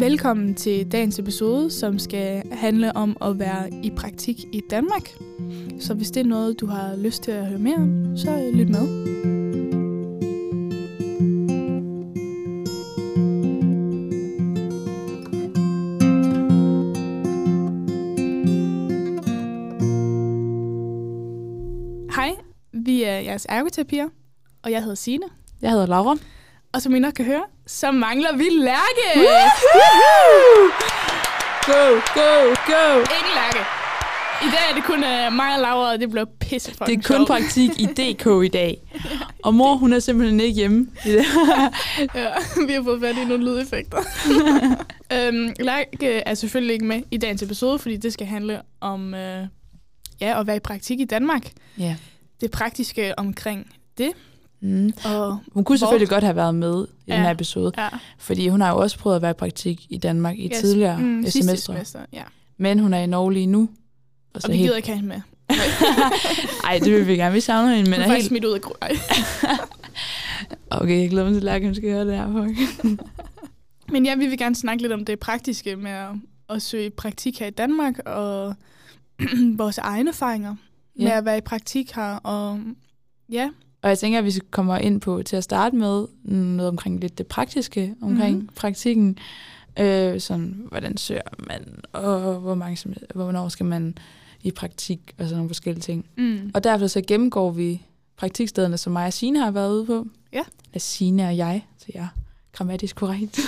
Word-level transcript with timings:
Velkommen 0.00 0.54
til 0.54 0.92
dagens 0.92 1.18
episode, 1.18 1.70
som 1.70 1.98
skal 1.98 2.42
handle 2.52 2.96
om 2.96 3.16
at 3.22 3.38
være 3.38 3.70
i 3.82 3.90
praktik 3.96 4.36
i 4.52 4.62
Danmark. 4.70 5.10
Så 5.80 5.94
hvis 5.94 6.10
det 6.10 6.20
er 6.20 6.24
noget, 6.24 6.60
du 6.60 6.66
har 6.66 6.96
lyst 6.96 7.22
til 7.22 7.30
at 7.30 7.46
høre 7.46 7.58
mere 7.58 7.76
om, 7.76 8.16
så 8.16 8.50
lyt 8.54 8.68
med. 8.68 8.88
Hej, 22.14 22.36
vi 22.72 23.02
er 23.02 23.18
jeres 23.18 23.46
ergoterapier, 23.48 24.08
og 24.62 24.70
jeg 24.70 24.80
hedder 24.80 24.94
Signe. 24.94 25.26
Jeg 25.62 25.70
hedder 25.70 25.86
Laura. 25.86 26.16
Og 26.72 26.82
som 26.82 26.94
I 26.94 26.98
nok 26.98 27.12
kan 27.12 27.24
høre, 27.24 27.44
så 27.66 27.90
mangler 27.90 28.36
vi 28.36 28.48
Lærke! 28.50 29.28
Go, 31.66 31.82
go, 32.14 32.54
go! 32.66 32.98
Ingen 32.98 33.34
Lærke! 33.34 33.58
I 34.42 34.50
dag 34.50 34.70
er 34.70 34.74
det 34.74 34.84
kun 34.84 34.98
uh, 34.98 35.36
mig 35.36 35.54
og 35.54 35.60
Laura, 35.60 35.92
og 35.92 36.00
det 36.00 36.10
bliver 36.10 36.24
pisse 36.40 36.72
Det 36.86 36.98
er 36.98 37.16
kun 37.16 37.26
praktik 37.26 37.70
i 37.80 37.86
DK 37.86 38.44
i 38.44 38.48
dag. 38.48 38.78
Og 39.44 39.54
mor, 39.54 39.74
hun 39.74 39.92
er 39.92 39.98
simpelthen 39.98 40.40
ikke 40.40 40.54
hjemme. 40.54 40.88
ja, 42.14 42.32
vi 42.66 42.72
har 42.72 42.82
fået 42.84 43.00
fat 43.00 43.16
i 43.16 43.24
nogle 43.24 43.44
lydeffekter. 43.44 43.98
øhm, 45.16 45.54
Lærke 45.60 46.08
er 46.08 46.34
selvfølgelig 46.34 46.74
ikke 46.74 46.86
med 46.86 47.02
i 47.10 47.16
dagens 47.16 47.42
episode, 47.42 47.78
fordi 47.78 47.96
det 47.96 48.12
skal 48.12 48.26
handle 48.26 48.60
om 48.80 49.06
uh, 49.12 49.18
ja, 50.20 50.40
at 50.40 50.46
være 50.46 50.56
i 50.56 50.60
praktik 50.60 51.00
i 51.00 51.04
Danmark. 51.04 51.52
ja. 51.78 51.96
Det 52.40 52.50
praktiske 52.50 53.18
omkring 53.18 53.66
det. 53.98 54.12
Mm. 54.60 54.92
Og, 55.04 55.38
Hun 55.52 55.64
kunne 55.64 55.78
selvfølgelig 55.78 56.08
godt 56.08 56.24
have 56.24 56.36
været 56.36 56.54
med 56.54 56.84
i 56.84 56.90
Ja. 57.08 57.14
den 57.14 57.22
her 57.22 57.30
episode, 57.30 57.72
ja, 57.78 57.88
fordi 58.18 58.48
hun 58.48 58.60
har 58.60 58.70
jo 58.70 58.78
også 58.78 58.98
prøvet 58.98 59.16
at 59.16 59.22
være 59.22 59.30
i 59.30 59.34
praktik 59.34 59.86
i 59.90 59.96
Danmark 59.98 60.38
i 60.38 60.48
yes, 60.48 60.58
tidligere 60.58 60.98
mm, 60.98 61.24
semestre. 61.26 61.74
semester. 61.74 62.00
Ja. 62.12 62.22
Men 62.58 62.78
hun 62.78 62.94
er 62.94 62.98
i 62.98 63.06
Norge 63.06 63.32
lige 63.32 63.46
nu. 63.46 63.68
Og 64.34 64.40
Og 64.44 64.52
vi 64.52 64.56
gider 64.56 64.76
ikke 64.76 64.88
have 64.88 64.96
hende 64.96 65.08
med. 65.08 65.20
Ej, 66.64 66.78
det 66.78 66.92
vil 66.92 67.06
vi 67.06 67.16
gerne. 67.16 67.34
Vi 67.34 67.40
savner 67.40 67.74
hende, 67.74 67.90
men 67.90 68.00
Hun 68.00 68.04
er 68.04 68.12
er 68.12 68.14
helt... 68.14 68.28
smidt 68.28 68.44
ud 68.44 68.52
af 68.52 68.60
Ej. 68.82 68.96
Okay, 70.70 71.00
jeg 71.00 71.10
glæder 71.10 71.24
mig 71.24 71.32
til, 71.32 71.38
at 71.38 71.44
Lærke, 71.44 71.66
hun 71.66 71.74
skal 71.74 71.90
høre 71.90 72.06
det 72.06 72.16
her. 72.16 72.26
Men 73.92 74.06
ja, 74.06 74.14
vi 74.14 74.26
vil 74.26 74.38
gerne 74.38 74.54
snakke 74.54 74.82
lidt 74.82 74.92
om 74.92 75.04
det 75.04 75.18
praktiske 75.18 75.76
med 75.76 75.90
at, 75.90 76.08
at 76.50 76.62
søge 76.62 76.90
praktik 76.90 77.38
her 77.40 77.46
i 77.46 77.50
Danmark, 77.50 77.98
og 78.06 78.54
vores 79.62 79.78
egne 79.78 80.10
erfaringer 80.10 80.56
ja. 80.98 81.04
med 81.04 81.12
at 81.12 81.24
være 81.24 81.38
i 81.38 81.40
praktik 81.40 81.92
her. 81.92 82.14
Og 82.16 82.60
ja, 83.32 83.50
Og 83.82 83.88
jeg 83.88 83.98
tænker, 83.98 84.18
at 84.18 84.24
vi 84.24 84.32
kommer 84.50 84.78
ind 84.78 85.00
på 85.00 85.22
til 85.22 85.36
at 85.36 85.44
starte 85.44 85.76
med 85.76 86.06
noget 86.24 86.68
omkring 86.68 87.00
lidt 87.00 87.18
det 87.18 87.26
praktiske 87.26 87.94
omkring 88.02 88.30
Mhm. 88.34 88.40
mm-hmm. 88.42 88.54
praktikken. 88.56 89.18
Øh, 89.80 90.20
sådan, 90.20 90.64
hvordan 90.68 90.96
søger 90.96 91.20
man, 91.38 91.80
og 91.92 92.34
hvor 92.34 92.54
mange, 92.54 92.94
hvornår 93.14 93.48
skal 93.48 93.66
man 93.66 93.98
i 94.42 94.50
praktik, 94.50 95.00
og 95.18 95.24
sådan 95.24 95.36
nogle 95.36 95.48
forskellige 95.48 95.82
ting. 95.82 96.06
mm. 96.16 96.50
Og 96.54 96.64
derfor 96.64 96.86
så 96.86 97.00
gennemgår 97.06 97.50
vi 97.50 97.82
praktikstederne, 98.16 98.78
som 98.78 98.92
mig 98.92 99.06
og 99.06 99.12
Signe 99.12 99.38
har 99.38 99.50
været 99.50 99.72
ude 99.72 99.86
på. 99.86 100.06
Ja. 100.32 100.42
Af 100.74 100.80
Signe 100.80 101.26
og 101.28 101.36
jeg, 101.36 101.66
så 101.78 101.86
jeg 101.94 102.00
er 102.02 102.08
grammatisk 102.52 102.96
korrekt. 102.96 103.38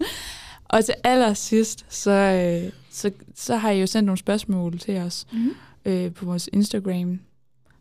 og 0.64 0.84
til 0.84 0.94
allersidst, 1.04 1.86
så, 1.88 2.10
øh, 2.10 2.72
så, 2.90 3.10
så 3.34 3.56
har 3.56 3.70
I 3.70 3.80
jo 3.80 3.86
sendt 3.86 4.06
nogle 4.06 4.18
spørgsmål 4.18 4.78
til 4.78 4.96
os 4.96 5.26
Mm. 5.32 5.50
øh, 5.84 6.12
på 6.12 6.24
vores 6.24 6.48
Instagram, 6.52 7.20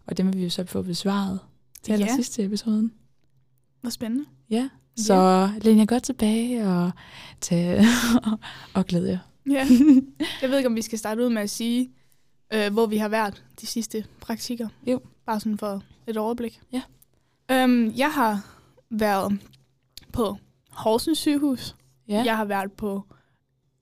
og 0.08 0.18
dem 0.18 0.28
vil 0.28 0.38
vi 0.38 0.44
jo 0.44 0.50
så 0.50 0.66
få 0.66 0.82
besvaret 0.82 1.40
til 1.86 1.92
Ja. 1.92 2.00
allersidst 2.00 2.40
episoden. 2.40 2.92
Hvor 3.82 3.90
spændende. 3.90 4.26
Ja, 4.50 4.70
så 4.98 5.50
læn 5.62 5.78
jer 5.78 5.86
godt 5.86 6.04
tilbage 6.04 6.68
og, 6.68 6.92
tage, 7.42 7.86
og 8.76 8.86
glæd 8.86 9.06
jer. 9.06 9.20
Ja. 9.50 9.68
Jeg 10.42 10.50
ved 10.50 10.58
ikke, 10.58 10.68
om 10.70 10.76
vi 10.76 10.82
skal 10.82 11.00
starte 11.00 11.24
ud 11.24 11.30
med 11.30 11.42
at 11.42 11.50
sige, 11.50 11.92
øh, 12.54 12.74
hvor 12.74 12.86
vi 12.86 12.98
har 12.98 13.08
været 13.10 13.44
de 13.62 13.66
sidste 13.66 14.06
praktikker. 14.22 14.68
Jo. 14.88 15.00
Bare 15.26 15.40
sådan 15.40 15.58
for 15.58 15.84
et 16.08 16.18
overblik. 16.18 16.62
Ja. 16.74 16.82
Øhm, 17.52 17.94
jeg 17.98 18.12
har 18.14 18.60
været 18.90 19.40
på 20.14 20.38
Horsens 20.72 21.18
sygehus. 21.18 21.76
Ja. 22.08 22.24
Jeg 22.26 22.38
har 22.38 22.46
været 22.46 22.72
på 22.72 23.04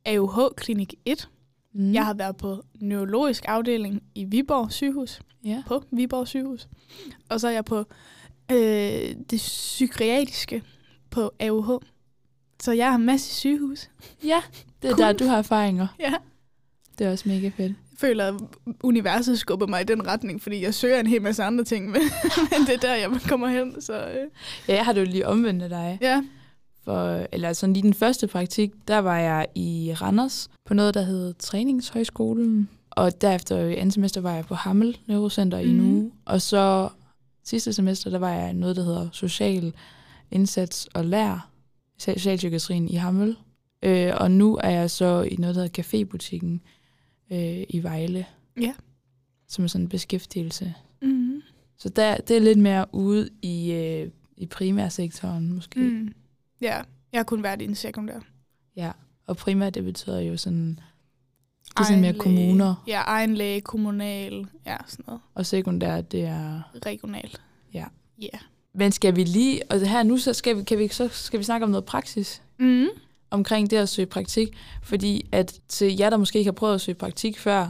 AUH 0.06 0.40
Klinik 0.58 0.94
1. 1.06 1.30
Mm. 1.74 1.94
Jeg 1.94 2.06
har 2.06 2.14
været 2.14 2.38
på 2.38 2.64
neurologisk 2.80 3.44
afdeling 3.48 4.04
i 4.16 4.24
Viborg 4.24 4.72
sygehus. 4.72 5.22
ja. 5.46 5.64
På 5.68 5.84
Viborg 5.92 6.28
sygehus. 6.28 6.68
Og 7.30 7.40
så 7.40 7.48
er 7.48 7.52
jeg 7.52 7.66
på 7.66 7.78
øh, 8.52 8.58
det 9.30 9.38
psykiatriske 9.38 10.64
på 11.10 11.32
AUH. 11.40 11.82
Så 12.60 12.72
jeg 12.72 12.88
har 12.90 12.96
en 12.96 13.06
masse 13.06 13.34
sygehus. 13.36 13.90
ja, 14.24 14.42
det 14.82 14.90
er 14.90 14.96
Cool. 14.96 15.06
der, 15.08 15.14
du 15.14 15.26
har 15.26 15.38
erfaringer. 15.38 15.88
Ja. 16.00 16.14
Det 17.00 17.08
er 17.08 17.12
også 17.12 17.30
mega 17.30 17.48
fedt. 17.58 17.70
Jeg 17.92 18.10
føler, 18.10 18.28
at 18.28 18.42
universet 18.84 19.40
skubber 19.40 19.68
mig 19.68 19.82
i 19.82 19.84
den 19.84 20.08
retning, 20.08 20.42
fordi 20.42 20.62
jeg 20.64 20.74
søger 20.74 21.00
en 21.00 21.08
hel 21.08 21.22
masse 21.22 21.44
andre 21.44 21.64
ting, 21.64 21.86
men, 21.92 22.02
men 22.52 22.68
det 22.68 22.74
er 22.74 22.78
der, 22.78 22.96
jeg 22.96 23.10
kommer 23.30 23.48
hen. 23.48 23.82
Så 23.82 23.94
øh. 23.94 24.28
Ja, 24.68 24.76
jeg 24.76 24.86
har 24.86 24.94
det 24.94 25.02
jo 25.02 25.06
lige 25.06 25.28
omvendt 25.28 25.64
af 25.64 25.70
dig. 25.70 25.98
ja, 26.02 26.24
For, 26.84 27.28
eller 27.32 27.54
sådan 27.54 27.74
lige 27.74 27.84
den 27.84 27.94
første 27.94 28.28
praktik, 28.28 28.72
der 28.88 28.98
var 28.98 29.18
jeg 29.18 29.48
i 29.56 29.94
Randers 30.02 30.50
på 30.66 30.74
noget, 30.74 30.94
der 30.94 31.02
hed 31.02 31.34
Træningshøjskolen. 31.34 32.70
Og 32.92 33.22
derefter 33.22 33.58
i 33.58 33.76
andet 33.76 33.94
semester 33.94 34.22
var 34.22 34.34
jeg 34.34 34.46
på 34.46 34.56
Hammel 34.56 34.98
Neurocenter 35.08 35.58
i 35.58 35.68
en 35.68 35.78
Mhm. 35.82 36.12
Og 36.26 36.42
så 36.42 36.90
sidste 37.44 37.74
semester, 37.74 38.10
der 38.10 38.18
var 38.20 38.30
jeg 38.34 38.50
i 38.50 38.54
noget, 38.54 38.76
der 38.76 38.84
hedder 38.84 39.10
Social 39.12 39.74
Indsats 40.32 40.88
og 40.94 41.06
Lær, 41.06 41.50
Socialpsykiatrien 42.00 42.90
i 42.90 42.96
Hammel. 42.96 43.36
Øh, 43.84 44.12
og 44.18 44.32
nu 44.32 44.60
er 44.64 44.70
jeg 44.70 44.90
så 44.92 45.22
i 45.22 45.36
noget, 45.36 45.56
der 45.56 45.62
hedder 45.62 45.82
Cafébutikken 45.84 46.60
øh, 47.36 47.64
i 47.70 47.84
Vejle. 47.84 48.26
Ja. 48.62 48.74
Som 49.48 49.64
er 49.64 49.68
sådan 49.68 49.86
en 49.86 49.90
beskæftigelse. 49.90 50.74
mm. 51.02 51.42
Så 51.78 51.90
der, 51.90 52.18
det 52.18 52.38
er 52.38 52.42
lidt 52.42 52.60
mere 52.60 52.86
ude 52.92 53.30
i, 53.42 53.72
øh, 53.72 54.10
i 54.38 54.46
primærsektoren 54.46 55.54
måske. 55.54 55.80
Mm. 55.80 56.14
Ja, 56.64 56.82
jeg 57.12 57.20
har 57.20 57.24
kun 57.24 57.44
været 57.44 57.62
i 57.62 57.66
en 57.66 57.76
sekundær. 57.76 58.20
Ja, 58.76 58.92
og 59.28 59.38
primært 59.38 59.74
det 59.74 59.84
betyder 59.84 60.20
jo 60.20 60.38
sådan, 60.38 60.80
det 61.70 61.80
er 61.80 61.84
sådan 61.84 62.02
mere 62.02 62.10
Egen 62.12 62.20
kommuner, 62.20 62.66
Læge. 62.66 62.98
Ja, 62.98 63.02
egen 63.06 63.36
læge, 63.36 63.62
kommunal, 63.62 64.48
ja, 64.66 64.78
sådan 64.88 65.04
noget. 65.08 65.22
og 65.36 65.46
sekundært 65.46 66.12
det 66.12 66.22
er... 66.24 66.62
Regionalt. 66.86 67.42
Ja. 67.74 67.86
Ja. 68.22 68.38
Men 68.76 68.92
skal 68.92 69.16
vi 69.16 69.24
lige, 69.24 69.62
og 69.72 69.88
her 69.88 70.04
nu 70.04 70.18
så 70.18 70.34
skal 70.34 70.58
vi, 70.58 70.64
kan 70.64 70.78
vi, 70.80 70.88
så 70.88 71.08
skal 71.08 71.40
vi 71.40 71.44
snakke 71.44 71.64
om 71.64 71.70
noget 71.70 71.86
praksis 71.86 72.42
Mm. 72.60 72.88
omkring 73.32 73.70
det 73.72 73.78
at 73.78 73.90
søge 73.90 74.06
praktik, 74.06 74.58
fordi 74.84 75.30
at 75.32 75.60
til 75.68 75.98
jer, 75.98 76.10
der 76.10 76.18
måske 76.18 76.40
ikke 76.40 76.48
har 76.48 76.54
prøvet 76.54 76.74
at 76.76 76.82
søge 76.82 76.96
praktik 76.96 77.40
før, 77.40 77.70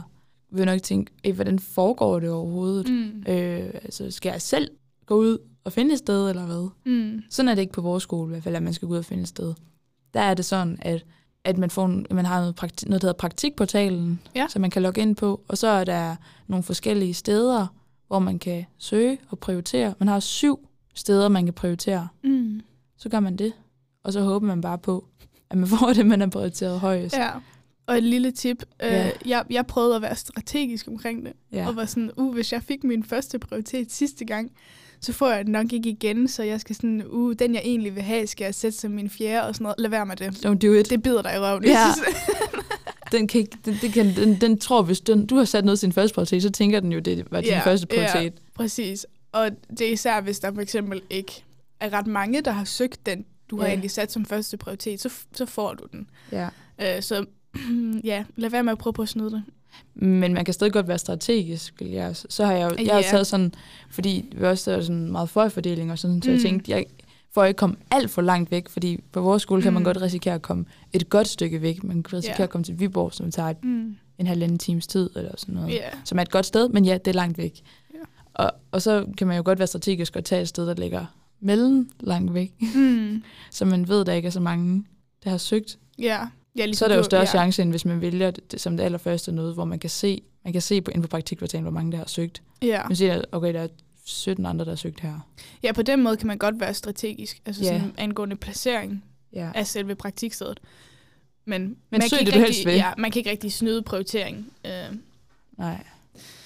vil 0.52 0.64
nok 0.66 0.82
tænke, 0.82 1.12
"Ey, 1.24 1.32
hvordan 1.32 1.58
foregår 1.58 2.20
det 2.20 2.30
overhovedet? 2.30 2.88
Mm. 2.88 3.24
Øh, 3.32 3.70
altså, 3.74 4.10
skal 4.10 4.30
jeg 4.30 4.42
selv 4.42 4.70
gå 5.06 5.14
ud 5.14 5.38
og 5.64 5.72
finde 5.72 5.92
et 5.92 5.98
sted, 5.98 6.28
eller 6.30 6.46
hvad? 6.46 6.68
Mm. 6.86 7.22
Sådan 7.30 7.48
er 7.48 7.54
det 7.54 7.62
ikke 7.62 7.72
på 7.72 7.80
vores 7.80 8.02
skole, 8.02 8.28
i 8.28 8.30
hvert 8.30 8.42
fald, 8.42 8.56
at 8.56 8.62
man 8.62 8.72
skal 8.74 8.88
gå 8.88 8.94
ud 8.94 8.98
og 8.98 9.04
finde 9.04 9.22
et 9.22 9.28
sted. 9.28 9.54
Der 10.14 10.20
er 10.20 10.34
det 10.34 10.44
sådan, 10.44 10.78
at, 10.82 11.04
at 11.44 11.58
man, 11.58 11.70
får, 11.70 11.86
en- 11.86 12.06
man 12.10 12.24
har 12.24 12.40
noget, 12.40 12.60
prakti- 12.62 12.86
noget, 12.86 13.02
der 13.02 13.08
hedder 13.08 13.18
praktikportalen, 13.18 14.20
Ja. 14.36 14.46
som 14.50 14.60
man 14.62 14.70
kan 14.70 14.82
logge 14.82 15.00
ind 15.00 15.16
på, 15.16 15.40
og 15.48 15.58
så 15.58 15.66
er 15.66 15.84
der 15.84 16.16
nogle 16.46 16.62
forskellige 16.62 17.14
steder, 17.14 17.66
hvor 18.06 18.18
man 18.18 18.38
kan 18.38 18.64
søge 18.78 19.18
og 19.30 19.38
prioritere. 19.38 19.94
Man 19.98 20.08
har 20.08 20.20
syv 20.20 20.68
steder, 20.94 21.28
man 21.28 21.44
kan 21.44 21.54
prioritere. 21.54 22.08
Mm. 22.24 22.60
Så 22.96 23.08
gør 23.08 23.20
man 23.20 23.36
det, 23.36 23.52
og 24.04 24.12
så 24.12 24.20
håber 24.20 24.46
man 24.46 24.60
bare 24.60 24.78
på, 24.78 25.06
at 25.50 25.58
man 25.58 25.68
får 25.78 25.92
det, 25.92 26.06
man 26.06 26.20
har 26.20 26.26
prioriteret 26.28 26.80
højest. 26.80 27.16
Ja. 27.16 27.30
Og 27.86 27.96
et 27.96 28.02
lille 28.02 28.30
tip. 28.30 28.62
Øh, 28.82 29.10
jeg, 29.26 29.44
jeg 29.50 29.66
prøvede 29.66 29.96
at 29.96 30.02
være 30.02 30.16
strategisk 30.16 30.88
omkring 30.88 31.24
det. 31.24 31.32
Ja. 31.52 31.68
Og 31.68 31.76
var 31.76 31.84
sådan, 31.84 32.10
uh, 32.16 32.34
hvis 32.34 32.52
jeg 32.52 32.62
fik 32.62 32.84
min 32.84 33.04
første 33.04 33.38
prioritet 33.38 33.92
sidste 33.92 34.24
gang, 34.24 34.50
så 35.04 35.12
får 35.12 35.30
jeg 35.30 35.38
det 35.44 35.48
nok 35.52 35.72
ikke 35.72 35.88
igen, 35.90 36.28
så 36.28 36.42
jeg 36.42 36.60
skal 36.60 36.76
sådan, 36.76 37.02
uh, 37.06 37.32
den 37.38 37.54
jeg 37.54 37.62
egentlig 37.64 37.94
vil 37.94 38.02
have, 38.02 38.26
skal 38.26 38.44
jeg 38.44 38.54
sætte 38.54 38.78
som 38.78 38.90
min 38.90 39.10
fjerde 39.10 39.48
og 39.48 39.54
sådan 39.54 39.62
noget. 39.62 39.74
Lad 39.78 39.90
være 39.90 40.06
med 40.06 40.16
det. 40.16 40.46
Don't 40.46 40.54
do 40.68 40.72
it. 40.72 40.90
Det 40.90 41.02
bider 41.02 41.22
dig 41.22 41.34
i 41.34 41.38
røven. 41.38 41.64
Ja. 41.64 41.86
Den, 43.12 43.26
kan 43.28 43.40
ikke, 43.40 43.56
den, 43.64 43.76
det 43.80 43.92
kan, 43.92 44.16
den, 44.16 44.40
den 44.40 44.58
tror, 44.58 44.82
hvis 44.82 45.00
den, 45.00 45.26
du 45.26 45.36
har 45.36 45.44
sat 45.44 45.64
noget 45.64 45.78
sin 45.78 45.92
første 45.92 46.14
prioritet, 46.14 46.42
så 46.42 46.50
tænker 46.50 46.80
den 46.80 46.92
jo, 46.92 46.98
det 46.98 47.26
var 47.30 47.40
din 47.40 47.50
Ja, 47.50 47.60
første 47.64 47.86
ja. 47.90 47.96
prioritet. 48.08 48.32
Præcis. 48.54 49.06
Og 49.32 49.50
det 49.78 49.80
er 49.88 49.92
især, 49.92 50.20
hvis 50.20 50.38
der 50.38 50.54
for 50.54 50.60
eksempel 50.60 51.02
ikke 51.10 51.44
er 51.80 51.92
ret 51.92 52.06
mange, 52.06 52.40
der 52.40 52.50
har 52.50 52.64
søgt 52.64 53.06
den, 53.06 53.24
du 53.50 53.56
har 53.56 53.64
Ja. 53.64 53.70
egentlig 53.70 53.90
sat 53.90 54.12
som 54.12 54.24
første 54.24 54.56
prioritet, 54.56 55.00
så, 55.00 55.10
så 55.34 55.46
får 55.46 55.74
du 55.74 55.84
den. 55.92 56.06
Ja. 56.32 56.48
Øh, 56.80 57.02
så 57.02 57.24
ja, 58.04 58.24
lad 58.36 58.50
være 58.50 58.62
med 58.62 58.72
at 58.72 58.78
prøve 58.78 58.92
på 58.92 59.02
at 59.02 59.08
snyde 59.08 59.30
det. 59.30 59.42
Men 59.94 60.34
man 60.34 60.44
kan 60.44 60.54
stadig 60.54 60.72
godt 60.72 60.88
være 60.88 60.98
strategisk. 60.98 61.74
Jeg. 61.80 62.16
Så 62.16 62.44
har 62.44 62.52
jeg 62.52 62.70
jo 62.70 62.84
jeg 62.84 62.94
har 62.94 63.00
Ja. 63.00 63.06
taget 63.10 63.26
sådan, 63.26 63.52
fordi 63.90 64.24
vi 64.36 64.44
også 64.46 64.70
er 64.70 64.80
sådan 64.80 65.12
meget 65.12 65.28
forfordeling 65.28 65.92
og 65.92 65.98
sådan, 65.98 66.22
så 66.22 66.30
jeg 66.30 66.36
Mm. 66.38 66.42
tænkte, 66.42 66.70
jeg 66.72 66.84
får 67.32 67.44
ikke 67.44 67.58
komme 67.58 67.76
alt 67.90 68.10
for 68.10 68.22
langt 68.22 68.50
væk, 68.50 68.68
fordi 68.68 69.00
på 69.12 69.20
vores 69.20 69.42
skole 69.42 69.62
kan 69.62 69.72
man 69.72 69.80
Mm. 69.80 69.84
godt 69.84 70.02
risikere 70.02 70.34
at 70.34 70.42
komme 70.42 70.64
et 70.92 71.08
godt 71.08 71.28
stykke 71.28 71.62
væk. 71.62 71.84
Man 71.84 72.02
kan 72.02 72.18
risikere 72.18 72.36
Ja. 72.38 72.44
at 72.44 72.50
komme 72.50 72.64
til 72.64 72.80
Viborg, 72.80 73.12
som 73.12 73.30
tager 73.30 73.48
et, 73.50 73.64
Mm. 73.64 73.96
en 74.18 74.26
halvanden 74.26 74.58
times 74.58 74.86
tid, 74.86 75.10
eller 75.16 75.30
sådan 75.36 75.54
noget. 75.54 75.70
Ja. 75.74 75.88
Som 76.04 76.18
er 76.18 76.22
et 76.22 76.30
godt 76.30 76.46
sted, 76.46 76.68
men 76.68 76.84
ja, 76.84 76.92
det 76.98 77.08
er 77.08 77.14
langt 77.14 77.38
væk. 77.38 77.60
Ja. 77.94 77.98
Og, 78.34 78.52
og 78.72 78.82
så 78.82 79.06
kan 79.18 79.26
man 79.26 79.36
jo 79.36 79.42
godt 79.44 79.58
være 79.58 79.66
strategisk 79.68 80.16
og 80.16 80.24
tage 80.24 80.42
et 80.42 80.48
sted, 80.48 80.66
der 80.66 80.74
ligger 80.74 81.06
mellem 81.40 81.90
langt 82.00 82.34
væk, 82.34 82.52
Mm. 82.74 83.22
så 83.50 83.64
man 83.64 83.88
ved, 83.88 84.00
at 84.00 84.06
der 84.06 84.12
ikke 84.12 84.26
er 84.26 84.30
så 84.30 84.40
mange, 84.40 84.84
der 85.24 85.30
har 85.30 85.38
søgt. 85.38 85.78
Ja. 85.98 86.18
Ja, 86.58 86.72
så 86.72 86.84
er 86.84 86.88
der 86.88 86.96
jo 86.96 87.02
større 87.02 87.20
ja. 87.20 87.26
chance, 87.26 87.62
end 87.62 87.70
hvis 87.70 87.84
man 87.84 88.00
vælger 88.00 88.30
det, 88.30 88.52
det 88.52 88.60
som 88.60 88.76
det 88.76 88.84
allerførste 88.84 89.32
noget, 89.32 89.54
hvor 89.54 89.64
man 89.64 89.78
kan 89.78 89.90
se, 89.90 90.22
man 90.44 90.52
kan 90.52 90.62
se 90.62 90.80
på, 90.80 90.90
inden 90.90 91.02
for 91.02 91.08
praktikportalen, 91.08 91.62
hvor 91.62 91.72
mange 91.72 91.92
der 91.92 91.98
har 91.98 92.06
søgt. 92.06 92.42
Ja. 92.62 92.82
Man 92.88 92.96
siger, 92.96 93.22
okay, 93.32 93.54
der 93.54 93.60
er 93.60 93.68
17 94.04 94.46
andre, 94.46 94.64
der 94.64 94.70
har 94.70 94.76
søgt 94.76 95.00
her. 95.00 95.28
ja, 95.62 95.72
på 95.72 95.82
den 95.82 96.02
måde 96.02 96.16
kan 96.16 96.26
man 96.26 96.38
godt 96.38 96.60
være 96.60 96.74
strategisk, 96.74 97.40
altså 97.46 97.62
Ja. 97.64 97.68
sådan 97.68 97.92
angående 97.98 98.36
placering 98.36 99.04
Ja. 99.32 99.50
af 99.54 99.66
selve 99.66 99.94
praktikstedet. 99.94 100.60
Men, 101.44 101.62
Men 101.62 101.76
man, 101.90 102.00
kan 102.00 102.18
ikke 102.20 102.32
helst 102.32 102.48
rigtig, 102.48 102.66
vil. 102.66 102.74
ja, 102.74 102.90
man 102.98 103.10
kan 103.10 103.20
ikke 103.20 103.30
rigtig 103.30 103.52
snyde 103.52 103.82
prioritering. 103.82 104.46
Øh, 104.66 104.72
Nej. 105.58 105.84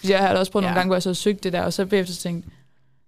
Jeg 0.09 0.19
har 0.19 0.37
også 0.37 0.53
prøvet 0.53 0.63
ja. 0.65 0.69
Nogle 0.69 0.79
gange, 0.79 0.89
hvor 0.89 0.95
jeg 0.97 1.03
så 1.03 1.09
har 1.09 1.15
søgt 1.15 1.45
det 1.45 1.53
der, 1.53 1.63
og 1.63 1.73
så 1.73 1.87
bagefter 1.87 2.15
tænkt, 2.15 2.47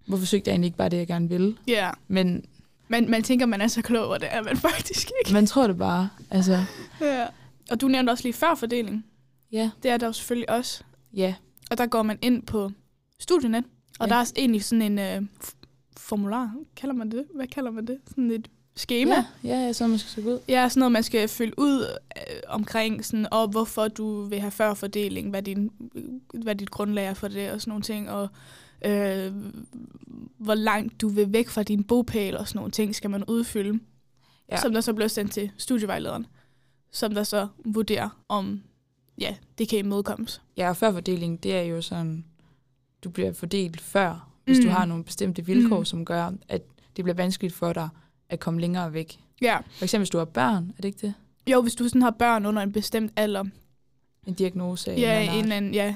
hvorfor 0.06 0.26
søgte 0.26 0.48
jeg 0.48 0.52
egentlig 0.52 0.66
ikke 0.66 0.76
bare 0.78 0.88
det, 0.88 0.96
jeg 0.96 1.06
gerne 1.06 1.28
ville? 1.28 1.56
ja, 1.68 1.90
Men 2.08 2.44
man, 2.90 3.10
man 3.10 3.22
tænker, 3.22 3.46
man 3.46 3.60
er 3.60 3.66
så 3.68 3.82
klog, 3.82 4.08
og 4.08 4.20
det 4.20 4.28
er 4.32 4.42
man 4.42 4.56
faktisk 4.70 5.10
ikke. 5.20 5.32
man 5.32 5.46
tror 5.46 5.66
det 5.66 5.78
bare. 5.78 6.08
Altså, 6.30 6.64
Ja. 7.00 7.26
Og 7.70 7.80
du 7.80 7.88
nævnte 7.88 8.10
også 8.10 8.24
lige 8.24 8.32
før 8.32 8.54
fordeling. 8.54 9.04
ja, 9.52 9.70
Det 9.82 9.90
er 9.90 9.96
der 9.96 10.06
jo 10.06 10.12
selvfølgelig 10.12 10.50
også. 10.50 10.82
ja, 11.14 11.34
Og 11.70 11.78
der 11.78 11.86
går 11.86 12.02
man 12.02 12.18
ind 12.22 12.42
på 12.42 12.70
studienet, 13.20 13.64
og 13.98 14.08
Ja. 14.08 14.14
der 14.14 14.20
er 14.20 14.32
egentlig 14.36 14.64
sådan 14.64 14.82
en 14.82 14.98
øh, 14.98 15.22
formular, 15.96 16.54
kalder 16.76 16.94
man 16.94 17.10
det? 17.10 17.24
Hvad 17.34 17.46
kalder 17.46 17.70
man 17.70 17.86
det? 17.86 17.98
Sådan 18.08 18.30
et 18.30 18.48
schema. 18.76 19.14
ja, 19.14 19.24
ja, 19.44 19.66
ja, 19.66 19.72
så 19.72 19.86
man 19.86 19.98
skal 19.98 20.10
se 20.22 20.28
ud. 20.30 20.38
Ja, 20.48 20.68
sådan 20.68 20.80
noget, 20.80 20.92
man 20.92 21.02
skal 21.02 21.28
fylde 21.28 21.58
ud 21.58 21.80
øh, 22.16 22.36
omkring, 22.48 23.04
sådan, 23.04 23.26
og 23.30 23.48
hvorfor 23.48 23.88
du 23.88 24.22
vil 24.22 24.40
have 24.40 24.50
før 24.50 24.74
fordeling, 24.74 25.30
hvad, 25.30 25.42
din, 25.42 25.70
hvad 26.34 26.54
dit 26.54 26.70
grundlag 26.70 27.06
er 27.06 27.14
for 27.14 27.28
det, 27.28 27.50
og 27.50 27.60
sådan 27.60 27.70
nogle 27.70 27.82
ting, 27.82 28.10
og 28.10 28.28
øh, 28.84 29.32
hvor 30.38 30.54
langt 30.54 31.00
du 31.00 31.08
vil 31.08 31.32
væk 31.32 31.48
fra 31.48 31.62
din 31.62 31.84
bopæl, 31.84 32.36
og 32.36 32.48
sådan 32.48 32.58
nogle 32.58 32.70
ting, 32.70 32.94
skal 32.94 33.10
man 33.10 33.24
udfylde, 33.24 33.80
Ja. 34.50 34.60
som 34.60 34.72
der 34.72 34.80
så 34.80 34.92
bliver 34.94 35.08
sendt 35.08 35.32
til 35.32 35.50
studievejlederen, 35.58 36.26
som 36.90 37.14
der 37.14 37.22
så 37.22 37.48
vurderer, 37.64 38.22
om 38.28 38.62
ja, 39.18 39.34
det 39.58 39.68
kan 39.68 39.78
imødekommes. 39.78 40.42
Ja, 40.56 40.68
og 40.68 40.76
førfordeling, 40.76 41.42
det 41.42 41.56
er 41.56 41.62
jo 41.62 41.82
sådan, 41.82 42.24
du 43.04 43.10
bliver 43.10 43.32
fordelt 43.32 43.80
før, 43.80 44.30
hvis 44.44 44.58
mm. 44.58 44.64
du 44.64 44.70
har 44.70 44.84
nogle 44.84 45.04
bestemte 45.04 45.46
vilkår, 45.46 45.78
mm. 45.78 45.84
Som 45.84 46.04
gør, 46.04 46.32
at 46.48 46.62
det 46.96 47.04
bliver 47.04 47.14
vanskeligt 47.16 47.54
for 47.54 47.72
dig 47.72 47.88
at 48.28 48.40
komme 48.40 48.60
længere 48.60 48.92
væk. 48.92 49.20
Ja, 49.42 49.58
For 49.70 49.84
eksempel, 49.84 50.02
hvis 50.02 50.10
du 50.10 50.18
har 50.18 50.24
børn, 50.24 50.72
er 50.78 50.82
det 50.82 50.84
ikke 50.84 51.06
det? 51.06 51.14
jo, 51.50 51.62
hvis 51.62 51.74
du 51.74 51.88
sådan 51.88 52.02
har 52.02 52.10
børn 52.10 52.46
under 52.46 52.62
en 52.62 52.72
bestemt 52.72 53.12
alder, 53.16 53.44
En 54.26 54.34
diagnose 54.34 54.90
Ja, 54.90 55.20
en 55.34 55.42
eller 55.42 55.56
anden, 55.56 55.74
ja. 55.74 55.94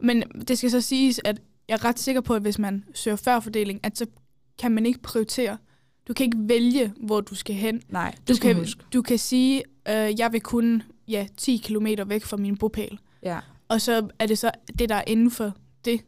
Men 0.00 0.22
det 0.48 0.58
skal 0.58 0.70
så 0.70 0.80
siges, 0.80 1.20
at 1.24 1.40
jeg 1.68 1.74
er 1.74 1.84
ret 1.84 1.98
sikker 1.98 2.20
på, 2.20 2.34
at 2.34 2.42
hvis 2.42 2.58
man 2.58 2.84
søger 2.94 3.16
førfordeling, 3.16 3.80
at 3.82 3.98
så 3.98 4.06
kan 4.58 4.72
man 4.72 4.86
ikke 4.86 5.02
prioritere. 5.02 5.58
Du 6.08 6.14
kan 6.14 6.24
ikke 6.24 6.38
vælge, 6.40 6.92
hvor 7.00 7.20
du 7.20 7.34
skal 7.34 7.54
hen. 7.56 7.82
Nej, 7.88 8.14
Du 8.28 8.34
skal 8.34 8.54
kan, 8.54 8.62
huske. 8.62 8.82
du 8.92 9.02
kan 9.02 9.18
sige, 9.18 9.62
øh, 9.88 10.18
jeg 10.20 10.32
vil 10.32 10.40
kun 10.40 10.82
ja, 11.08 11.26
10 11.36 11.56
km 11.56 11.86
væk 12.06 12.24
fra 12.24 12.36
min 12.36 12.56
bopæl. 12.56 12.98
Ja. 13.22 13.38
Og 13.68 13.80
så 13.80 14.08
er 14.18 14.26
det 14.26 14.38
så 14.38 14.50
det, 14.78 14.88
der 14.88 14.94
er 14.94 15.04
inden 15.06 15.30
for 15.30 15.52
det, 15.84 16.00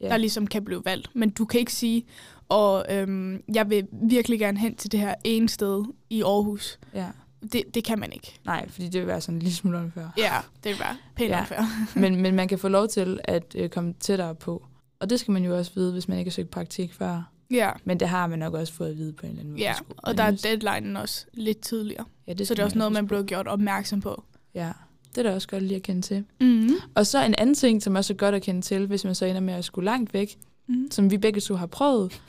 ja. 0.00 0.08
der 0.08 0.16
ligesom 0.16 0.46
kan 0.46 0.64
blive 0.64 0.82
valgt. 0.84 1.10
Men 1.14 1.30
du 1.30 1.44
kan 1.44 1.60
ikke 1.60 1.72
sige, 1.72 2.04
og 2.48 2.86
øhm, 2.90 3.42
jeg 3.54 3.70
vil 3.70 3.86
virkelig 3.92 4.38
gerne 4.38 4.58
hen 4.58 4.76
til 4.76 4.92
det 4.92 5.00
her 5.00 5.14
ene 5.24 5.48
sted 5.48 5.84
i 6.10 6.22
Aarhus. 6.22 6.78
ja. 6.94 7.06
Det, 7.52 7.62
det 7.74 7.84
kan 7.84 7.98
man 7.98 8.12
ikke. 8.12 8.38
Nej, 8.44 8.68
fordi 8.68 8.88
det 8.88 9.00
vil 9.00 9.06
være 9.06 9.20
sådan 9.20 9.34
en 9.34 9.38
lille 9.42 9.54
smule 9.54 9.78
unfair. 9.78 10.04
Ja, 10.16 10.32
det 10.64 10.70
vil 10.72 10.78
være 10.78 10.96
pænt 11.16 11.30
ja. 11.30 11.40
unfair. 11.40 11.60
men, 12.00 12.16
men 12.22 12.34
man 12.34 12.48
kan 12.48 12.58
få 12.58 12.68
lov 12.68 12.88
til 12.88 13.20
at 13.24 13.54
øh, 13.58 13.68
komme 13.70 13.94
tættere 14.00 14.34
på. 14.34 14.66
Og 15.00 15.10
det 15.10 15.20
skal 15.20 15.32
man 15.32 15.44
jo 15.44 15.56
også 15.56 15.70
vide, 15.74 15.92
hvis 15.92 16.08
man 16.08 16.18
ikke 16.18 16.28
har 16.28 16.32
søgt 16.32 16.50
praktik 16.50 16.92
før. 16.92 17.30
Ja. 17.50 17.70
Men 17.84 18.00
det 18.00 18.08
har 18.08 18.26
man 18.26 18.38
nok 18.38 18.54
også 18.54 18.72
fået 18.72 18.90
at 18.90 18.96
vide 18.96 19.12
på 19.12 19.26
en 19.26 19.30
eller 19.30 19.40
anden 19.40 19.52
måde. 19.52 19.62
Ja, 19.62 19.74
og 19.96 20.16
der 20.18 20.22
er 20.24 20.30
deadlinen 20.30 20.96
også 20.96 21.26
lidt 21.32 21.60
tidligere. 21.60 22.04
ja, 22.26 22.32
Det 22.32 22.48
så 22.48 22.54
det 22.54 22.60
er 22.60 22.64
også 22.64 22.78
noget, 22.78 22.92
man 22.92 23.06
bliver 23.06 23.22
gjort 23.22 23.46
opmærksom 23.48 24.00
på. 24.00 24.24
Ja, 24.54 24.72
det 25.14 25.18
er 25.18 25.22
da 25.30 25.34
også 25.34 25.48
godt 25.48 25.62
lige 25.62 25.76
at 25.76 25.82
kende 25.82 26.02
til. 26.02 26.24
Mm. 26.40 26.70
Og 26.94 27.06
så 27.06 27.24
en 27.24 27.34
anden 27.38 27.54
ting, 27.54 27.82
som 27.82 27.94
også 27.94 28.12
er 28.12 28.16
godt 28.16 28.34
at 28.34 28.42
kende 28.42 28.60
til, 28.60 28.86
hvis 28.86 29.04
man 29.04 29.14
så 29.14 29.24
ender 29.24 29.40
med 29.40 29.54
at 29.54 29.64
skulle 29.64 29.84
langt 29.84 30.14
væk, 30.14 30.38
Mm. 30.70 30.90
som 30.90 31.10
vi 31.10 31.18
begge 31.18 31.40
to 31.40 31.54
har 31.54 31.66
prøvet, 31.66 32.22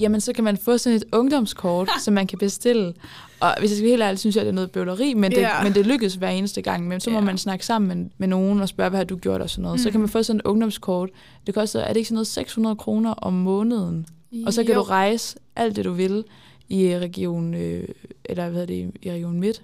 jamen 0.00 0.20
så 0.20 0.32
kan 0.32 0.44
man 0.44 0.56
få 0.56 0.78
sådan 0.78 0.96
et 0.96 1.04
ungdomskort, 1.12 1.88
som 2.04 2.14
man 2.14 2.26
kan 2.26 2.38
bestille. 2.38 2.94
Og 3.40 3.54
hvis 3.58 3.70
jeg 3.70 3.76
skal 3.76 3.84
være 3.84 3.90
helt 3.90 4.02
ærligt, 4.02 4.20
synes 4.20 4.36
jeg, 4.36 4.44
det 4.44 4.48
er 4.50 4.54
noget 4.54 4.70
bøvleri, 4.70 5.14
men 5.14 5.30
det, 5.30 5.38
Ja. 5.38 5.62
men 5.62 5.74
det 5.74 5.86
lykkes 5.86 6.14
hver 6.14 6.28
eneste 6.28 6.62
gang. 6.62 6.88
Men 6.88 7.00
så 7.00 7.10
må 7.10 7.18
Ja. 7.18 7.24
man 7.24 7.38
snakke 7.38 7.66
sammen 7.66 7.98
med, 7.98 8.06
med 8.18 8.28
nogen 8.28 8.60
og 8.60 8.68
spørge, 8.68 8.90
hvad 8.90 8.98
har 8.98 9.04
du 9.04 9.16
gjort 9.16 9.40
og 9.40 9.50
sådan 9.50 9.62
noget. 9.62 9.74
Mm. 9.78 9.82
Så 9.82 9.88
Mm. 9.88 9.92
kan 9.92 10.00
man 10.00 10.08
få 10.08 10.22
sådan 10.22 10.40
et 10.40 10.46
ungdomskort. 10.46 11.10
Det 11.46 11.54
koster, 11.54 11.80
er 11.80 11.88
det 11.88 11.96
ikke 11.96 12.08
sådan 12.08 12.14
noget 12.14 12.26
600 12.26 12.76
kroner 12.76 13.10
om 13.10 13.32
måneden? 13.32 14.06
Og 14.46 14.52
så 14.52 14.64
kan 14.64 14.74
jo. 14.74 14.80
du 14.80 14.84
rejse 14.84 15.36
alt 15.56 15.76
det, 15.76 15.84
du 15.84 15.92
vil 15.92 16.24
i 16.68 16.98
region, 16.98 17.54
øh, 17.54 17.88
eller 18.24 18.44
hvad 18.44 18.52
hedder 18.52 18.66
det, 18.66 18.92
i 19.02 19.10
region 19.12 19.40
Midt. 19.40 19.62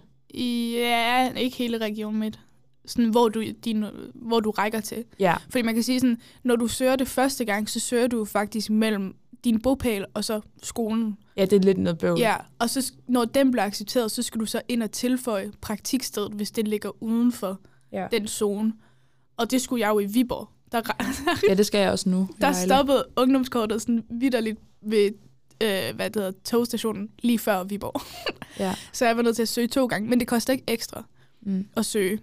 Ja, 0.74 1.32
ikke 1.32 1.56
hele 1.56 1.78
Region 1.78 2.16
Midt. 2.16 2.38
Sådan, 2.86 3.10
hvor 3.10 3.28
du, 3.28 3.44
din, 3.64 3.84
hvor 4.14 4.40
du 4.40 4.50
rækker 4.50 4.80
til. 4.80 5.04
Ja, 5.20 5.34
Fordi 5.50 5.62
man 5.62 5.74
kan 5.74 5.82
sige 5.82 6.00
sådan, 6.00 6.18
når 6.44 6.56
du 6.56 6.66
søger 6.68 6.96
det 6.96 7.08
første 7.08 7.44
gang, 7.44 7.70
så 7.70 7.80
søger 7.80 8.06
du 8.06 8.24
faktisk 8.24 8.70
mellem 8.70 9.14
din 9.46 9.60
bopæl 9.60 10.04
og 10.14 10.24
så 10.24 10.40
skolen. 10.62 11.16
ja 11.36 11.44
det 11.44 11.52
er 11.52 11.60
lidt 11.60 11.78
noget 11.78 11.98
bøvl. 11.98 12.18
Ja, 12.18 12.36
og 12.58 12.70
så 12.70 12.92
når 13.08 13.24
den 13.24 13.50
bliver 13.50 13.64
accepteret, 13.64 14.10
så 14.10 14.22
skal 14.22 14.40
du 14.40 14.46
så 14.46 14.62
ind 14.68 14.82
og 14.82 14.90
tilføje 14.90 15.52
praktikstedet, 15.60 16.32
hvis 16.32 16.50
det 16.50 16.68
ligger 16.68 17.02
uden 17.02 17.32
for 17.32 17.60
ja. 17.92 18.06
den 18.10 18.28
zone. 18.28 18.72
Og 19.36 19.50
det 19.50 19.62
skulle 19.62 19.80
jeg 19.80 19.88
jo 19.88 19.98
i 19.98 20.06
Viborg. 20.06 20.48
Der, 20.72 20.82
ja, 21.48 21.54
det 21.54 21.66
skal 21.66 21.80
jeg 21.80 21.90
også 21.90 22.08
nu. 22.08 22.18
der 22.40 22.46
Vejle. 22.50 22.66
stoppede 22.66 23.04
ungdomskortet 23.16 23.82
sådan 23.82 24.04
vidderligt 24.10 24.58
ved 24.82 25.10
øh, 25.62 25.96
hvad 25.96 26.10
det 26.10 26.16
hedder, 26.16 26.32
togstationen 26.44 27.08
lige 27.22 27.38
før 27.38 27.64
Viborg. 27.64 28.00
Ja. 28.58 28.74
Så 28.92 29.06
jeg 29.06 29.16
var 29.16 29.22
nødt 29.22 29.36
til 29.36 29.42
at 29.42 29.48
søge 29.48 29.68
to 29.68 29.86
gange, 29.86 30.08
men 30.08 30.20
det 30.20 30.28
koster 30.28 30.52
ikke 30.52 30.64
ekstra 30.68 31.04
Mm. 31.40 31.66
at 31.76 31.86
søge. 31.86 32.20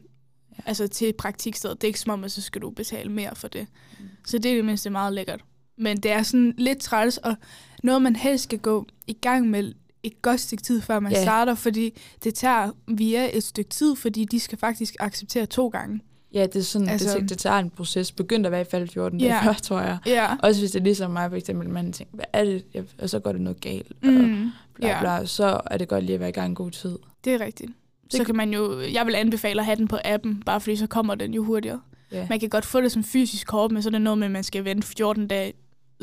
Ja. 0.57 0.63
Altså 0.65 0.87
til 0.87 1.13
praktikstedet. 1.13 1.81
Det 1.81 1.87
er 1.87 1.89
ikke 1.89 1.99
som 1.99 2.11
om, 2.11 2.23
at 2.23 2.31
så 2.31 2.41
skal 2.41 2.61
du 2.61 2.69
betale 2.69 3.11
mere 3.11 3.35
for 3.35 3.47
det. 3.47 3.67
Mm. 3.99 4.05
Så 4.25 4.37
det 4.37 4.51
er 4.51 4.55
det 4.55 4.65
mindste 4.65 4.89
meget 4.89 5.13
lækkert. 5.13 5.43
Men 5.77 5.97
det 5.97 6.11
er 6.11 6.23
sådan 6.23 6.53
lidt 6.57 6.79
træls, 6.79 7.17
og 7.17 7.35
noget 7.83 8.01
man 8.01 8.15
helst 8.15 8.43
skal 8.43 8.59
gå 8.59 8.85
i 9.07 9.13
gang 9.13 9.49
med 9.49 9.73
et 10.03 10.21
godt 10.21 10.39
stykke 10.39 10.63
tid, 10.63 10.81
før 10.81 10.99
man 10.99 11.11
yeah. 11.11 11.21
starter, 11.21 11.55
fordi 11.55 11.99
det 12.23 12.33
tager 12.35 12.69
via 12.87 13.37
et 13.37 13.43
stykke 13.43 13.69
tid, 13.69 13.95
fordi 13.95 14.25
de 14.25 14.39
skal 14.39 14.57
faktisk 14.57 14.95
acceptere 14.99 15.45
to 15.45 15.67
gange. 15.67 15.99
Ja, 16.33 16.45
det 16.45 16.55
er 16.55 16.61
sådan, 16.61 16.89
altså, 16.89 17.19
det, 17.19 17.29
det 17.29 17.37
tager 17.37 17.57
en 17.59 17.69
proces. 17.69 18.11
Begyndte 18.11 18.47
at 18.47 18.51
være 18.51 18.61
i 18.61 18.65
fald 18.71 18.87
14 18.87 19.19
dage 19.19 19.33
Ja. 19.35 19.45
før, 19.47 19.53
tror 19.53 19.79
jeg. 19.79 19.97
Ja. 20.05 20.35
Også 20.43 20.61
hvis 20.61 20.71
det 20.71 20.79
er 20.79 20.83
ligesom 20.83 21.11
mig, 21.11 21.29
for 21.29 21.37
eksempel, 21.37 21.69
man 21.69 21.93
tænker, 21.93 22.15
hvad 22.15 22.25
er 22.33 22.43
det? 22.43 22.65
Og 22.99 23.09
så 23.09 23.19
går 23.19 23.31
det 23.31 23.41
noget 23.41 23.61
galt, 23.61 23.91
og 24.03 24.09
Mm. 24.09 24.49
bla, 24.75 24.99
bla, 24.99 25.25
så 25.25 25.61
er 25.71 25.77
det 25.77 25.87
godt 25.87 26.03
lige 26.03 26.13
at 26.13 26.19
være 26.19 26.29
i 26.29 26.31
gang 26.31 26.51
i 26.51 26.55
god 26.55 26.71
tid. 26.71 26.97
Det 27.23 27.33
er 27.33 27.39
rigtigt. 27.41 27.71
Det- 28.03 28.13
Så 28.13 28.23
kan 28.23 28.35
man 28.35 28.53
jo, 28.53 28.81
jeg 28.81 29.05
vil 29.05 29.15
anbefale 29.15 29.59
at 29.61 29.65
have 29.65 29.75
den 29.75 29.87
på 29.87 29.97
appen, 30.05 30.43
bare 30.45 30.61
fordi 30.61 30.75
så 30.75 30.87
kommer 30.87 31.15
den 31.15 31.33
jo 31.33 31.43
hurtigere. 31.43 31.81
Ja. 32.11 32.25
Man 32.29 32.39
kan 32.39 32.49
godt 32.49 32.65
få 32.65 32.81
det 32.81 32.91
som 32.91 33.03
fysisk 33.03 33.47
kort, 33.47 33.71
men 33.71 33.81
så 33.83 33.89
er 33.89 33.91
det 33.91 34.01
noget 34.01 34.17
med, 34.17 34.25
at 34.27 34.31
man 34.31 34.43
skal 34.43 34.65
vente 34.65 34.87
14 34.87 35.27
dage 35.27 35.53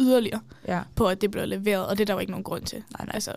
yderligere 0.00 0.40
ja. 0.68 0.80
på, 0.94 1.06
at 1.06 1.20
det 1.20 1.30
bliver 1.30 1.46
leveret, 1.46 1.86
og 1.86 1.98
det 1.98 2.00
er 2.00 2.06
der 2.06 2.12
jo 2.14 2.18
ikke 2.20 2.30
nogen 2.32 2.44
grund 2.44 2.62
til. 2.62 2.78
Nej, 2.78 3.06
nej. 3.06 3.14
Altså, 3.14 3.32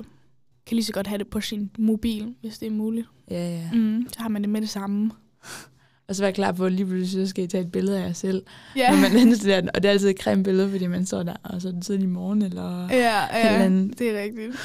kan 0.65 0.75
lige 0.75 0.86
så 0.86 0.93
godt 0.93 1.08
have 1.08 1.17
det 1.17 1.27
på 1.27 1.41
sin 1.41 1.72
mobil, 1.77 2.36
hvis 2.41 2.58
det 2.60 2.65
er 2.65 2.72
muligt. 2.72 3.08
Ja, 3.32 3.50
ja. 3.50 3.72
Mm, 3.74 4.08
så 4.13 4.20
har 4.22 4.29
man 4.29 4.41
det 4.41 4.50
med 4.50 4.62
det 4.62 4.70
samme. 4.70 5.12
Og 6.08 6.15
så 6.15 6.24
være 6.24 6.34
klar 6.34 6.51
på, 6.51 6.65
at 6.65 6.72
lige 6.72 6.86
pludselig 6.86 7.27
så 7.27 7.29
skal 7.29 7.43
I 7.43 7.48
tage 7.48 7.63
et 7.63 7.72
billede 7.72 8.00
af 8.00 8.05
jer 8.08 8.13
selv. 8.13 8.43
Ja, 8.75 8.91
Når 8.91 8.98
man 9.01 9.32
der, 9.34 9.72
og 9.74 9.84
det 9.84 9.89
er 9.89 9.93
altid 9.93 10.10
et 10.10 10.20
grimt 10.20 10.43
billede, 10.43 10.70
fordi 10.70 10.88
man 10.88 11.05
står 11.05 11.24
der, 11.24 11.34
og 11.43 11.62
så 11.62 11.70
er 11.70 11.74
siden 11.82 12.01
i 12.01 12.05
morgen, 12.05 12.41
eller... 12.41 12.79
ja, 12.82 12.88
eller 12.88 13.51
ja 13.58 13.63
andet. 13.63 14.00
det 14.00 14.10
er 14.10 14.22
rigtigt. 14.24 14.55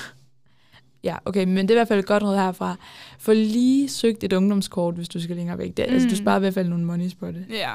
Ja, 1.05 1.17
okay, 1.25 1.45
men 1.45 1.57
det 1.57 1.71
er 1.71 1.75
i 1.75 1.79
hvert 1.79 1.89
fald 1.89 1.99
et 1.99 2.07
godt 2.07 2.23
råd 2.23 2.37
herfra. 2.37 2.77
Få 3.19 3.33
lige 3.33 3.89
søgt 3.89 4.25
et 4.25 4.33
ungdomskort, 4.33 4.95
hvis 4.95 5.09
du 5.09 5.21
skal 5.21 5.37
længere 5.37 5.59
væk. 5.59 5.77
Det, 5.77 5.87
mm. 5.89 5.93
Altså, 5.95 6.09
du 6.09 6.13
Mm. 6.13 6.17
sparer 6.17 6.37
i 6.37 6.41
hvert 6.41 6.55
fald 6.55 6.69
nogle 6.69 6.85
monies 6.85 7.15
på 7.15 7.27
det. 7.27 7.47
Ja. 7.51 7.73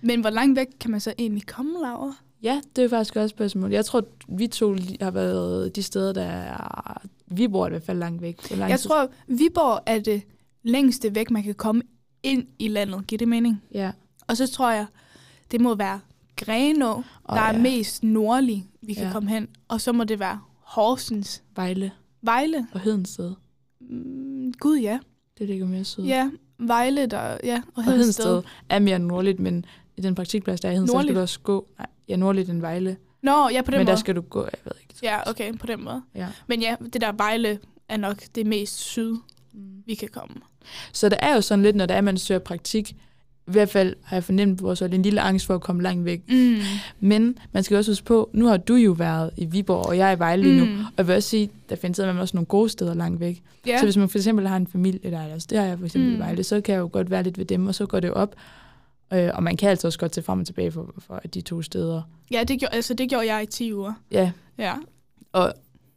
Men 0.00 0.20
hvor 0.20 0.30
langt 0.30 0.56
væk 0.56 0.66
kan 0.80 0.90
man 0.90 1.00
så 1.00 1.14
egentlig 1.18 1.46
komme, 1.46 1.72
Laura? 1.82 2.14
Ja, 2.42 2.60
det 2.76 2.84
er 2.84 2.88
faktisk 2.88 3.16
også 3.16 3.24
et 3.24 3.30
spørgsmål. 3.30 3.70
Jeg 3.70 3.84
tror, 3.84 4.04
vi 4.28 4.46
to 4.46 4.76
har 5.00 5.10
været 5.10 5.76
de 5.76 5.82
steder, 5.82 6.12
der 6.12 6.22
er... 6.22 7.02
Vi 7.26 7.48
bor 7.48 7.66
i 7.66 7.70
hvert 7.70 7.82
fald 7.82 7.98
langt 7.98 8.22
væk. 8.22 8.50
Lang 8.50 8.70
Jeg 8.70 8.80
tid- 8.80 8.88
tror, 8.88 9.08
Viborg 9.28 9.82
er 9.86 9.98
det 10.00 10.22
længste 10.62 11.14
væk, 11.14 11.30
man 11.30 11.42
kan 11.42 11.54
komme 11.54 11.82
ind 12.22 12.46
i 12.58 12.68
landet. 12.68 13.06
Giver 13.06 13.18
det 13.18 13.28
mening? 13.28 13.62
Ja. 13.74 13.90
Og 14.26 14.36
så 14.36 14.46
tror 14.46 14.70
jeg, 14.70 14.86
det 15.50 15.60
må 15.60 15.74
være 15.74 16.00
Grenå, 16.36 17.02
Og 17.24 17.36
der 17.36 17.42
er 17.42 17.52
ja, 17.56 17.62
mest 17.62 18.02
nordlig, 18.02 18.66
vi 18.82 18.94
kan 18.94 19.04
Ja. 19.06 19.12
komme 19.12 19.28
hen. 19.28 19.48
Og 19.68 19.80
så 19.80 19.92
må 19.92 20.04
det 20.04 20.18
være 20.18 20.40
Horsens. 20.60 21.42
Vejle 21.56 21.90
Vejle. 22.22 22.66
og 22.72 22.80
Hedensted. 22.80 23.32
Mm, 23.80 24.52
Gud, 24.60 24.76
ja. 24.78 24.98
Det 25.38 25.46
ligger 25.48 25.66
mere 25.66 25.84
syd. 25.84 26.04
Ja, 26.04 26.30
Vejle, 26.58 27.06
der, 27.06 27.36
ja, 27.44 27.56
og 27.66 27.72
og 27.76 27.84
Hedensted. 27.84 28.24
Hedensted 28.24 28.50
er 28.68 28.78
mere 28.78 28.98
nordligt, 28.98 29.40
men 29.40 29.64
i 29.96 30.00
den 30.00 30.14
praktikplads, 30.14 30.60
der 30.60 30.68
er 30.68 30.72
i 30.72 30.74
Hedensted, 30.74 31.02
skal 31.02 31.14
du 31.14 31.20
også 31.20 31.40
gå... 31.40 31.68
Nej, 31.78 31.86
ja, 32.08 32.16
nordligt 32.16 32.50
end 32.50 32.60
Vejle. 32.60 32.96
Nå, 33.22 33.48
ja, 33.48 33.62
på 33.62 33.70
den 33.70 33.78
men 33.78 33.84
måde. 33.84 33.90
der 33.94 34.00
skal 34.00 34.16
du 34.16 34.20
gå, 34.20 34.40
jeg 34.42 34.58
ved 34.64 34.72
ikke. 34.82 34.94
Ja, 35.02 35.30
okay, 35.30 35.58
på 35.58 35.66
den 35.66 35.84
måde. 35.84 36.02
Ja. 36.14 36.26
Men 36.46 36.60
ja, 36.62 36.76
det 36.92 37.00
der 37.00 37.12
Vejle 37.12 37.58
er 37.88 37.96
nok 37.96 38.16
det 38.34 38.46
mest 38.46 38.78
syd, 38.78 39.14
Mm. 39.54 39.60
vi 39.86 39.94
kan 39.94 40.08
komme. 40.12 40.34
Så 40.92 41.08
der 41.08 41.16
er 41.20 41.34
jo 41.34 41.40
sådan 41.40 41.62
lidt, 41.62 41.76
når 41.76 41.86
der 41.86 41.94
er, 41.94 42.00
man 42.00 42.16
søger 42.18 42.38
praktik, 42.38 42.90
i 43.46 43.50
hvert 43.50 43.68
fald 43.70 43.96
har 44.04 44.16
jeg 44.16 44.24
fornemt 44.24 44.58
på 44.58 44.64
vores 44.66 44.82
en 44.82 45.02
lille 45.02 45.20
angst 45.20 45.46
for 45.46 45.54
at 45.54 45.60
komme 45.60 45.82
langt 45.82 46.04
væk. 46.04 46.22
Mm. 46.28 46.56
Men 47.00 47.38
man 47.52 47.62
skal 47.62 47.76
også 47.76 47.90
huske 47.90 48.04
på, 48.04 48.30
nu 48.32 48.46
har 48.46 48.56
du 48.56 48.74
jo 48.74 48.92
været 48.92 49.30
i 49.36 49.44
Viborg, 49.44 49.86
og 49.86 49.98
jeg 49.98 50.08
er 50.12 50.16
i 50.16 50.18
Vejle 50.18 50.42
lige 50.42 50.58
nu. 50.58 50.64
Mm. 50.64 50.80
Og 50.80 50.92
jeg 50.98 51.06
vil 51.06 51.16
også 51.16 51.28
sige, 51.28 51.50
der 51.68 51.76
findes 51.76 51.98
med 51.98 52.18
også 52.18 52.36
nogle 52.36 52.46
gode 52.46 52.68
steder 52.68 52.94
langt 52.94 53.20
væk. 53.20 53.42
Ja. 53.66 53.78
Så 53.78 53.84
hvis 53.84 53.96
man 53.96 54.08
for 54.08 54.18
eksempel 54.18 54.48
har 54.48 54.56
en 54.56 54.66
familie, 54.66 55.10
der 55.10 55.18
er 55.18 55.32
altså, 55.32 55.46
det 55.50 55.58
har 55.58 55.64
jeg 55.66 55.78
for 55.78 55.86
eksempel 55.86 56.08
mm. 56.08 56.14
i 56.14 56.16
Mm. 56.16 56.22
Vejle, 56.22 56.42
så 56.44 56.60
kan 56.60 56.72
jeg 56.74 56.80
jo 56.80 56.88
godt 56.92 57.10
være 57.10 57.22
lidt 57.22 57.38
ved 57.38 57.44
dem, 57.44 57.66
og 57.66 57.74
så 57.74 57.86
går 57.86 58.00
det 58.00 58.08
jo 58.08 58.12
op. 58.12 58.34
Øh, 59.14 59.30
og 59.34 59.42
man 59.42 59.56
kan 59.56 59.70
altså 59.70 59.86
også 59.88 59.98
godt 59.98 60.12
til 60.12 60.22
frem 60.22 60.40
og 60.40 60.46
tilbage 60.46 60.70
for, 60.72 60.94
for 60.98 61.20
de 61.34 61.40
to 61.40 61.62
steder. 61.62 62.02
ja, 62.30 62.44
det 62.44 62.58
gjorde, 62.60 62.74
altså, 62.74 62.94
det 62.94 63.08
gjorde 63.08 63.34
jeg 63.34 63.42
i 63.42 63.46
10 63.46 63.74
uger. 63.74 63.92
Ja, 64.10 64.32
Ja. 64.58 64.74
og, 65.32 65.52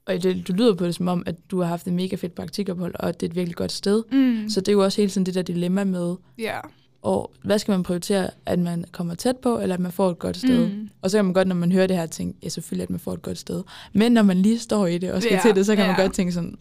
og 0.08 0.24
det, 0.24 0.48
du 0.48 0.54
lyder 0.54 0.76
på 0.76 0.86
det 0.86 0.96
som 0.96 1.08
om, 1.08 1.24
at 1.26 1.36
du 1.52 1.60
har 1.62 1.68
haft 1.68 1.88
et 1.88 1.94
mega 1.94 2.16
fedt 2.16 2.36
praktikophold, 2.36 2.96
og 3.00 3.10
at 3.10 3.20
det 3.22 3.28
er 3.28 3.30
et 3.32 3.36
virkelig 3.36 3.56
godt 3.56 3.72
sted. 3.72 4.04
Mm. 4.12 4.50
Så 4.50 4.60
det 4.62 4.68
er 4.68 4.72
jo 4.74 4.84
også 4.84 5.02
hele 5.02 5.12
tiden 5.12 5.26
det 5.26 5.36
der 5.36 5.42
dilemma 5.42 5.84
med, 5.84 6.16
ja. 6.38 6.60
og 7.02 7.32
hvad 7.44 7.60
skal 7.60 7.72
man 7.72 7.84
prioritere, 7.84 8.30
at 8.46 8.60
man 8.60 8.86
kommer 8.92 9.16
tæt 9.16 9.38
på, 9.38 9.60
eller 9.60 9.76
at 9.76 9.80
man 9.82 9.92
får 9.92 10.10
et 10.10 10.20
godt 10.20 10.38
sted? 10.38 10.68
Mm. 10.70 10.90
Og 11.02 11.12
så 11.12 11.18
kan 11.18 11.26
man 11.26 11.34
godt, 11.34 11.48
når 11.48 11.56
man 11.56 11.72
hører 11.72 11.88
det 11.88 11.98
her, 11.98 12.06
tænke, 12.06 12.40
ja 12.44 12.50
selvfølgelig, 12.50 12.84
at 12.84 12.90
man 12.90 13.00
får 13.00 13.14
et 13.14 13.22
godt 13.22 13.38
sted. 13.38 13.64
Men 13.94 14.12
når 14.12 14.24
man 14.24 14.38
lige 14.38 14.60
står 14.60 14.88
i 14.88 14.98
det 14.98 15.12
og 15.12 15.22
skal 15.22 15.34
Ja, 15.36 15.42
til 15.42 15.56
det, 15.56 15.66
så 15.66 15.76
kan 15.76 15.88
man 15.88 15.96
ja. 15.96 16.02
godt 16.02 16.14
tænke 16.14 16.32
sådan. 16.34 16.58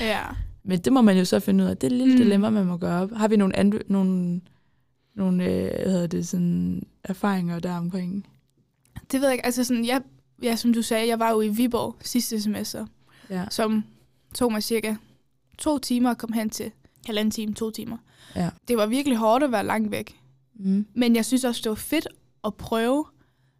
Ja. 0.00 0.18
Men 0.64 0.78
det 0.78 0.92
må 0.92 1.00
man 1.02 1.18
jo 1.18 1.24
så 1.24 1.40
finde 1.40 1.64
ud 1.64 1.68
af. 1.68 1.76
Det 1.76 1.86
er 1.86 1.90
et 1.90 1.98
lille 1.98 2.12
Mm. 2.14 2.18
mm. 2.18 2.24
dilemma, 2.24 2.50
man 2.50 2.66
må 2.66 2.76
gøre 2.76 3.02
op. 3.02 3.10
Har 3.12 3.28
vi 3.28 3.36
nogle, 3.36 3.58
anbe- 3.58 3.82
nogle, 3.88 4.40
nogle 5.18 5.44
øh, 5.44 5.82
hvad 5.82 5.92
hedder 5.92 6.06
det, 6.06 6.28
sådan, 6.28 6.82
erfaringer 7.04 7.58
der 7.60 7.76
omkring? 7.76 8.26
Det 9.12 9.20
ved 9.20 9.28
jeg 9.28 9.32
ikke. 9.34 9.44
Altså 9.46 9.64
sådan, 9.64 9.84
jeg, 9.84 10.02
ja, 10.42 10.56
som 10.56 10.72
du 10.72 10.82
sagde, 10.82 11.08
jeg 11.08 11.18
var 11.18 11.30
jo 11.30 11.40
i 11.40 11.48
Viborg 11.48 11.96
sidste 12.00 12.40
semester, 12.42 12.86
Ja. 13.30 13.44
som 13.50 13.84
tog 14.34 14.52
mig 14.52 14.62
cirka 14.62 14.94
to 15.58 15.78
timer 15.78 16.10
at 16.10 16.18
komme 16.18 16.36
hen 16.36 16.50
til. 16.50 16.70
Halvanden 17.06 17.30
time, 17.30 17.54
to 17.54 17.70
timer. 17.70 17.96
Ja. 18.36 18.50
Det 18.68 18.76
var 18.76 18.86
virkelig 18.86 19.18
hårdt 19.18 19.44
at 19.44 19.52
være 19.52 19.66
langt 19.66 19.90
væk. 19.90 20.20
Mm. 20.54 20.86
Men 20.94 21.16
jeg 21.16 21.24
synes 21.24 21.44
også, 21.44 21.60
det 21.64 21.70
var 21.70 21.76
fedt 21.76 22.08
at 22.44 22.54
prøve, 22.54 23.04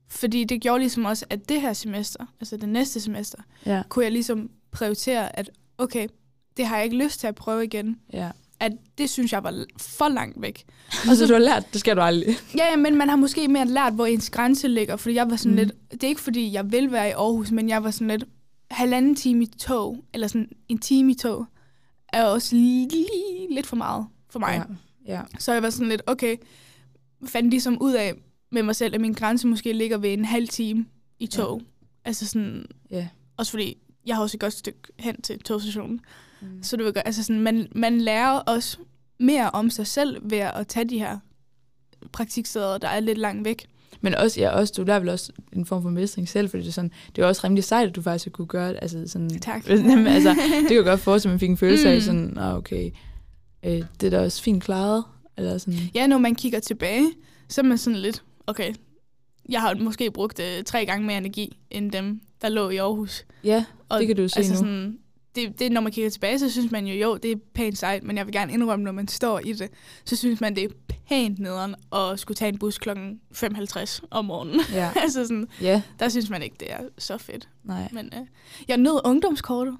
fordi 0.08 0.44
det 0.44 0.60
gjorde 0.60 0.78
ligesom 0.78 1.04
også, 1.04 1.26
at 1.30 1.48
det 1.48 1.60
her 1.60 1.72
semester, 1.72 2.26
altså 2.40 2.56
det 2.56 2.68
næste 2.68 3.00
semester, 3.00 3.38
Ja. 3.66 3.82
kunne 3.88 4.04
jeg 4.04 4.12
ligesom 4.12 4.50
prioritere, 4.70 5.38
at 5.38 5.50
okay, 5.78 6.08
det 6.56 6.66
har 6.66 6.76
jeg 6.76 6.84
ikke 6.84 6.96
lyst 7.04 7.20
til 7.20 7.26
at 7.26 7.34
prøve 7.34 7.64
igen. 7.64 8.00
ja. 8.12 8.30
At 8.60 8.72
det 8.98 9.10
synes 9.10 9.32
jeg 9.32 9.44
var 9.44 9.64
for 9.78 10.08
langt 10.08 10.42
væk. 10.42 10.64
Og 11.10 11.16
så 11.16 11.26
du 11.26 11.32
har 11.32 11.40
lært, 11.40 11.72
det 11.72 11.80
skal 11.80 11.96
du 11.96 12.00
aldrig. 12.00 12.36
Ja, 12.56 12.70
ja, 12.70 12.76
men 12.76 12.96
man 12.96 13.08
har 13.08 13.16
måske 13.16 13.48
mere 13.48 13.66
lært, 13.66 13.92
hvor 13.94 14.06
ens 14.06 14.30
grænse 14.30 14.68
ligger, 14.68 14.96
fordi 14.96 15.14
jeg 15.14 15.30
var 15.30 15.36
sådan 15.36 15.52
Mm. 15.52 15.62
mm. 15.62 15.70
lidt, 15.90 15.90
det 15.92 16.04
er 16.04 16.08
ikke 16.08 16.20
fordi, 16.20 16.52
jeg 16.52 16.72
vil 16.72 16.92
være 16.92 17.08
i 17.08 17.12
Aarhus, 17.12 17.50
men 17.50 17.68
jeg 17.68 17.84
var 17.84 17.90
sådan 17.90 18.08
lidt, 18.08 18.24
halvanden 18.70 19.14
time 19.14 19.42
i 19.42 19.46
tog, 19.46 20.04
eller 20.14 20.26
sådan 20.26 20.48
en 20.68 20.78
time 20.78 21.12
i 21.12 21.14
tog, 21.14 21.46
er 22.12 22.24
også 22.24 22.56
lige, 22.56 22.88
lige 22.88 23.54
lidt 23.54 23.66
for 23.66 23.76
meget 23.76 24.06
for 24.30 24.38
mig. 24.38 24.64
Ja. 25.06 25.14
ja. 25.14 25.22
Så 25.38 25.52
jeg 25.52 25.62
var 25.62 25.70
sådan 25.70 25.88
lidt, 25.88 26.02
okay, 26.06 26.36
fandt 27.26 27.50
ligesom 27.50 27.82
ud 27.82 27.92
af 27.92 28.14
med 28.52 28.62
mig 28.62 28.76
selv, 28.76 28.94
at 28.94 29.00
min 29.00 29.12
grænse 29.12 29.46
måske 29.46 29.72
ligger 29.72 29.98
ved 29.98 30.12
en 30.12 30.24
halv 30.24 30.48
time 30.48 30.86
i 31.18 31.26
tog. 31.26 31.60
Ja. 31.60 31.64
Altså 32.08 32.26
sådan, 32.26 32.64
Ja. 32.90 33.08
også 33.36 33.50
fordi, 33.52 33.76
jeg 34.06 34.16
har 34.16 34.22
også 34.22 34.36
et 34.36 34.40
godt 34.40 34.52
stykke 34.52 34.78
hen 34.98 35.22
til 35.22 35.38
togstationen. 35.38 36.00
Mm. 36.40 36.62
Så 36.62 36.76
du 36.76 36.84
ved 36.84 36.92
godt, 36.92 37.06
altså 37.06 37.22
sådan, 37.22 37.42
man, 37.42 37.68
man 37.74 38.00
lærer 38.00 38.30
også 38.30 38.78
mere 39.20 39.50
om 39.50 39.70
sig 39.70 39.86
selv 39.86 40.30
ved 40.30 40.38
at 40.38 40.66
tage 40.66 40.88
de 40.88 40.98
her 40.98 41.18
praktiksteder, 42.12 42.78
der 42.78 42.88
er 42.88 43.00
lidt 43.00 43.18
langt 43.18 43.44
væk. 43.44 43.66
Men 44.00 44.14
også, 44.14 44.40
ja, 44.40 44.50
også, 44.50 44.74
du 44.76 44.84
lærer 44.84 44.98
vel 44.98 45.08
også 45.08 45.32
en 45.52 45.66
form 45.66 45.82
for 45.82 45.90
mestring 45.90 46.28
selv, 46.28 46.50
fordi 46.50 46.62
det 46.62 46.68
er, 46.68 46.72
sådan, 46.72 46.90
det 47.16 47.22
er 47.22 47.26
også 47.26 47.40
rimelig 47.44 47.64
sejt, 47.64 47.88
at 47.88 47.96
du 47.96 48.02
faktisk 48.02 48.32
kunne 48.32 48.46
gøre 48.46 48.68
det. 48.68 48.78
Altså, 48.82 49.04
sådan, 49.06 49.40
Tak. 49.40 49.68
Altså, 49.70 50.36
det 50.68 50.68
kan 50.68 50.84
godt 50.84 51.00
forestille, 51.00 51.30
at 51.30 51.34
man 51.34 51.40
fik 51.40 51.50
en 51.50 51.56
følelse 51.56 51.88
mm. 51.88 51.94
af 51.94 52.02
sådan, 52.02 52.38
ah, 52.38 52.54
okay, 52.56 52.90
øh, 53.64 53.82
det 54.00 54.06
er 54.06 54.10
da 54.10 54.20
også 54.24 54.42
fint 54.42 54.62
klaret. 54.62 55.04
Eller 55.36 55.58
sådan. 55.58 55.78
Ja, 55.94 56.06
når 56.06 56.18
man 56.18 56.34
kigger 56.34 56.60
tilbage, 56.60 57.10
så 57.48 57.60
er 57.60 57.64
man 57.64 57.78
sådan 57.78 57.98
lidt, 57.98 58.22
okay, 58.46 58.74
jeg 59.48 59.60
har 59.60 59.74
måske 59.74 60.10
brugt 60.10 60.40
øh, 60.40 60.64
tre 60.64 60.86
gange 60.86 61.06
mere 61.06 61.18
energi, 61.18 61.58
end 61.70 61.92
dem, 61.92 62.20
der 62.42 62.48
lå 62.48 62.68
i 62.68 62.76
Aarhus. 62.76 63.24
Ja, 63.44 63.64
Og 63.88 63.98
det 63.98 64.06
kan 64.06 64.16
du 64.16 64.22
jo 64.22 64.28
se 64.28 64.38
altså 64.38 64.52
nu. 64.52 64.58
Sådan, 64.58 64.98
det, 65.34 65.58
det, 65.58 65.72
når 65.72 65.80
man 65.80 65.92
kigger 65.92 66.10
tilbage, 66.10 66.38
så 66.38 66.50
synes 66.50 66.70
man 66.72 66.86
jo, 66.86 66.94
jo, 66.94 67.16
det 67.16 67.32
er 67.32 67.36
pænt 67.54 67.78
sejt, 67.78 68.02
men 68.04 68.16
jeg 68.16 68.26
vil 68.26 68.32
gerne 68.34 68.52
indrømme, 68.52 68.84
når 68.84 68.92
man 68.92 69.08
står 69.08 69.38
i 69.44 69.52
det, 69.52 69.70
så 70.04 70.16
synes 70.16 70.40
man, 70.40 70.56
det 70.56 70.64
er 70.64 70.68
pænt 71.08 71.38
nederen 71.38 71.74
at 71.92 72.20
skulle 72.20 72.36
tage 72.36 72.48
en 72.48 72.58
bus 72.58 72.78
klokken 72.78 73.20
5.50 73.34 73.98
om 74.10 74.24
morgenen. 74.24 74.60
Ja, 74.72 74.90
altså 75.02 75.22
sådan, 75.26 75.48
ja, 75.60 75.82
der 75.98 76.08
synes 76.08 76.30
man 76.30 76.42
ikke, 76.42 76.56
det 76.60 76.72
er 76.72 76.78
så 76.98 77.18
fedt. 77.18 77.48
nej. 77.64 77.88
Men 77.92 78.06
øh, 78.06 78.26
jeg 78.68 78.76
nød 78.76 79.00
ungdomskortet 79.04 79.76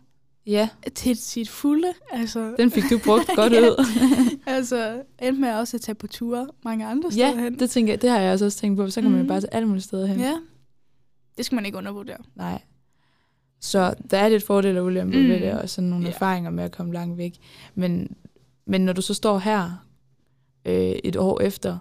Ja, 0.46 0.68
til 0.94 1.16
sit 1.16 1.48
fulde. 1.48 1.92
Altså, 2.10 2.54
den 2.58 2.70
fik 2.70 2.84
du 2.90 2.98
brugt 3.04 3.30
godt 3.36 3.52
Ja. 3.56 3.60
ud. 3.60 3.86
altså, 4.46 5.02
endte 5.22 5.40
med 5.40 5.52
også 5.54 5.76
at 5.76 5.80
tage 5.80 5.94
på 5.94 6.06
ture 6.06 6.46
mange 6.64 6.86
andre 6.86 7.12
steder 7.12 7.28
ja, 7.28 7.36
hen. 7.42 7.58
det, 7.58 7.70
tænker 7.70 7.92
jeg, 7.92 8.02
det 8.02 8.10
har 8.10 8.18
jeg 8.20 8.32
også 8.32 8.50
tænkt 8.50 8.76
på. 8.78 8.90
Så 8.90 9.00
kan 9.00 9.10
man 9.10 9.18
jo 9.18 9.22
Mhm. 9.22 9.28
bare 9.28 9.40
til 9.40 9.48
alle 9.52 9.68
mulige 9.68 9.82
steder 9.82 10.06
hen. 10.06 10.20
Ja, 10.20 10.34
det 11.36 11.44
skal 11.46 11.56
man 11.56 11.66
ikke 11.66 11.78
undervurdere. 11.78 12.16
Nej. 12.36 12.62
Så 13.60 13.94
der 14.10 14.18
er 14.18 14.28
lidt 14.28 14.42
fordele 14.42 14.80
og 14.80 14.86
ulemper 14.86 15.18
mm. 15.18 15.24
Mm. 15.24 15.30
ved 15.30 15.40
det, 15.40 15.52
og 15.52 15.68
sådan 15.68 15.90
nogle 15.90 16.04
yeah. 16.04 16.14
erfaringer 16.14 16.50
med 16.50 16.64
at 16.64 16.72
komme 16.72 16.92
langt 16.92 17.18
væk. 17.18 17.34
Men, 17.74 18.16
men 18.66 18.80
når 18.80 18.92
du 18.92 19.02
så 19.02 19.14
står 19.14 19.38
her 19.38 19.84
øh, 20.64 20.74
et 21.04 21.16
år 21.16 21.40
efter, 21.40 21.78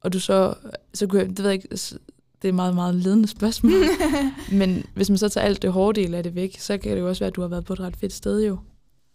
og 0.00 0.12
du 0.12 0.20
så, 0.20 0.54
så 0.94 1.06
kunne 1.06 1.20
jeg, 1.20 1.28
det 1.28 1.38
ved 1.38 1.46
jeg 1.46 1.54
ikke, 1.54 1.68
det 2.42 2.44
er 2.44 2.48
et 2.48 2.54
meget, 2.54 2.74
meget 2.74 2.94
ledende 2.94 3.28
spørgsmål, 3.28 3.72
men 4.60 4.84
hvis 4.94 5.10
man 5.10 5.18
så 5.18 5.28
tager 5.28 5.44
alt 5.44 5.62
det 5.62 5.72
hårde 5.72 6.00
del 6.00 6.14
af 6.14 6.22
det 6.22 6.34
væk, 6.34 6.58
så 6.58 6.78
kan 6.78 6.92
det 6.92 7.00
jo 7.00 7.08
også 7.08 7.20
være, 7.20 7.28
at 7.28 7.36
du 7.36 7.40
har 7.40 7.48
været 7.48 7.64
på 7.64 7.72
et 7.72 7.80
ret 7.80 7.96
fedt 7.96 8.12
sted 8.12 8.46
jo. 8.46 8.58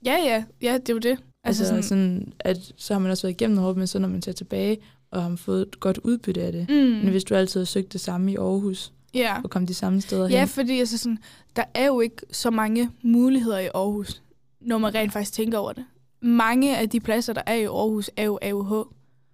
ja, 0.05 0.15
ja, 0.25 0.43
ja, 0.61 0.73
det 0.73 0.89
er 0.89 0.93
jo 0.93 0.99
det. 0.99 1.17
Altså, 1.43 1.63
altså 1.63 1.65
sådan, 1.65 1.83
sådan, 1.83 2.33
at 2.39 2.73
så 2.77 2.93
har 2.93 2.99
man 2.99 3.11
også 3.11 3.27
været 3.27 3.33
igennem 3.41 3.55
noget 3.55 3.65
hårdt, 3.65 3.77
men 3.77 3.87
så 3.87 3.99
når 3.99 4.07
man 4.07 4.21
tager 4.21 4.33
tilbage, 4.33 4.77
og 5.11 5.23
har 5.23 5.35
fået 5.35 5.61
et 5.61 5.79
godt 5.79 5.97
udbytte 6.03 6.41
af 6.41 6.51
det. 6.51 6.69
mm, 6.69 6.75
Men 6.75 7.09
hvis 7.09 7.23
du 7.23 7.35
altid 7.35 7.59
har 7.59 7.65
søgt 7.65 7.93
det 7.93 8.01
samme 8.01 8.31
i 8.31 8.35
Aarhus, 8.35 8.91
ja. 9.13 9.41
og 9.43 9.49
kom 9.49 9.67
de 9.67 9.73
samme 9.73 10.01
steder 10.01 10.29
ja, 10.29 10.39
hen. 10.39 10.47
fordi 10.47 10.79
altså 10.79 10.97
sådan, 10.97 11.17
der 11.55 11.63
er 11.73 11.85
jo 11.85 11.99
ikke 11.99 12.21
så 12.31 12.49
mange 12.51 12.89
muligheder 13.01 13.59
i 13.59 13.65
Aarhus, 13.75 14.21
når 14.61 14.77
man 14.77 14.95
rent 14.95 15.13
faktisk 15.13 15.33
tænker 15.33 15.57
over 15.57 15.73
det. 15.73 15.85
Mange 16.21 16.77
af 16.77 16.89
de 16.89 16.99
pladser, 16.99 17.33
der 17.33 17.41
er 17.45 17.53
i 17.53 17.63
Aarhus, 17.63 18.09
er 18.17 18.23
jo 18.23 18.39
AUH. 18.41 18.87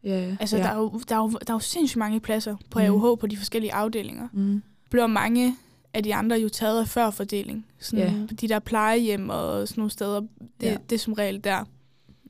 Ja, 0.03 0.09
ja. 0.27 0.35
Altså, 0.39 0.57
ja. 0.57 0.63
der, 0.63 0.69
er 0.69 0.77
jo, 0.77 1.01
der, 1.09 1.15
er 1.15 1.19
jo, 1.19 1.29
der 1.29 1.53
er 1.53 1.55
jo 1.55 1.59
sindssygt 1.59 1.97
mange 1.99 2.19
pladser 2.19 2.55
på 2.69 2.79
Mm. 2.79 2.85
AUH 2.85 3.17
på 3.19 3.27
de 3.27 3.37
forskellige 3.37 3.73
afdelinger. 3.73 4.27
Mm. 4.33 4.61
Bliver 4.89 5.07
mange 5.07 5.55
af 5.93 6.03
de 6.03 6.15
andre 6.15 6.35
jo 6.35 6.49
taget 6.49 6.79
af 6.81 6.87
før 6.87 7.09
fordeling. 7.09 7.65
Sådan 7.79 8.05
Ja. 8.29 8.35
De 8.41 8.47
der 8.47 8.59
plejehjem 8.59 9.29
og 9.29 9.67
sådan 9.67 9.79
nogle 9.81 9.91
steder, 9.91 10.19
det, 10.19 10.27
Ja. 10.61 10.69
ja. 10.71 10.77
det 10.89 10.95
er 10.95 10.99
som 10.99 11.13
regel 11.13 11.43
der. 11.43 11.63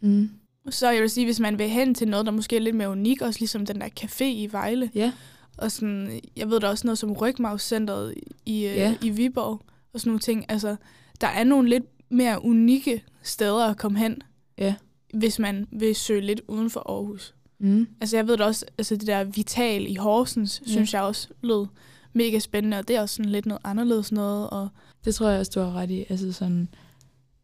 Mm. 0.01 0.29
Så 0.70 0.89
jeg 0.89 1.01
vil 1.01 1.10
sige, 1.10 1.25
hvis 1.25 1.39
man 1.39 1.60
vil 1.60 1.70
hen 1.70 1.96
til 1.96 2.08
noget, 2.08 2.25
der 2.25 2.32
måske 2.32 2.56
er 2.56 2.60
lidt 2.60 2.75
mere 2.75 2.89
unik, 2.89 3.22
også 3.22 3.39
ligesom 3.39 3.65
den 3.65 3.82
der 3.82 3.88
café 4.00 4.24
i 4.24 4.48
Vejle, 4.51 4.91
Ja. 4.96 5.12
Og 5.61 5.71
sådan, 5.71 6.19
jeg 6.35 6.49
ved 6.49 6.59
der 6.59 6.67
er 6.67 6.71
også 6.71 6.87
noget 6.87 6.97
som 6.97 7.11
Rygmavscenteret 7.11 8.13
i, 8.45 8.61
Ja. 8.61 8.73
ja. 8.75 8.95
i 9.03 9.09
Viborg, 9.09 9.61
og 9.93 9.99
sådan 9.99 10.09
nogle 10.09 10.19
ting. 10.19 10.45
Altså, 10.49 10.75
der 11.21 11.27
er 11.27 11.43
nogle 11.43 11.69
lidt 11.69 11.83
mere 12.11 12.45
unikke 12.45 13.03
steder 13.23 13.65
at 13.65 13.77
komme 13.77 13.99
hen, 13.99 14.21
Ja. 14.57 14.75
hvis 15.13 15.39
man 15.39 15.67
vil 15.71 15.95
søge 15.95 16.21
lidt 16.21 16.41
uden 16.47 16.69
for 16.69 16.89
Aarhus. 16.91 17.33
Mm. 17.59 17.87
Altså, 18.01 18.15
jeg 18.17 18.27
ved 18.27 18.37
da 18.37 18.43
også, 18.45 18.65
altså 18.77 18.95
det 18.95 19.07
der 19.07 19.23
Vital 19.23 19.87
i 19.91 19.95
Horsens, 19.95 20.61
Ja. 20.65 20.71
synes 20.71 20.93
jeg 20.93 21.01
også 21.01 21.27
lød 21.41 21.65
mega 22.13 22.39
spændende, 22.39 22.77
og 22.77 22.87
det 22.87 22.95
er 22.95 23.01
også 23.01 23.15
sådan 23.15 23.31
lidt 23.31 23.45
noget 23.45 23.61
anderledes 23.63 24.11
noget, 24.11 24.49
og 24.49 24.67
Det 25.05 25.15
tror 25.15 25.29
jeg 25.29 25.39
også, 25.39 25.51
du 25.55 25.59
har 25.59 25.73
ret 25.75 25.91
i. 25.91 26.05
Altså 26.09 26.31
sådan, 26.33 26.67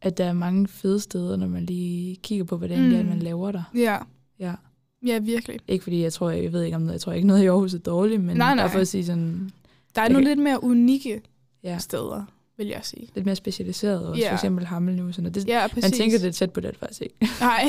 at 0.02 0.18
der 0.18 0.24
er 0.24 0.32
mange 0.32 0.68
fede 0.68 1.00
steder, 1.00 1.36
når 1.36 1.46
man 1.46 1.66
lige 1.66 2.16
kigger 2.16 2.44
på, 2.44 2.56
hvad 2.56 2.68
det 2.68 2.76
egentlig 2.76 2.98
er, 2.98 3.02
Mm. 3.02 3.08
man 3.08 3.18
laver 3.18 3.52
der. 3.52 3.62
ja, 3.74 3.98
Ja. 4.38 4.54
Ja, 5.06 5.18
virkelig. 5.18 5.58
Ikke 5.68 5.82
fordi 5.82 6.02
jeg 6.02 6.12
tror, 6.12 6.30
jeg, 6.30 6.52
ved 6.52 6.62
ikke 6.62 6.76
om 6.76 6.82
noget, 6.82 6.92
jeg 6.92 7.00
tror 7.00 7.12
ikke 7.12 7.26
noget 7.26 7.42
i 7.42 7.46
Aarhus 7.46 7.74
er 7.74 7.78
dårligt, 7.78 8.24
men 8.24 8.36
Nej, 8.36 8.54
nej. 8.54 8.70
at 8.74 8.88
sige 8.88 9.06
sådan, 9.06 9.50
Der 9.94 10.02
er 10.02 10.08
nogle 10.08 10.26
kan- 10.26 10.36
lidt 10.36 10.44
mere 10.44 10.64
unikke 10.64 11.22
ja, 11.64 11.78
steder, 11.78 12.24
vil 12.58 12.66
jeg 12.66 12.80
sige. 12.82 13.08
lidt 13.14 13.26
mere 13.26 13.36
specialiseret. 13.36 14.06
Også 14.06 14.22
Ja. 14.22 14.30
for 14.30 14.34
eksempel 14.34 14.66
Hammel 14.66 14.94
nu. 14.96 15.12
Sådan, 15.12 15.26
og 15.26 15.34
det, 15.34 15.48
Ja, 15.48 15.66
præcis. 15.66 15.82
man 15.84 15.92
tænker, 15.92 16.18
det 16.18 16.26
er 16.28 16.32
tæt 16.32 16.50
på 16.52 16.60
det, 16.60 16.76
faktisk 16.76 17.02
ikke. 17.02 17.14
Nej. 17.40 17.64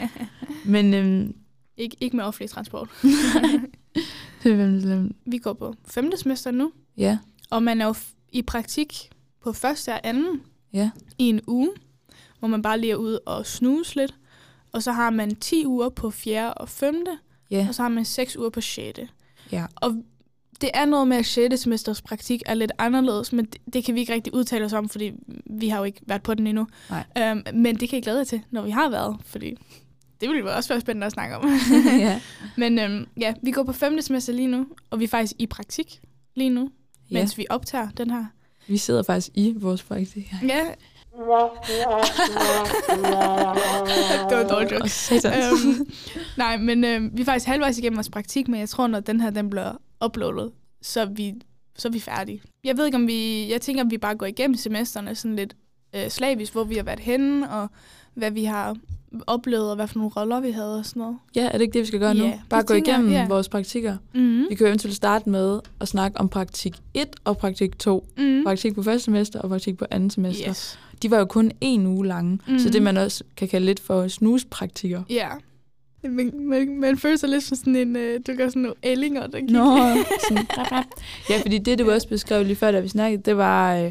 Men 0.64 0.94
øhm, 0.94 1.34
ikke, 1.76 1.96
ikke 2.00 2.16
med 2.16 2.24
offentlig 2.24 2.50
transport. 2.50 2.88
det 4.42 4.52
er 4.52 5.08
Vi 5.26 5.38
går 5.38 5.52
på 5.52 5.74
femte 5.86 6.16
semester 6.16 6.50
nu, 6.50 6.72
ja, 6.96 7.18
og 7.50 7.62
man 7.62 7.80
er 7.80 7.86
jo 7.86 7.94
i 8.32 8.42
praktik 8.42 9.10
på 9.42 9.52
første 9.52 9.92
og 9.92 10.00
anden 10.04 10.40
ja, 10.72 10.90
i 11.18 11.24
en 11.24 11.40
uge, 11.46 11.70
hvor 12.38 12.48
man 12.48 12.62
bare 12.62 12.80
lige 12.80 12.90
er 12.92 12.96
ude 12.96 13.18
og 13.20 13.46
snuse 13.46 13.96
lidt. 13.96 14.14
Og 14.72 14.82
så 14.82 14.92
har 14.92 15.10
man 15.10 15.36
10 15.36 15.66
uger 15.66 15.88
på 15.88 16.10
fjerde 16.10 16.54
og 16.54 16.68
femte, 16.68 17.18
ja, 17.50 17.66
og 17.68 17.74
så 17.74 17.82
har 17.82 17.88
man 17.88 18.04
6 18.04 18.36
uger 18.36 18.50
på 18.50 18.60
sjette. 18.60 19.08
ja. 19.52 19.66
Og 19.76 19.96
det 20.60 20.70
er 20.74 20.84
noget 20.84 21.08
med, 21.08 21.16
at 21.16 21.26
6. 21.26 21.60
semesters 21.60 22.02
praktik 22.02 22.42
er 22.46 22.54
lidt 22.54 22.72
anderledes, 22.78 23.32
men 23.32 23.44
det, 23.44 23.60
det 23.72 23.84
kan 23.84 23.94
vi 23.94 24.00
ikke 24.00 24.12
rigtig 24.12 24.34
udtale 24.34 24.64
os 24.64 24.72
om, 24.72 24.88
fordi 24.88 25.12
vi 25.50 25.68
har 25.68 25.78
jo 25.78 25.84
ikke 25.84 26.00
været 26.06 26.22
på 26.22 26.34
den 26.34 26.46
endnu. 26.46 26.66
Nej. 26.90 27.04
Øhm, 27.18 27.42
men 27.54 27.76
det 27.76 27.88
kan 27.88 27.96
jeg 27.96 28.02
glæde 28.02 28.18
jer 28.18 28.24
til, 28.24 28.42
når 28.50 28.62
vi 28.62 28.70
har 28.70 28.88
været, 28.90 29.16
fordi 29.26 29.56
det 30.20 30.28
ville 30.28 30.38
jo 30.40 30.56
også 30.56 30.68
være 30.68 30.80
spændende 30.80 31.06
at 31.06 31.12
snakke 31.12 31.36
om. 31.36 31.44
ja. 31.98 32.20
men 32.56 32.78
øhm, 32.78 33.06
ja, 33.20 33.34
vi 33.42 33.50
går 33.50 33.62
på 33.62 33.72
5. 33.72 34.00
semester 34.00 34.32
lige 34.32 34.48
nu, 34.48 34.66
og 34.90 34.98
vi 34.98 35.04
er 35.04 35.08
faktisk 35.08 35.34
i 35.38 35.46
praktik 35.46 36.00
lige 36.34 36.50
nu, 36.50 36.70
ja. 37.10 37.18
mens 37.18 37.38
vi 37.38 37.46
optager 37.50 37.88
den 37.90 38.10
her. 38.10 38.24
Vi 38.68 38.76
sidder 38.76 39.02
faktisk 39.02 39.30
i 39.34 39.54
vores 39.56 39.82
praktik. 39.82 40.32
Ja, 40.42 40.64
det 44.28 44.36
var 44.36 44.40
en 44.40 44.48
dårlig 44.48 44.72
joke. 44.72 44.90
Øhm, 45.28 45.86
nej, 46.36 46.56
men 46.56 46.84
øh, 46.84 47.16
vi 47.16 47.20
er 47.20 47.24
faktisk 47.24 47.46
halvvejs 47.46 47.78
igennem 47.78 47.96
vores 47.96 48.10
praktik, 48.10 48.48
men 48.48 48.60
jeg 48.60 48.68
tror, 48.68 48.86
når 48.86 49.00
den 49.00 49.20
her 49.20 49.30
den 49.30 49.50
bliver 49.50 49.72
uploadet, 50.04 50.52
så 50.82 51.00
er 51.00 51.04
vi, 51.04 51.34
så 51.76 51.88
er 51.88 51.92
vi 51.92 52.00
færdige. 52.00 52.42
Jeg 52.64 52.76
ved 52.76 52.86
ikke, 52.86 52.96
om 52.96 53.06
vi... 53.06 53.50
Jeg 53.50 53.60
tænker, 53.60 53.82
om 53.82 53.90
vi 53.90 53.98
bare 53.98 54.14
går 54.14 54.26
igennem 54.26 54.56
semesterne 54.56 55.14
sådan 55.14 55.36
lidt 55.36 55.56
øh, 55.94 56.08
slavisk, 56.08 56.52
hvor 56.52 56.64
vi 56.64 56.76
har 56.76 56.82
været 56.82 57.00
henne, 57.00 57.50
og 57.50 57.68
hvad 58.14 58.30
vi 58.30 58.44
har 58.44 58.76
oplevet, 59.26 59.70
og 59.70 59.76
hvad 59.76 59.88
for 59.88 59.98
nogle 59.98 60.10
roller 60.16 60.40
vi 60.40 60.50
havde 60.50 60.78
og 60.78 60.86
sådan 60.86 61.00
noget. 61.00 61.16
Ja, 61.36 61.44
er 61.46 61.52
det 61.52 61.60
ikke 61.60 61.72
det, 61.72 61.80
vi 61.80 61.86
skal 61.86 62.00
gøre 62.00 62.14
nu? 62.14 62.24
Ja, 62.24 62.40
Bare 62.50 62.62
gå 62.62 62.74
tænker 62.74 62.92
igennem 62.92 63.10
ja. 63.12 63.28
vores 63.28 63.48
praktikker. 63.48 63.96
Mm. 64.14 64.46
Vi 64.50 64.54
kan 64.54 64.58
jo 64.64 64.66
eventuelt 64.66 64.96
starte 64.96 65.30
med 65.30 65.60
at 65.80 65.88
snakke 65.88 66.20
om 66.20 66.28
praktik 66.28 66.76
1 66.94 67.08
og 67.24 67.38
praktik 67.38 67.78
2. 67.78 68.06
Mm. 68.18 68.44
Praktik 68.44 68.74
på 68.74 68.82
første 68.82 69.04
semester 69.04 69.40
og 69.40 69.48
praktik 69.48 69.76
på 69.78 69.86
andet 69.90 70.12
semester. 70.12 70.48
Yes. 70.50 70.78
De 71.02 71.10
var 71.10 71.18
jo 71.18 71.24
kun 71.24 71.52
en 71.60 71.86
uge 71.86 72.06
lange, 72.06 72.38
mm. 72.48 72.58
så 72.58 72.64
Mhm. 72.64 72.72
det 72.72 72.82
man 72.82 72.96
også 72.96 73.24
kan 73.36 73.48
kalde 73.48 73.66
lidt 73.66 73.80
for 73.80 74.08
snuspraktikker. 74.08 75.02
Ja. 75.10 75.28
Man, 76.04 76.30
man, 76.48 76.80
man 76.80 76.98
føler 76.98 77.16
sig 77.16 77.28
lidt 77.28 77.44
som 77.44 77.56
sådan 77.56 77.76
en, 77.76 77.96
øh, 77.96 78.20
du 78.26 78.32
gør 78.36 78.48
sådan 78.48 78.62
nogle 78.62 78.74
ællinger, 78.82 79.26
der 79.26 79.40
gik. 79.40 79.50
Nå, 79.50 79.64
sådan, 80.28 80.46
rap, 80.58 80.72
rap. 80.72 80.84
Ja, 81.30 81.40
fordi 81.42 81.58
det, 81.58 81.78
du 81.78 81.90
også 81.90 82.08
beskrev 82.08 82.44
lige 82.44 82.56
før, 82.56 82.72
da 82.72 82.80
vi 82.80 82.88
snakkede, 82.88 83.22
det 83.22 83.36
var, 83.36 83.76
øh, 83.76 83.90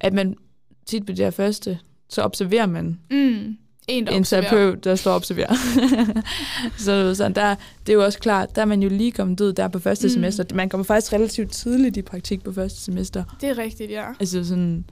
at 0.00 0.12
man 0.12 0.34
tit 0.86 1.06
på 1.06 1.12
det 1.12 1.18
her 1.18 1.30
første, 1.30 1.78
så 2.08 2.22
observerer 2.22 2.66
man 2.66 2.98
Mm. 3.10 3.56
En, 3.88 4.06
der 4.06 4.12
en 4.12 4.24
terapeut, 4.24 4.84
der 4.84 4.94
står 4.94 5.10
og 5.10 5.16
observerer. 5.16 5.54
så 6.78 7.14
sådan, 7.14 7.34
der, 7.34 7.54
det 7.86 7.88
er 7.92 7.94
jo 7.96 8.04
også 8.04 8.18
klart, 8.18 8.56
der 8.56 8.62
er 8.62 8.66
man 8.66 8.82
jo 8.82 8.88
lige 8.88 9.12
kommet 9.12 9.40
ud 9.40 9.52
der 9.52 9.68
på 9.68 9.78
første 9.78 10.06
Mm. 10.06 10.10
semester. 10.12 10.44
Man 10.54 10.68
kommer 10.68 10.84
faktisk 10.84 11.12
relativt 11.12 11.50
tidligt 11.52 11.96
i 11.96 12.02
praktik 12.02 12.42
på 12.44 12.52
første 12.52 12.80
semester. 12.80 13.24
Det 13.40 13.48
er 13.48 13.58
rigtigt, 13.58 13.90
ja. 13.90 14.04
Altså 14.20 14.44
sådan, 14.44 14.84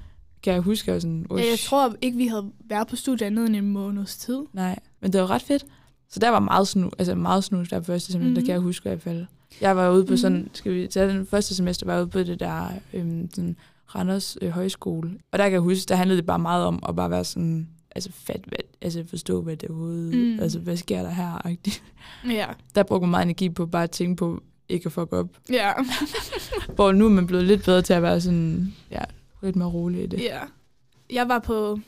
kan 0.43 0.53
jeg 0.55 0.61
huske, 0.63 0.93
jeg 0.93 1.01
sådan, 1.03 1.27
ja. 1.31 1.37
Jeg 1.37 1.59
tror 1.59 1.95
ikke, 2.01 2.17
vi 2.17 2.27
havde 2.27 2.47
været 2.69 2.89
på 2.89 2.97
studiet 2.97 3.27
andet 3.27 3.47
end 3.47 3.57
en 3.57 3.67
måneds 3.71 4.17
tid. 4.17 4.39
Nej, 4.53 4.79
men 5.03 5.13
det 5.13 5.21
var 5.21 5.31
ret 5.31 5.43
fedt. 5.43 5.65
Så 6.11 6.21
der 6.21 6.29
var 6.29 6.41
meget 6.41 6.69
snu, 6.69 6.91
altså 6.99 7.15
meget 7.15 7.45
snus 7.45 7.69
der 7.69 7.79
på 7.79 7.85
første 7.85 8.13
semester, 8.13 8.25
mm. 8.29 8.31
Mhm. 8.31 8.35
det 8.35 8.45
kan 8.45 8.53
jeg 8.53 8.61
huske 8.61 8.87
i 8.87 8.91
hvert 8.91 9.03
fald. 9.03 9.27
Jeg 9.61 9.77
var 9.77 9.91
ude 9.91 10.05
på 10.07 10.17
sådan, 10.17 10.39
Mhm. 10.39 10.49
skal 10.53 10.75
vi 10.75 10.87
tage 10.87 11.09
den 11.09 11.27
første 11.27 11.55
semester, 11.55 11.87
var 11.87 11.93
jeg 11.93 12.03
ude 12.03 12.11
på 12.11 12.19
det 12.19 12.41
der 12.41 12.69
øhm, 12.95 13.29
sådan 13.35 13.57
Randers 13.95 14.37
øh, 14.43 14.51
Højskole. 14.51 15.11
Og 15.33 15.39
der 15.39 15.45
kan 15.45 15.53
jeg 15.53 15.61
huske, 15.61 15.89
der 15.89 15.95
handlede 15.97 16.17
det 16.17 16.27
bare 16.27 16.39
meget 16.39 16.65
om 16.65 16.83
at 16.89 16.97
bare 16.97 17.11
være 17.11 17.25
sådan, 17.25 17.69
altså 17.95 18.11
fat, 18.13 18.41
hvad, 18.47 18.59
altså 18.81 19.05
forstå, 19.11 19.43
hvad 19.43 19.57
det 19.57 19.69
overhovedet, 19.69 20.15
Mm. 20.37 20.41
altså 20.43 20.59
hvad 20.59 20.77
sker 20.77 21.03
der 21.03 21.11
her? 21.11 21.47
-agtigt. 21.47 21.83
Ja. 22.31 22.47
Der 22.75 22.83
brugte 22.83 23.01
man 23.03 23.11
meget 23.11 23.25
energi 23.25 23.49
på 23.49 23.67
bare 23.67 23.83
at 23.83 23.91
tænke 23.91 24.17
på, 24.17 24.43
ikke 24.69 24.87
at 24.87 24.93
fuck 24.93 25.13
op. 25.13 25.29
Ja. 25.51 25.73
Hvor 26.75 26.93
nu 26.93 27.05
er 27.05 27.09
man 27.11 27.27
blevet 27.27 27.45
lidt 27.45 27.65
bedre 27.65 27.83
til 27.83 27.93
at 27.93 28.03
være 28.03 28.21
sådan, 28.21 28.75
ja, 28.91 29.03
lidt 29.43 29.57
mere 29.57 29.69
rolig 29.69 30.03
i 30.03 30.07
det. 30.07 30.21
ja. 30.21 30.41
Jeg 31.13 31.29
var 31.29 31.39
på 31.39 31.79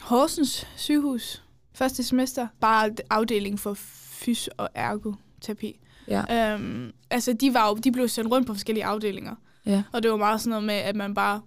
Horsens 0.00 0.66
sygehus 0.76 1.42
første 1.74 2.02
semester. 2.02 2.46
Bare 2.60 2.90
afdeling 3.10 3.60
for 3.60 3.74
fys- 3.74 4.48
og 4.56 4.68
ergoterapi. 4.74 5.80
Ja. 6.08 6.54
Øhm, 6.54 6.92
altså, 7.10 7.32
de, 7.32 7.54
var 7.54 7.68
jo, 7.68 7.74
de 7.74 7.92
blev 7.92 8.08
sendt 8.08 8.30
rundt 8.32 8.46
på 8.46 8.54
forskellige 8.54 8.84
afdelinger. 8.84 9.34
Ja. 9.66 9.82
Og 9.92 10.02
det 10.02 10.10
var 10.10 10.16
meget 10.16 10.40
sådan 10.40 10.50
noget 10.50 10.64
med, 10.64 10.74
at 10.74 10.96
man 10.96 11.14
bare 11.14 11.40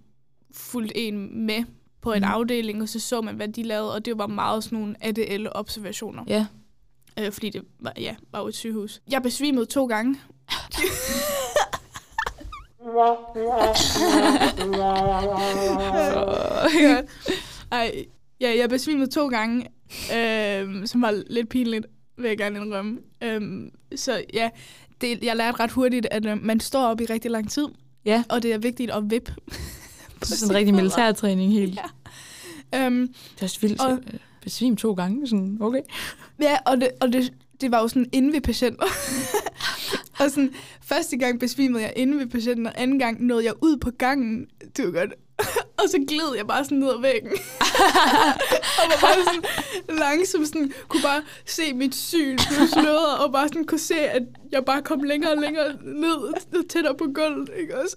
fulgte 0.52 0.96
en 0.98 1.46
med 1.46 1.64
på 2.00 2.12
en 2.12 2.22
Mm. 2.22 2.28
afdeling, 2.28 2.82
og 2.82 2.88
så 2.88 3.00
så 3.00 3.20
man, 3.20 3.34
hvad 3.36 3.48
de 3.48 3.62
lavede, 3.62 3.94
og 3.94 4.04
det 4.04 4.18
var 4.18 4.26
meget 4.26 4.64
sådan 4.64 4.78
nogle 4.78 4.94
ADL-observationer. 5.00 6.24
Ja. 6.26 6.46
Øh, 7.18 7.32
fordi 7.32 7.50
det 7.50 7.62
var, 7.80 7.92
ja, 7.98 8.14
var 8.32 8.40
jo 8.40 8.46
et 8.48 8.54
sygehus. 8.54 9.00
Jeg 9.10 9.22
besvimede 9.22 9.66
to 9.66 9.86
gange. 9.86 10.16
ja. 16.80 17.00
Ej, 17.76 18.04
ja, 18.40 18.56
jeg 18.58 18.68
besvimede 18.68 19.10
to 19.10 19.28
gange, 19.28 19.66
øhm, 20.16 20.86
som 20.86 21.02
var 21.02 21.22
lidt 21.30 21.48
pinligt, 21.48 21.86
vil 22.18 22.28
jeg 22.28 22.38
gerne 22.38 22.58
indrømme. 22.64 22.98
Øhm, 23.22 23.70
så 23.96 24.22
ja, 24.34 24.50
det, 25.00 25.24
jeg 25.24 25.36
lærte 25.36 25.60
ret 25.60 25.70
hurtigt, 25.70 26.06
at 26.10 26.26
øh, 26.26 26.42
man 26.44 26.60
står 26.60 26.86
op 26.86 27.00
i 27.00 27.04
rigtig 27.04 27.30
lang 27.30 27.50
tid, 27.50 27.66
Ja, 28.04 28.24
og 28.28 28.42
det 28.42 28.52
er 28.52 28.58
vigtigt 28.58 28.90
at 28.90 29.02
vippe. 29.10 29.34
så 30.22 30.36
sådan 30.36 30.50
en 30.52 30.56
rigtig 30.56 30.74
militærtræning 30.74 31.52
helt. 31.52 31.78
Ja. 32.72 32.86
Øhm, 32.86 33.08
Det 33.34 33.40
er 33.40 33.44
også 33.44 33.60
vildt. 33.60 33.80
Og-. 33.80 33.98
Besvim 34.42 34.76
to 34.76 34.92
gange, 34.92 35.28
sådan, 35.28 35.58
okay. 35.60 35.80
Ja, 36.42 36.56
og 36.66 36.76
det, 36.80 36.88
og 37.00 37.12
det, 37.12 37.32
det 37.60 37.70
var 37.70 37.80
jo 37.80 37.88
sådan 37.88 38.06
inde 38.12 38.32
ved 38.32 38.40
patienter. 38.40 38.84
og 40.20 40.30
sådan, 40.30 40.54
første 40.82 41.16
gang 41.16 41.40
besvimede 41.40 41.82
jeg 41.82 41.92
inde 41.96 42.18
ved 42.18 42.26
patienten, 42.26 42.66
og 42.66 42.72
anden 42.76 42.98
gang 42.98 43.22
nåede 43.24 43.44
jeg 43.44 43.52
ud 43.62 43.76
på 43.76 43.90
gangen. 43.90 44.46
Det 44.76 44.84
var 44.84 44.90
godt. 44.90 45.12
og 45.78 45.84
så 45.90 46.04
gled 46.08 46.36
jeg 46.36 46.46
bare 46.46 46.64
sådan 46.64 46.78
ned 46.78 46.88
ad 46.88 47.00
væggen. 47.00 47.30
og 48.78 48.84
var 48.88 48.98
bare 49.00 49.24
sådan 49.24 49.42
langsomt 49.98 50.46
sådan, 50.48 50.72
kunne 50.88 51.02
bare 51.02 51.22
se 51.46 51.72
mit 51.74 51.94
syn 51.94 52.38
blive 52.48 52.68
sløret, 52.68 53.18
og 53.18 53.32
bare 53.32 53.48
sådan 53.48 53.64
kunne 53.66 53.78
se, 53.78 54.00
at 54.00 54.22
jeg 54.52 54.64
bare 54.64 54.82
kom 54.82 55.02
længere 55.02 55.30
og 55.32 55.38
længere 55.38 55.68
ned, 55.82 56.68
tættere 56.68 56.94
på 56.94 57.04
gulvet, 57.14 57.50
ikke 57.60 57.80
også? 57.82 57.96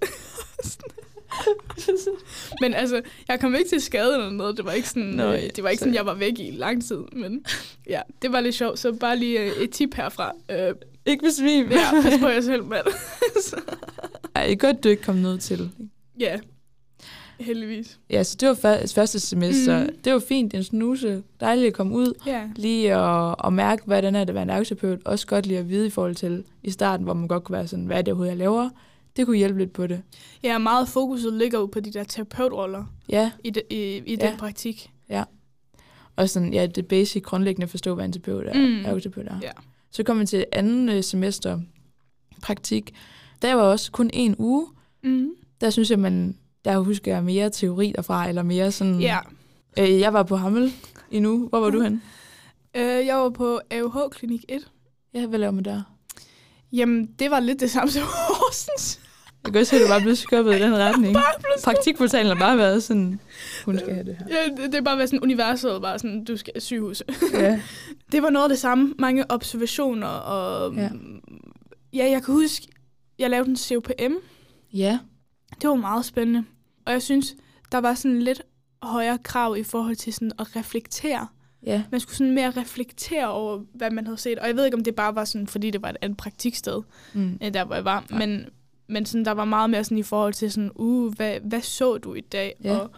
men 2.62 2.74
altså, 2.74 3.02
jeg 3.28 3.40
kom 3.40 3.56
ikke 3.56 3.70
til 3.70 3.82
skade 3.82 4.14
eller 4.14 4.30
noget. 4.30 4.58
Det 4.58 4.66
var 4.66 4.72
ikke 4.72 4.90
sådan, 4.90 5.04
Nå, 5.04 5.24
øh, 5.34 5.42
det 5.56 5.64
var 5.64 5.70
ikke 5.70 5.80
så- 5.80 5.84
sådan, 5.84 5.96
jeg 5.96 6.06
var 6.06 6.14
væk 6.14 6.40
i 6.40 6.52
lang 6.52 6.84
tid. 6.88 6.98
Men 7.14 7.46
ja, 7.90 8.02
det 8.22 8.32
var 8.32 8.40
lidt 8.42 8.56
sjovt. 8.56 8.80
Så 8.80 8.92
bare 8.94 9.18
lige 9.18 9.40
øh, 9.40 9.52
et 9.64 9.70
tip 9.72 9.94
herfra. 9.96 10.32
Øh, 10.52 10.74
Ikke 11.06 11.24
besvim. 11.26 11.72
ja, 11.72 12.02
pas 12.04 12.20
på 12.20 12.28
jer 12.28 12.42
selv, 12.42 12.64
mand. 12.66 12.86
Ej, 14.36 14.52
er 14.52 14.56
godt, 14.56 14.84
du 14.84 14.90
ikke 14.90 15.04
kom 15.04 15.16
ned 15.16 15.38
til. 15.38 15.70
ja, 16.20 16.40
heldigvis. 17.40 18.00
Ja, 18.10 18.24
så 18.24 18.38
det 18.40 18.48
var 18.48 18.54
før- 18.54 18.88
første 18.96 19.20
semester. 19.20 19.84
Mm. 19.84 19.90
Det 20.04 20.14
var 20.14 20.20
fint, 20.20 20.54
en 20.54 20.64
snuse. 20.64 21.24
Dejligt 21.40 21.68
at 21.68 21.74
komme 21.74 21.96
ud. 21.96 22.14
Ja, 22.28 22.44
Lige 22.56 22.96
at, 22.96 23.36
at 23.46 23.54
mærke, 23.54 23.84
hvordan 23.86 24.16
er 24.16 24.20
det 24.20 24.30
at 24.30 24.34
være 24.34 24.44
en 24.44 24.50
ergoterapeut. 24.50 25.00
Også 25.06 25.28
godt 25.28 25.46
lige 25.46 25.60
at 25.60 25.70
vide 25.70 25.88
i 25.88 25.90
forhold 25.90 26.16
til 26.16 26.44
i 26.64 26.72
starten, 26.72 27.04
hvor 27.04 27.14
man 27.14 27.28
godt 27.28 27.44
kunne 27.44 27.58
være 27.58 27.68
sådan, 27.68 27.86
hvad 27.86 27.98
er 27.98 28.02
det 28.02 28.12
overhovedet, 28.12 28.32
jeg 28.32 28.38
laver? 28.38 28.70
Det 29.16 29.26
kunne 29.26 29.38
hjælpe 29.38 29.60
lidt 29.60 29.74
på 29.74 29.88
det. 29.88 30.02
ja 30.44 30.58
meget 30.58 30.88
fokuset 30.88 31.34
ligger 31.34 31.60
jo 31.60 31.66
på 31.66 31.80
de 31.80 31.92
der 31.94 32.04
terapeutroller 32.04 32.84
Ja, 33.10 33.32
i, 33.44 33.50
de, 33.50 33.62
i, 33.70 33.98
i 34.06 34.16
Ja. 34.22 34.28
den 34.30 34.38
praktik. 34.38 34.92
og 36.16 36.30
sådan, 36.30 36.54
ja, 36.54 36.66
det 36.66 36.88
basic 36.88 37.24
grundlæggende 37.24 37.68
forstå, 37.68 37.96
hvad 37.96 38.06
en 38.06 38.12
terapeut 38.14 38.46
er. 38.48 38.54
Mm. 38.54 38.60
Mm. 38.60 38.86
Ergoterapeut 38.86 39.28
er. 39.28 39.40
Ja. 39.42 39.52
Så 39.92 40.04
kom 40.04 40.18
man 40.18 40.26
til 40.28 40.46
anden 40.52 40.90
øh, 40.90 41.04
semester 41.04 41.60
praktik. 42.42 42.94
Der 43.42 43.54
var 43.54 43.62
også 43.64 43.92
kun 43.92 44.10
en 44.14 44.36
uge. 44.40 44.68
Mm. 45.04 45.30
Der 45.62 45.70
synes 45.70 45.90
jeg, 45.92 46.00
man, 46.00 46.38
der 46.66 46.80
husker 46.80 47.14
jeg 47.14 47.24
mere 47.24 47.50
teori 47.50 47.94
derfra, 47.96 48.30
eller 48.30 48.44
mere 48.44 48.72
sådan... 48.72 49.00
Ja. 49.00 49.18
Øh, 49.80 50.00
jeg 50.00 50.14
var 50.14 50.24
på 50.24 50.36
Hammel 50.36 50.74
i 51.12 51.20
nu. 51.20 51.48
Hvor 51.48 51.60
var 51.60 51.70
du 51.70 51.82
hen? 51.82 52.02
Øh, 52.76 53.06
jeg 53.06 53.18
var 53.18 53.30
på 53.30 53.60
AUH 53.72 53.98
Klinik 54.12 54.46
1. 54.50 54.72
Ja, 55.14 55.26
hvad 55.26 55.40
laver 55.40 55.52
man 55.52 55.66
der? 55.66 55.82
Jamen, 56.74 57.06
det 57.20 57.32
var 57.32 57.40
lidt 57.40 57.60
det 57.60 57.72
samme 57.72 57.92
som 57.92 58.02
Horsens. 58.30 59.01
Jeg 59.44 59.52
kan 59.54 59.60
også 59.60 59.70
se, 59.70 59.76
at 59.76 59.82
du 59.82 59.88
bare 59.88 60.02
blev 60.02 60.16
skubbet 60.16 60.56
i 60.56 60.62
den 60.62 60.76
retning. 60.86 61.16
Praktikportalen 61.64 62.28
har 62.28 62.36
bare 62.46 62.58
været 62.58 62.84
sådan, 62.84 63.20
hun 63.66 63.80
skal 63.80 63.94
have 63.94 64.06
det 64.06 64.16
her. 64.20 64.26
Ja, 64.30 64.64
det, 64.64 64.72
det 64.72 64.76
er 64.78 64.82
bare 64.82 64.98
været 64.98 65.10
sådan 65.10 65.24
universet, 65.24 65.82
bare 65.82 66.00
sådan, 66.00 66.24
du 66.24 66.38
skal 66.38 66.62
sygehus. 66.62 67.04
Ja. 67.34 67.62
Det 68.12 68.22
var 68.22 68.30
noget 68.30 68.44
af 68.46 68.50
det 68.50 68.60
samme. 68.60 68.94
Mange 69.00 69.32
observationer, 69.32 70.08
og 70.08 70.76
Ja. 70.76 70.82
ja, 70.82 70.90
ja 71.94 72.12
jeg 72.12 72.24
kan 72.24 72.34
huske, 72.34 72.68
jeg 73.20 73.30
lavede 73.30 73.50
en 73.50 73.58
COPM. 73.58 74.14
ja. 74.74 75.00
Det 75.62 75.70
var 75.70 75.76
meget 75.76 76.06
spændende. 76.06 76.44
Og 76.86 76.94
jeg 76.94 77.02
synes, 77.02 77.36
der 77.72 77.78
var 77.78 77.94
sådan 77.94 78.22
lidt 78.22 78.42
højere 78.84 79.18
krav 79.24 79.58
i 79.58 79.64
forhold 79.64 79.96
til 79.96 80.14
sådan 80.14 80.32
at 80.40 80.56
reflektere. 80.56 81.28
Ja. 81.66 81.84
Man 81.92 82.00
skulle 82.00 82.16
sådan 82.18 82.34
mere 82.34 82.50
reflektere 82.52 83.28
over, 83.32 83.60
hvad 83.76 83.92
man 83.92 84.06
havde 84.06 84.18
set. 84.18 84.40
Og 84.40 84.48
jeg 84.48 84.56
ved 84.56 84.66
ikke, 84.66 84.78
om 84.78 84.84
det 84.84 84.96
bare 84.96 85.16
var 85.16 85.26
sådan, 85.26 85.48
fordi 85.48 85.72
det 85.72 85.82
var 85.82 85.90
et 85.90 85.98
andet 86.02 86.18
praktiksted, 86.18 86.82
Mm. 87.14 87.40
der 87.54 87.66
hvor 87.66 87.76
jeg 87.76 87.86
var. 87.86 88.04
Nej. 88.10 88.26
Men, 88.26 88.46
men 88.92 89.06
sådan, 89.06 89.26
der 89.26 89.32
var 89.32 89.46
meget 89.46 89.70
mere 89.70 89.84
sådan 89.84 89.98
i 89.98 90.04
forhold 90.04 90.34
til 90.34 90.52
sådan, 90.52 90.72
uh, 90.76 91.14
hvad, 91.14 91.36
hvad 91.44 91.62
så 91.62 91.98
du 91.98 92.14
i 92.14 92.22
dag? 92.22 92.56
Ja. 92.64 92.78
Og, 92.78 92.90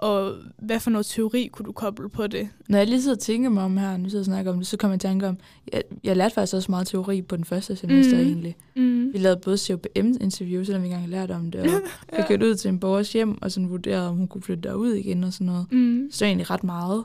og 0.00 0.34
hvad 0.58 0.80
for 0.80 0.90
noget 0.90 1.06
teori 1.06 1.50
kunne 1.52 1.66
du 1.66 1.72
koble 1.72 2.08
på 2.08 2.26
det? 2.26 2.48
Når 2.68 2.78
jeg 2.78 2.86
lige 2.86 3.02
sidder 3.02 3.16
og 3.16 3.20
tænker 3.20 3.50
mig 3.50 3.64
om 3.64 3.76
her, 3.76 3.96
nu 3.96 4.08
sidder 4.08 4.18
jeg 4.18 4.20
og 4.20 4.24
snakker 4.24 4.52
om 4.52 4.58
det, 4.58 4.66
så 4.66 4.76
kommer 4.76 4.92
jeg 4.92 5.04
i 5.04 5.06
tanke 5.06 5.28
om, 5.28 5.36
jeg, 5.72 5.82
jeg 6.04 6.16
lærte 6.16 6.34
faktisk 6.34 6.54
også 6.54 6.70
meget 6.70 6.86
teori 6.86 7.22
på 7.22 7.36
den 7.36 7.44
første 7.44 7.76
semester 7.76 8.16
mm. 8.16 8.22
egentlig. 8.22 8.56
Mm. 8.76 9.12
Vi 9.12 9.18
lavede 9.18 9.40
både 9.44 9.58
COPM-interview, 9.58 10.64
selvom 10.64 10.82
vi 10.82 10.86
ikke 10.86 10.94
engang 10.94 11.10
lærte 11.10 11.32
om 11.32 11.50
det, 11.50 11.60
og 11.60 11.66
ja. 12.18 12.28
fik 12.28 12.40
ud 12.42 12.54
til 12.54 12.68
en 12.68 12.78
borgers 12.80 13.12
hjem, 13.12 13.42
og 13.42 13.52
sådan 13.52 13.70
vurderede, 13.70 14.08
om 14.08 14.16
hun 14.16 14.28
kunne 14.28 14.42
flytte 14.42 14.68
derud 14.68 14.92
igen 14.92 15.24
og 15.24 15.32
sådan 15.32 15.46
noget. 15.46 15.72
Mm. 15.72 16.08
Så 16.10 16.24
egentlig 16.24 16.50
ret 16.50 16.64
meget. 16.64 17.04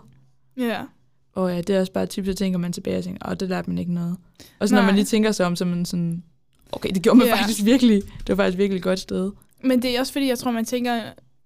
Ja. 0.58 0.82
Og 1.34 1.50
ja, 1.56 1.62
det 1.62 1.76
er 1.76 1.80
også 1.80 1.92
bare 1.92 2.06
tip, 2.06 2.26
så 2.26 2.34
tænker 2.34 2.60
man 2.60 2.74
tilbage 2.74 2.98
og 2.98 3.04
tænker, 3.04 3.30
åh, 3.30 3.36
det 3.40 3.50
lærte 3.50 3.70
man 3.70 3.78
ikke 3.78 3.94
noget. 3.94 4.16
Og 4.60 4.70
så 4.70 4.76
når 4.76 4.82
man 4.82 4.96
lige 4.96 5.06
tænker 5.06 5.32
sig 5.32 5.46
om, 5.46 5.56
så 5.56 5.66
man 5.66 5.86
sådan, 5.86 6.24
okay, 6.72 6.90
det 6.90 7.02
gjorde 7.04 7.18
man 7.20 7.28
Ja. 7.28 7.36
faktisk 7.36 7.66
virkelig. 7.66 8.02
Det 8.28 8.30
var 8.30 8.36
faktisk 8.44 8.58
virkelig 8.58 8.78
et 8.78 8.84
godt 8.84 9.00
sted. 9.00 9.32
Men 9.64 9.82
det 9.82 9.96
er 9.96 10.00
også 10.00 10.14
fordi, 10.14 10.28
jeg 10.28 10.38
tror, 10.40 10.52
man 10.52 10.66
tænker, 10.66 11.02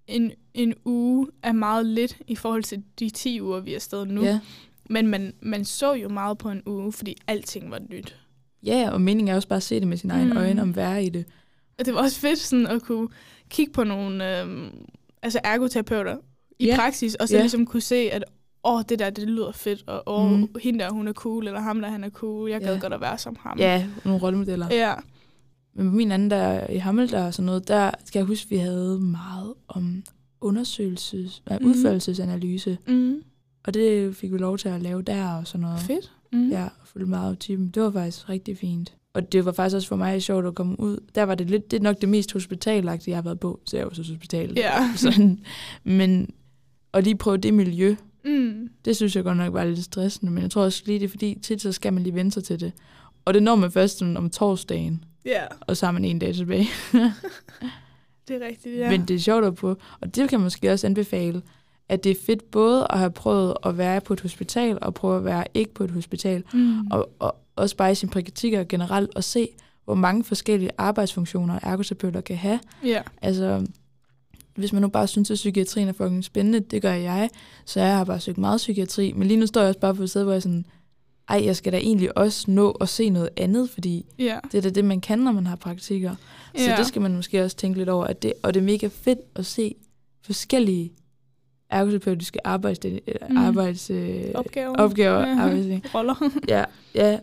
en, 0.06 0.32
en 0.54 0.74
uge 0.84 1.26
er 1.42 1.52
meget 1.52 1.86
lidt 1.86 2.16
i 2.26 2.36
forhold 2.36 2.62
til 2.62 2.82
de 2.98 3.10
10 3.10 3.40
uger, 3.42 3.60
vi 3.60 3.70
er 3.70 3.74
afsted 3.74 4.04
nu. 4.06 4.22
Ja. 4.24 4.40
Men 4.90 5.06
man, 5.06 5.32
man 5.42 5.64
så 5.64 5.92
jo 5.94 6.08
meget 6.08 6.38
på 6.38 6.50
en 6.50 6.62
uge, 6.66 6.92
fordi 6.92 7.16
alting 7.26 7.70
var 7.70 7.78
nyt. 7.90 8.16
ja, 8.62 8.90
og 8.92 9.00
meningen 9.00 9.32
er 9.32 9.36
også 9.36 9.48
bare 9.48 9.56
at 9.56 9.62
se 9.62 9.80
det 9.80 9.88
med 9.88 9.96
sine 9.96 10.12
egne 10.12 10.30
Mm. 10.30 10.36
øjne, 10.36 10.62
om 10.62 10.76
være 10.76 11.04
i 11.04 11.08
det. 11.08 11.24
Og 11.78 11.86
det 11.86 11.94
var 11.94 12.00
også 12.00 12.20
fedt 12.20 12.38
sådan 12.38 12.66
at 12.66 12.82
kunne 12.82 13.08
kigge 13.50 13.72
på 13.72 13.84
nogle 13.84 14.40
øhm, 14.40 14.68
altså 15.22 15.40
ergoterapeuter 15.44 16.16
i 16.58 16.66
Ja. 16.66 16.76
praksis, 16.76 17.14
og 17.14 17.28
så 17.28 17.34
Ja. 17.36 17.40
ligesom 17.40 17.66
kunne 17.66 17.80
se, 17.80 17.96
at 17.96 18.24
åh, 18.64 18.82
det 18.88 18.98
der, 18.98 19.10
det 19.10 19.28
lyder 19.28 19.52
fedt, 19.52 19.84
og 19.86 20.02
åh, 20.06 20.30
mm. 20.32 20.48
hende 20.62 20.78
der, 20.78 20.90
hun 20.90 21.08
er 21.08 21.12
cool, 21.12 21.46
eller 21.46 21.60
ham 21.60 21.80
der, 21.80 21.88
han 21.88 22.04
er 22.04 22.10
cool, 22.10 22.50
jeg 22.50 22.60
gad 22.60 22.80
godt 22.80 22.92
at 22.92 23.00
være 23.00 23.18
som 23.18 23.36
ham. 23.40 23.58
Ja, 23.58 23.86
nogle 24.04 24.20
rollemodeller. 24.22 24.66
Ja. 24.70 24.94
Men 25.74 25.90
på 25.90 25.94
min 25.96 26.12
anden 26.12 26.30
der 26.30 26.66
i 26.70 26.76
Hammel, 26.76 27.10
der 27.10 27.24
og 27.26 27.34
sådan 27.34 27.46
noget, 27.46 27.68
der 27.68 27.90
skal 28.04 28.18
jeg 28.18 28.26
huske, 28.26 28.48
vi 28.50 28.56
havde 28.56 28.98
meget 29.00 29.54
om 29.68 30.02
undersøgelses, 30.40 31.42
mm. 31.50 31.66
Udførelsesanalyse. 31.66 32.78
Mm. 32.88 33.22
Og 33.64 33.74
det 33.74 34.16
fik 34.16 34.32
vi 34.32 34.38
lov 34.38 34.58
til 34.58 34.68
at 34.68 34.82
lave 34.82 35.02
der 35.02 35.28
og 35.34 35.46
sådan 35.46 35.60
noget. 35.60 35.80
Fedt. 35.80 36.12
Mm. 36.32 36.48
Ja, 36.48 36.68
følge 36.84 37.06
meget 37.06 37.30
af 37.30 37.38
typen. 37.38 37.68
Det 37.68 37.82
var 37.82 37.90
faktisk 37.90 38.28
rigtig 38.28 38.56
fint. 38.58 38.94
Og 39.14 39.32
det 39.32 39.44
var 39.44 39.52
faktisk 39.52 39.74
også 39.76 39.88
for 39.88 39.96
mig 39.96 40.22
sjovt 40.22 40.46
at 40.46 40.54
komme 40.54 40.80
ud. 40.80 40.98
Der 41.14 41.22
var 41.22 41.34
det 41.34 41.50
lidt, 41.50 41.70
det 41.70 41.76
er 41.76 41.82
nok 41.82 42.00
det 42.00 42.08
mest 42.08 42.32
hospitalagtige, 42.32 43.10
jeg 43.10 43.16
har 43.16 43.22
været 43.22 43.40
på. 43.40 43.60
Så 43.66 43.76
jeg 43.76 43.84
jo 43.84 43.94
så 43.94 44.02
hospital. 44.12 44.52
Ja. 44.56 44.90
Sådan. 44.96 45.40
Men 45.84 46.30
at 46.94 47.04
lige 47.04 47.16
prøve 47.16 47.36
det 47.36 47.54
miljø, 47.54 47.96
Mm. 48.24 48.68
det 48.84 48.96
synes 48.96 49.16
jeg 49.16 49.24
godt 49.24 49.36
nok 49.36 49.52
var 49.54 49.64
lidt 49.64 49.84
stressende. 49.84 50.32
Men 50.32 50.42
jeg 50.42 50.50
tror 50.50 50.62
også 50.62 50.82
lige, 50.86 50.98
det 50.98 51.04
er 51.04 51.08
fordi, 51.08 51.38
tit 51.42 51.62
så 51.62 51.72
skal 51.72 51.92
man 51.92 52.02
lige 52.02 52.14
vente 52.14 52.34
sig 52.34 52.44
til 52.44 52.60
det. 52.60 52.72
Og 53.24 53.34
det 53.34 53.42
når 53.42 53.54
man 53.56 53.70
først 53.70 53.98
sådan 53.98 54.16
om 54.16 54.30
torsdagen, 54.30 55.04
Ja, 55.24 55.44
og 55.60 55.76
så 55.76 55.86
har 55.86 55.92
man 55.92 56.04
en 56.04 56.18
dag 56.18 56.34
tilbage. 56.34 56.68
det 58.28 58.42
er 58.42 58.46
rigtigt, 58.46 58.78
Ja. 58.78 58.90
Men 58.90 59.04
det 59.04 59.16
er 59.16 59.20
sjovt 59.20 59.44
at 59.44 59.54
på, 59.54 59.76
og 60.00 60.14
det 60.14 60.28
kan 60.28 60.40
måske 60.40 60.72
også 60.72 60.86
anbefale, 60.86 61.42
at 61.88 62.04
det 62.04 62.10
er 62.10 62.16
fedt 62.26 62.50
både 62.50 62.86
at 62.90 62.98
have 62.98 63.10
prøvet 63.10 63.54
at 63.64 63.78
være 63.78 64.00
på 64.00 64.12
et 64.12 64.20
hospital, 64.20 64.78
og 64.82 64.94
prøve 64.94 65.16
at 65.16 65.24
være 65.24 65.44
ikke 65.54 65.74
på 65.74 65.84
et 65.84 65.90
hospital, 65.90 66.44
mm. 66.52 66.86
og, 66.90 67.10
og 67.18 67.36
også 67.56 67.76
bare 67.76 67.92
i 67.92 67.94
sine 67.94 68.12
praktikker 68.12 68.64
generelt, 68.64 69.10
og 69.14 69.24
se, 69.24 69.48
hvor 69.84 69.94
mange 69.94 70.24
forskellige 70.24 70.70
arbejdsfunktioner 70.78 71.58
ergoterapeuter 71.62 72.20
kan 72.20 72.36
have. 72.36 72.60
ja. 72.84 73.02
Altså, 73.22 73.66
hvis 74.54 74.72
man 74.72 74.82
nu 74.82 74.88
bare 74.88 75.06
synes, 75.06 75.30
at 75.30 75.34
psykiatrien 75.34 75.88
er 75.88 75.92
fucking 75.92 76.24
spændende, 76.24 76.60
det 76.60 76.82
gør 76.82 76.92
jeg, 76.92 77.30
så 77.64 77.80
jeg 77.80 77.96
har 77.96 78.04
bare 78.04 78.20
søgt 78.20 78.38
meget 78.38 78.56
psykiatri, 78.56 79.12
men 79.12 79.28
lige 79.28 79.40
nu 79.40 79.46
står 79.46 79.60
jeg 79.60 79.68
også 79.68 79.80
bare 79.80 79.94
på 79.94 80.02
et 80.02 80.10
sted, 80.10 80.22
hvor 80.22 80.32
jeg 80.32 80.42
sådan, 80.42 80.66
ej, 81.30 81.44
jeg 81.44 81.56
skal 81.56 81.72
da 81.72 81.78
egentlig 81.78 82.18
også 82.18 82.50
nå 82.50 82.70
at 82.70 82.88
se 82.88 83.10
noget 83.10 83.28
andet, 83.36 83.70
fordi 83.70 84.06
Ja. 84.18 84.38
det 84.52 84.58
er 84.58 84.62
da 84.62 84.70
det, 84.70 84.84
man 84.84 85.00
kan, 85.00 85.18
når 85.18 85.32
man 85.32 85.46
har 85.46 85.56
praktikker. 85.56 86.14
Så 86.56 86.70
ja. 86.70 86.76
det 86.76 86.86
skal 86.86 87.02
man 87.02 87.14
måske 87.16 87.44
også 87.44 87.56
tænke 87.56 87.78
lidt 87.78 87.88
over. 87.88 88.04
At 88.04 88.22
det, 88.22 88.32
og 88.42 88.54
det 88.54 88.60
er 88.60 88.64
mega 88.64 88.88
fedt 88.92 89.18
at 89.36 89.46
se 89.46 89.74
forskellige 90.24 90.92
ergoterapeutiske 91.70 92.46
arbejds, 92.46 92.78
mm. 92.84 92.98
Mm. 93.30 93.36
arbejds, 93.36 93.90
øh, 93.90 94.24
opgaver. 94.34 94.74
opgaver. 94.76 95.18
Ja. 95.28 95.40
Arbejds, 95.40 95.66
Roller. 95.94 96.30
ja, 96.48 96.64
ja, 96.94 97.18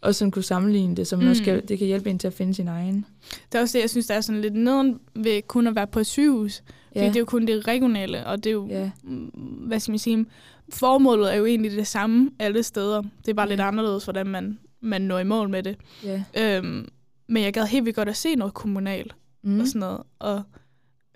og 0.00 0.14
sådan 0.14 0.30
kunne 0.30 0.42
sammenligne 0.42 0.96
det, 0.96 1.06
så 1.06 1.16
man 1.16 1.24
Mm. 1.24 1.30
også 1.30 1.42
kan, 1.44 1.62
det 1.68 1.78
kan 1.78 1.86
hjælpe 1.86 2.10
en 2.10 2.18
til 2.18 2.26
at 2.26 2.32
finde 2.34 2.54
sin 2.54 2.68
egen. 2.68 3.06
Det 3.52 3.58
er 3.58 3.62
også 3.62 3.78
det, 3.78 3.82
jeg 3.82 3.90
synes, 3.90 4.06
der 4.06 4.14
er 4.14 4.20
sådan 4.20 4.40
lidt 4.40 4.54
nederen 4.54 5.00
ved 5.14 5.42
kun 5.46 5.66
at 5.66 5.74
være 5.74 5.86
på 5.86 6.00
et 6.00 6.06
sygehus. 6.06 6.62
Fordi 6.88 7.00
Ja, 7.00 7.08
det 7.08 7.16
er 7.16 7.20
jo 7.20 7.24
kun 7.26 7.46
det 7.46 7.68
regionale, 7.68 8.26
og 8.26 8.44
det 8.44 8.50
er 8.50 8.54
jo, 8.54 8.66
ja, 8.68 8.90
mm, 9.02 9.24
hvad 9.66 9.80
skal 9.80 9.92
man 9.92 9.98
sige, 9.98 10.26
formålet 10.72 11.32
er 11.32 11.36
jo 11.36 11.44
egentlig 11.46 11.72
det 11.72 11.86
samme 11.86 12.30
alle 12.38 12.62
steder. 12.62 13.02
Det 13.02 13.28
er 13.28 13.34
bare 13.34 13.46
Ja. 13.46 13.50
lidt 13.50 13.60
anderledes, 13.60 14.04
hvordan 14.04 14.26
man, 14.26 14.58
man 14.80 15.02
når 15.02 15.18
i 15.18 15.24
mål 15.24 15.48
med 15.48 15.62
det. 15.62 15.76
ja. 16.04 16.22
Øhm, 16.38 16.88
men 17.28 17.42
jeg 17.42 17.52
gad 17.52 17.66
helt 17.66 17.84
vildt 17.84 17.96
godt 17.96 18.08
at 18.08 18.16
se 18.16 18.34
noget 18.34 18.54
kommunalt 18.54 19.14
Mm. 19.42 19.60
og 19.60 19.66
sådan 19.66 19.80
noget. 19.80 20.00
Og 20.18 20.42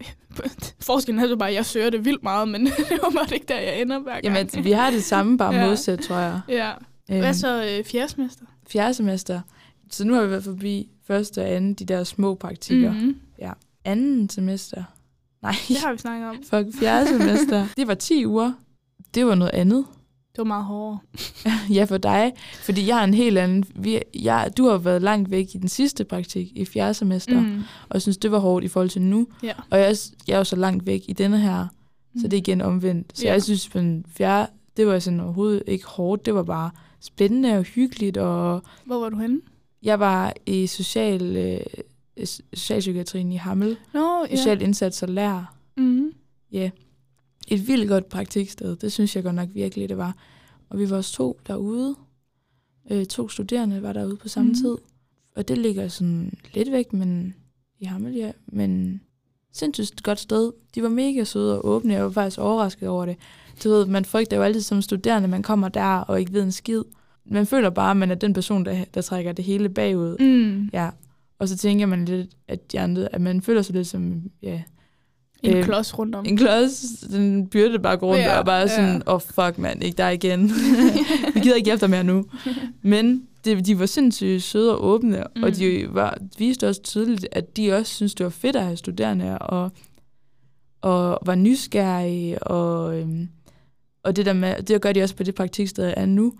forskellen 0.87 1.25
er 1.25 1.29
så 1.29 1.37
bare, 1.37 1.49
at 1.49 1.55
jeg 1.55 1.67
søger 1.67 1.91
det 1.91 2.05
vildt 2.05 2.23
meget, 2.23 2.49
men 2.49 2.67
det 2.91 2.99
var 3.03 3.11
bare 3.11 3.35
ikke 3.35 3.47
der, 3.49 3.59
jeg 3.61 3.81
ender 3.81 3.99
hver 3.99 4.13
gang. 4.21 4.25
Jamen, 4.25 4.65
vi 4.65 4.71
har 4.73 4.91
det 4.91 5.05
samme, 5.05 5.39
bare 5.39 5.55
Ja. 5.61 5.67
modsat, 5.67 5.99
tror 6.01 6.17
jeg. 6.17 6.41
ja. 6.49 6.71
Øhm, 7.11 7.19
Hvad 7.21 7.35
så 7.35 7.65
øh, 7.79 7.85
fjerdsmester? 7.85 8.45
Fjerde 8.71 8.95
semester. 8.95 9.41
Så 9.91 10.05
nu 10.05 10.15
har 10.15 10.23
vi 10.23 10.31
været 10.31 10.45
forbi 10.45 10.89
første 11.07 11.43
og 11.43 11.49
anden, 11.51 11.75
de 11.75 11.85
der 11.85 12.05
små 12.05 12.35
praktikker. 12.35 12.93
Mm. 12.93 12.99
Mm-hmm. 12.99 13.17
Anden 13.85 14.29
semester. 14.29 14.83
Nej, 15.43 15.55
Det 15.69 15.77
har 15.79 15.93
vi 15.93 15.99
snakket 15.99 16.29
om. 16.29 16.37
fuck, 16.37 16.79
fjerde 16.81 17.09
semester. 17.09 17.67
Det 17.77 17.87
var 17.87 17.95
10 17.95 18.27
uger. 18.27 18.53
Det 19.15 19.27
var 19.27 19.35
noget 19.35 19.53
andet. 19.55 19.85
Det 20.33 20.39
var 20.39 20.45
meget 20.45 20.65
hårdere. 20.65 20.99
Ja, 21.75 21.85
for 21.85 21.99
dig. 21.99 22.33
Fordi 22.65 22.87
jeg 22.89 23.01
er 23.01 23.05
en 23.05 23.15
helt 23.15 23.39
anden... 23.39 23.65
Vi, 23.75 24.01
jeg, 24.15 24.51
du 24.57 24.69
har 24.69 24.79
været 24.79 25.03
langt 25.03 25.31
væk 25.31 25.47
i 25.55 25.59
den 25.59 25.69
sidste 25.69 26.05
praktik 26.05 26.53
i 26.57 26.65
fjerde 26.65 26.95
semester, 26.95 27.41
mm. 27.41 27.47
Mm. 27.47 27.63
og 27.89 28.03
synes, 28.03 28.17
det 28.19 28.33
var 28.33 28.39
hårdt 28.39 28.65
i 28.65 28.69
forhold 28.69 28.89
til 28.91 29.03
nu. 29.03 29.27
Ja. 29.43 29.53
Og 29.71 29.79
jeg, 29.79 29.97
jeg 30.29 30.35
er 30.35 30.39
jo 30.39 30.45
så 30.45 30.57
langt 30.57 30.87
væk 30.87 31.03
i 31.09 31.13
denne 31.13 31.39
her, 31.39 31.67
så 32.21 32.29
det 32.29 32.33
er 32.33 32.39
igen 32.39 32.61
omvendt. 32.61 33.19
Så 33.19 33.25
Ja. 33.27 33.33
jeg 33.33 33.43
synes, 33.43 33.69
på 33.69 33.79
den 33.79 34.05
fjerde, 34.17 34.51
det 34.77 34.87
var 34.87 34.99
sådan 34.99 35.21
overhovedet 35.21 35.63
ikke 35.67 35.87
hårdt. 35.87 36.27
Det 36.27 36.35
var 36.35 36.43
bare 36.43 36.71
spændende 37.01 37.57
og 37.59 37.63
hyggeligt, 37.63 38.17
og 38.17 38.63
Hvor 38.85 39.01
var 39.01 39.09
du 39.09 39.17
henne? 39.17 39.41
jeg 39.83 40.01
var 40.01 40.33
i 40.47 40.67
social, 40.67 41.37
øh, 41.37 41.61
socialpsykiatrien 42.55 43.33
i 43.33 43.37
Hammel. 43.37 43.77
Nå, 43.95 44.27
ja. 44.31 44.37
Social 44.37 44.63
indsats 44.63 45.03
og 45.03 45.09
lær. 45.09 45.55
Mm. 45.77 46.13
Ja. 46.53 46.71
Et 47.51 47.69
vildt 47.69 47.89
godt 47.89 48.09
praktiksted. 48.09 48.77
Det 48.77 48.93
synes 48.93 49.17
jeg 49.17 49.25
godt 49.25 49.35
nok 49.35 49.49
virkelig, 49.55 49.89
det 49.89 49.99
var. 49.99 50.17
Og 50.71 50.79
vi 50.79 50.91
var 50.91 50.97
også 50.97 51.13
to 51.13 51.41
derude. 51.47 51.97
Øh, 52.91 53.07
to 53.07 53.29
studerende 53.29 53.83
var 53.83 53.93
derude 53.93 54.17
på 54.17 54.29
samme 54.29 54.49
Mhm. 54.51 54.61
tid. 54.63 54.77
Og 55.37 55.49
det 55.49 55.59
ligger 55.59 55.89
sådan 55.89 56.33
lidt 56.55 56.73
væk, 56.73 56.93
men 56.93 57.35
i 57.81 57.85
Hammel, 57.85 58.15
ja. 58.15 58.33
Men 58.47 59.01
sindssygt 59.53 60.03
godt 60.03 60.21
sted. 60.21 60.53
De 60.75 60.83
var 60.83 60.89
mega 60.89 61.25
søde 61.25 61.59
og 61.63 61.69
åbne. 61.69 61.95
Jeg 61.95 62.05
var 62.05 62.11
faktisk 62.11 62.39
overrasket 62.41 62.89
over 62.89 63.07
det. 63.07 63.17
Du 63.65 63.69
ved, 63.69 63.87
man 63.87 64.05
frygter 64.05 64.37
jo 64.37 64.43
altid 64.43 64.61
som 64.61 64.83
studerende, 64.83 65.29
man 65.29 65.43
kommer 65.43 65.69
der 65.69 65.97
og 65.99 66.21
ikke 66.21 66.33
ved 66.33 66.43
en 66.43 66.53
skid. 66.53 66.83
Man 67.25 67.47
føler 67.47 67.71
bare, 67.71 67.91
at 67.91 67.97
man 67.97 68.11
er 68.11 68.15
den 68.15 68.33
person, 68.33 68.65
der, 68.65 68.85
der 68.95 69.03
trækker 69.03 69.33
det 69.33 69.45
hele 69.45 69.69
bagud. 69.69 70.17
Mm. 70.19 70.71
Ja. 70.73 70.91
Og 71.39 71.49
så 71.49 71.57
tænker 71.57 71.87
man 71.87 72.05
lidt, 72.05 72.31
at, 72.49 72.73
de 72.73 72.81
andre, 72.81 73.15
at 73.15 73.21
man 73.21 73.43
føler 73.43 73.63
sig 73.63 73.75
lidt 73.75 73.87
som, 73.87 74.23
ja, 74.43 74.63
En 75.43 75.55
Øh, 75.57 75.65
klods 75.65 75.99
rundt 75.99 76.15
om. 76.15 76.25
en 76.29 76.37
klods, 76.37 76.81
den 77.11 77.47
byrde 77.47 77.79
bare 77.79 77.97
rundt 77.97 78.21
Ja, 78.21 78.39
og 78.39 78.45
bare 78.45 78.57
ja. 78.61 78.67
sådan, 78.69 79.03
åh 79.07 79.15
oh, 79.15 79.21
fuck 79.21 79.59
mand, 79.59 79.83
ikke 79.85 79.97
der 79.97 80.09
igen. 80.09 80.51
Vi 81.35 81.41
gider 81.41 81.57
ikke 81.57 81.77
dig 81.77 81.91
mere 81.91 82.05
nu. 82.05 82.25
Men 82.83 83.23
det, 83.45 83.67
de 83.67 83.79
var 83.79 83.87
sindssygt 83.87 84.43
søde 84.43 84.73
og 84.79 84.85
åbne, 84.85 85.25
mm. 85.37 85.43
og 85.43 85.49
Mm. 85.49 85.55
de 85.55 85.87
var, 85.91 86.19
viste 86.39 86.69
også 86.69 86.83
tydeligt, 86.83 87.27
at 87.33 87.57
de 87.57 87.73
også 87.73 87.95
synes 87.95 88.15
det 88.15 88.25
var 88.25 88.31
fedt 88.31 88.57
at 88.57 88.65
have 88.65 88.77
studerende, 88.77 89.39
og, 89.39 89.71
og 90.81 91.19
var 91.27 91.35
nysgerrige, 91.35 92.43
og, 92.43 92.99
øhm, 93.01 93.29
og 94.03 94.17
det 94.17 94.27
der 94.27 94.33
med, 94.33 94.63
det 94.63 94.81
gør 94.81 94.93
de 94.93 95.03
også 95.03 95.15
på 95.17 95.23
det 95.23 95.35
praktiksted, 95.35 95.85
jeg 95.85 95.95
er 95.97 96.07
nu, 96.07 96.33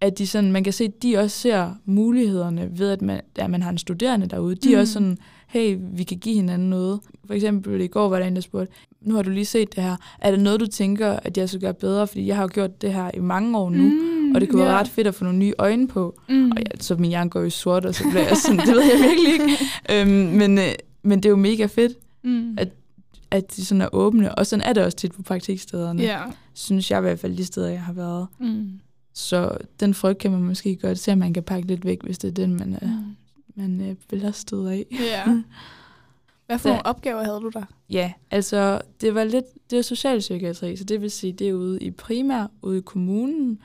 at 0.00 0.18
de 0.18 0.26
sådan, 0.26 0.52
man 0.52 0.64
kan 0.64 0.72
se, 0.72 0.84
at 0.84 1.02
de 1.02 1.16
også 1.16 1.36
ser 1.38 1.70
mulighederne 1.84 2.68
ved, 2.78 2.90
at 2.90 3.02
man, 3.02 3.20
at 3.36 3.50
man 3.50 3.62
har 3.62 3.70
en 3.70 3.78
studerende 3.78 4.26
derude. 4.26 4.54
De 4.54 4.72
er 4.72 4.76
Mm. 4.76 4.80
også 4.80 4.92
sådan, 4.92 5.18
hey, 5.48 5.76
vi 5.92 6.02
kan 6.04 6.18
give 6.18 6.34
hinanden 6.34 6.70
noget. 6.70 7.00
For 7.26 7.34
eksempel 7.34 7.80
i 7.80 7.86
går 7.86 8.08
var 8.08 8.18
der 8.18 8.26
en, 8.26 8.34
der 8.34 8.40
spurgte, 8.42 8.72
nu 9.00 9.14
har 9.14 9.22
du 9.22 9.30
lige 9.30 9.44
set 9.44 9.76
det 9.76 9.84
her. 9.84 9.96
Er 10.20 10.30
det 10.30 10.40
noget, 10.40 10.60
du 10.60 10.66
tænker, 10.66 11.10
at 11.12 11.36
jeg 11.38 11.48
skal 11.48 11.60
gøre 11.60 11.74
bedre? 11.74 12.06
Fordi 12.06 12.26
jeg 12.26 12.36
har 12.36 12.42
jo 12.42 12.48
gjort 12.52 12.82
det 12.82 12.92
her 12.94 13.10
i 13.14 13.20
mange 13.20 13.58
år 13.58 13.70
nu, 13.70 13.82
mm, 13.82 14.34
og 14.34 14.40
det 14.40 14.48
kunne 14.48 14.62
ja. 14.62 14.68
være 14.68 14.78
ret 14.78 14.88
fedt 14.88 15.06
at 15.06 15.14
få 15.14 15.24
nogle 15.24 15.38
nye 15.38 15.54
øjne 15.58 15.88
på. 15.88 16.20
Mm. 16.28 16.50
Og 16.50 16.56
ja, 16.58 16.80
så 16.80 16.94
min 16.96 17.08
hjerne 17.10 17.30
går 17.30 17.40
jo 17.40 17.50
sort, 17.50 17.84
og 17.86 17.94
så 17.94 18.04
bliver 18.10 18.26
jeg 18.28 18.36
sådan, 18.36 18.58
det 18.58 18.68
ved 18.68 18.82
jeg 18.82 19.08
virkelig 19.08 19.32
ikke. 19.32 19.58
Øhm, 19.92 20.08
men, 20.38 20.58
øh, 20.58 20.64
men 21.02 21.18
det 21.18 21.26
er 21.26 21.30
jo 21.30 21.36
mega 21.36 21.66
fedt, 21.66 21.92
mm. 22.24 22.54
at- 22.58 22.72
at 23.30 23.56
de 23.56 23.64
sådan 23.64 23.80
er 23.82 23.88
åbne. 23.92 24.34
Og 24.34 24.46
sådan 24.46 24.62
er 24.66 24.72
det 24.72 24.84
også 24.84 24.96
tit 24.96 25.12
på 25.12 25.22
praktikstederne. 25.22 26.02
Ja. 26.02 26.20
Synes 26.54 26.90
jeg 26.90 26.98
i 26.98 27.02
hvert 27.02 27.18
fald 27.18 27.36
de 27.36 27.44
steder, 27.44 27.68
jeg 27.68 27.82
har 27.82 27.92
været. 27.92 28.26
Mm. 28.40 28.70
Så 29.14 29.50
den 29.80 29.94
frygt 29.94 30.18
kan 30.18 30.30
man 30.30 30.42
måske 30.42 30.76
godt 30.76 30.98
se, 30.98 31.12
at 31.12 31.18
man 31.18 31.32
kan 31.34 31.42
pakke 31.42 31.68
lidt 31.68 31.84
væk, 31.84 31.98
hvis 32.02 32.18
det 32.18 32.28
er 32.28 32.32
den, 32.32 32.54
man, 32.56 32.78
er, 32.80 32.86
Mm. 32.86 33.62
man 33.62 33.80
øh, 33.90 33.96
vil 34.10 34.20
have 34.20 34.32
stød 34.32 34.68
af. 34.68 34.84
Ja. 34.92 35.22
Hvad 36.46 36.58
for 36.58 36.68
Da- 36.68 36.72
nogle 36.74 36.86
opgaver 36.86 37.24
havde 37.24 37.40
du 37.40 37.48
der? 37.48 37.62
Ja, 37.90 38.12
altså 38.30 38.80
det 39.00 39.14
var 39.14 39.24
lidt, 39.24 39.44
det 39.70 39.76
var 39.76 39.82
socialpsykiatri, 39.82 40.76
så 40.76 40.84
det 40.84 41.00
vil 41.02 41.10
sige, 41.10 41.32
det 41.32 41.48
er 41.48 41.52
ude 41.52 41.78
i 41.80 41.90
primær, 41.90 42.46
ude 42.62 42.78
i 42.78 42.80
kommunen, 42.80 43.58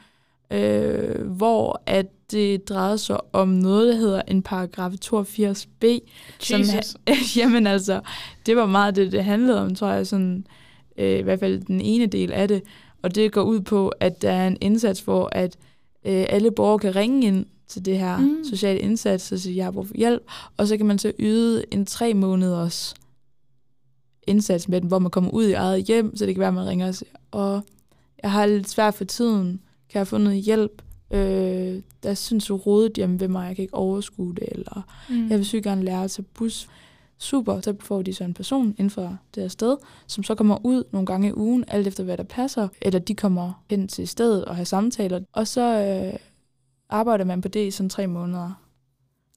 øh, 0.51 1.27
hvor 1.27 1.81
at 1.85 2.05
det 2.31 2.69
drejede 2.69 2.97
sig 2.97 3.17
om 3.35 3.47
noget, 3.47 3.87
der 3.87 3.99
hedder 3.99 4.21
en 4.27 4.41
paragraf 4.41 4.91
82b. 5.05 5.85
Som 6.39 6.59
Jesus. 6.59 6.95
jamen 7.37 7.67
altså, 7.67 8.01
det 8.45 8.55
var 8.55 8.65
meget 8.65 8.95
det, 8.95 9.11
det 9.11 9.23
handlede 9.23 9.61
om, 9.61 9.75
tror 9.75 9.87
jeg, 9.87 10.07
sådan, 10.07 10.45
øh, 10.97 11.19
i 11.19 11.21
hvert 11.21 11.39
fald 11.39 11.61
den 11.61 11.81
ene 11.81 12.05
del 12.05 12.31
af 12.31 12.47
det. 12.47 12.61
Og 13.01 13.15
det 13.15 13.31
går 13.31 13.41
ud 13.43 13.59
på, 13.59 13.89
at 13.99 14.21
der 14.21 14.31
er 14.31 14.47
en 14.47 14.57
indsats, 14.61 14.99
hvor 15.01 15.29
at 15.31 15.57
øh, 16.05 16.25
alle 16.29 16.51
borgere 16.51 16.79
kan 16.79 16.95
ringe 16.95 17.27
ind 17.27 17.45
til 17.71 17.85
det 17.85 17.99
her 17.99 18.17
Mm. 18.17 18.43
sociale 18.49 18.79
indsats 18.79 19.31
og 19.31 19.39
sige, 19.39 19.55
jeg 19.55 19.65
har 19.65 19.71
brug 19.71 19.87
for 19.87 19.95
hjælp. 19.95 20.23
Og 20.57 20.67
så 20.67 20.77
kan 20.77 20.85
man 20.85 20.99
så 20.99 21.11
yde 21.19 21.63
en 21.71 21.85
tre 21.85 22.13
måneders 22.13 22.93
indsats 24.27 24.67
med 24.69 24.81
den, 24.81 24.87
hvor 24.87 24.99
man 24.99 25.11
kommer 25.11 25.31
ud 25.31 25.45
i 25.47 25.53
eget 25.53 25.83
hjem, 25.83 26.15
så 26.17 26.25
det 26.25 26.35
kan 26.35 26.39
være, 26.39 26.47
at 26.47 26.53
man 26.53 26.67
ringer 26.67 26.87
og 26.87 26.95
siger, 26.95 27.09
og 27.31 27.61
jeg 28.23 28.31
har 28.31 28.45
lidt 28.45 28.69
svært 28.69 28.93
for 28.93 29.03
tiden, 29.05 29.61
kan 29.89 29.99
jeg 29.99 30.07
få 30.07 30.17
noget 30.17 30.41
hjælp? 30.41 30.81
Øh, 31.13 31.81
der 32.03 32.13
synes 32.13 32.45
du 32.45 32.55
rodet 32.55 32.91
hjemme 32.95 33.19
ved 33.19 33.27
mig, 33.27 33.47
jeg 33.47 33.55
kan 33.55 33.63
ikke 33.63 33.73
overskue 33.73 34.35
det, 34.35 34.43
eller 34.51 34.81
Mm. 35.09 35.29
jeg 35.29 35.37
vil 35.37 35.45
sygt 35.45 35.63
gerne 35.63 35.83
lære 35.83 36.03
at 36.03 36.11
tage 36.11 36.25
bus. 36.33 36.67
Super, 37.17 37.61
så 37.61 37.75
får 37.79 38.01
de 38.01 38.13
så 38.13 38.23
en 38.23 38.33
person 38.33 38.67
inden 38.77 38.89
for 38.89 39.17
det 39.35 39.43
her 39.43 39.47
sted, 39.47 39.77
som 40.07 40.23
så 40.23 40.35
kommer 40.35 40.65
ud 40.65 40.83
nogle 40.91 41.05
gange 41.05 41.27
i 41.29 41.33
ugen, 41.33 41.63
alt 41.67 41.87
efter 41.87 42.03
hvad 42.03 42.17
der 42.17 42.23
passer, 42.23 42.67
eller 42.81 42.99
de 42.99 43.15
kommer 43.15 43.63
hen 43.69 43.87
til 43.87 44.07
stedet 44.07 44.45
og 44.45 44.55
har 44.55 44.63
samtaler, 44.63 45.19
og 45.33 45.47
så 45.47 45.61
øh, 45.61 46.19
arbejder 46.91 47.25
man 47.25 47.41
på 47.41 47.47
det 47.47 47.67
i 47.67 47.71
sådan 47.71 47.89
tre 47.89 48.07
måneder. 48.07 48.51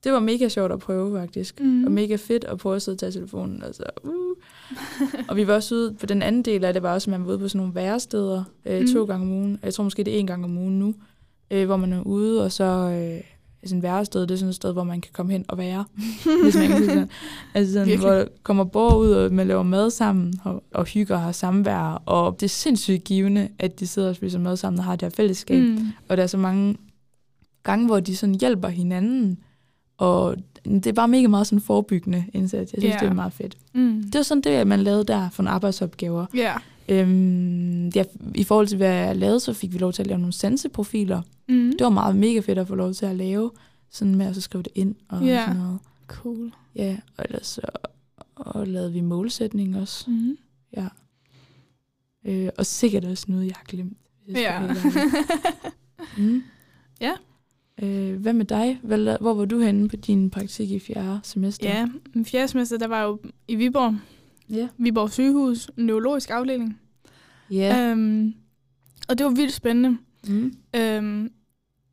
det 0.04 0.12
var 0.12 0.20
mega 0.20 0.48
sjovt 0.48 0.72
at 0.72 0.78
prøve, 0.78 1.18
faktisk. 1.20 1.60
Mm. 1.60 1.84
Og 1.84 1.92
mega 1.92 2.16
fedt 2.16 2.44
at 2.44 2.58
prøve 2.58 2.76
at 2.76 2.82
sidde 2.82 2.94
og 2.96 2.98
tage 2.98 3.12
telefonen. 3.12 3.62
Og, 3.62 3.74
så, 3.74 3.82
uh. 4.04 4.36
og 5.28 5.36
vi 5.36 5.46
var 5.46 5.54
også 5.54 5.74
ude, 5.74 5.94
på 6.00 6.06
den 6.06 6.22
anden 6.22 6.42
del 6.42 6.64
af 6.64 6.72
det 6.72 6.82
var 6.82 6.94
også, 6.94 7.10
at 7.10 7.18
man 7.18 7.26
var 7.26 7.30
ude 7.30 7.38
på 7.38 7.48
sådan 7.48 7.58
nogle 7.58 7.74
væresteder 7.74 8.44
øh, 8.66 8.80
Mm. 8.80 8.86
to 8.92 9.04
gange 9.04 9.26
om 9.26 9.32
ugen. 9.32 9.58
Jeg 9.62 9.74
tror 9.74 9.84
måske, 9.84 10.04
det 10.04 10.14
er 10.14 10.18
en 10.18 10.26
gang 10.26 10.44
om 10.44 10.58
ugen 10.58 10.78
nu, 10.78 10.94
øh, 11.50 11.66
hvor 11.66 11.76
man 11.76 11.92
er 11.92 12.02
ude, 12.02 12.44
og 12.44 12.52
så 12.52 12.64
øh, 12.64 13.20
sådan 13.68 13.82
værested, 13.82 14.20
det 14.22 14.30
er 14.30 14.36
sådan 14.36 14.48
et 14.48 14.54
sted, 14.54 14.72
hvor 14.72 14.84
man 14.84 15.00
kan 15.00 15.12
komme 15.12 15.32
hen 15.32 15.44
og 15.48 15.58
være. 15.58 15.84
hvis 16.42 16.56
man 16.56 16.68
kan 16.68 16.84
sådan. 16.84 17.08
Altså 17.54 17.72
sådan, 17.72 17.88
Virkelig. 17.88 18.08
hvor 18.10 18.18
der 18.18 18.24
kommer 18.42 18.64
borgere 18.64 18.98
ud, 18.98 19.10
og 19.10 19.32
man 19.32 19.46
laver 19.48 19.62
mad 19.62 19.90
sammen, 19.90 20.34
og, 20.44 20.62
og 20.74 20.84
hygger 20.84 21.14
og 21.14 21.20
har 21.22 21.32
samvær. 21.32 22.02
Og 22.06 22.40
det 22.40 22.46
er 22.46 22.48
sindssygt 22.48 23.04
givende, 23.04 23.48
at 23.58 23.80
de 23.80 23.86
sidder 23.86 24.08
og 24.08 24.16
spiser 24.16 24.38
mad 24.38 24.56
sammen 24.56 24.78
og 24.78 24.84
har 24.84 24.96
det 24.96 25.02
her 25.02 25.10
fællesskab. 25.10 25.62
Mm. 25.62 25.78
Og 26.08 26.16
der 26.16 26.22
er 26.22 26.26
så 26.26 26.38
mange 26.38 26.76
gange, 27.64 27.86
hvor 27.86 28.00
de 28.00 28.16
sådan 28.16 28.34
hjælper 28.34 28.68
hinanden. 28.68 29.38
Og 29.96 30.36
det 30.64 30.86
er 30.86 30.92
bare 30.92 31.08
mega 31.08 31.26
meget 31.28 31.46
sådan 31.46 31.60
forebyggende 31.60 32.24
indsats. 32.32 32.72
Jeg 32.72 32.82
synes, 32.82 32.94
Ja. 32.94 32.98
det 33.00 33.08
er 33.08 33.14
meget 33.14 33.32
fedt. 33.32 33.56
Mm. 33.74 34.02
Det 34.02 34.14
var 34.14 34.22
sådan 34.22 34.42
det, 34.42 34.66
man 34.66 34.80
lavede 34.80 35.04
der 35.04 35.30
for 35.30 35.42
nogle 35.42 35.54
arbejdsopgaver. 35.54 36.26
Ja. 36.34 36.54
Øhm, 36.88 37.88
ja, 37.88 38.04
I 38.34 38.44
forhold 38.44 38.66
til, 38.68 38.76
hvad 38.76 38.92
jeg 38.94 39.16
lavede, 39.16 39.40
så 39.40 39.52
fik 39.52 39.72
vi 39.72 39.78
lov 39.78 39.92
til 39.92 40.02
at 40.02 40.06
lave 40.06 40.18
nogle 40.18 40.32
sanseprofiler. 40.32 41.22
Mm. 41.48 41.72
Det 41.78 41.80
var 41.84 41.90
meget 41.90 42.16
mega 42.16 42.40
fedt 42.40 42.58
at 42.58 42.68
få 42.68 42.74
lov 42.74 42.92
til 42.94 43.06
at 43.06 43.16
lave. 43.16 43.50
Sådan 43.90 44.14
med 44.14 44.26
at 44.26 44.34
så 44.34 44.40
skrive 44.40 44.62
det 44.62 44.72
ind 44.74 44.94
og 45.08 45.24
Ja. 45.24 45.44
sådan 45.44 45.56
noget. 45.62 45.78
Cool. 46.06 46.52
Ja, 46.76 46.96
og 47.18 47.24
ellers 47.28 47.46
så 47.46 47.60
og 48.36 48.66
lavede 48.66 48.92
vi 48.92 49.00
målsætning 49.00 49.76
også. 49.76 50.10
Mm. 50.10 50.36
Ja. 50.76 50.86
Øh, 52.26 52.48
og 52.58 52.66
sikkert 52.66 53.04
også 53.04 53.24
noget, 53.28 53.46
jeg 53.46 53.54
har 53.56 53.64
glemt. 53.64 53.96
jeg 54.28 54.36
Ja. 54.36 54.60
mm. 56.22 56.42
Ja. 57.00 57.12
Øh, 57.82 58.20
hvad 58.20 58.32
med 58.32 58.44
dig? 58.44 58.78
Hvor 58.82 59.34
var 59.34 59.44
du 59.44 59.58
henne 59.60 59.88
på 59.88 59.96
din 59.96 60.30
praktik 60.30 60.70
i 60.70 60.78
fjerde 60.78 61.20
semester? 61.22 61.68
ja, 61.68 61.88
i 62.20 62.24
fjerde 62.24 62.48
semester, 62.48 62.78
der 62.78 62.86
var 62.86 62.98
jeg 62.98 63.04
jo 63.06 63.18
i 63.48 63.54
Viborg. 63.56 63.94
Ja. 64.50 64.68
Viborg 64.78 65.10
sygehus, 65.10 65.70
neurologisk 65.76 66.30
afdeling. 66.30 66.80
Ja. 67.50 67.90
Øhm, 67.90 68.34
og 69.08 69.18
det 69.18 69.26
var 69.26 69.32
vildt 69.32 69.52
spændende. 69.52 69.98
Mm. 70.28 70.54
Øhm, 70.76 71.30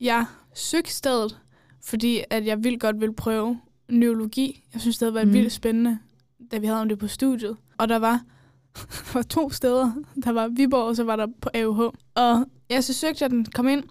jeg 0.02 0.26
søgte 0.56 0.92
stedet, 0.94 1.40
fordi 1.84 2.24
at 2.30 2.46
jeg 2.46 2.64
vildt 2.64 2.80
godt 2.82 3.00
ville 3.00 3.16
prøve 3.16 3.60
neurologi. 3.90 4.64
Jeg 4.74 4.82
synes, 4.82 4.98
det 4.98 5.06
havde 5.06 5.16
været 5.16 5.28
Mm. 5.28 5.34
vildt 5.34 5.52
spændende, 5.52 5.98
da 6.52 6.58
vi 6.58 6.66
havde 6.66 6.82
om 6.82 6.90
det 6.90 7.00
på 7.00 7.08
studiet. 7.08 7.58
Og 7.78 7.90
der 7.90 8.00
var, 8.00 8.24
der 8.76 9.14
var 9.14 9.22
to 9.22 9.50
steder. 9.50 9.92
Der 10.24 10.32
var 10.32 10.48
Viborg, 10.48 10.84
og 10.84 10.96
så 10.96 11.04
var 11.04 11.16
der 11.16 11.28
på 11.42 11.50
AUH. 11.54 11.80
Og 12.16 12.46
ja, 12.70 12.82
så 12.82 12.94
søgte 12.94 13.24
jeg 13.24 13.30
den, 13.30 13.46
kom 13.46 13.68
ind. 13.68 13.84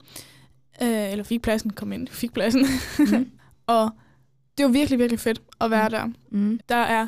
Øh, 0.82 1.10
eller 1.12 1.24
fik 1.24 1.42
pladsen, 1.42 1.70
kom 1.70 1.92
ind, 1.92 2.08
fik 2.08 2.32
pladsen. 2.32 2.66
Mm. 2.98 3.30
og 3.66 3.90
det 4.58 4.66
var 4.66 4.72
virkelig, 4.72 4.98
virkelig 4.98 5.20
fedt 5.20 5.42
at 5.60 5.70
være 5.70 5.88
Mm. 5.88 5.90
der. 5.90 6.06
Mm. 6.30 6.60
Der 6.68 6.74
er 6.76 7.06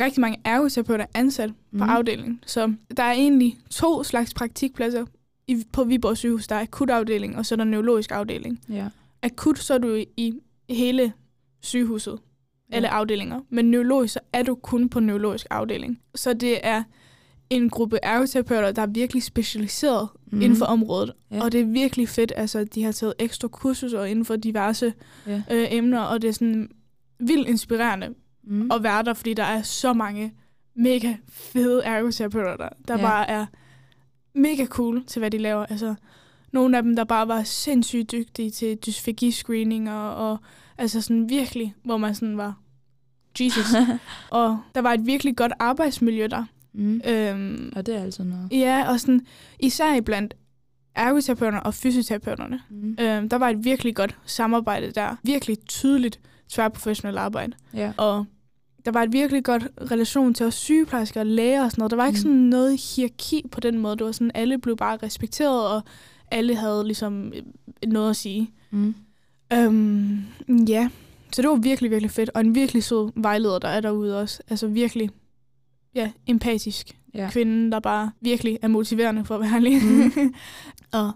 rigtig 0.00 0.20
mange 0.20 0.40
ergoterapeuter 0.44 1.06
ansat 1.14 1.50
på 1.50 1.54
mm. 1.72 1.82
afdelingen. 1.82 2.40
Så 2.46 2.72
der 2.96 3.02
er 3.02 3.12
egentlig 3.12 3.58
to 3.70 4.02
slags 4.02 4.34
praktikpladser 4.34 5.06
i, 5.48 5.64
på 5.72 5.84
Viborg 5.84 6.16
sygehus. 6.16 6.46
Der 6.46 6.54
er 6.56 6.60
akutafdeling, 6.60 7.36
og 7.36 7.46
så 7.46 7.54
er 7.54 7.56
der 7.56 7.64
neurologisk 7.64 8.10
afdeling. 8.12 8.60
Ja. 8.68 8.88
Akut, 9.22 9.58
så 9.58 9.74
er 9.74 9.78
du 9.78 10.04
i 10.16 10.32
hele 10.70 11.12
sygehuset, 11.62 12.18
Ja. 12.70 12.76
alle 12.76 12.88
afdelinger. 12.88 13.40
Men 13.50 13.70
neurologisk, 13.70 14.12
så 14.14 14.20
er 14.32 14.42
du 14.42 14.54
kun 14.54 14.88
på 14.88 15.00
neurologisk 15.00 15.46
afdeling. 15.50 16.00
Så 16.14 16.32
det 16.34 16.66
er 16.66 16.82
en 17.50 17.70
gruppe 17.70 17.98
ergoterapeuter, 18.02 18.72
der 18.72 18.82
er 18.82 18.86
virkelig 18.86 19.22
specialiseret 19.22 20.08
Mm. 20.26 20.42
inden 20.42 20.58
for 20.58 20.66
området. 20.66 21.12
Ja. 21.30 21.42
Og 21.44 21.52
det 21.52 21.60
er 21.60 21.64
virkelig 21.64 22.08
fedt, 22.08 22.32
altså 22.36 22.64
de 22.64 22.82
har 22.84 22.92
taget 22.92 23.14
ekstra 23.18 23.48
kursuser 23.48 24.04
inden 24.04 24.24
for 24.24 24.36
diverse 24.36 24.92
Ja. 25.26 25.42
øh, 25.50 25.66
emner, 25.70 26.00
og 26.00 26.22
det 26.22 26.28
er 26.28 26.32
sådan 26.32 26.68
vildt 27.20 27.48
inspirerende 27.48 28.14
Mm. 28.44 28.70
at 28.70 28.82
være 28.82 29.02
der, 29.02 29.14
fordi 29.14 29.34
der 29.34 29.44
er 29.44 29.62
så 29.62 29.92
mange 29.92 30.32
mega 30.76 31.14
fede 31.28 31.84
ergoterapeuter, 31.84 32.56
der, 32.56 32.68
der 32.88 32.94
ja. 32.96 33.02
bare 33.02 33.30
er 33.30 33.46
mega 34.34 34.64
cool 34.66 35.04
til, 35.06 35.20
hvad 35.20 35.30
de 35.30 35.38
laver. 35.38 35.66
Altså, 35.66 35.94
nogle 36.52 36.76
af 36.76 36.82
dem, 36.82 36.96
der 36.96 37.04
bare 37.04 37.28
var 37.28 37.42
sindssygt 37.42 38.12
dygtige 38.12 38.50
til 38.50 38.78
dysfagi-screening, 38.86 39.90
og, 39.90 40.30
og 40.30 40.38
altså 40.78 41.00
sådan 41.00 41.28
virkelig, 41.28 41.74
hvor 41.84 41.96
man 41.96 42.14
sådan 42.14 42.36
var, 42.36 42.54
Jesus. 43.40 43.66
og 44.30 44.58
der 44.74 44.80
var 44.80 44.92
et 44.92 45.06
virkelig 45.06 45.36
godt 45.36 45.52
arbejdsmiljø 45.58 46.26
der. 46.30 46.44
Mm. 46.74 47.00
Øhm, 47.08 47.72
Og 47.76 47.86
det 47.86 47.96
er 47.96 48.02
altså 48.02 48.24
noget. 48.24 48.48
ja, 48.52 48.90
og 48.90 49.00
sådan, 49.00 49.26
især 49.60 49.94
iblandt 49.94 50.34
ergoterapeuterne 50.94 51.62
og 51.62 51.74
fysioterapeuterne. 51.74 52.60
Mm. 52.70 52.96
Øhm, 53.00 53.28
der 53.28 53.36
var 53.36 53.48
et 53.48 53.64
virkelig 53.64 53.96
godt 53.96 54.16
samarbejde 54.26 54.90
der. 54.90 55.16
Virkelig 55.22 55.58
tydeligt 55.68 56.20
tværprofessionelt 56.48 57.18
arbejde. 57.18 57.52
Ja. 57.74 57.92
Og 57.96 58.24
der 58.84 58.90
var 58.90 59.02
et 59.02 59.12
virkelig 59.12 59.44
godt 59.44 59.66
relation 59.90 60.34
til 60.34 60.46
os 60.46 60.54
sygeplejersker 60.54 61.20
og 61.20 61.26
læger 61.26 61.64
og 61.64 61.70
sådan 61.70 61.80
noget. 61.82 61.90
Der 61.90 61.96
var 61.96 62.06
ikke 62.06 62.16
Mm. 62.16 62.22
sådan 62.22 62.36
noget 62.36 62.80
hierarki 62.96 63.42
på 63.52 63.60
den 63.60 63.78
måde. 63.78 63.96
Det 63.96 64.06
var 64.06 64.12
sådan, 64.12 64.30
alle 64.34 64.58
blev 64.58 64.76
bare 64.76 64.98
respekteret, 65.02 65.68
og 65.68 65.82
alle 66.30 66.54
havde 66.56 66.84
ligesom 66.86 67.32
øh, 67.36 67.42
noget 67.90 68.10
at 68.10 68.16
sige. 68.16 68.50
Mm. 68.70 68.94
Øhm, 69.52 70.22
ja, 70.68 70.88
så 71.32 71.42
det 71.42 71.50
var 71.50 71.56
virkelig, 71.56 71.90
virkelig 71.90 72.10
fedt. 72.10 72.30
Og 72.34 72.40
en 72.40 72.54
virkelig 72.54 72.84
sød 72.84 73.10
vejleder, 73.16 73.58
der 73.58 73.68
er 73.68 73.80
derude 73.80 74.20
også. 74.20 74.42
Altså 74.50 74.66
virkelig, 74.66 75.10
ja, 75.94 76.10
empatisk 76.26 76.98
Ja. 77.14 77.28
kvinde, 77.32 77.70
der 77.72 77.80
bare 77.80 78.10
virkelig 78.20 78.58
er 78.62 78.68
motiverende 78.68 79.24
for 79.24 79.34
at 79.34 79.40
være 79.40 79.54
ærlig. 79.54 79.82
Mhm. 79.84 80.34
og 81.00 81.12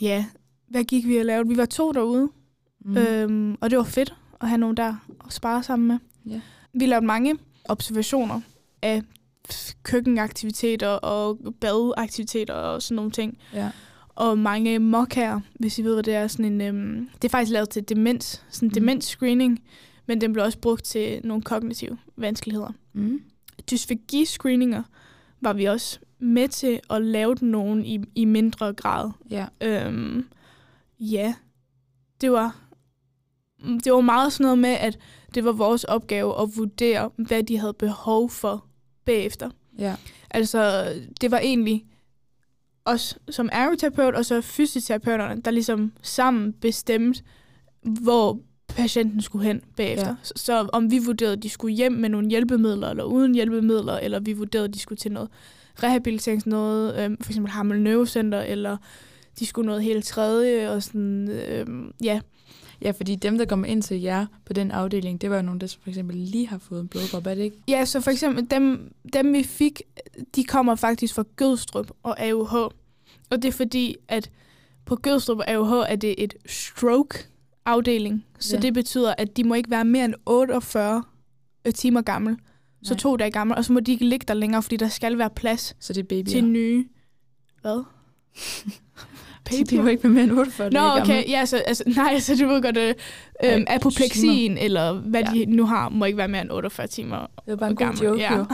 ja, 0.00 0.24
hvad 0.68 0.84
gik 0.84 1.06
vi 1.06 1.16
og 1.16 1.24
lavede? 1.24 1.48
Vi 1.48 1.56
var 1.56 1.64
to 1.66 1.92
derude, 1.92 2.28
Mm. 2.84 2.90
mm. 2.90 2.96
øhm, 2.96 3.56
og 3.60 3.70
det 3.70 3.78
var 3.78 3.84
fedt 3.84 4.14
at 4.40 4.48
have 4.48 4.58
nogen 4.58 4.76
der 4.76 4.94
at 5.26 5.32
spare 5.32 5.62
sammen 5.62 5.88
med. 5.88 5.98
Ja. 6.32 6.40
Vi 6.72 6.86
lavede 6.86 7.06
mange 7.06 7.36
observationer 7.68 8.40
af 8.82 9.02
køkkenaktiviteter 9.82 10.88
og 10.88 11.38
badeaktiviteter 11.60 12.54
og 12.54 12.82
sådan 12.82 12.96
nogle 12.96 13.10
ting. 13.10 13.38
Ja. 13.54 13.70
Og 14.08 14.38
mange 14.38 14.78
mokkaer, 14.78 15.40
hvis 15.54 15.78
I 15.78 15.82
ved, 15.84 15.92
hvad 15.94 16.02
det 16.02 16.14
er. 16.14 16.26
Sådan 16.26 16.44
en, 16.44 16.60
øhm, 16.60 17.08
det 17.14 17.24
er 17.24 17.28
faktisk 17.30 17.52
lavet 17.52 17.68
til 17.68 17.88
demens, 17.88 18.44
sådan 18.50 18.66
en 18.66 18.70
Mhm. 18.70 18.74
demens-screening, 18.74 19.58
men 20.06 20.20
den 20.20 20.32
blev 20.32 20.44
også 20.44 20.58
brugt 20.58 20.84
til 20.84 21.20
nogle 21.24 21.42
kognitive 21.42 21.98
vanskeligheder. 22.16 22.72
Mm. 22.92 23.20
Dysfagi-screeninger 23.70 24.82
var 25.40 25.52
vi 25.52 25.64
også 25.64 25.98
med 26.18 26.48
til 26.48 26.80
at 26.90 27.02
lave 27.02 27.34
nogen 27.40 27.84
i, 27.84 28.00
i 28.14 28.24
mindre 28.24 28.72
grad. 28.72 29.10
Ja. 29.30 29.46
Øhm, 29.60 30.26
ja, 31.00 31.34
det 32.20 32.32
var, 32.32 32.56
det 33.84 33.92
var 33.92 34.00
meget 34.00 34.32
sådan 34.32 34.44
noget 34.44 34.58
med, 34.58 34.70
at 34.70 34.98
det 35.34 35.44
var 35.44 35.52
vores 35.52 35.84
opgave 35.84 36.42
at 36.42 36.56
vurdere, 36.56 37.10
hvad 37.16 37.42
de 37.42 37.58
havde 37.58 37.74
behov 37.74 38.30
for 38.30 38.66
bagefter. 39.04 39.50
Ja. 39.78 39.96
Altså, 40.30 40.92
det 41.20 41.30
var 41.30 41.38
egentlig 41.38 41.86
os 42.84 43.18
som 43.30 43.48
ergoterapeut 43.52 44.14
og 44.14 44.24
så 44.24 44.40
fysioterapeuterne, 44.40 45.40
der 45.42 45.50
ligesom 45.50 45.92
sammen 46.02 46.52
bestemte, 46.52 47.22
hvor 47.82 48.38
patienten 48.76 49.22
skulle 49.22 49.46
hen 49.46 49.62
bagefter. 49.76 50.08
Ja. 50.08 50.14
Så, 50.22 50.32
så 50.36 50.68
om 50.72 50.90
vi 50.90 50.98
vurderede, 50.98 51.32
at 51.32 51.42
de 51.42 51.48
skulle 51.48 51.74
hjem 51.74 51.92
med 51.92 52.08
nogle 52.08 52.28
hjælpemidler, 52.28 52.90
eller 52.90 53.04
uden 53.04 53.34
hjælpemidler, 53.34 53.98
eller 53.98 54.20
vi 54.20 54.32
vurderede, 54.32 54.68
at 54.68 54.74
de 54.74 54.78
skulle 54.78 54.98
til 54.98 55.12
noget 55.12 55.28
rehabiliterings 55.82 56.46
noget, 56.46 57.04
øhm, 57.04 57.16
for 57.22 57.30
eksempel 57.30 57.50
Hammel 57.50 57.80
Neurocenter, 57.80 58.40
eller 58.40 58.76
de 59.38 59.46
skulle 59.46 59.66
noget 59.66 59.82
helt 59.82 60.04
tredje, 60.04 60.70
og 60.70 60.82
sådan, 60.82 61.28
øhm, 61.28 61.92
ja. 62.02 62.20
Ja, 62.82 62.90
fordi 62.90 63.14
dem, 63.14 63.38
der 63.38 63.44
kommer 63.44 63.66
ind 63.66 63.82
til 63.82 64.00
jer 64.00 64.26
på 64.46 64.52
den 64.52 64.70
afdeling, 64.70 65.20
det 65.20 65.30
var 65.30 65.36
jo 65.36 65.42
nogen, 65.42 65.60
der 65.60 65.76
for 65.82 65.88
eksempel 65.88 66.16
lige 66.16 66.48
har 66.48 66.58
fået 66.58 66.80
en 66.80 66.88
blodprop, 66.88 67.26
er 67.26 67.34
det 67.34 67.42
ikke? 67.42 67.56
Ja, 67.68 67.84
så 67.84 68.00
for 68.00 68.10
eksempel 68.10 68.46
dem, 68.50 68.92
dem 69.12 69.32
vi 69.32 69.42
fik, 69.42 69.82
de 70.36 70.44
kommer 70.44 70.74
faktisk 70.74 71.14
fra 71.14 71.24
Gødstrup 71.36 71.90
og 72.02 72.20
AUH. 72.20 72.54
Og 73.30 73.42
det 73.42 73.44
er 73.44 73.52
fordi, 73.52 73.96
at 74.08 74.30
på 74.84 74.96
Gødstrup 74.96 75.38
og 75.38 75.50
AUH 75.50 75.86
er 75.88 75.96
det 75.96 76.14
et 76.18 76.34
stroke-afdeling. 77.72 78.24
Så 78.38 78.56
Ja. 78.56 78.60
det 78.62 78.74
betyder, 78.74 79.14
at 79.18 79.36
de 79.36 79.44
må 79.44 79.54
ikke 79.54 79.70
være 79.70 79.84
mere 79.84 80.04
end 80.04 80.14
48 80.26 81.02
timer 81.74 82.02
gammel. 82.02 82.36
Så 82.82 82.94
Nej. 82.94 82.98
to 82.98 83.16
dage 83.16 83.30
gammel, 83.30 83.56
og 83.56 83.64
så 83.64 83.72
må 83.72 83.80
de 83.80 83.92
ikke 83.92 84.04
ligge 84.04 84.24
der 84.28 84.34
længere, 84.34 84.62
fordi 84.62 84.76
der 84.76 84.88
skal 84.88 85.18
være 85.18 85.30
plads 85.30 85.76
Så 85.80 85.92
det 85.92 86.00
er 86.00 86.04
babyer. 86.04 86.24
til 86.24 86.44
nye... 86.44 86.84
Hvad? 87.60 87.82
Så 89.50 89.64
de 89.70 89.82
må 89.82 89.88
ikke 89.88 90.02
være 90.04 90.12
mere 90.12 90.24
end 90.24 90.32
48 90.32 90.70
Nå, 90.70 90.80
okay. 91.00 91.28
Ja, 91.28 91.46
så, 91.46 91.56
altså, 91.56 91.84
nej, 91.96 92.18
så 92.18 92.36
du 92.36 92.46
ved 92.46 92.62
godt, 92.62 92.76
øh, 92.76 92.94
øhm, 93.44 93.64
apopleksien, 93.66 94.58
eller 94.58 94.92
hvad 94.92 95.20
Ja. 95.20 95.26
ja. 95.34 95.40
de 95.40 95.46
nu 95.46 95.66
har, 95.66 95.88
må 95.88 96.04
ikke 96.04 96.18
være 96.18 96.28
mere 96.28 96.42
end 96.42 96.50
48 96.50 96.86
timer 96.86 97.18
Det 97.18 97.28
var 97.46 97.56
bare 97.56 97.70
en 97.70 97.76
god 97.76 97.86
gammel. 97.86 98.04
joke, 98.04 98.20
ja. 98.20 98.36
jo. 98.36 98.44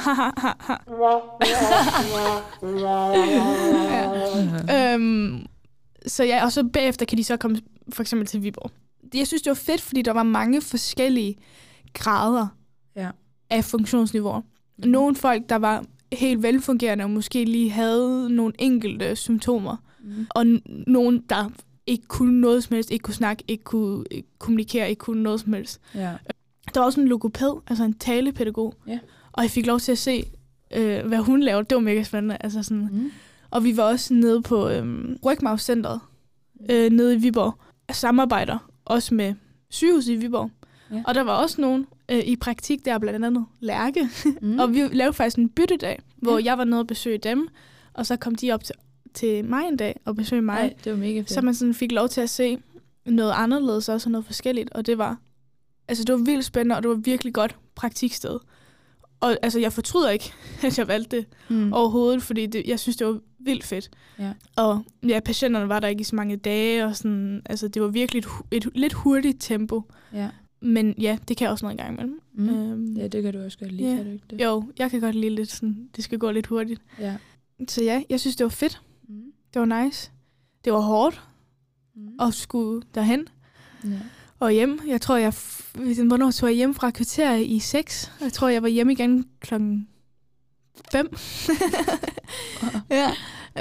ja. 4.69 4.95
øhm, 4.95 5.47
så 6.07 6.25
ja, 6.25 6.45
og 6.45 6.53
så 6.53 6.65
bagefter 6.73 7.07
kan 7.07 7.19
de 7.19 7.25
så 7.25 7.37
komme 7.37 7.61
for 7.93 8.03
eksempel 8.03 8.27
til 8.27 8.43
Viborg. 8.43 8.71
Jeg 9.15 9.27
synes, 9.27 9.43
det 9.43 9.51
var 9.51 9.55
fedt, 9.55 9.81
fordi 9.81 10.03
der 10.03 10.13
var 10.13 10.23
mange 10.23 10.61
forskellige 10.63 11.37
grader 11.95 12.47
Ja. 12.97 13.11
af 13.51 13.65
funktionsniveauer. 13.65 14.41
Mhm. 14.79 14.89
Nogle 14.91 15.17
folk, 15.17 15.49
der 15.49 15.57
var 15.57 15.85
helt 16.13 16.43
velfungerende 16.43 17.05
og 17.05 17.11
måske 17.11 17.45
lige 17.45 17.71
havde 17.71 18.31
nogle 18.31 18.53
enkelte 18.59 19.17
symptomer, 19.17 19.77
Mm. 20.03 20.27
og 20.31 20.47
nogen, 20.87 21.23
der 21.31 21.51
ikke 21.87 22.07
kunne 22.07 22.41
noget 22.41 22.65
som 22.65 22.75
helst, 22.75 22.91
ikke 22.91 23.03
kunne 23.03 23.15
snakke, 23.15 23.45
ikke 23.49 23.65
kunne 23.65 24.05
ikke 24.11 24.29
kommunikere, 24.39 24.91
ikke 24.91 25.01
kunne 25.01 25.23
noget 25.23 25.41
som 25.41 25.53
helst. 25.53 25.81
Ja. 25.95 26.13
Der 26.75 26.81
var 26.81 26.85
også 26.85 27.01
en 27.01 27.09
logoped, 27.09 27.53
altså 27.67 27.85
en 27.85 27.93
talepædagog. 27.95 28.75
Ja. 28.87 28.99
Og 29.33 29.43
jeg 29.43 29.51
fik 29.51 29.67
lov 29.67 29.81
til 29.81 29.93
at 29.93 29.99
se, 29.99 30.25
øh, 30.77 31.07
hvad 31.07 31.19
hun 31.19 31.41
lavede. 31.43 31.65
Det 31.71 31.75
var 31.75 31.81
mega 31.83 32.03
spændende. 32.03 32.37
Altså 32.41 32.63
sådan. 32.63 32.89
Mm. 32.93 33.11
Og 33.51 33.65
vi 33.65 33.77
var 33.77 33.83
også 33.83 34.15
nede 34.15 34.43
på 34.43 34.69
øh, 34.69 35.05
Rygmavscenteret, 35.25 36.01
øh, 36.71 36.91
nede 36.93 37.15
i 37.15 37.19
Viborg. 37.19 37.55
Samarbejder 37.93 38.71
også 38.87 39.15
med 39.15 39.35
sygehuset 39.71 40.13
i 40.13 40.17
Viborg. 40.17 40.51
Ja. 40.93 41.03
Og 41.07 41.15
der 41.15 41.23
var 41.23 41.33
også 41.33 41.61
nogen 41.61 41.87
øh, 42.09 42.19
i 42.19 42.37
praktik 42.37 42.85
der, 42.85 42.99
blandt 42.99 43.25
andet 43.25 43.47
Lærke. 43.61 44.09
Mm. 44.43 44.59
og 44.61 44.75
vi 44.75 44.81
lavede 44.93 45.13
faktisk 45.13 45.39
en 45.39 45.49
byttedag, 45.49 45.99
hvor 46.17 46.39
Ja. 46.39 46.45
jeg 46.45 46.59
var 46.59 46.65
nede 46.65 46.81
og 46.81 46.87
besøge 46.87 47.19
dem. 47.19 47.49
Og 47.95 48.07
så 48.07 48.17
kom 48.17 48.35
de 48.35 48.53
op 48.53 48.65
til, 48.65 48.75
til 49.15 49.45
mig 49.45 49.69
en 49.69 49.77
dag 49.77 50.01
og 50.05 50.17
besøgte 50.17 50.43
mig. 50.43 50.55
Nej, 50.57 50.75
det 50.85 50.93
var 50.93 50.99
mega 50.99 51.19
fedt. 51.21 51.31
Så 51.33 51.41
man 51.41 51.55
sådan 51.55 51.75
fik 51.75 51.93
lov 51.93 52.09
til 52.09 52.21
at 52.21 52.31
se 52.31 52.59
noget 53.07 53.33
anderledes 53.37 53.89
også, 53.89 54.07
og 54.07 54.11
noget 54.11 54.25
forskelligt. 54.27 54.71
Og 54.71 54.87
det 54.87 54.99
var, 54.99 55.19
altså 55.89 56.05
det 56.05 56.13
var 56.13 56.19
vildt 56.25 56.45
spændende, 56.45 56.77
og 56.77 56.83
det 56.83 56.89
var 56.89 56.95
virkelig 56.97 57.35
godt 57.35 57.57
praktiksted. 57.75 58.39
Og 59.21 59.37
altså, 59.43 59.59
jeg 59.61 59.73
fortryder 59.73 60.11
ikke, 60.11 60.33
at 60.63 60.79
jeg 60.79 60.89
valgte 60.89 61.17
det 61.17 61.27
mm. 61.49 61.73
overhovedet, 61.73 62.23
fordi 62.23 62.47
det, 62.47 62.63
jeg 62.67 62.81
synes, 62.81 62.97
det 62.97 63.07
var 63.07 63.19
vildt 63.47 63.65
fedt. 63.65 63.91
Ja. 64.19 64.33
Og 64.57 64.85
ja, 65.09 65.21
patienterne 65.21 65.69
var 65.69 65.81
der 65.81 65.89
ikke 65.89 66.01
i 66.01 66.05
så 66.05 66.17
mange 66.17 66.37
dage, 66.37 66.85
og 66.85 66.97
sådan, 66.97 67.43
altså 67.45 67.69
det 67.69 67.83
var 67.83 67.89
virkelig 67.89 68.19
et, 68.19 68.27
et 68.51 68.69
lidt 68.75 68.93
hurtigt 68.93 69.37
tempo. 69.41 69.83
Ja. 70.13 70.31
Men 70.61 70.95
ja, 71.01 71.19
det 71.29 71.37
kan 71.37 71.45
jeg 71.45 71.53
også 71.53 71.65
noget 71.65 71.81
engang 71.81 71.93
imellem. 71.95 72.21
Mm. 72.35 72.49
Øhm, 72.49 72.93
ja, 72.97 73.07
det 73.09 73.23
kan 73.23 73.33
du 73.33 73.45
også 73.45 73.59
godt 73.59 73.73
lide, 73.73 73.91
ja. 73.91 73.97
kan 73.97 74.05
du 74.05 74.11
ikke 74.13 74.25
det? 74.31 74.41
Jo, 74.45 74.65
jeg 74.79 74.91
kan 74.91 75.01
godt 75.01 75.15
lide 75.15 75.35
lidt 75.35 75.51
sådan, 75.53 75.89
det 75.97 76.05
skal 76.05 76.19
gå 76.19 76.31
lidt 76.31 76.47
hurtigt. 76.47 76.81
Ja. 77.01 77.17
Så 77.69 77.85
ja, 77.85 78.03
jeg 78.11 78.21
synes, 78.21 78.37
det 78.37 78.45
var 78.45 78.51
fedt. 78.51 78.81
Mm. 79.09 79.23
Det 79.55 79.61
var 79.61 79.85
nice. 79.85 80.11
Det 80.65 80.73
var 80.73 80.81
hårdt 80.81 81.23
Mm. 81.99 82.09
at 82.21 82.35
skulle 82.35 82.83
derhen. 82.95 83.29
Ja. 83.85 83.91
Og 84.39 84.51
hjem. 84.53 84.81
Jeg 84.89 85.01
tror, 85.01 85.17
jeg... 85.17 85.33
Hvornår 86.07 86.31
tog 86.31 86.49
jeg 86.49 86.57
hjem 86.57 86.75
fra 86.75 86.91
kvarter 86.91 87.35
i 87.35 87.59
6? 87.59 88.13
Jeg 88.21 88.33
tror, 88.33 88.49
jeg 88.49 88.63
var 88.63 88.69
hjemme 88.69 88.93
igen 88.93 89.27
klokken 89.41 89.89
5. 90.93 91.09
ja. 92.91 93.11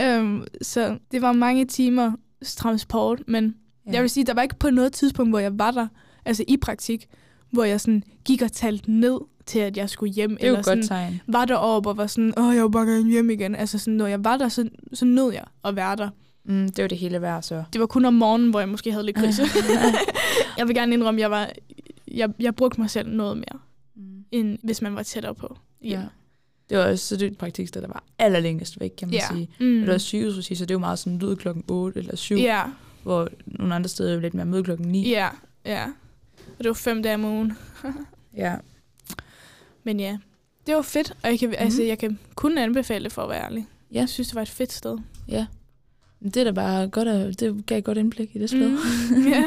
Øhm, 0.02 0.44
så 0.62 0.98
det 1.12 1.22
var 1.22 1.32
mange 1.32 1.66
timer 1.66 2.12
transport, 2.46 3.22
men 3.28 3.56
ja. 3.88 3.92
jeg 3.92 4.02
vil 4.02 4.10
sige, 4.10 4.24
der 4.26 4.34
var 4.34 4.42
ikke 4.42 4.60
på 4.60 4.70
noget 4.70 4.94
tidspunkt, 4.94 5.32
hvor 5.32 5.40
jeg 5.40 5.60
var 5.60 5.72
der, 5.72 5.88
altså 6.26 6.44
i 6.48 6.58
praktik, 6.58 7.06
hvor 7.52 7.64
jeg 7.64 7.82
sådan 7.82 8.04
gik 8.26 8.42
og 8.42 8.52
talte 8.52 8.92
ned 8.92 9.20
til, 9.46 9.60
at 9.60 9.78
jeg 9.78 9.90
skulle 9.90 10.14
hjem. 10.14 10.30
Det 10.38 10.44
er 10.44 10.48
jo 10.48 10.54
eller 10.56 10.60
et 10.60 10.66
sådan, 10.66 10.78
godt 10.80 10.88
tegn. 10.88 11.22
var 11.28 11.46
deroppe 11.46 11.90
og 11.90 11.98
var 11.98 12.08
sådan, 12.08 12.34
åh, 12.40 12.56
jeg 12.56 12.64
vil 12.64 12.72
bare 12.72 12.86
gerne 12.86 13.12
hjem 13.12 13.30
igen. 13.30 13.56
Altså 13.56 13.78
sådan, 13.80 13.94
når 13.94 14.08
jeg 14.08 14.24
var 14.24 14.38
der, 14.38 14.50
så, 14.50 14.70
så 14.94 15.06
nød 15.06 15.32
jeg 15.34 15.44
at 15.66 15.76
være 15.76 15.96
der. 15.96 16.10
Mm, 16.46 16.70
det 16.70 16.82
var 16.82 16.88
det 16.88 16.98
hele 16.98 17.22
værd, 17.22 17.42
så. 17.42 17.64
Det 17.74 17.82
var 17.82 17.88
kun 17.88 18.06
om 18.06 18.14
morgenen, 18.14 18.50
hvor 18.50 18.60
jeg 18.60 18.70
måske 18.70 18.92
havde 18.92 19.06
lidt 19.06 19.18
krise. 19.18 19.44
jeg 20.58 20.68
vil 20.68 20.76
gerne 20.76 20.94
indrømme, 20.94 21.18
at 21.20 21.22
jeg, 21.22 21.32
var, 21.32 21.50
jeg, 22.08 22.30
jeg 22.40 22.56
brugte 22.56 22.82
mig 22.82 22.90
selv 22.90 23.10
noget 23.10 23.38
mere, 23.38 23.60
Mm. 23.98 24.02
end 24.32 24.58
hvis 24.64 24.82
man 24.82 24.96
var 24.96 25.04
tættere 25.04 25.36
på. 25.36 25.58
Ja. 25.84 26.02
Det 26.70 26.78
var 26.78 26.84
også 26.92 27.06
så 27.08 27.16
det 27.16 27.28
et 27.28 27.38
praktiksted, 27.38 27.82
der 27.82 27.88
var 27.88 28.04
allerlængst 28.20 28.80
væk, 28.80 28.94
kan 28.98 29.08
man 29.08 29.14
ja. 29.14 29.28
sige. 29.32 29.50
Mm. 29.60 29.80
Det 29.80 29.88
var 29.88 29.98
sygehusregi, 29.98 30.56
så 30.56 30.66
det 30.66 30.74
var 30.74 30.80
meget 30.80 31.00
sådan 31.00 31.20
lyd 31.20 31.36
klokken 31.36 31.64
8 31.68 32.00
eller 32.00 32.16
7, 32.16 32.36
Ja, 32.36 32.64
hvor 33.04 33.30
nogle 33.46 33.76
andre 33.76 33.90
steder 33.90 34.10
er 34.10 34.14
jo 34.14 34.20
lidt 34.20 34.34
mere 34.34 34.46
møde 34.46 34.64
klokken 34.64 34.88
9. 34.88 35.10
ja, 35.10 35.30
ja. 35.66 35.86
Og 36.58 36.64
det 36.64 36.68
var 36.68 36.74
fem 36.74 37.04
dage 37.04 37.16
om 37.16 37.26
ugen. 37.26 37.54
ja. 38.44 38.56
Men 39.84 40.00
ja, 40.00 40.18
det 40.68 40.76
var 40.76 40.82
fedt, 40.82 41.14
og 41.24 41.30
jeg 41.30 41.40
kan, 41.40 41.50
mm. 41.50 41.56
altså, 41.58 41.84
jeg 41.84 42.00
kan 42.00 42.20
kun 42.36 42.58
anbefale 42.58 43.04
det 43.04 43.12
for 43.12 43.22
at 43.22 43.30
være 43.30 43.44
ærlig. 43.44 43.68
Ja. 43.92 44.00
Jeg 44.00 44.10
synes, 44.10 44.28
det 44.28 44.36
var 44.36 44.42
et 44.42 44.50
fedt 44.50 44.74
sted. 44.74 44.98
ja. 45.28 45.46
Det 46.24 46.38
er 46.38 46.44
da 46.44 46.52
bare 46.52 46.88
godt, 46.88 47.08
at, 47.08 47.40
det 47.40 47.66
gav 47.66 47.78
et 47.78 47.84
godt 47.84 47.98
indblik 47.98 48.36
i 48.36 48.40
det 48.40 48.50
sted. 48.50 48.70
Mm. 48.70 49.28
ja. 49.34 49.44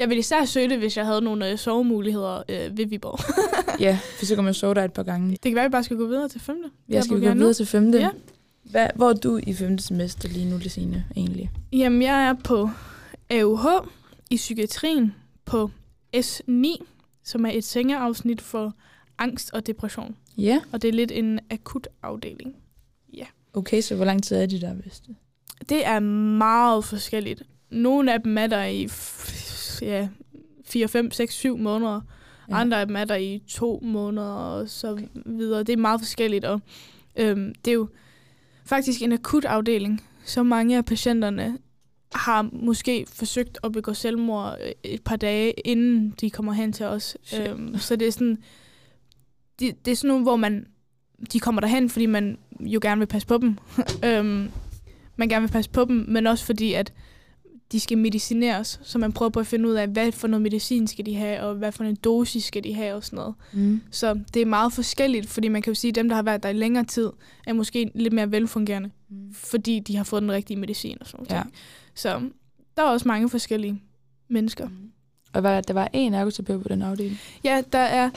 Jeg 0.00 0.08
ville 0.08 0.18
især 0.18 0.44
søge 0.44 0.68
det, 0.68 0.78
hvis 0.78 0.96
jeg 0.96 1.06
havde 1.06 1.20
nogle 1.20 1.50
øh, 1.50 1.58
sovemuligheder 1.58 2.42
øh, 2.48 2.78
ved 2.78 2.86
Viborg. 2.86 3.18
ja, 3.86 3.98
for 4.18 4.26
så 4.26 4.34
kan 4.34 4.44
man 4.44 4.54
sove 4.54 4.74
der 4.74 4.84
et 4.84 4.92
par 4.92 5.02
gange. 5.02 5.30
det 5.30 5.40
kan 5.42 5.54
være, 5.54 5.64
at 5.64 5.70
vi 5.70 5.72
bare 5.72 5.84
skal 5.84 5.96
gå 5.96 6.06
videre 6.06 6.28
til 6.28 6.40
femte. 6.40 6.70
Jeg 6.88 7.04
skal 7.04 7.20
vil 7.20 7.28
gå 7.28 7.34
videre 7.34 7.54
til 7.54 7.66
femte. 7.66 7.98
Ja. 7.98 8.08
Hvad, 8.62 8.88
hvor 8.94 9.08
er 9.08 9.14
du 9.14 9.40
i 9.42 9.54
femte 9.54 9.82
semester 9.82 10.28
lige 10.28 10.50
nu, 10.50 10.56
Lisine, 10.56 11.04
egentlig? 11.16 11.50
Jamen, 11.72 12.02
jeg 12.02 12.28
er 12.28 12.34
på 12.44 12.70
AUH 13.30 13.66
i 14.30 14.36
psykiatrien 14.36 15.14
på 15.44 15.70
S9, 16.16 16.84
som 17.24 17.46
er 17.46 17.50
et 17.50 17.64
sengeafsnit 17.64 18.40
for 18.40 18.74
angst 19.18 19.50
og 19.52 19.66
depression. 19.66 20.16
Ja. 20.38 20.60
Og 20.72 20.82
det 20.82 20.88
er 20.88 20.92
lidt 20.92 21.12
en 21.12 21.40
akut 21.50 21.88
afdeling. 22.02 22.56
Okay, 23.54 23.80
så 23.80 23.94
hvor 23.94 24.04
lang 24.04 24.22
tid 24.22 24.36
er 24.36 24.46
de 24.46 24.60
der, 24.60 24.72
hvis 24.72 25.00
det? 25.00 25.16
Det 25.68 25.86
er 25.86 26.00
meget 26.00 26.84
forskelligt. 26.84 27.42
Nogle 27.70 28.12
af 28.12 28.22
dem 28.22 28.38
er 28.38 28.46
der 28.46 28.64
i 28.64 28.88
ja, 29.82 30.08
4, 30.64 30.88
5, 30.88 31.10
6, 31.10 31.34
7 31.34 31.58
måneder. 31.58 32.00
Ja. 32.48 32.54
Andre 32.54 32.80
af 32.80 32.86
dem 32.86 32.96
er 32.96 33.04
der 33.04 33.14
i 33.14 33.42
to 33.48 33.80
måneder 33.82 34.26
og 34.26 34.68
så 34.68 34.90
okay. 34.90 35.06
videre. 35.26 35.62
Det 35.62 35.72
er 35.72 35.76
meget 35.76 36.00
forskelligt, 36.00 36.44
og 36.44 36.60
øhm, 37.16 37.54
det 37.64 37.70
er 37.70 37.74
jo 37.74 37.88
faktisk 38.64 39.02
en 39.02 39.12
akut 39.12 39.44
afdeling. 39.44 40.04
Så 40.24 40.42
mange 40.42 40.76
af 40.76 40.84
patienterne 40.84 41.58
har 42.12 42.48
måske 42.52 43.06
forsøgt 43.08 43.58
at 43.64 43.72
begå 43.72 43.94
selvmord 43.94 44.56
øh, 44.64 44.72
et 44.82 45.02
par 45.02 45.16
dage, 45.16 45.50
inden 45.50 46.14
de 46.20 46.30
kommer 46.30 46.52
hen 46.52 46.72
til 46.72 46.86
os. 46.86 47.16
Shit. 47.22 47.48
Øhm, 47.48 47.78
så 47.78 47.96
det 47.96 48.08
er 48.08 48.12
sådan, 48.12 48.38
det, 49.60 49.84
det 49.84 49.90
er 49.90 49.96
sådan 49.96 50.08
nogle, 50.08 50.22
hvor 50.22 50.36
man, 50.36 50.66
de 51.32 51.40
kommer 51.40 51.60
derhen, 51.60 51.90
fordi 51.90 52.06
man 52.06 52.38
jo 52.60 52.78
gerne 52.82 52.98
vil 52.98 53.06
passe 53.06 53.28
på 53.28 53.38
dem. 53.38 53.58
øhm, 54.08 54.50
man 55.16 55.28
gerne 55.28 55.42
vil 55.46 55.52
passe 55.52 55.70
på 55.70 55.84
dem, 55.84 56.04
men 56.08 56.26
også 56.26 56.44
fordi, 56.44 56.72
at 56.72 56.92
de 57.72 57.80
skal 57.80 57.98
medicineres, 57.98 58.80
så 58.82 58.98
man 58.98 59.12
prøver 59.12 59.30
på 59.30 59.40
at 59.40 59.46
finde 59.46 59.68
ud 59.68 59.74
af, 59.74 59.88
hvad 59.88 60.12
for 60.12 60.28
noget 60.28 60.42
medicin 60.42 60.86
skal 60.86 61.06
de 61.06 61.14
have, 61.14 61.40
og 61.40 61.54
hvad 61.54 61.72
for 61.72 61.84
en 61.84 61.94
dosis 61.96 62.44
skal 62.44 62.64
de 62.64 62.74
have 62.74 62.94
og 62.94 63.04
sådan 63.04 63.16
noget. 63.16 63.34
Mm. 63.52 63.80
Så 63.90 64.20
det 64.34 64.42
er 64.42 64.46
meget 64.46 64.72
forskelligt, 64.72 65.26
fordi 65.28 65.48
man 65.48 65.62
kan 65.62 65.70
jo 65.70 65.74
sige, 65.74 65.88
at 65.88 65.94
dem, 65.94 66.08
der 66.08 66.16
har 66.16 66.22
været 66.22 66.42
der 66.42 66.48
i 66.48 66.52
længere 66.52 66.84
tid, 66.84 67.10
er 67.46 67.52
måske 67.52 67.90
lidt 67.94 68.12
mere 68.14 68.30
velfungerende, 68.30 68.90
Mm. 69.08 69.34
fordi 69.34 69.78
de 69.80 69.96
har 69.96 70.04
fået 70.04 70.22
den 70.22 70.32
rigtige 70.32 70.56
medicin 70.56 70.96
og 71.00 71.06
sådan 71.06 71.26
Ja. 71.30 71.34
noget. 71.34 71.48
Så 71.94 72.20
der 72.76 72.82
er 72.82 72.86
også 72.86 73.08
mange 73.08 73.28
forskellige 73.28 73.82
mennesker. 74.28 74.68
Mm. 74.68 74.74
Og 75.32 75.40
hvad, 75.40 75.62
der 75.62 75.74
var 75.74 75.88
en 75.92 76.14
ergoterapeut 76.14 76.62
på 76.62 76.68
den 76.68 76.82
afdeling? 76.82 77.18
Ja, 77.44 77.62
der 77.72 77.78
er 77.78 78.10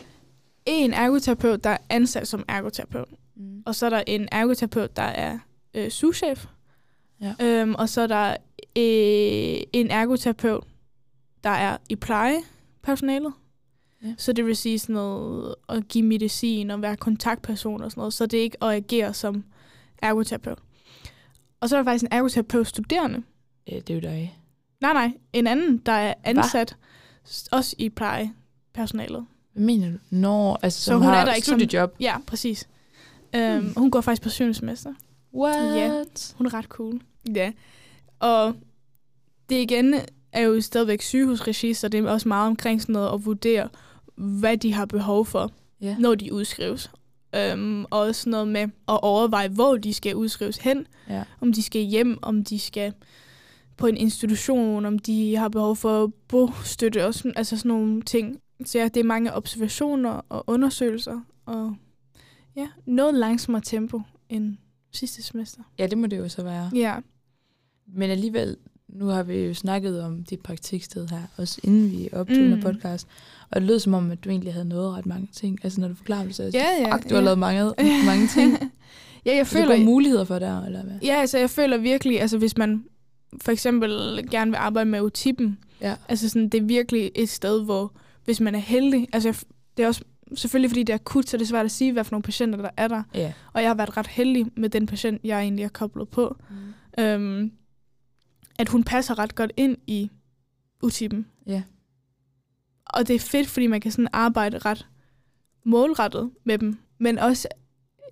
en 0.65 0.93
ergoterapeut, 0.93 1.63
der 1.63 1.69
er 1.69 1.77
ansat 1.89 2.27
som 2.27 2.45
ergoterapeut, 2.47 3.07
Mm. 3.35 3.63
og 3.65 3.75
så 3.75 3.85
er 3.85 3.89
der 3.89 4.03
en 4.07 4.27
ergoterapeut, 4.31 4.95
der 4.97 5.03
er 5.03 5.39
øh, 5.73 5.89
souschef, 5.91 6.45
Ja. 7.23 7.33
øhm, 7.61 7.75
og 7.75 7.89
så 7.89 8.01
er 8.01 8.07
der 8.07 8.29
øh, 8.77 9.63
en 9.73 9.91
ergoterapeut, 9.91 10.63
der 11.43 11.49
er 11.49 11.77
i 11.89 11.95
plejepersonalet. 11.95 13.33
Ja. 14.03 14.13
Så 14.17 14.33
det 14.33 14.45
vil 14.45 14.55
sige 14.55 14.79
sådan 14.79 14.93
noget 14.93 15.55
at 15.69 15.87
give 15.87 16.05
medicin 16.05 16.71
og 16.71 16.81
være 16.81 16.95
kontaktperson 16.97 17.81
og 17.83 17.91
sådan 17.91 18.01
noget. 18.01 18.13
Så 18.13 18.25
det 18.25 18.39
er 18.39 18.43
ikke 18.43 18.63
at 18.63 18.69
agere 18.73 19.13
som 19.13 19.43
ergoterapeut. 20.01 20.59
Og 21.61 21.69
så 21.69 21.75
er 21.75 21.79
der 21.79 21.83
faktisk 21.85 22.03
en 22.03 22.17
ergoterapeut 22.17 22.67
studerende. 22.67 23.23
Ja, 23.67 23.75
det 23.75 23.89
er 23.89 23.93
jo 23.93 23.99
dig. 23.99 24.37
Nej, 24.81 24.93
nej. 24.93 25.11
En 25.33 25.47
anden, 25.47 25.77
der 25.77 25.91
er 25.91 26.13
ansat 26.23 26.75
s- 27.27 27.47
også 27.51 27.75
i 27.77 27.89
plejepersonalet. 27.89 29.25
Hvad 29.53 29.63
mener 29.63 29.91
du? 29.91 29.97
Nå, 30.09 30.57
altså 30.61 30.79
Så 30.79 30.85
som 30.85 31.01
hun 31.01 31.09
er 31.09 31.13
har 31.13 31.25
der 31.25 31.33
ikke 31.33 31.47
som- 31.47 31.59
studiejob. 31.59 31.95
Ja, 31.99 32.15
præcis. 32.27 32.69
Øhm, 33.35 33.73
hun 33.77 33.91
går 33.91 34.01
faktisk 34.01 34.21
på 34.21 34.29
syvende 34.29 34.53
semester. 34.53 34.93
What? 35.35 35.75
Ja. 35.77 36.03
Hun 36.37 36.45
er 36.47 36.53
ret 36.53 36.65
cool. 36.65 37.01
Ja. 37.35 37.51
Og 38.19 38.55
det 39.49 39.55
igen 39.55 39.95
er 40.31 40.41
jo 40.41 40.61
stadigvæk 40.61 41.01
sygehusregi, 41.01 41.73
så 41.73 41.87
det 41.87 41.99
er 42.05 42.09
også 42.11 42.27
meget 42.27 42.47
omkring 42.47 42.81
sådan 42.81 42.93
noget 42.93 43.13
at 43.13 43.25
vurdere, 43.25 43.69
hvad 44.15 44.57
de 44.57 44.73
har 44.73 44.85
behov 44.85 45.25
for, 45.25 45.51
Ja. 45.81 45.95
når 45.99 46.15
de 46.15 46.33
udskrives. 46.33 46.91
Øhm, 47.35 47.85
og 47.85 47.99
også 47.99 48.29
noget 48.29 48.47
med 48.47 48.61
at 48.61 48.69
overveje, 49.01 49.47
hvor 49.47 49.77
de 49.77 49.93
skal 49.93 50.15
udskrives 50.15 50.57
hen. 50.57 50.87
Ja. 51.09 51.23
Om 51.41 51.53
de 51.53 51.63
skal 51.63 51.81
hjem, 51.81 52.19
om 52.21 52.43
de 52.43 52.59
skal 52.59 52.93
på 53.77 53.87
en 53.87 53.97
institution, 53.97 54.85
om 54.85 54.99
de 54.99 55.35
har 55.35 55.49
behov 55.49 55.75
for 55.75 56.11
bostøtte 56.27 57.05
og 57.05 57.13
sådan, 57.13 57.33
altså 57.35 57.57
sådan 57.57 57.69
nogle 57.69 58.01
ting. 58.01 58.39
Så 58.65 58.77
ja, 58.79 58.83
det 58.87 58.97
er 58.97 59.03
mange 59.03 59.33
observationer 59.33 60.21
og 60.29 60.43
undersøgelser, 60.47 61.19
og 61.45 61.75
ja, 62.55 62.67
noget 62.85 63.13
langsommere 63.13 63.61
tempo 63.65 64.01
end 64.29 64.57
sidste 64.91 65.23
semester. 65.23 65.59
ja, 65.79 65.87
det 65.87 65.97
må 65.97 66.07
det 66.07 66.17
jo 66.17 66.29
så 66.29 66.43
være. 66.43 66.71
Ja. 66.75 66.95
Men 67.87 68.09
alligevel, 68.09 68.57
nu 68.89 69.05
har 69.05 69.23
vi 69.23 69.37
jo 69.37 69.53
snakket 69.53 70.01
om 70.03 70.23
dit 70.23 70.39
praktiksted 70.39 71.07
her, 71.07 71.21
også 71.37 71.59
inden 71.63 71.91
vi 71.91 72.09
optog 72.11 72.37
mm. 72.37 72.43
Mm. 72.43 72.53
en 72.53 72.61
podcast. 72.61 73.07
Og 73.51 73.61
det 73.61 73.67
lød 73.67 73.79
som 73.79 73.93
om, 73.93 74.11
at 74.11 74.23
du 74.23 74.29
egentlig 74.29 74.53
havde 74.53 74.65
nået 74.69 74.93
ret 74.97 75.05
mange 75.05 75.27
ting. 75.33 75.59
Altså 75.63 75.81
når 75.81 75.87
du 75.87 75.95
forklarer 75.95 76.23
det, 76.25 76.35
så 76.35 76.43
er 76.43 76.49
Ja, 76.53 76.65
ja, 76.79 76.85
du 76.85 76.89
har 77.15 77.15
ja. 77.15 77.19
lavet 77.21 77.39
mange, 77.39 77.63
mange 78.05 78.27
ting. 78.27 78.51
ja, 79.25 79.35
jeg 79.35 79.47
Så 79.47 79.57
der 79.57 79.63
føler, 79.63 79.77
går 79.77 79.83
muligheder 79.85 80.23
for 80.23 80.39
der, 80.39 80.65
eller 80.65 80.83
hvad? 80.83 80.95
ja, 81.03 81.15
altså, 81.21 81.37
jeg 81.37 81.49
føler 81.49 81.77
virkelig, 81.77 82.21
altså 82.21 82.37
hvis 82.37 82.57
man 82.57 82.83
for 83.41 83.51
eksempel 83.51 83.91
gerne 84.31 84.51
vil 84.51 84.57
arbejde 84.57 84.89
med 84.89 84.99
autippen, 84.99 85.57
Ja. 85.81 85.95
altså 86.09 86.29
sådan, 86.29 86.49
det 86.49 86.57
er 86.61 86.65
virkelig 86.65 87.11
et 87.15 87.29
sted, 87.29 87.63
hvor 87.63 87.91
hvis 88.25 88.39
man 88.41 88.55
er 88.55 88.59
heldig, 88.59 89.07
altså 89.13 89.29
jeg, 89.29 89.35
det 89.77 89.83
er 89.83 89.87
også 89.87 90.01
selvfølgelig 90.35 90.69
fordi 90.71 90.83
det 90.83 90.93
er 90.93 90.97
akut, 90.97 91.29
så 91.29 91.37
det 91.37 91.43
er 91.43 91.47
svært 91.47 91.65
at 91.65 91.71
sige, 91.71 91.91
hvad 91.91 92.03
for 92.03 92.11
nogle 92.11 92.23
patienter 92.23 92.61
der 92.61 92.69
er 92.77 92.87
der. 92.87 93.03
Ja. 93.15 93.33
Og 93.53 93.61
jeg 93.61 93.69
har 93.69 93.75
været 93.75 93.97
ret 93.97 94.07
heldig 94.07 94.45
med 94.57 94.69
den 94.69 94.85
patient, 94.85 95.21
jeg 95.23 95.41
egentlig 95.41 95.63
er 95.65 95.69
koblet 95.69 96.09
på. 96.09 96.35
Mm. 96.97 97.03
Øhm, 97.03 97.51
at 98.59 98.69
hun 98.69 98.83
passer 98.83 99.19
ret 99.19 99.35
godt 99.35 99.51
ind 99.57 99.77
i 99.87 100.09
utippen. 100.83 101.25
Ja. 101.47 101.63
Og 102.85 103.07
det 103.07 103.15
er 103.15 103.19
fedt, 103.19 103.47
fordi 103.47 103.67
man 103.67 103.81
kan 103.81 103.91
sådan 103.91 104.07
arbejde 104.13 104.57
ret 104.57 104.87
målrettet 105.65 106.31
med 106.43 106.57
dem. 106.57 106.77
Men 106.99 107.19
også, 107.19 107.47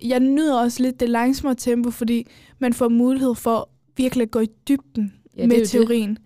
jeg 0.04 0.20
nyder 0.20 0.60
også 0.60 0.82
lidt 0.82 1.00
det 1.00 1.08
langsommere 1.08 1.54
tempo, 1.54 1.90
fordi 1.90 2.26
man 2.58 2.72
får 2.72 2.88
mulighed 2.88 3.34
for 3.34 3.68
virkelig 3.96 4.22
at 4.22 4.30
gå 4.30 4.40
i 4.40 4.48
dybden 4.68 5.14
Ja, 5.36 5.46
med 5.46 5.56
jo 5.56 5.60
det. 5.60 5.70
teorien. 5.70 6.18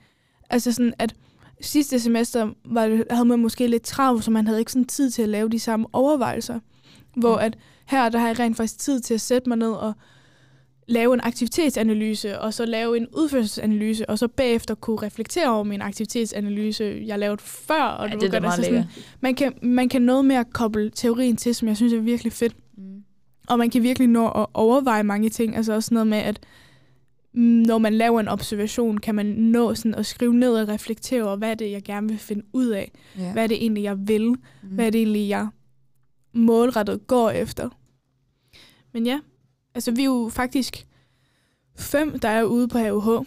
Altså 0.51 0.73
sådan, 0.73 0.95
at 0.99 1.15
sidste 1.61 2.01
semester 2.01 2.51
var 2.65 2.87
det, 2.89 3.05
havde 3.11 3.25
man 3.25 3.39
måske 3.39 3.67
lidt 3.67 3.83
travlt, 3.83 4.25
så 4.25 4.31
man 4.31 4.47
havde 4.47 4.59
ikke 4.59 4.73
sådan 4.73 4.87
tid 4.87 5.11
til 5.11 5.23
at 5.23 5.29
lave 5.29 5.49
de 5.49 5.59
samme 5.61 5.87
overvejelser. 5.93 6.61
Hvor 7.17 7.39
Ja. 7.39 7.47
at 7.47 7.59
her, 7.87 8.09
der 8.09 8.19
har 8.19 8.27
jeg 8.27 8.39
rent 8.39 8.57
faktisk 8.57 8.79
tid 8.79 9.01
til 9.01 9.15
at 9.15 9.21
sætte 9.21 9.49
mig 9.49 9.59
ned 9.59 9.71
og 9.73 9.93
lave 10.89 11.15
en 11.15 11.21
aktivitetsanalyse, 11.23 12.41
og 12.41 12.55
så 12.55 12.67
lave 12.67 12.97
en 12.97 13.07
udførelsesanalyse, 13.17 14.11
og 14.11 14.19
så 14.19 14.29
bagefter 14.29 14.75
kunne 14.75 15.03
reflektere 15.03 15.51
over 15.51 15.65
min 15.65 15.83
aktivitetsanalyse, 15.83 17.03
jeg 17.07 17.19
lavede 17.19 17.43
før. 17.43 17.83
Og 17.83 18.09
Ja, 18.09 18.15
du 18.15 18.21
det 18.21 18.35
er 18.35 18.41
altså 18.41 18.63
sådan, 18.63 18.85
man, 19.21 19.35
kan, 19.35 19.53
man 19.63 19.89
kan 19.89 20.03
noget 20.03 20.33
at 20.33 20.53
koble 20.53 20.91
teorien 20.91 21.37
til, 21.37 21.55
som 21.55 21.69
jeg 21.69 21.77
synes 21.77 21.93
er 21.93 22.01
virkelig 22.01 22.33
fedt. 22.33 22.57
Mm. 22.77 23.03
Og 23.49 23.59
man 23.59 23.71
kan 23.71 23.83
virkelig 23.83 24.09
nå 24.09 24.29
at 24.29 24.47
overveje 24.55 25.03
mange 25.03 25.29
ting. 25.29 25.57
Altså 25.57 25.73
også 25.73 25.95
noget 25.95 26.07
med, 26.07 26.19
at 26.19 26.41
når 27.37 27.79
man 27.79 27.95
laver 27.95 28.21
en 28.21 28.29
observation, 28.29 28.99
kan 28.99 29.15
man 29.15 29.27
nå 29.27 29.75
sådan 29.75 29.95
at 29.95 30.07
skrive 30.07 30.35
ned 30.35 30.55
og 30.55 30.69
reflektere 30.69 31.23
over, 31.23 31.37
hvad 31.37 31.51
er 31.51 31.55
det, 31.55 31.71
jeg 31.71 31.83
gerne 31.83 32.09
vil 32.09 32.19
finde 32.19 32.45
ud 32.53 32.67
af? 32.67 32.93
Ja. 33.19 33.33
Hvad 33.33 33.43
er 33.43 33.47
det 33.47 33.57
egentlig, 33.57 33.83
jeg 33.83 34.09
vil? 34.09 34.29
Mm. 34.29 34.37
Hvad 34.63 34.87
er 34.87 34.91
det 34.91 34.99
egentlig, 34.99 35.29
jeg 35.29 35.49
målrettet 36.33 37.07
går 37.07 37.31
efter? 37.31 37.69
Men 38.93 39.07
ja, 39.07 39.21
altså 39.77 39.91
vi 39.91 40.01
er 40.01 40.05
jo 40.05 40.31
faktisk 40.33 40.87
fem, 41.77 42.19
der 42.19 42.29
er 42.29 42.43
ude 42.45 42.69
på 42.69 42.79
HUH. 42.79 43.27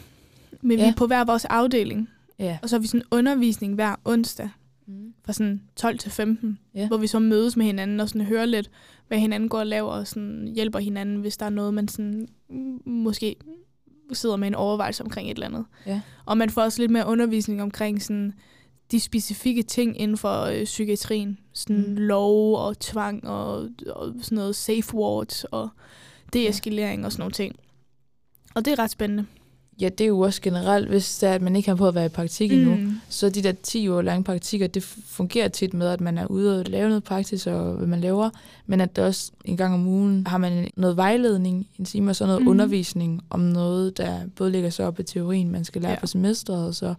Men 0.61 0.77
ja. 0.79 0.83
vi 0.85 0.89
er 0.89 0.95
på 0.95 1.07
hver 1.07 1.23
vores 1.25 1.45
afdeling. 1.45 2.09
Ja. 2.39 2.57
Og 2.61 2.69
så 2.69 2.75
har 2.75 2.81
vi 2.81 2.87
sådan 2.87 3.05
undervisning 3.11 3.75
hver 3.75 3.95
onsdag 4.05 4.49
Mm. 4.87 5.13
fra 5.25 5.33
sådan 5.33 5.61
12 5.75 5.97
til 5.97 6.11
15, 6.11 6.59
Ja. 6.75 6.87
hvor 6.87 6.97
vi 6.97 7.07
så 7.07 7.19
mødes 7.19 7.57
med 7.57 7.65
hinanden 7.65 7.99
og 7.99 8.09
sådan 8.09 8.25
hører 8.25 8.45
lidt, 8.45 8.69
hvad 9.07 9.17
hinanden 9.19 9.49
går 9.49 9.59
og 9.59 9.67
laver, 9.67 9.91
og 9.91 10.07
sådan 10.07 10.51
hjælper 10.55 10.79
hinanden, 10.79 11.15
hvis 11.17 11.37
der 11.37 11.45
er 11.45 11.49
noget, 11.49 11.73
man 11.73 11.87
sådan, 11.87 12.27
måske 12.85 13.35
sidder 14.13 14.35
med 14.35 14.47
en 14.47 14.55
overvejelse 14.55 15.03
omkring 15.03 15.29
et 15.31 15.35
eller 15.35 15.47
andet. 15.47 15.65
Ja. 15.85 16.01
Og 16.25 16.37
man 16.37 16.49
får 16.49 16.61
også 16.61 16.81
lidt 16.81 16.91
mere 16.91 17.07
undervisning 17.07 17.61
omkring 17.61 18.01
sådan, 18.01 18.33
de 18.91 18.99
specifikke 18.99 19.63
ting 19.63 19.99
inden 20.01 20.17
for 20.17 20.41
øh, 20.43 20.63
psykiatrien. 20.63 21.37
Sådan 21.53 21.85
mm. 21.87 21.95
lov 21.97 22.55
og 22.57 22.79
tvang 22.79 23.27
og, 23.27 23.69
og 23.89 24.13
sådan 24.21 24.35
noget 24.35 24.55
safe 24.55 24.93
words 24.93 25.43
og 25.43 25.69
deeskalering 26.33 27.05
og 27.05 27.11
sådan 27.11 27.21
nogle 27.21 27.31
ting. 27.33 27.55
Og 28.55 28.65
det 28.65 28.73
er 28.73 28.79
ret 28.79 28.91
spændende. 28.91 29.25
Ja, 29.81 29.89
det 29.89 30.01
er 30.03 30.07
jo 30.07 30.19
også 30.19 30.41
generelt, 30.41 30.87
hvis 30.89 31.17
det 31.17 31.29
er, 31.29 31.33
at 31.33 31.41
man 31.41 31.55
ikke 31.55 31.69
har 31.69 31.75
på 31.75 31.87
at 31.87 31.95
være 31.95 32.05
i 32.05 32.09
praktik 32.09 32.51
endnu, 32.51 32.75
Mm. 32.75 32.93
så 33.09 33.29
de 33.29 33.43
der 33.43 33.51
10 33.51 33.87
år 33.89 34.01
lange 34.01 34.23
praktikker, 34.23 34.67
det 34.67 34.83
fungerer 35.07 35.47
tit 35.47 35.73
med, 35.73 35.87
at 35.87 36.01
man 36.01 36.17
er 36.17 36.25
ude 36.25 36.59
og 36.59 36.65
lave 36.65 36.87
noget 36.89 37.03
praktisk, 37.03 37.47
og 37.47 37.73
hvad 37.73 37.87
man 37.87 38.01
laver, 38.01 38.29
men 38.65 38.81
at 38.81 38.95
der 38.95 39.05
også 39.05 39.31
en 39.45 39.57
gang 39.57 39.73
om 39.73 39.87
ugen 39.87 40.27
har 40.27 40.37
man 40.37 40.69
noget 40.75 40.97
vejledning, 40.97 41.67
en 41.79 41.85
time, 41.85 42.11
og 42.11 42.15
så 42.15 42.25
noget 42.25 42.41
mm. 42.41 42.47
undervisning 42.47 43.21
om 43.29 43.39
noget, 43.39 43.97
der 43.97 44.19
både 44.35 44.51
ligger 44.51 44.69
så 44.69 44.83
op 44.83 44.99
i 44.99 45.03
teorien, 45.03 45.51
man 45.51 45.65
skal 45.65 45.81
lære 45.81 45.89
Ja. 45.91 45.95
ja. 45.95 45.99
på 46.01 46.07
semesteret, 46.07 46.67
og 46.67 46.75
så 46.75 46.93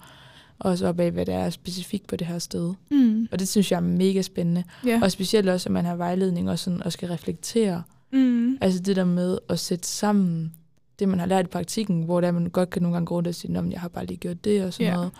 også 0.59 0.87
op 0.87 1.01
af, 1.01 1.11
hvad 1.11 1.27
der 1.27 1.35
er 1.39 1.51
specifikt 1.51 2.07
på 2.07 2.17
det 2.17 2.27
her 2.27 2.39
sted. 2.39 2.73
Mm. 2.91 3.29
Og 3.33 3.39
det 3.39 3.49
synes 3.49 3.71
jeg 3.71 3.77
er 3.77 3.81
mega 3.81 4.23
spændende. 4.23 4.65
Ja. 4.87 5.01
Og 5.03 5.11
specielt 5.13 5.49
også, 5.49 5.69
at 5.69 5.73
man 5.73 5.85
har 5.85 5.97
vejledning 5.97 6.51
og, 6.51 6.59
sådan, 6.59 6.83
og 6.83 6.93
skal 6.93 7.09
reflektere. 7.09 7.83
Mm. 8.13 8.59
Altså 8.61 8.81
det 8.81 8.97
der 8.97 9.05
med 9.05 9.39
at 9.49 9.59
sætte 9.59 9.89
sammen 9.89 10.53
det, 10.99 11.09
man 11.09 11.19
har 11.19 11.27
lært 11.27 11.45
i 11.45 11.49
praktikken, 11.49 12.03
hvor 12.03 12.21
der 12.21 12.31
man 12.33 12.47
godt 12.51 12.71
kan 12.71 12.83
nogle 12.83 12.95
gange 12.95 13.07
gå 13.07 13.15
rundt 13.15 13.29
og 13.29 13.35
sige, 13.35 13.63
jeg 13.71 13.81
har 13.81 13.89
bare 13.89 14.07
lige 14.07 14.17
gjort 14.17 14.45
det 14.45 14.65
og 14.65 14.73
sådan 14.73 14.87
Ja. 14.87 14.95
noget. 14.95 15.11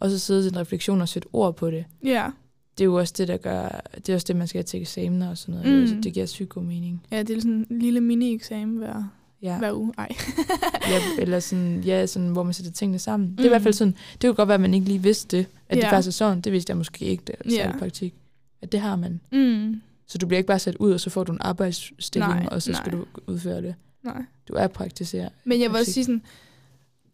Og 0.00 0.10
så 0.10 0.18
sidde 0.18 0.42
til 0.42 0.52
en 0.52 0.56
refleksion 0.58 1.00
og 1.00 1.08
sætte 1.08 1.28
ord 1.32 1.56
på 1.56 1.70
det. 1.70 1.84
Ja. 2.04 2.30
Det 2.78 2.84
er 2.84 2.86
jo 2.86 2.94
også 2.94 3.14
det, 3.18 3.28
der 3.28 3.36
gør, 3.36 3.80
det 3.96 4.08
er 4.08 4.14
også 4.14 4.24
det, 4.28 4.36
man 4.36 4.46
skal 4.48 4.58
have 4.58 4.64
til 4.64 4.80
eksamener 4.80 5.28
og 5.30 5.38
sådan 5.38 5.54
noget. 5.54 5.66
Mm. 5.70 5.74
Mm. 5.74 5.80
Altså, 5.80 5.96
det 6.02 6.12
giver 6.12 6.26
psyko 6.26 6.60
mening. 6.60 7.02
ja, 7.10 7.22
det 7.22 7.36
er 7.36 7.40
sådan 7.40 7.66
en 7.70 7.78
lille 7.78 8.00
mini-eksamen 8.00 8.76
hver, 8.78 9.04
Ja. 9.42 9.58
hver 9.58 9.72
uge. 9.72 9.92
Ej. 9.98 10.08
ja, 10.90 11.00
eller 11.22 11.40
sådan, 11.40 11.80
ja, 11.86 12.06
sådan, 12.06 12.28
hvor 12.28 12.42
man 12.42 12.52
sætter 12.54 12.72
tingene 12.72 12.98
sammen. 12.98 13.30
Det 13.30 13.40
er 13.40 13.44
i 13.44 13.46
Mm. 13.46 13.50
hvert 13.50 13.62
fald 13.62 13.74
sådan, 13.74 13.94
det 14.12 14.28
kunne 14.28 14.34
godt 14.34 14.48
være, 14.48 14.54
at 14.54 14.60
man 14.60 14.74
ikke 14.74 14.86
lige 14.86 15.02
vidste 15.02 15.36
det, 15.36 15.46
at 15.68 15.76
det 15.76 15.82
Ja. 15.82 15.90
faktisk 15.92 16.08
er 16.08 16.12
sådan. 16.12 16.40
Det 16.40 16.52
vidste 16.52 16.70
jeg 16.70 16.76
måske 16.76 17.04
ikke, 17.04 17.22
da 17.26 17.32
jeg 17.44 17.52
yeah. 17.52 17.74
i 17.76 17.78
praktik. 17.78 18.14
At 18.62 18.72
det 18.72 18.80
har 18.80 18.96
man. 18.96 19.20
Mm. 19.32 19.80
Så 20.06 20.18
du 20.18 20.26
bliver 20.26 20.38
ikke 20.38 20.46
bare 20.46 20.58
sat 20.58 20.76
ud, 20.76 20.92
og 20.92 21.00
så 21.00 21.10
får 21.10 21.24
du 21.24 21.32
en 21.32 21.38
arbejdsstilling, 21.40 22.32
Nej, 22.34 22.48
og 22.50 22.62
så 22.62 22.72
skal 22.74 22.92
nej. 22.92 23.00
du 23.00 23.06
udføre 23.32 23.62
det. 23.62 23.74
Nej. 24.02 24.22
Du 24.48 24.54
er 24.54 24.66
praktiserer. 24.66 25.28
Men 25.44 25.60
jeg 25.60 25.70
vil 25.70 25.78
også 25.78 25.92
sige 25.92 26.04
sådan, 26.04 26.22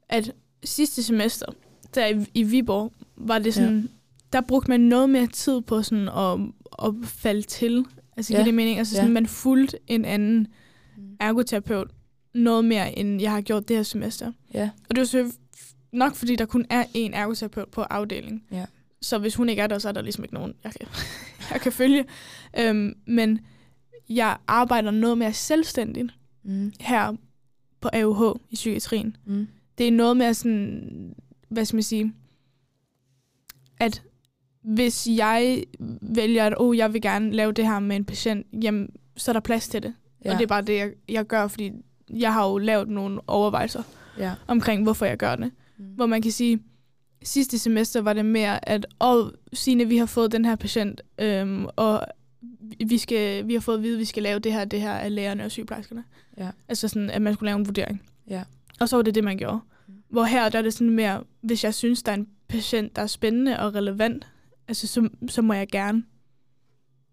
at 0.09 0.32
sidste 0.64 1.03
semester, 1.03 1.47
der 1.95 2.07
i, 2.07 2.26
i 2.34 2.43
Viborg, 2.43 2.93
var 3.16 3.38
det 3.38 3.55
sådan, 3.55 3.80
ja. 3.80 3.86
der 4.32 4.40
brugte 4.40 4.70
man 4.70 4.80
noget 4.80 5.11
mere 5.11 5.26
tid 5.26 5.61
på 5.61 5.82
sådan 5.82 6.09
at, 6.09 6.38
at 6.88 6.95
falde 7.05 7.43
til. 7.43 7.84
Altså, 8.16 8.32
ja. 8.32 8.38
Ja. 8.38 8.43
giver 8.43 8.45
det 8.45 8.55
mening? 8.55 8.78
Altså, 8.78 8.95
sådan, 8.95 9.09
Ja. 9.09 9.12
man 9.14 9.26
fulgte 9.26 9.78
en 9.86 10.05
anden 10.05 10.47
ergoterapeut 11.20 11.90
noget 12.34 12.64
mere, 12.64 12.99
end 12.99 13.20
jeg 13.20 13.30
har 13.30 13.40
gjort 13.40 13.68
det 13.68 13.76
her 13.76 13.82
semester. 13.82 14.32
Ja. 14.55 14.70
Og 14.88 14.95
det 14.95 14.99
var 15.01 15.05
så 15.07 15.32
nok, 15.93 16.14
fordi 16.14 16.36
der 16.36 16.47
kun 16.47 16.66
er 16.70 16.84
én 16.84 17.11
ergoterapeut 17.16 17.68
på 17.68 17.82
afdelingen. 17.82 18.43
Ja. 18.53 18.64
Så 19.03 19.18
hvis 19.18 19.34
hun 19.34 19.48
ikke 19.48 19.62
er 19.62 19.66
der, 19.66 19.78
så 19.78 19.88
er 19.88 19.92
der 19.92 20.03
ligesom 20.03 20.24
ikke 20.24 20.34
nogen, 20.34 20.55
jeg 20.64 20.72
kan, 20.72 20.88
jeg 21.53 21.61
kan 21.61 21.72
følge. 21.72 22.05
Øhm, 22.59 22.94
men 23.07 23.40
jeg 24.09 24.36
arbejder 24.48 24.90
noget 24.90 25.18
mere 25.18 25.32
selvstændigt 25.32 26.12
Mm. 26.44 26.72
her 26.80 27.16
på 27.80 27.88
AUH 27.92 28.36
i 28.50 28.55
psykiatrien. 28.55 29.16
Mm. 29.24 29.46
Det 29.78 29.88
er 29.88 29.92
noget 29.92 30.16
med 30.16 30.34
sådan, 30.34 31.14
hvad 31.48 31.64
skal 31.64 31.76
man 31.76 31.82
sige, 31.82 32.12
at 33.80 34.03
hvis 34.62 35.09
jeg 35.11 35.64
vælger, 36.00 36.46
at 36.46 36.55
oh, 36.57 36.76
jeg 36.76 36.92
vil 36.92 37.03
gerne 37.03 37.32
lave 37.32 37.53
det 37.53 37.66
her 37.66 37.78
med 37.78 37.96
en 37.96 38.05
patient, 38.05 38.46
jamen, 38.62 38.88
så 39.16 39.30
er 39.30 39.32
der 39.32 39.40
plads 39.40 39.68
til 39.68 39.82
det. 39.82 39.94
Ja. 40.24 40.32
Og 40.32 40.38
det 40.38 40.42
er 40.44 40.48
bare 40.48 40.62
det, 40.62 40.76
jeg, 40.76 40.90
jeg 41.09 41.26
gør, 41.26 41.48
fordi 41.48 41.72
jeg 42.11 42.32
har 42.32 42.48
jo 42.50 42.59
lavet 42.59 42.88
nogle 42.88 43.20
overvejelser 43.26 43.82
ja. 44.18 44.34
omkring, 44.46 44.82
hvorfor 44.82 45.07
jeg 45.07 45.16
gør 45.16 45.36
det. 45.36 45.50
Mm. 45.78 45.84
Hvor 45.84 46.07
man 46.07 46.22
kan 46.22 46.32
sige, 46.32 46.62
sidste 47.25 47.59
semester 47.59 48.01
var 48.01 48.12
det 48.12 48.25
mere, 48.25 48.68
at 48.68 48.87
åh, 49.01 49.29
Signe, 49.53 49.85
vi 49.89 49.97
har 49.97 50.07
fået 50.07 50.33
den 50.33 50.45
her 50.45 50.57
patient, 50.57 51.01
øhm, 51.18 51.66
og 51.77 52.07
vi, 52.87 52.99
skal, 52.99 53.49
vi 53.49 53.53
har 53.53 53.61
fået 53.61 53.77
at 53.77 53.83
vide, 53.83 53.95
at 53.95 53.99
vi 54.01 54.05
skal 54.05 54.23
lave 54.23 54.39
det 54.39 54.53
her, 54.53 54.64
det 54.64 54.81
her 54.81 54.93
af 54.93 55.14
lægerne 55.14 55.45
og 55.45 55.51
sygeplejerskerne. 55.51 56.05
Ja. 56.39 56.49
Altså 56.68 56.89
sådan, 56.89 57.11
at 57.11 57.23
man 57.23 57.35
skulle 57.35 57.49
lave 57.49 57.59
en 57.59 57.66
vurdering. 57.66 58.03
Ja. 58.29 58.43
Og 58.81 58.89
så 58.89 58.97
var 58.97 59.03
det 59.03 59.14
det, 59.14 59.25
man 59.25 59.37
gjorde. 59.37 59.61
Mm. 59.89 59.95
Hvor 60.09 60.25
her, 60.25 60.49
der 60.49 60.59
er 60.59 60.62
det 60.62 60.75
sådan 60.75 60.91
mere, 60.91 61.25
hvis 61.41 61.64
jeg 61.64 61.75
synes, 61.75 62.03
der 62.03 62.12
er 62.12 62.16
en 62.16 62.29
patient, 62.49 62.97
der 62.97 63.03
er 63.03 63.07
spændende 63.07 63.59
og 63.59 63.75
relevant, 63.75 64.27
altså 64.68 64.87
så, 64.87 65.09
så 65.29 65.43
må 65.43 65.53
jeg 65.53 65.68
gerne 65.68 66.03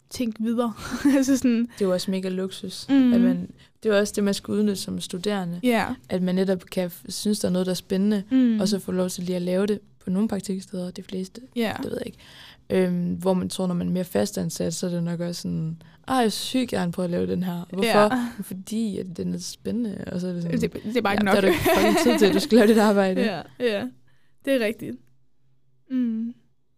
tænke 0.10 0.44
videre. 0.44 0.74
altså 1.18 1.38
sådan, 1.38 1.60
Det 1.60 1.82
er 1.82 1.86
jo 1.86 1.94
også 1.94 2.12
mega 2.12 2.30
luksus. 2.30 2.86
Mm. 2.90 3.14
At 3.14 3.22
man, 3.22 3.50
det 3.84 3.90
er 3.90 3.94
jo 3.94 4.00
også 4.00 4.14
det, 4.16 4.24
man 4.24 4.34
skal 4.34 4.52
udnytte 4.52 4.76
som 4.76 5.00
studerende. 5.02 5.60
ja. 5.64 5.86
At 6.10 6.22
man 6.22 6.36
netop 6.36 6.64
kan 6.72 6.92
synes, 7.10 7.40
der 7.40 7.48
er 7.48 7.52
noget, 7.52 7.66
der 7.66 7.72
er 7.72 7.76
spændende, 7.76 8.24
mm. 8.32 8.60
og 8.60 8.68
så 8.68 8.80
få 8.80 8.92
lov 8.92 9.10
til 9.10 9.24
lige 9.24 9.36
at 9.36 9.42
lave 9.42 9.66
det 9.66 9.80
på 10.00 10.10
nogle 10.10 10.28
praktiksteder, 10.28 10.92
de 10.92 11.04
fleste, 11.04 11.42
ja. 11.56 11.74
det 11.78 11.86
ved 11.92 11.98
jeg 11.98 12.06
ikke. 12.08 12.18
Øhm, 12.70 13.14
hvor 13.14 13.34
man 13.34 13.50
tror, 13.50 13.68
når 13.68 13.76
man 13.76 13.88
er 13.88 13.92
mere 13.92 14.04
fastansat, 14.04 14.74
så 14.74 14.86
er 14.86 14.90
det 14.92 15.04
nok 15.04 15.20
også 15.20 15.42
sådan, 15.42 15.82
ej, 16.08 16.16
jeg 16.16 16.26
er 16.26 16.30
sygt 16.30 16.70
gerne 16.70 16.92
prøve 16.92 17.04
at 17.04 17.10
lave 17.10 17.28
den 17.28 17.44
her. 17.44 17.66
Hvorfor? 17.74 18.16
Ja. 18.16 18.30
Fordi 18.44 18.98
at 18.98 19.18
den 19.18 19.34
er 19.34 19.38
spændende, 19.38 20.04
og 20.12 20.22
så 20.22 20.28
er 20.28 20.34
det 20.34 20.42
sådan, 20.44 20.62
Det, 20.62 20.74
det 20.74 20.98
er 20.98 21.02
bare 21.02 21.12
ja, 21.12 21.16
ikke 21.16 21.26
nok. 21.26 21.36
der 21.36 21.42
er 21.42 21.42
du 21.42 21.88
ikke 21.88 22.00
tid 22.04 22.20
til, 22.20 22.26
at 22.26 22.34
du 22.34 22.40
skal 22.40 22.56
lave 22.58 22.68
dit 22.68 22.78
arbejde. 22.78 23.22
ja, 23.32 23.42
ja. 23.60 23.88
Det 24.46 24.54
er 24.62 24.66
rigtigt. 24.66 24.98
Mm. 25.92 26.34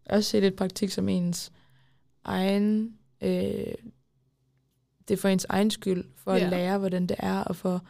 Også 0.09 0.29
se 0.29 0.39
lidt 0.39 0.55
praktik 0.55 0.89
som 0.89 1.09
ens 1.09 1.51
egen, 2.23 2.93
øh, 3.23 3.29
det 5.07 5.13
er 5.13 5.17
for 5.17 5.27
ens 5.29 5.45
egen 5.49 5.71
skyld, 5.71 6.03
for 6.15 6.31
at 6.31 6.41
Ja. 6.41 6.49
lære, 6.49 6.77
hvordan 6.77 7.07
det 7.07 7.15
er, 7.19 7.39
og 7.39 7.55
for 7.55 7.85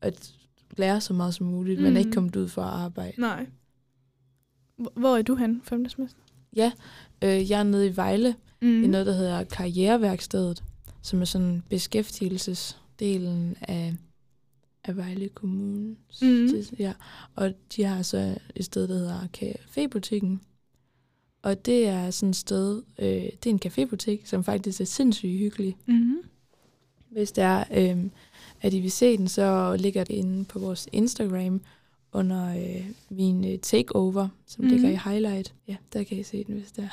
at 0.00 0.32
lære 0.76 1.00
så 1.00 1.12
meget 1.12 1.34
som 1.34 1.46
muligt. 1.46 1.80
Man 1.82 1.94
er 1.96 1.98
ikke 1.98 2.12
kommet 2.12 2.36
ud 2.36 2.48
for 2.48 2.62
at 2.62 2.68
arbejde. 2.82 3.20
Nej. 3.20 3.46
Hvor- 4.94 5.16
er 5.16 5.22
du 5.22 5.34
hen, 5.34 5.60
femte 5.64 5.90
semester? 5.90 6.20
Øh, 7.24 7.50
jeg 7.50 7.58
er 7.60 7.62
nede 7.62 7.86
i 7.86 7.96
Vejle, 7.96 8.34
Mm. 8.62 8.68
mm. 8.68 8.84
i 8.84 8.86
noget, 8.86 9.06
der 9.06 9.12
hedder 9.12 9.44
Karriereværkstedet, 9.44 10.64
som 11.02 11.20
er 11.20 11.24
sådan 11.24 11.62
beskæftigelsesdelen 11.68 13.56
af, 13.60 13.94
af 14.84 14.96
Vejle 14.96 15.28
Kommune. 15.28 15.96
Mhm. 16.22 16.50
Ja. 16.78 16.92
Og 17.36 17.52
de 17.76 17.84
har 17.84 18.02
så 18.02 18.38
et 18.56 18.64
sted, 18.64 18.88
der 18.88 18.94
hedder 18.94 19.26
Cafébutikken. 19.36 20.46
Og 21.42 21.66
det 21.66 21.86
er 21.86 22.10
sådan 22.10 22.30
et 22.30 22.36
sted, 22.36 22.82
øh, 22.98 23.06
det 23.06 23.46
er 23.46 23.50
en 23.50 23.60
cafébutik, 23.66 24.26
som 24.26 24.44
faktisk 24.44 24.80
er 24.80 24.84
sindssygt 24.84 25.38
hyggelig. 25.38 25.76
Mm. 25.86 26.16
Hvis 27.10 27.32
det 27.32 27.44
er, 27.44 27.64
øh, 27.76 28.04
at 28.62 28.74
I 28.74 28.80
vil 28.80 28.90
se 28.90 29.16
den, 29.16 29.28
så 29.28 29.76
ligger 29.78 30.04
det 30.04 30.14
inde 30.14 30.44
på 30.44 30.58
vores 30.58 30.88
Instagram 30.92 31.60
under 32.12 32.56
øh, 32.56 32.86
min 33.10 33.44
øh, 33.52 33.58
takeover, 33.58 34.28
som 34.46 34.64
Mhm. 34.64 34.74
mm. 34.74 34.80
ligger 34.82 34.90
i 34.90 35.10
highlight. 35.10 35.54
Ja, 35.68 35.76
der 35.92 36.02
kan 36.02 36.18
I 36.18 36.22
se 36.22 36.44
den, 36.44 36.54
hvis 36.54 36.72
det 36.72 36.88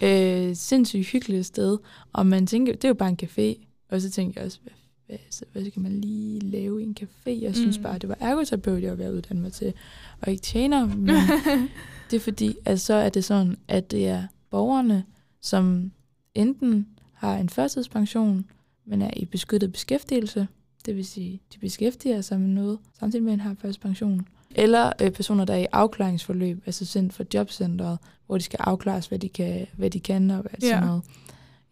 er. 0.00 0.48
øh, 0.48 0.56
sindssygt 0.56 1.06
hyggeligt 1.06 1.46
sted. 1.46 1.78
Og 2.12 2.26
man 2.26 2.46
tænker, 2.46 2.72
det 2.72 2.84
er 2.84 2.88
jo 2.88 2.94
bare 2.94 3.08
en 3.08 3.18
café. 3.22 3.66
Og 3.88 4.00
så 4.00 4.10
tænker 4.10 4.40
jeg 4.40 4.46
også, 4.46 4.58
hvad, 4.62 4.72
hvad, 5.06 5.18
hvad 5.52 5.70
skal 5.70 5.82
man 5.82 6.00
lige 6.00 6.40
lave 6.40 6.80
i 6.82 6.84
en 6.84 6.96
café? 7.00 7.30
Jeg 7.42 7.54
synes 7.56 7.76
Mm. 7.78 7.82
bare, 7.82 7.98
det 7.98 8.08
var 8.08 8.16
ergoterapeut, 8.20 8.82
jeg 8.82 8.90
var 8.90 8.96
ved 8.96 9.04
at 9.04 9.12
uddanne 9.12 9.42
mig 9.42 9.52
til, 9.52 9.72
og 10.20 10.30
ikke 10.30 10.42
tjener. 10.42 10.86
Men 10.86 11.08
det 12.10 12.16
er 12.16 12.20
fordi, 12.20 12.54
at 12.64 12.80
så 12.80 12.94
er 12.94 13.08
det 13.08 13.24
sådan, 13.24 13.56
at 13.68 13.90
det 13.90 14.08
er 14.08 14.26
borgerne, 14.50 15.04
som 15.40 15.92
enten 16.34 16.86
har 17.12 17.36
en 17.36 17.48
førtidspension, 17.48 18.44
men 18.86 19.02
er 19.02 19.10
i 19.16 19.24
beskyttet 19.24 19.72
beskæftigelse, 19.72 20.46
det 20.86 20.96
vil 20.96 21.04
sige, 21.04 21.40
de 21.54 21.58
beskæftiger 21.58 22.20
sig 22.20 22.40
med 22.40 22.48
noget, 22.48 22.78
samtidig 22.98 23.24
med 23.24 23.32
at 23.32 23.38
de 23.38 23.42
har 23.42 23.54
førtidspension. 23.54 24.26
Eller 24.54 24.92
øh, 25.02 25.10
personer, 25.10 25.44
der 25.44 25.54
er 25.54 25.58
i 25.58 25.66
afklaringsforløb, 25.72 26.62
altså 26.66 26.84
sendt 26.84 27.12
fra 27.12 27.24
jobcentret, 27.34 27.98
hvor 28.26 28.38
de 28.38 28.42
skal 28.44 28.58
afklares, 28.62 29.06
hvad 29.06 29.18
de 29.18 29.28
kan, 29.28 29.66
hvad 29.76 29.90
de 29.90 30.00
kan 30.00 30.30
og 30.30 30.40
hvad 30.40 30.50
Ja. 30.62 30.68
sådan 30.68 30.86
noget. 30.86 31.02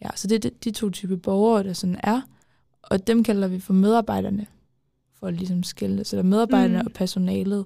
Ja, 0.04 0.08
så 0.16 0.28
det 0.28 0.34
er 0.44 0.50
de, 0.50 0.50
de 0.64 0.70
to 0.70 0.90
typer 0.90 1.16
borgere, 1.16 1.62
der 1.64 1.72
sådan 1.72 2.00
er, 2.02 2.20
og 2.82 3.06
dem 3.06 3.24
kalder 3.24 3.48
vi 3.48 3.61
for 3.61 3.72
medarbejderne, 3.72 4.46
for 5.18 5.26
at 5.26 5.34
ligesom 5.34 5.62
skille. 5.62 6.04
Så 6.04 6.16
der 6.16 6.22
er 6.22 6.26
medarbejderne 6.26 6.78
Mm. 6.82 6.86
og 6.86 6.92
personalet. 6.92 7.64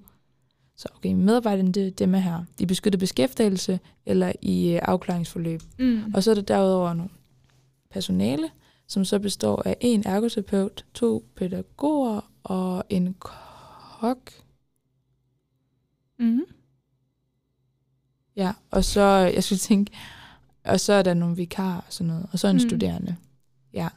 Så 0.77 0.89
okay, 0.97 1.13
medarbejderne, 1.13 1.73
det 1.73 1.87
er 1.87 1.91
dem 1.91 2.15
er 2.15 2.19
her. 2.19 2.45
I 2.59 2.67
beskyttet 2.67 2.99
beskæftigelse 3.01 3.81
eller 4.07 4.33
i 4.43 4.73
øh, 4.73 4.81
afklaringsforløb. 4.83 5.61
Mm. 5.79 6.01
Og 6.15 6.23
så 6.23 6.31
er 6.31 6.35
der 6.35 6.43
derudover 6.43 6.95
nogle 6.95 7.11
personale, 7.91 8.51
som 8.87 9.05
så 9.05 9.19
består 9.19 9.63
af 9.65 9.77
en 9.81 10.03
ergoterapeut, 10.07 10.85
to 10.95 11.25
pædagoger 11.37 12.31
og 12.43 12.85
en 12.89 13.15
kok. 13.19 14.31
Mm. 16.19 16.45
Ja, 18.37 18.53
og 18.71 18.85
så, 18.85 19.01
jeg 19.35 19.45
skulle 19.45 19.59
tænke, 19.59 19.93
og 20.65 20.81
så 20.81 20.93
er 20.93 21.03
der 21.03 21.15
nogle 21.15 21.37
vikarer 21.37 21.77
og 21.77 21.93
sådan 21.93 22.07
noget, 22.07 22.27
og 22.33 22.39
så 22.39 22.49
en 22.49 22.57
mm. 22.57 22.61
studerende. 22.61 23.17
Ja. 23.73 23.89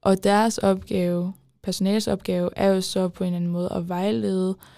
Og 0.00 0.24
deres 0.24 0.58
opgave, 0.58 1.34
personalets 1.62 2.08
opgave, 2.08 2.50
er 2.56 2.68
jo 2.68 2.80
så 2.80 3.08
på 3.08 3.24
en 3.24 3.28
eller 3.28 3.36
anden 3.36 3.50
måde 3.50 3.72
at 3.72 3.88
vejlede 3.88 4.56
øh, 4.58 4.77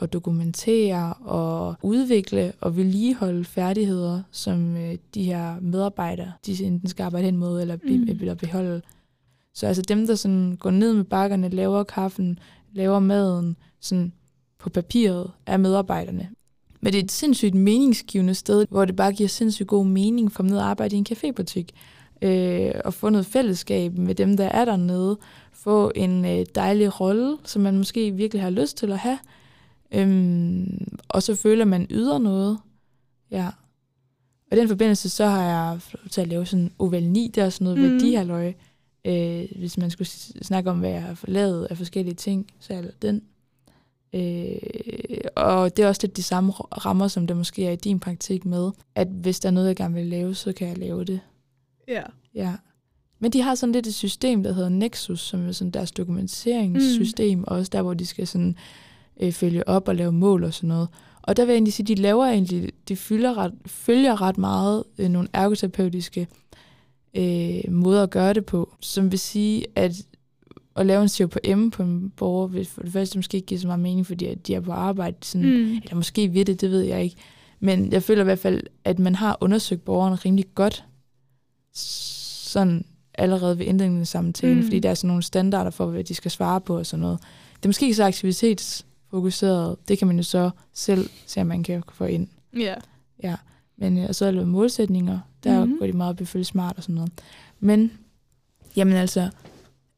og 0.00 0.12
dokumentere 0.12 1.12
og 1.14 1.74
udvikle 1.82 2.52
og 2.60 2.76
vedligeholde 2.76 3.44
færdigheder, 3.44 4.22
som 4.30 4.76
øh, 4.76 4.96
de 5.14 5.22
her 5.24 5.60
medarbejdere, 5.60 6.32
de 6.46 6.64
enten 6.64 6.88
skal 6.88 7.02
arbejde 7.02 7.24
hen 7.24 7.36
mod 7.36 7.60
eller, 7.60 7.76
be, 7.76 7.98
Mm. 7.98 8.08
eller 8.20 8.34
beholde. 8.34 8.82
Så 9.54 9.66
altså 9.66 9.82
dem, 9.82 10.06
der 10.06 10.14
sådan 10.14 10.56
går 10.60 10.70
ned 10.70 10.94
med 10.94 11.04
bakkerne, 11.04 11.48
laver 11.48 11.82
kaffen, 11.82 12.38
laver 12.72 12.98
maden, 12.98 13.56
sådan 13.80 14.12
på 14.58 14.70
papiret, 14.70 15.30
er 15.46 15.56
medarbejderne. 15.56 16.28
Men 16.80 16.92
det 16.92 16.98
er 16.98 17.04
et 17.04 17.12
sindssygt 17.12 17.54
meningsgivende 17.54 18.34
sted, 18.34 18.66
hvor 18.70 18.84
det 18.84 18.96
bare 18.96 19.12
giver 19.12 19.28
sindssygt 19.28 19.68
god 19.68 19.86
mening 19.86 20.26
at 20.26 20.32
komme 20.32 20.50
ned 20.50 20.58
og 20.58 20.64
arbejde 20.64 20.96
i 20.96 20.98
en 20.98 21.06
cafébutik. 21.12 21.68
Øh, 22.22 22.72
og 22.84 22.94
få 22.94 23.08
noget 23.08 23.26
fællesskab 23.26 23.98
med 23.98 24.14
dem, 24.14 24.36
der 24.36 24.44
er 24.44 24.64
dernede. 24.64 25.18
Få 25.52 25.92
en 25.94 26.24
øh, 26.24 26.46
dejlig 26.54 27.00
rolle, 27.00 27.36
som 27.44 27.62
man 27.62 27.78
måske 27.78 28.10
virkelig 28.10 28.42
har 28.42 28.50
lyst 28.50 28.76
til 28.76 28.92
at 28.92 28.98
have. 28.98 29.18
Øhm, 29.94 30.98
og 31.08 31.22
så 31.22 31.34
føler 31.34 31.64
man, 31.64 31.86
yder 31.90 32.18
noget. 32.18 32.58
Ja. 33.30 33.46
Og 34.50 34.56
i 34.56 34.60
den 34.60 34.68
forbindelse, 34.68 35.10
så 35.10 35.26
har 35.26 35.42
jeg 35.42 35.80
til 36.10 36.20
at 36.20 36.28
lave 36.28 36.46
sådan 36.46 36.70
oval 36.78 37.08
9, 37.08 37.32
der 37.34 37.44
er 37.44 37.50
sådan 37.50 37.64
noget 37.64 37.78
mm. 37.78 37.92
værdihaløj. 37.92 38.52
Øh, 39.04 39.44
hvis 39.56 39.78
man 39.78 39.90
skulle 39.90 40.08
snakke 40.42 40.70
om, 40.70 40.78
hvad 40.78 40.90
jeg 40.90 41.02
har 41.02 41.18
lavet 41.28 41.64
af 41.64 41.76
forskellige 41.76 42.14
ting, 42.14 42.46
så 42.60 42.72
har 42.72 42.74
jeg 42.74 42.82
lavet 42.82 43.02
den. 43.02 43.22
Øh, 44.14 44.56
og 45.36 45.76
det 45.76 45.82
er 45.82 45.88
også 45.88 46.00
lidt 46.02 46.16
de 46.16 46.22
samme 46.22 46.52
rammer, 46.52 47.08
som 47.08 47.26
der 47.26 47.34
måske 47.34 47.66
er 47.66 47.72
i 47.72 47.76
din 47.76 48.00
praktik 48.00 48.44
med, 48.44 48.70
at 48.94 49.08
hvis 49.08 49.40
der 49.40 49.48
er 49.48 49.52
noget, 49.52 49.68
jeg 49.68 49.76
gerne 49.76 49.94
vil 49.94 50.06
lave, 50.06 50.34
så 50.34 50.52
kan 50.52 50.68
jeg 50.68 50.78
lave 50.78 51.04
det. 51.04 51.20
Ja. 51.88 52.02
Ja. 52.34 52.52
Men 53.18 53.32
de 53.32 53.40
har 53.40 53.54
sådan 53.54 53.72
lidt 53.72 53.86
et 53.86 53.94
system, 53.94 54.42
der 54.42 54.52
hedder 54.52 54.68
Nexus, 54.68 55.20
som 55.20 55.48
er 55.48 55.52
sådan 55.52 55.70
deres 55.70 55.92
dokumenteringssystem, 55.92 57.38
mm. 57.38 57.44
også 57.46 57.70
der, 57.72 57.82
hvor 57.82 57.94
de 57.94 58.06
skal 58.06 58.26
sådan, 58.26 58.56
øh, 59.20 59.32
følge 59.32 59.68
op 59.68 59.88
og 59.88 59.94
lave 59.96 60.12
mål 60.12 60.44
og 60.44 60.54
sådan 60.54 60.68
noget. 60.68 60.88
Og 61.22 61.36
der 61.36 61.44
vil 61.44 61.52
jeg 61.52 61.56
egentlig 61.56 61.74
sige, 61.74 61.86
de 61.86 61.94
laver 62.02 62.26
egentlig, 62.26 62.72
de 62.88 62.96
fylder 62.96 63.38
ret, 63.38 63.52
følger 63.66 64.22
ret 64.22 64.38
meget 64.38 64.84
øh, 64.98 65.08
nogle 65.08 65.28
ergoterapeutiske 65.32 66.28
øh, 67.16 67.60
måder 67.72 68.02
at 68.02 68.10
gøre 68.10 68.32
det 68.32 68.44
på, 68.46 68.74
som 68.80 69.10
vil 69.10 69.18
sige, 69.18 69.66
at 69.74 69.92
at 70.76 70.86
lave 70.86 71.02
en 71.02 71.08
COPM 71.08 71.68
på 71.70 71.82
en 71.82 72.10
borger 72.16 72.46
vil 72.46 72.66
for 72.66 72.82
det 72.82 72.92
første 72.92 73.18
måske 73.18 73.36
ikke 73.36 73.46
give 73.46 73.60
så 73.60 73.66
meget 73.66 73.80
mening, 73.80 74.06
fordi 74.06 74.24
at 74.26 74.46
de 74.46 74.54
er 74.54 74.60
på 74.60 74.72
arbejde, 74.72 75.16
sådan, 75.22 75.46
mm. 75.48 75.72
Eller 75.72 75.94
måske 75.94 76.34
ved 76.34 76.44
det, 76.44 76.60
det 76.60 76.70
ved 76.70 76.80
jeg 76.80 77.02
ikke. 77.02 77.16
Men 77.60 77.92
jeg 77.92 78.02
føler 78.02 78.20
i 78.22 78.24
hvert 78.24 78.38
fald, 78.38 78.62
at 78.84 78.98
man 78.98 79.14
har 79.14 79.38
undersøgt 79.40 79.84
borgeren 79.84 80.24
rimelig 80.24 80.44
godt, 80.54 80.84
sådan 81.74 82.84
allerede 83.14 83.58
ved 83.58 83.66
indlægningen 83.66 84.00
af 84.00 84.06
samtalen, 84.06 84.56
Mm. 84.56 84.62
fordi 84.62 84.78
der 84.78 84.90
er 84.90 84.94
sådan 84.94 85.08
nogle 85.08 85.22
standarder 85.22 85.70
for, 85.70 85.86
hvad 85.86 86.04
de 86.04 86.14
skal 86.14 86.30
svare 86.30 86.60
på 86.60 86.78
og 86.78 86.86
sådan 86.86 87.00
noget. 87.00 87.18
Det 87.56 87.64
er 87.64 87.68
måske 87.68 87.84
ikke 87.84 87.96
så 87.96 88.04
aktivitetsfokuseret, 89.16 89.76
det 89.88 89.98
kan 89.98 90.06
man 90.08 90.16
jo 90.16 90.22
så 90.22 90.50
selv 90.72 91.08
se, 91.26 91.40
om 91.40 91.46
man 91.46 91.62
kan 91.62 91.82
få 91.92 92.04
ind. 92.04 92.28
Ja. 92.56 92.74
Ja, 93.22 93.34
men 93.76 93.98
øh, 93.98 94.04
og 94.08 94.14
så 94.14 94.26
er 94.26 94.30
der 94.32 94.44
målsætninger, 94.44 95.18
der 95.44 95.50
Mhm. 95.52 95.60
mm-hmm. 95.62 95.78
går 95.78 95.86
de 95.86 95.92
meget 95.92 96.10
op 96.10 96.20
i 96.20 96.22
at 96.24 96.28
følge 96.28 96.44
smart 96.44 96.76
og 96.76 96.82
sådan 96.82 96.94
noget. 96.94 97.12
Men, 97.60 97.92
jamen 98.76 98.94
altså, 98.94 99.28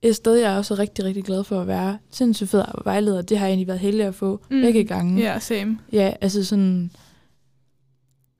et 0.02 0.16
sted, 0.16 0.34
jeg 0.34 0.52
er 0.52 0.56
også 0.56 0.74
rigtig, 0.74 1.04
rigtig 1.04 1.24
glad 1.24 1.44
for 1.44 1.60
at 1.60 1.66
være 1.66 1.98
sindssygt 2.10 2.50
fed 2.50 2.62
vejleder, 2.84 3.22
det 3.22 3.38
har 3.38 3.46
jeg 3.46 3.50
egentlig 3.52 3.66
været 3.66 3.80
heldig 3.80 4.06
at 4.06 4.14
få 4.14 4.40
Mm. 4.50 4.60
begge 4.60 4.84
gange. 4.84 5.20
Ja, 5.22 5.38
same. 5.38 5.78
Ja, 5.92 6.12
altså 6.20 6.44
sådan, 6.44 6.90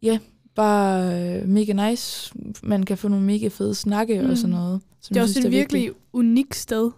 ja, 0.02 0.18
bare 0.54 1.02
øh, 1.42 1.48
mega 1.48 1.88
nice. 1.90 2.32
Man 2.62 2.82
kan 2.82 2.98
få 2.98 3.08
nogle 3.08 3.24
mega 3.24 3.48
fede 3.48 3.74
snakke 3.74 4.22
mm. 4.22 4.30
Og 4.30 4.36
sådan 4.36 4.50
noget. 4.56 4.80
Som 5.00 5.14
Det 5.14 5.20
er 5.20 5.22
også 5.22 5.34
synes, 5.34 5.46
et 5.46 5.52
virkelig 5.52 5.90
unikt 6.12 6.56
sted. 6.56 6.90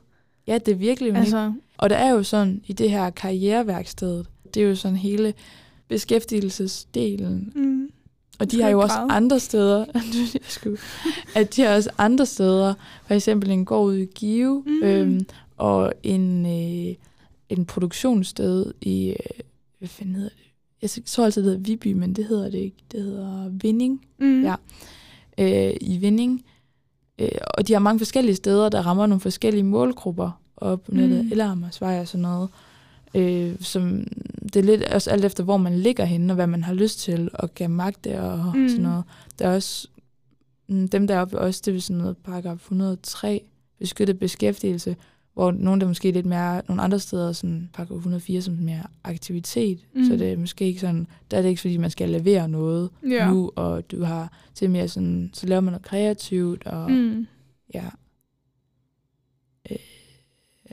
Ja, 0.47 0.59
det 0.59 0.73
er 0.73 0.77
virkelig 0.77 1.11
unikt. 1.11 1.21
Altså, 1.21 1.53
og 1.79 1.91
der 1.91 1.97
er 1.97 2.11
jo 2.11 2.23
sådan, 2.23 2.63
i 2.67 2.73
det 2.73 2.91
her 2.91 3.11
karriereværksted, 3.11 4.25
det 4.55 4.63
er 4.63 4.67
jo 4.69 4.75
sådan 4.75 4.97
hele 4.97 5.35
beskæftigelsesdelen. 5.89 7.53
mm. 7.57 7.89
Og 8.41 8.51
de 8.51 8.63
har 8.63 8.69
jo 8.69 8.81
også 8.81 8.95
græde. 8.95 9.13
andre 9.13 9.41
steder, 9.41 9.85
at 11.35 11.57
de 11.57 11.63
har 11.63 11.75
også 11.75 11.91
andre 11.99 12.27
steder, 12.27 12.75
for 13.07 13.15
eksempel 13.15 13.51
en 13.51 13.65
gård 13.65 13.87
ude 13.87 14.03
i 14.03 14.07
Give, 14.07 14.63
mm. 14.67 14.83
øhm, 14.83 15.21
og 15.57 15.93
en, 16.03 16.47
øh, 16.47 16.95
en 17.49 17.67
produktionssted 17.67 18.73
i, 18.81 19.09
øh, 19.09 19.17
hvad 19.79 19.89
fanden 19.89 20.15
hedder 20.15 20.29
det? 20.31 20.45
Jeg 20.97 21.05
tror 21.07 21.25
altid, 21.25 21.43
det 21.43 21.51
hedder 21.51 21.65
Viby, 21.65 21.93
men 21.93 22.13
det 22.13 22.25
hedder 22.27 22.51
det 22.51 22.59
ikke. 22.59 22.77
Det 22.93 23.03
hedder 23.03 23.49
Vinding, 23.49 24.05
Mm. 24.19 24.43
Ja. 24.45 24.55
øh, 25.39 25.77
i 25.81 25.99
Vinding. 25.99 26.45
Øh, 27.19 27.29
og 27.59 27.69
de 27.69 27.73
har 27.73 27.81
mange 27.81 27.99
forskellige 27.99 28.37
steder, 28.37 28.69
der 28.69 28.83
rammer 28.87 29.07
nogle 29.07 29.21
forskellige 29.21 29.63
målgrupper 29.63 30.41
op 30.61 30.85
på 30.85 30.93
nettet, 30.95 31.25
Mm. 31.25 31.31
eller 31.31 31.45
Amagersvej 31.51 32.01
og 32.01 32.09
sådan 32.09 32.23
noget. 32.23 32.49
Øh, 33.15 33.57
som, 33.61 34.07
det 34.43 34.57
er 34.57 34.63
lidt 34.63 34.83
også 34.85 35.11
alt 35.11 35.25
efter, 35.25 35.45
hvor 35.45 35.57
man 35.57 35.79
ligger 35.79 36.05
henne, 36.05 36.33
og 36.33 36.35
hvad 36.35 36.47
man 36.47 36.63
har 36.65 36.75
lyst 36.75 36.99
til, 37.01 37.31
og 37.35 37.55
kan 37.55 37.71
magte 37.71 38.21
og 38.23 38.57
Mm. 38.57 38.69
sådan 38.69 38.83
noget. 38.83 39.05
Der 39.39 39.49
er 39.49 39.55
også, 39.55 39.89
mm, 40.69 40.89
dem 40.89 41.07
deroppe 41.07 41.39
også, 41.39 41.63
det 41.65 41.77
er 41.77 41.81
sådan 41.81 41.97
noget 41.97 42.17
paragraf 42.17 42.57
103, 42.57 43.43
beskyttet 43.79 44.19
beskæftigelse, 44.19 44.97
hvor 45.35 45.51
nogle 45.51 45.81
der 45.81 45.87
måske 45.87 46.11
lidt 46.11 46.27
mere, 46.27 46.63
nogle 46.69 46.83
andre 46.83 46.99
steder, 46.99 47.33
sådan 47.33 47.71
paragraf 47.75 47.97
104, 47.97 48.43
som 48.43 48.55
mere 48.55 48.83
aktivitet. 49.05 49.79
Mm. 49.95 50.05
Så 50.05 50.13
det 50.17 50.33
er 50.33 50.37
måske 50.37 50.65
ikke 50.65 50.81
sådan, 50.81 51.07
der 51.31 51.37
er 51.39 51.43
det 51.43 51.49
ikke 51.49 51.61
fordi, 51.61 51.77
man 51.77 51.91
skal 51.91 52.09
levere 52.09 52.49
noget 52.49 52.91
Ja. 53.11 53.31
nu, 53.31 53.53
og 53.57 53.91
du 53.91 54.05
har 54.05 54.33
til 54.55 54.71
mere 54.71 54.89
sådan, 54.89 55.31
så 55.35 55.47
laver 55.47 55.61
man 55.61 55.73
noget 55.73 55.85
kreativt, 55.87 56.67
og. 56.67 56.91
Mm. 56.91 57.27
ja. 57.75 57.85
Øh, 59.71 59.77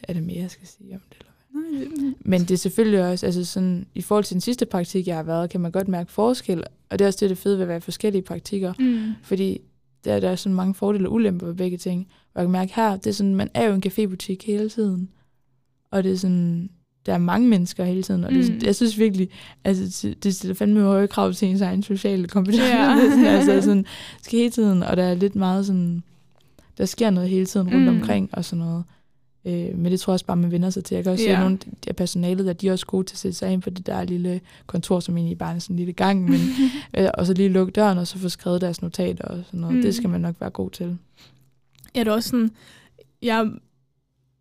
er 0.03 0.13
det 0.13 0.23
mere, 0.23 0.39
jeg 0.41 0.51
skal 0.51 0.67
sige 0.67 0.93
om 0.93 0.99
det? 1.09 1.17
Eller? 1.17 1.31
hvad? 1.51 1.89
Nej, 1.89 2.07
det- 2.07 2.15
Men 2.25 2.41
det 2.41 2.51
er 2.51 2.57
selvfølgelig 2.57 3.03
også, 3.05 3.25
altså 3.25 3.45
sådan, 3.45 3.85
i 3.95 4.01
forhold 4.01 4.23
til 4.23 4.33
den 4.33 4.41
sidste 4.41 4.65
praktik, 4.65 5.07
jeg 5.07 5.15
har 5.15 5.23
været, 5.23 5.49
kan 5.49 5.61
man 5.61 5.71
godt 5.71 5.87
mærke 5.87 6.11
forskel, 6.11 6.63
og 6.89 6.99
det 6.99 7.05
er 7.05 7.07
også 7.07 7.19
det, 7.21 7.29
det 7.29 7.37
fede 7.37 7.55
ved 7.57 7.61
at 7.63 7.67
være 7.69 7.81
forskellige 7.81 8.21
praktikker, 8.21 8.73
Mm. 8.79 9.13
fordi 9.23 9.61
der, 10.05 10.19
der 10.19 10.29
er 10.29 10.35
sådan 10.35 10.55
mange 10.55 10.73
fordele 10.73 11.07
og 11.09 11.13
ulemper 11.13 11.45
ved 11.47 11.53
begge 11.55 11.77
ting. 11.77 12.07
Og 12.33 12.41
jeg 12.41 12.45
kan 12.47 12.51
mærke 12.51 12.75
her, 12.75 12.95
det 12.97 13.07
er 13.07 13.11
sådan, 13.11 13.35
man 13.35 13.49
er 13.53 13.67
jo 13.67 13.73
en 13.73 13.83
cafébutik 13.85 14.37
hele 14.45 14.69
tiden, 14.69 15.09
og 15.91 16.03
det 16.03 16.11
er 16.11 16.17
sådan, 16.17 16.69
der 17.05 17.13
er 17.13 17.17
mange 17.17 17.47
mennesker 17.47 17.83
hele 17.85 18.03
tiden, 18.03 18.23
og 18.23 18.31
det, 18.31 18.49
Mm. 18.53 18.59
jeg 18.63 18.75
synes 18.75 18.99
virkelig, 18.99 19.29
altså 19.63 20.07
det- 20.07 20.23
det 20.23 20.35
stiller 20.35 20.55
fandme 20.55 20.81
høje 20.81 21.07
krav 21.07 21.33
til 21.33 21.47
ens 21.47 21.61
egen 21.61 21.83
sociale 21.83 22.27
kompetencer. 22.27 22.67
Ja. 22.67 22.95
sådan, 23.11 23.25
altså 23.25 23.61
sådan, 23.61 23.85
skal 24.21 24.39
hele 24.39 24.51
tiden, 24.51 24.83
og 24.83 24.97
der 24.97 25.03
er 25.03 25.15
lidt 25.15 25.35
meget 25.35 25.65
sådan, 25.65 26.03
der 26.77 26.85
sker 26.85 27.09
noget 27.09 27.29
hele 27.29 27.45
tiden 27.45 27.67
rundt 27.73 27.81
Mm. 27.81 27.87
omkring 27.99 28.29
og 28.33 28.45
sådan 28.45 28.65
noget. 28.65 28.83
Øh, 29.45 29.77
men 29.77 29.91
det 29.91 29.99
tror 29.99 30.11
jeg 30.11 30.13
også 30.13 30.25
bare, 30.25 30.37
man 30.37 30.51
vender 30.51 30.69
sig 30.69 30.83
til. 30.83 30.95
Jeg 30.95 31.03
kan 31.03 31.11
også 31.11 31.23
se, 31.23 31.29
Ja. 31.29 31.35
at 31.35 31.41
nogle 31.41 31.57
af 31.87 31.95
personalet, 31.95 32.45
der 32.45 32.53
de 32.53 32.67
er 32.67 32.71
også 32.71 32.85
gode 32.85 33.03
til 33.07 33.15
at 33.15 33.19
sætte 33.19 33.37
sig 33.37 33.51
ind 33.53 33.61
på 33.61 33.69
det 33.69 33.85
der 33.85 34.03
lille 34.03 34.41
kontor, 34.67 34.99
som 34.99 35.17
egentlig 35.17 35.37
bare 35.37 35.55
er 35.55 35.59
sådan 35.59 35.73
en 35.73 35.77
lille 35.77 35.93
gang, 35.93 36.23
men, 36.29 36.39
øh, 36.97 37.09
og 37.13 37.25
så 37.25 37.33
lige 37.33 37.49
lukke 37.49 37.71
døren, 37.71 37.97
og 37.97 38.07
så 38.07 38.17
få 38.17 38.29
skrevet 38.29 38.61
deres 38.61 38.81
notater 38.81 39.23
og 39.23 39.43
sådan 39.45 39.59
noget. 39.59 39.75
Mm. 39.75 39.81
Det 39.81 39.95
skal 39.95 40.09
man 40.09 40.21
nok 40.21 40.35
være 40.39 40.49
god 40.49 40.69
til. 40.71 40.97
Ja, 41.95 41.99
det 41.99 42.07
er 42.07 42.11
også 42.11 42.29
sådan, 42.29 42.51
jeg 43.21 43.51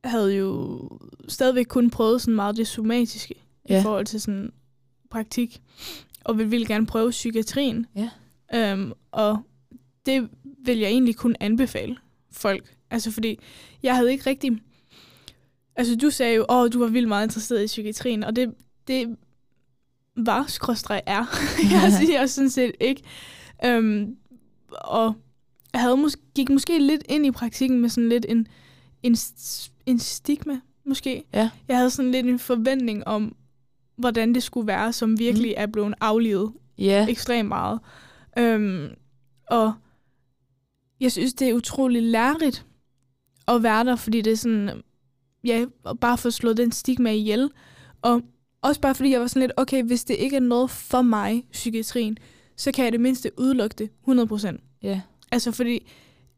havde 0.05 0.36
jo 0.36 0.80
stadigvæk 1.28 1.66
kun 1.66 1.90
prøvet 1.90 2.20
sådan 2.20 2.34
meget 2.34 2.57
det 2.57 2.66
somatiske 2.66 3.34
ja. 3.68 3.80
i 3.80 3.82
forhold 3.82 4.07
til 4.07 4.20
sådan 4.20 4.52
praktik, 5.11 5.62
og 6.24 6.38
vil 6.38 6.50
ville 6.50 6.66
gerne 6.66 6.86
prøve 6.86 7.11
psykiatrien. 7.11 7.86
Ja. 7.96 8.11
Øhm, 8.55 8.92
og 9.12 9.38
det 10.07 10.28
vil 10.64 10.78
jeg 10.78 10.88
egentlig 10.90 11.16
kun 11.16 11.36
anbefale 11.40 11.96
folk. 12.32 12.76
Altså 12.90 13.11
fordi, 13.11 13.38
jeg 13.82 13.96
havde 13.96 14.12
ikke 14.12 14.30
rigtig 14.30 14.61
Altså, 15.77 15.97
du 15.97 16.11
sagde 16.11 16.35
jo, 16.35 16.47
åh, 16.49 16.72
du 16.72 16.79
var 16.79 16.87
vildt 16.87 17.09
meget 17.09 17.27
interesseret 17.27 17.62
i 17.62 17.66
psykiatrien, 17.66 18.25
og 18.25 18.37
det, 18.37 18.55
det 18.89 19.16
var, 20.16 20.45
skråstreg 20.49 21.03
er, 21.07 21.25
jeg 21.83 21.93
siger 21.93 22.18
jeg 22.20 22.31
sådan 22.31 22.51
set 22.51 22.72
ikke. 22.81 23.03
Øhm, 23.64 24.16
og 24.70 25.14
jeg 25.72 25.81
havde 25.81 25.97
mås- 25.97 26.33
gik 26.35 26.51
måske 26.51 26.79
lidt 26.79 27.03
ind 27.09 27.27
i 27.27 27.31
praktikken 27.31 27.81
med 27.81 27.89
sådan 27.89 28.09
lidt 28.09 28.27
en, 28.29 28.49
en, 29.03 29.16
en 29.87 29.99
stigma, 29.99 30.61
måske. 30.87 31.25
Ja. 31.35 31.51
Jeg 31.68 31.77
havde 31.77 31.91
sådan 31.91 32.11
lidt 32.11 32.27
en 32.27 32.39
forventning 32.39 33.07
om, 33.07 33.37
hvordan 33.97 34.35
det 34.35 34.43
skulle 34.43 34.66
være, 34.66 34.93
som 34.93 35.18
virkelig 35.18 35.55
mm. 35.57 35.62
er 35.62 35.66
blevet 35.66 35.95
aflivet 36.01 36.53
Ja, 36.79 37.07
ekstremt 37.09 37.49
meget. 37.49 37.81
Øhm, 38.39 38.89
og 39.51 39.72
jeg 41.01 41.12
synes, 41.12 41.35
det 41.35 41.49
er 41.49 41.55
utrolig 41.55 42.03
lærerigt 42.03 42.66
at 43.49 43.62
være 43.62 43.85
der, 43.85 43.97
fordi 43.97 44.20
det 44.20 44.33
er 44.33 44.37
sådan, 44.37 44.83
ja, 45.45 45.64
bare 46.01 46.18
for 46.18 46.26
at 46.28 46.34
slå 46.34 46.53
den 46.53 46.72
stigma 46.72 47.12
ihjel. 47.12 47.51
Og 48.03 48.22
også 48.62 48.80
bare 48.80 48.95
fordi 48.95 49.11
jeg 49.11 49.20
var 49.20 49.26
sådan 49.26 49.40
lidt, 49.40 49.53
okay, 49.57 49.82
hvis 49.82 50.05
det 50.05 50.16
ikke 50.16 50.36
er 50.36 50.40
noget 50.40 50.70
for 50.70 51.03
mig, 51.03 51.45
psykiatrien, 51.53 52.16
så 52.57 52.72
kan 52.72 52.84
jeg 52.84 52.92
det 52.92 53.01
mindste 53.01 53.30
udelukke 53.38 53.74
det 53.78 53.90
100%. 54.09 54.78
ja. 54.82 55.01
Altså 55.32 55.53
fordi, 55.53 55.86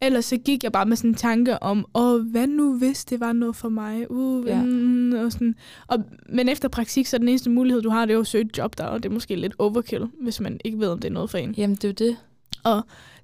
ellers 0.01 0.25
så 0.25 0.37
gik 0.37 0.65
jeg 0.65 0.73
bare 0.73 0.87
med 0.87 0.97
sådan 0.97 1.11
en 1.11 1.15
tanke 1.15 1.63
om, 1.63 1.87
åh, 1.95 2.21
hvad 2.31 2.47
nu 2.47 2.79
hvis 2.79 3.05
det 3.05 3.21
var 3.21 3.33
noget 3.33 3.57
for 3.57 3.69
mig? 3.69 4.11
Uh, 4.11 4.47
Ja. 4.47 4.63
mm, 4.63 5.13
og 5.13 5.33
sådan. 5.33 5.55
Og, 5.87 6.05
men 6.29 6.49
efter 6.49 6.69
praktik, 6.69 7.07
så 7.07 7.17
er 7.17 7.19
den 7.19 7.29
eneste 7.29 7.51
mulighed, 7.51 7.83
du 7.83 7.91
har, 7.91 8.05
det 8.05 8.11
er 8.11 8.15
jo 8.15 8.21
at 8.21 8.27
søge 8.27 8.45
et 8.45 8.59
job 8.59 8.79
der, 8.79 8.85
og 8.85 9.03
det 9.03 9.09
er 9.09 9.13
måske 9.13 9.37
lidt 9.37 9.55
overkill, 9.59 10.07
hvis 10.23 10.41
man 10.41 10.61
ikke 10.65 10.79
ved, 10.79 10.89
om 10.89 10.99
det 10.99 11.09
er 11.09 11.13
noget 11.13 11.31
for 11.31 11.39
en. 11.39 11.55
Jamen, 11.57 11.77
det 11.77 11.85
er 11.85 11.89
jo 11.89 12.11
det. 12.11 12.17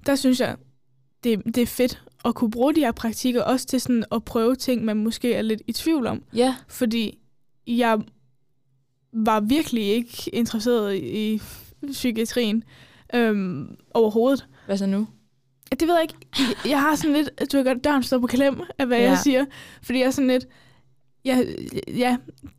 Der 0.05 0.15
synes 0.15 0.39
jeg, 0.39 0.55
det, 1.23 1.41
det 1.45 1.57
er 1.57 1.65
fedt 1.65 2.01
at 2.25 2.35
kunne 2.35 2.51
bruge 2.51 2.75
de 2.75 2.79
her 2.79 2.91
praktikker, 2.91 3.43
også 3.43 3.65
til 3.67 3.81
sådan 3.81 4.03
at 4.11 4.23
prøve 4.25 4.55
ting, 4.55 4.85
man 4.85 4.97
måske 4.97 5.33
er 5.33 5.41
lidt 5.41 5.61
i 5.67 5.71
tvivl 5.73 6.07
om. 6.07 6.23
Ja, 6.35 6.55
Fordi 6.67 7.19
jeg 7.67 7.99
var 9.13 9.39
virkelig 9.39 9.83
ikke 9.83 10.29
interesseret 10.33 10.95
i 10.95 11.41
psykiatrien 11.91 12.63
øhm, 13.13 13.75
overhovedet. 13.93 14.47
hvad 14.65 14.77
så 14.77 14.85
nu? 14.85 15.07
Det 15.79 15.87
ved 15.87 15.93
jeg 15.93 16.01
ikke. 16.03 16.15
Jeg- 16.39 16.69
Jeg 16.71 16.81
har 16.81 16.95
sådan 16.95 17.13
lidt, 17.15 17.51
du 17.51 17.57
har 17.57 17.63
godt, 17.63 17.83
døren 17.83 18.03
står 18.03 18.19
på 18.19 18.27
klem 18.27 18.61
af, 18.79 18.85
hvad 18.87 18.97
ja. 18.97 19.03
Jeg 19.09 19.17
siger. 19.17 19.45
Fordi 19.83 19.99
jeg 19.99 20.05
er 20.05 20.11
sådan 20.11 20.27
lidt, 20.27 20.45
ja, 21.25 21.43
ja, 21.87 22.17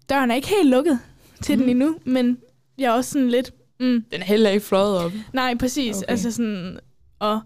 døren 0.09 0.31
er 0.31 0.35
ikke 0.35 0.49
helt 0.49 0.71
lukket 0.71 0.99
til 1.43 1.59
mm. 1.59 1.65
den 1.65 1.73
Mhm. 1.77 1.83
endnu, 1.83 1.99
men 2.05 2.39
jeg 2.79 2.85
er 2.87 2.91
også 2.93 3.11
sådan 3.11 3.29
lidt, 3.29 3.53
mm, 3.81 4.05
Den 4.13 4.21
er 4.21 4.25
heller 4.25 4.51
ikke 4.51 4.67
fløjet 4.67 4.99
op. 4.99 5.13
nej, 5.33 5.55
præcis. 5.55 5.97
Okay. 5.97 6.11
Altså 6.11 6.31
sådan, 6.31 6.79
og, 7.19 7.41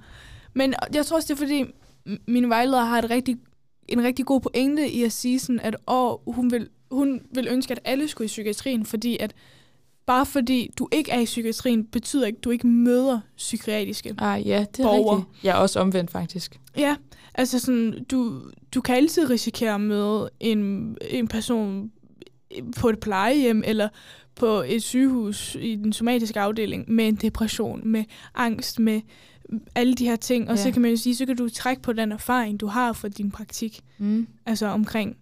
men 0.59 0.75
jeg 0.95 1.07
tror 1.07 1.17
også, 1.17 1.35
det 1.35 1.43
er 1.43 1.47
fordi, 1.47 1.65
min 2.29 2.49
vejleder 2.51 2.85
har 2.85 2.99
et 2.99 3.11
rigtig, 3.11 3.37
en 3.89 4.03
rigtig 4.05 4.27
god 4.27 4.41
pointe 4.41 4.91
i 4.91 5.03
at 5.03 5.13
sige 5.13 5.39
sådan, 5.39 5.61
at 5.61 5.77
åh, 5.87 6.35
hun, 6.35 6.51
vil, 6.51 6.69
hun 6.91 7.21
vil 7.35 7.49
ønske, 7.51 7.73
at 7.73 7.81
alle 7.85 8.09
skulle 8.09 8.25
i 8.25 8.29
psykiatrien, 8.29 8.87
fordi 8.87 9.17
at 9.21 9.35
bare 10.07 10.27
fordi 10.27 10.71
du 10.79 10.89
ikke 10.93 11.11
er 11.11 11.21
i 11.21 11.25
psykiatrien, 11.25 11.85
betyder 11.85 12.27
ikke, 12.27 12.37
at 12.37 12.45
du 12.45 12.51
ikke 12.51 12.67
møder 12.67 13.21
psykiatriske 13.37 14.15
Ah, 14.19 14.47
ja, 14.47 14.65
det 14.77 14.81
er 14.81 14.85
Borger. 14.85 15.17
rigtigt. 15.17 15.45
Jeg 15.45 15.51
er 15.51 15.55
også 15.55 15.81
omvendt, 15.81 16.11
faktisk. 16.11 16.61
Ja, 16.77 16.97
altså 17.35 17.59
sådan, 17.59 18.05
du, 18.11 18.43
du 18.75 18.81
kan 18.81 18.97
altid 18.97 19.31
risikere 19.31 19.75
at 19.75 19.81
møde 19.81 20.31
en, 20.41 20.97
en 21.11 21.29
person 21.29 21.91
på 22.77 22.89
et 22.89 23.01
plejehjem 23.01 23.63
eller 23.67 23.89
på 24.35 24.47
et 24.67 24.83
sygehus 24.83 25.57
i 25.61 25.77
den 25.77 25.93
somatiske 25.93 26.41
afdeling 26.41 26.85
med 26.93 27.09
en 27.09 27.17
depression, 27.17 27.81
med 27.89 28.05
angst, 28.35 28.79
med 28.81 29.01
alle 29.75 29.95
de 29.95 30.05
her 30.05 30.17
ting. 30.17 30.51
Og 30.51 30.57
ja. 30.57 30.63
så 30.63 30.71
kan 30.71 30.83
man 30.83 30.91
jo 30.91 30.97
sige, 30.97 31.17
så 31.17 31.27
kan 31.27 31.37
du 31.37 31.49
trække 31.49 31.83
på 31.83 31.93
den 31.93 32.13
erfaring, 32.13 32.61
du 32.61 32.67
har 32.67 32.93
fra 32.93 33.09
din 33.09 33.31
praktik, 33.31 33.81
Mm. 33.99 34.27
altså 34.47 34.67
omkring 34.67 35.17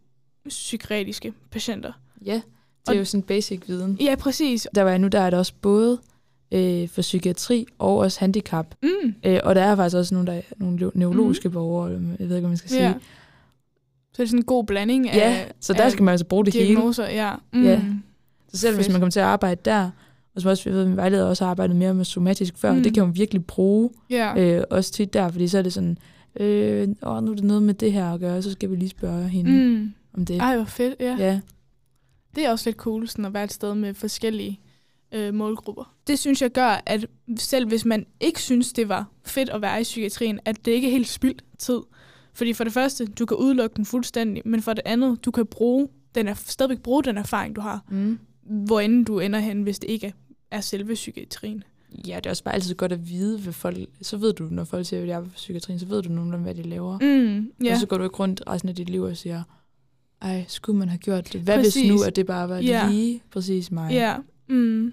psykiatriske 0.49 1.33
patienter. 1.51 1.93
Ja, 2.25 2.35
det 2.35 2.43
Og- 2.89 2.95
er 2.95 2.99
jo 2.99 3.05
sådan 3.05 3.23
basic 3.23 3.61
viden. 3.67 3.97
Ja, 4.01 4.15
præcis. 4.15 4.69
Der 4.75 4.83
var 4.83 4.91
jeg 4.91 4.99
nu, 4.99 5.09
der 5.09 5.21
er 5.21 5.31
det 5.31 5.39
også 5.39 5.53
både 5.63 5.99
øh, 6.53 6.89
for 6.89 7.03
psykiatri 7.03 7.67
og 7.79 7.97
også 7.99 8.21
handicap. 8.21 8.75
Mm. 8.83 9.15
Øh, 9.25 9.41
og 9.45 9.55
der 9.55 9.63
er 9.63 9.77
faktisk 9.77 9.97
også 9.97 10.15
nogle, 10.15 10.27
der 10.27 10.33
er 10.33 10.43
nogle 10.57 10.87
neu- 10.87 10.91
neurologiske 10.95 11.49
mm. 11.49 11.53
borgere, 11.55 11.91
jeg 11.91 12.01
ved 12.01 12.11
ikke, 12.21 12.27
hvad 12.41 12.41
man 12.49 12.57
skal 12.57 12.71
sige. 12.71 12.83
Ja. 12.83 12.95
Så 14.13 14.23
det 14.23 14.23
er 14.23 14.27
sådan 14.27 14.39
en 14.41 14.45
god 14.45 14.65
blanding 14.65 15.11
af, 15.11 15.17
ja 15.17 15.45
så 15.61 15.73
der 15.73 15.83
af 15.85 15.93
skal 15.93 16.03
man 16.03 16.13
altså 16.13 16.27
bruge 16.27 16.45
det 16.45 16.55
hele. 16.55 16.67
diagnoser. 16.67 17.09
Ja. 17.09 17.35
Mm. 17.53 17.65
Ja. 17.65 17.81
Så 18.53 18.59
selv 18.59 18.75
hvis 18.75 18.87
Fedt. 18.87 18.93
man 18.95 19.01
kommer 19.01 19.11
til 19.11 19.21
at 19.21 19.27
arbejde 19.27 19.61
der, 19.65 19.91
og 20.37 20.43
som 20.43 20.49
også 20.51 20.63
jeg 20.71 20.75
ved, 20.77 20.87
min 20.87 20.97
vejleder 20.97 21.25
også 21.25 21.45
har 21.45 21.51
arbejdet 21.51 21.77
mere 21.77 21.95
med 21.95 22.05
somatisk 22.05 22.59
før, 22.59 22.71
Mm. 22.73 22.77
mm. 22.77 22.83
det 22.83 22.95
kan 22.95 23.03
hun 23.05 23.17
virkelig 23.17 23.47
bruge, 23.47 23.91
ja. 24.11 24.57
øh, 24.59 24.65
også 24.71 24.93
tit 24.93 25.13
der, 25.13 25.29
fordi 25.31 25.49
så 25.49 25.59
er 25.59 25.63
det 25.63 25.73
sådan, 25.73 25.99
øh, 26.41 26.89
åh, 27.03 27.23
nu 27.25 27.31
er 27.31 27.35
det 27.35 27.45
noget 27.45 27.63
med 27.63 27.75
det 27.75 27.93
her 27.93 28.13
at 28.13 28.21
gøre, 28.21 28.43
så 28.43 28.53
skal 28.53 28.71
vi 28.71 28.77
lige 28.77 28.89
spørge 28.89 29.29
hende 29.29 29.51
mm. 29.51 29.57
Mm. 29.81 29.93
om 30.15 30.25
det. 30.27 30.37
Ej, 30.41 30.57
hvor 30.57 30.65
fedt. 30.65 30.95
Ja. 31.01 31.17
Ja. 31.19 31.41
Det 32.37 32.47
er 32.47 32.51
også 32.51 32.69
lidt 32.71 32.77
cool 32.77 33.09
sådan 33.09 33.25
at 33.25 33.35
være 33.35 33.45
et 33.45 33.53
sted 33.53 33.75
med 33.75 33.95
forskellige 33.95 34.61
øh, 35.15 35.35
målgrupper. 35.35 35.95
Det 36.07 36.19
synes 36.19 36.43
jeg 36.43 36.51
gør, 36.51 36.83
at 36.87 37.07
selv 37.37 37.69
hvis 37.69 37.85
man 37.85 38.07
ikke 38.21 38.41
synes, 38.43 38.73
det 38.73 38.89
var 38.89 39.07
fedt 39.25 39.49
at 39.49 39.63
være 39.63 39.81
i 39.81 39.83
psykiatrien, 39.83 40.41
at 40.45 40.65
det 40.65 40.73
ikke 40.73 40.87
er 40.87 40.91
helt 40.93 41.09
spildt 41.09 41.45
tid. 41.59 41.81
Fordi 42.35 42.53
for 42.53 42.65
det 42.65 42.73
første, 42.73 43.07
du 43.07 43.27
kan 43.27 43.37
udelukke 43.37 43.77
den 43.77 43.85
fuldstændig, 43.85 44.43
men 44.45 44.63
for 44.63 44.73
det 44.73 44.83
andet, 44.85 45.25
du 45.25 45.31
kan 45.31 45.47
bruge 45.47 45.89
den 46.15 46.29
er, 46.29 46.35
stadigvæk 46.35 46.79
bruge 46.83 47.03
den 47.05 47.19
erfaring, 47.19 47.57
du 47.57 47.61
har, 47.61 47.85
Mm. 47.91 48.19
hvor 48.45 48.81
end 48.81 49.07
du 49.07 49.19
ender 49.21 49.39
hen, 49.39 49.63
hvis 49.63 49.79
det 49.79 49.91
ikke 49.91 50.13
er, 50.51 50.61
selve 50.61 50.95
psykiatrien. 50.95 51.65
Ja, 52.07 52.17
det 52.17 52.27
er 52.27 52.31
også 52.31 52.45
bare 52.45 52.55
altid 52.55 52.75
godt 52.75 52.93
at 52.93 53.09
vide, 53.09 53.39
hvad 53.39 53.53
folk... 53.53 53.79
Så 54.03 54.17
ved 54.17 54.33
du, 54.33 54.45
når 54.51 54.65
folk 54.65 54.87
siger, 54.87 55.03
at 55.03 55.09
jeg 55.09 55.17
er 55.19 55.25
på 55.25 55.31
psykiatrien, 55.35 55.79
så 55.79 55.87
ved 55.87 56.03
du 56.03 56.09
nogenlunde, 56.09 56.43
hvad 56.43 56.55
de 56.55 56.63
laver. 56.63 56.99
Mm. 56.99 57.53
Ja, 57.65 57.73
Og 57.73 57.81
så 57.81 57.87
går 57.87 57.99
du 57.99 58.05
ikke 58.05 58.17
rundt 58.17 58.43
resten 58.47 58.69
af 58.69 58.75
dit 58.75 58.89
liv 58.91 59.03
og 59.03 59.17
siger, 59.17 59.43
ej, 60.23 60.45
skulle 60.49 60.79
man 60.79 60.89
have 60.89 60.99
gjort 60.99 61.33
det? 61.33 61.41
Hvad 61.41 61.57
Præcis. 61.59 61.75
hvis 61.75 61.91
nu, 61.93 62.03
at 62.03 62.17
det 62.17 62.27
bare 62.27 62.49
var 62.49 62.59
Ja. 62.59 62.89
lige 62.91 63.23
præcis 63.31 63.71
mig? 63.71 63.93
ja. 63.93 64.17
Mm. 64.49 64.93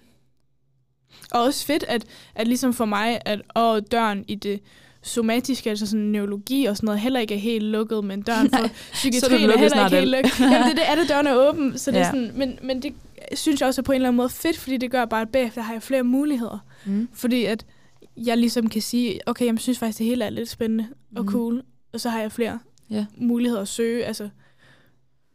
Og 1.31 1.41
også 1.43 1.65
fedt, 1.65 1.83
at, 1.83 2.05
at 2.35 2.47
ligesom 2.47 2.73
for 2.73 2.85
mig, 2.85 3.19
at 3.25 3.41
åh, 3.55 3.81
døren 3.91 4.25
i 4.27 4.35
det 4.35 4.59
somatiske, 5.03 5.69
altså 5.69 5.85
sådan 5.85 6.05
neurologi 6.05 6.65
og 6.65 6.77
sådan 6.77 6.85
noget, 6.87 6.99
heller 7.01 7.19
ikke 7.19 7.33
er 7.33 7.39
helt 7.39 7.63
lukket, 7.65 8.03
men 8.03 8.21
døren 8.21 8.49
for 8.49 8.67
psykiatrien 8.93 9.49
er 9.49 9.57
heller 9.57 9.85
ikke 9.85 9.97
helt 9.97 10.11
lukket. 10.11 10.39
Jamen, 10.39 10.67
det, 10.69 10.75
det 10.77 10.89
er 10.89 10.95
det, 10.95 11.09
døren 11.09 11.27
er 11.27 11.35
åben, 11.49 11.77
så 11.77 11.91
det 11.91 11.97
er 11.97 12.01
Ja. 12.01 12.05
sådan, 12.11 12.31
men, 12.35 12.59
men 12.63 12.81
det 12.81 12.93
synes 13.35 13.59
jeg 13.61 13.67
også 13.67 13.81
er 13.81 13.83
på 13.83 13.91
en 13.91 13.95
eller 13.95 14.07
anden 14.07 14.17
måde 14.17 14.29
fedt, 14.29 14.57
fordi 14.57 14.77
det 14.77 14.91
gør 14.91 15.05
bare, 15.05 15.21
at 15.21 15.29
bagefter 15.29 15.61
har 15.61 15.73
jeg 15.73 15.83
flere 15.83 16.03
muligheder. 16.03 16.57
Mm. 16.85 17.07
Fordi 17.13 17.45
at 17.45 17.65
jeg 18.17 18.37
ligesom 18.37 18.69
kan 18.69 18.81
sige, 18.81 19.19
okay, 19.25 19.45
jeg 19.45 19.59
synes 19.59 19.79
faktisk, 19.79 19.97
det 19.99 20.07
hele 20.07 20.25
er 20.25 20.29
lidt 20.29 20.49
spændende 20.49 20.87
og 21.15 21.23
Mhm. 21.23 21.31
cool, 21.31 21.63
og 21.93 21.99
så 21.99 22.09
har 22.09 22.19
jeg 22.21 22.31
flere 22.31 22.59
Ja. 22.89 23.05
muligheder 23.17 23.61
at 23.61 23.67
søge. 23.67 24.05
Altså, 24.05 24.29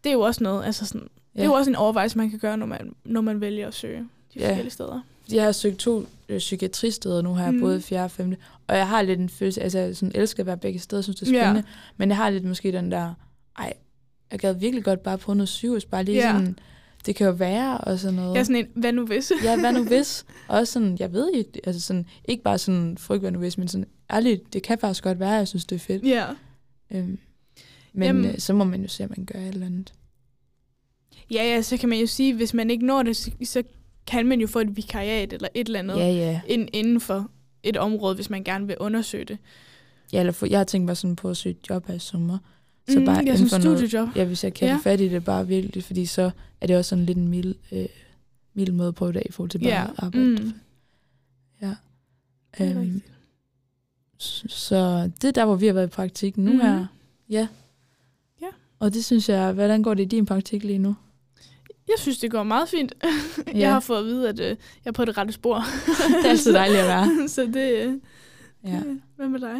det 0.04 0.10
er 0.10 0.14
jo 0.14 0.20
også 0.20 0.44
noget, 0.44 0.64
altså 0.64 0.86
sådan, 0.86 1.08
ja. 1.34 1.38
det 1.40 1.44
er 1.46 1.48
jo 1.50 1.54
også 1.54 1.70
en 1.70 1.76
overvejelse, 1.76 2.18
man 2.18 2.30
kan 2.30 2.38
gøre, 2.38 2.56
når 2.56 2.66
man, 2.66 2.94
når 3.04 3.20
man 3.20 3.40
vælger 3.40 3.66
at 3.68 3.74
søge 3.74 3.98
de 4.34 4.38
Ja. 4.38 4.48
forskellige 4.48 4.70
steder. 4.72 5.00
Jeg 5.32 5.44
har 5.44 5.52
søgt 5.52 5.78
to 5.78 6.06
øh, 6.28 6.38
psykiatristeder 6.38 7.22
nu 7.22 7.34
her, 7.34 7.46
Mhm. 7.46 7.54
mm. 7.54 7.60
både 7.60 7.80
4. 7.80 8.04
og 8.04 8.10
5. 8.10 8.34
Og 8.66 8.76
jeg 8.76 8.88
har 8.88 9.02
lidt 9.02 9.20
en 9.20 9.28
følelse, 9.28 9.62
altså 9.62 9.78
jeg 9.78 9.96
sådan, 9.96 10.12
elsker 10.14 10.42
at 10.42 10.46
være 10.46 10.56
begge 10.58 10.78
steder, 10.78 11.02
synes 11.02 11.18
det 11.20 11.28
er 11.28 11.32
Ja. 11.32 11.44
spændende. 11.44 11.68
Men 11.96 12.08
jeg 12.08 12.16
har 12.16 12.30
lidt 12.30 12.44
måske 12.44 12.72
den 12.72 12.90
der, 12.92 13.14
ej, 13.58 13.72
jeg 14.30 14.38
gad 14.38 14.54
virkelig 14.54 14.84
godt 14.84 15.02
bare 15.02 15.18
prøve 15.18 15.36
noget 15.36 15.48
sygehus, 15.48 15.84
bare 15.84 16.04
lige 16.04 16.16
Ja. 16.16 16.32
sådan, 16.32 16.58
det 17.06 17.16
kan 17.16 17.26
jo 17.26 17.32
være, 17.32 17.78
og 17.78 17.98
sådan 17.98 18.14
noget. 18.14 18.34
Jeg 18.34 18.40
er 18.40 18.44
sådan 18.44 18.56
en, 18.56 18.66
hvad 18.74 18.92
nu 18.92 19.06
hvis? 19.06 19.32
ja, 19.44 19.60
hvad 19.60 19.72
nu 19.72 19.84
hvis? 19.84 20.24
Og 20.48 20.58
også 20.58 20.72
sådan, 20.72 20.96
jeg 21.00 21.12
ved 21.12 21.30
ikke, 21.34 21.50
altså 21.64 21.80
sådan, 21.80 22.06
ikke 22.24 22.42
bare 22.42 22.58
sådan, 22.58 22.98
frygt 22.98 23.20
hvad 23.20 23.30
nu 23.30 23.38
hvis, 23.38 23.58
men 23.58 23.68
sådan, 23.68 23.86
ærligt, 24.12 24.52
det 24.52 24.62
kan 24.62 24.78
faktisk 24.78 25.02
godt 25.04 25.20
være, 25.20 25.30
jeg 25.30 25.48
synes, 25.48 25.64
det 25.64 25.76
er 25.76 25.80
fedt. 25.80 26.04
ja. 26.04 26.24
Øhm, 26.90 27.18
men 27.92 28.02
Jamen- 28.06 28.24
øh, 28.24 28.38
så 28.38 28.52
må 28.52 28.64
man 28.64 28.82
jo 28.82 28.88
se, 28.88 29.04
at 29.04 29.10
man 29.16 29.24
gør 29.32 29.38
et 29.40 29.48
eller 29.48 29.66
andet. 29.66 29.92
ja, 31.30 31.42
ja, 31.54 31.62
så 31.62 31.76
kan 31.76 31.88
man 31.88 31.98
jo 31.98 32.06
sige, 32.06 32.34
hvis 32.34 32.54
man 32.54 32.70
ikke 32.70 32.86
når 32.86 33.02
det, 33.02 33.16
så 33.44 33.62
kan 34.10 34.26
man 34.26 34.40
jo 34.40 34.46
få 34.46 34.58
et 34.58 34.76
vikariat 34.76 35.32
eller 35.32 35.48
et 35.54 35.66
eller 35.66 35.78
andet 35.78 35.96
Ja, 35.96 36.08
ja. 36.12 36.40
ind, 36.46 36.68
inden 36.72 37.00
for 37.00 37.30
et 37.62 37.76
område, 37.76 38.14
hvis 38.14 38.30
man 38.30 38.44
gerne 38.44 38.66
vil 38.66 38.76
undersøge 38.80 39.24
det. 39.24 39.38
ja 40.12 40.20
eller 40.20 40.32
for, 40.32 40.46
jeg 40.46 40.58
har 40.58 40.64
tænkt 40.64 40.86
mig 40.86 40.96
sådan 40.96 41.16
på 41.16 41.30
at 41.30 41.36
søge 41.36 41.56
job 41.70 41.86
her 41.86 41.94
i 41.94 41.98
sommer. 41.98 42.38
Så 42.88 42.98
Mm, 42.98 43.04
bare 43.04 43.22
ja, 43.26 43.36
som 43.36 43.48
for 43.48 43.58
noget, 43.58 43.78
studiejob. 43.78 44.16
Ja, 44.16 44.24
hvis 44.24 44.44
jeg 44.44 44.54
kan 44.54 44.68
Ja. 44.68 44.78
fat 44.82 45.00
i 45.00 45.08
det 45.08 45.24
bare 45.24 45.46
virkelig, 45.46 45.84
fordi 45.84 46.06
så 46.06 46.30
er 46.60 46.66
det 46.66 46.76
også 46.76 46.88
sådan 46.88 47.04
lidt 47.06 47.18
en 47.18 47.28
mild, 47.28 47.54
øh, 47.72 47.86
mild 48.54 48.72
måde 48.72 48.88
at 48.88 48.94
prøve 48.94 49.12
det 49.12 49.22
i 49.26 49.32
forhold 49.32 49.50
til 49.50 49.58
bare 49.58 49.68
Ja, 49.68 49.84
at 49.84 49.90
arbejde. 49.96 50.26
mm. 50.42 50.52
Ja. 51.62 51.74
Det 52.58 52.66
er 52.68 52.80
Øhm, 52.80 53.02
så 54.18 55.10
det 55.22 55.28
er 55.28 55.32
der, 55.32 55.44
hvor 55.44 55.56
vi 55.56 55.66
har 55.66 55.72
været 55.72 55.86
i 55.86 55.90
praktik 55.90 56.36
nu 56.36 56.50
Mhm. 56.52 56.60
her. 56.60 56.86
Ja. 57.30 57.48
Ja. 58.40 58.46
Og 58.78 58.94
det 58.94 59.04
synes 59.04 59.28
jeg, 59.28 59.52
hvordan 59.52 59.82
går 59.82 59.94
det 59.94 60.02
i 60.02 60.06
din 60.06 60.26
praktik 60.26 60.64
lige 60.64 60.78
nu? 60.78 60.94
Jeg 61.88 61.94
synes, 61.98 62.18
det 62.18 62.30
går 62.30 62.42
meget 62.42 62.68
fint. 62.68 62.92
Ja. 63.46 63.58
Jeg 63.58 63.72
har 63.72 63.80
fået 63.80 63.98
at 63.98 64.04
vide, 64.04 64.28
at 64.28 64.40
øh, 64.40 64.46
jeg 64.46 64.56
er 64.84 64.92
på 64.92 65.04
det 65.04 65.18
rette 65.18 65.32
spor. 65.32 65.54
Det 66.22 66.26
er 66.26 66.30
altid 66.30 66.52
dejligt 66.52 66.80
at 66.80 66.86
være. 66.86 67.28
så 67.28 67.42
det, 67.46 67.72
øh, 67.86 67.94
Ja. 68.64 68.82
hvad 69.16 69.28
med 69.28 69.40
dig? 69.40 69.56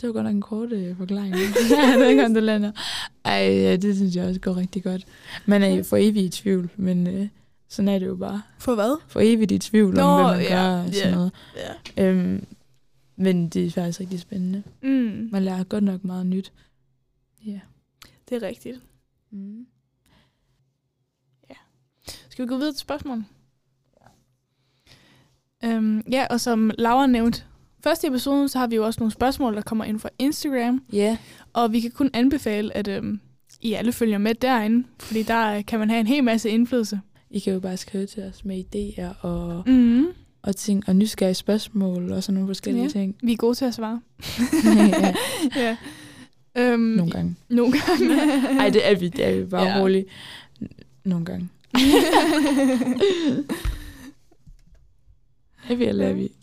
Det 0.00 0.06
var 0.06 0.12
godt 0.12 0.24
nok 0.24 0.34
en 0.34 0.40
kort 0.42 0.72
øh, 0.72 0.96
forklaring. 0.96 1.34
jeg 1.34 1.98
ved 1.98 2.08
ikke, 2.08 2.24
om 2.24 2.34
det 2.34 2.42
lander. 2.42 2.72
Ej, 3.24 3.32
ja, 3.34 3.76
det 3.76 3.96
synes 3.96 4.16
jeg 4.16 4.28
også 4.28 4.40
går 4.40 4.56
rigtig 4.56 4.82
godt. 4.84 5.04
Man 5.46 5.62
er 5.62 5.68
jo 5.68 5.82
for 5.84 5.96
evigt 5.96 6.36
i 6.36 6.40
tvivl, 6.42 6.70
men 6.76 7.06
øh, 7.06 7.28
sådan 7.68 7.88
er 7.88 7.98
det 7.98 8.06
jo 8.06 8.16
bare. 8.16 8.42
For 8.58 8.74
hvad? 8.74 9.00
For 9.08 9.20
evigt 9.24 9.52
i 9.52 9.58
tvivl 9.58 9.94
Nå, 9.94 10.02
om, 10.02 10.24
hvad 10.24 10.36
man 10.36 10.42
ja, 10.46 10.54
gør 10.54 10.82
og 10.82 10.94
sådan 10.94 11.08
ja. 11.10 11.14
noget. 11.14 11.32
Ja. 11.96 12.04
Øhm, 12.08 12.44
men 13.16 13.48
det 13.48 13.66
er 13.66 13.70
faktisk 13.70 14.00
rigtig 14.00 14.20
spændende. 14.20 14.62
Mm, 14.82 15.28
Man 15.32 15.42
lærer 15.44 15.64
godt 15.64 15.84
nok 15.84 16.04
meget 16.04 16.26
nyt. 16.26 16.52
Ja. 17.46 17.60
det 18.28 18.42
er 18.42 18.46
rigtigt. 18.46 18.80
Mm. 19.30 19.66
Skal 22.34 22.44
vi 22.44 22.48
gå 22.48 22.56
videre 22.56 22.72
til 22.72 22.80
spørgsmål? 22.80 23.24
Øhm, 25.64 26.02
ja, 26.10 26.26
og 26.30 26.40
som 26.40 26.70
Laura 26.78 27.06
nævnte, 27.06 27.42
første 27.84 28.06
episode, 28.06 28.48
så 28.48 28.58
har 28.58 28.66
vi 28.66 28.76
jo 28.76 28.84
også 28.86 29.00
nogle 29.00 29.12
spørgsmål, 29.12 29.54
der 29.54 29.62
kommer 29.62 29.84
ind 29.84 30.00
fra 30.00 30.08
Instagram. 30.18 30.82
Ja. 30.92 31.16
Og 31.52 31.72
vi 31.72 31.80
kan 31.80 31.90
kun 31.90 32.10
anbefale, 32.12 32.76
at 32.76 32.88
øhm, 32.88 33.20
I 33.60 33.72
alle 33.72 33.92
følger 33.92 34.18
med 34.18 34.34
derinde, 34.34 34.86
fordi 34.98 35.22
der 35.22 35.62
kan 35.62 35.78
man 35.78 35.90
have 35.90 36.00
en 36.00 36.06
hel 36.06 36.24
masse 36.24 36.50
indflydelse. 36.50 37.00
I 37.30 37.38
kan 37.38 37.52
jo 37.52 37.60
bare 37.60 37.76
skrive 37.76 38.06
til 38.06 38.22
os 38.22 38.44
med 38.44 38.64
idéer 38.64 39.24
og, 39.26 39.62
Mm. 39.66 40.06
og 40.42 40.56
ting, 40.56 40.88
og 40.88 40.96
nysgerrige 40.96 41.34
spørgsmål 41.34 42.12
og 42.12 42.22
sådan 42.22 42.34
nogle 42.34 42.48
forskellige 42.48 42.82
Ja. 42.84 42.88
ting. 42.90 43.16
Vi 43.22 43.32
er 43.32 43.36
gode 43.36 43.54
til 43.54 43.64
at 43.64 43.74
svare. 43.74 44.00
ja, 45.02 45.14
ja. 45.62 45.76
Øhm, 46.56 46.80
nogle 46.80 47.10
gange. 47.12 47.36
Nogle 47.48 47.72
gange. 47.86 48.14
Ej, 48.60 48.68
det 48.70 48.90
er 48.90 48.98
vi, 48.98 49.08
det 49.08 49.24
er 49.28 49.38
vi 49.40 49.44
bare 49.44 49.62
Ja. 49.66 49.76
ja. 49.76 49.82
roligt. 49.82 50.06
Nogle 51.04 51.24
gange. 51.24 51.48
Er 55.70 55.74
vi, 55.74 55.84
eller 55.84 56.06
er 56.08 56.12
vi? 56.12 56.22
Ikke. 56.22 56.34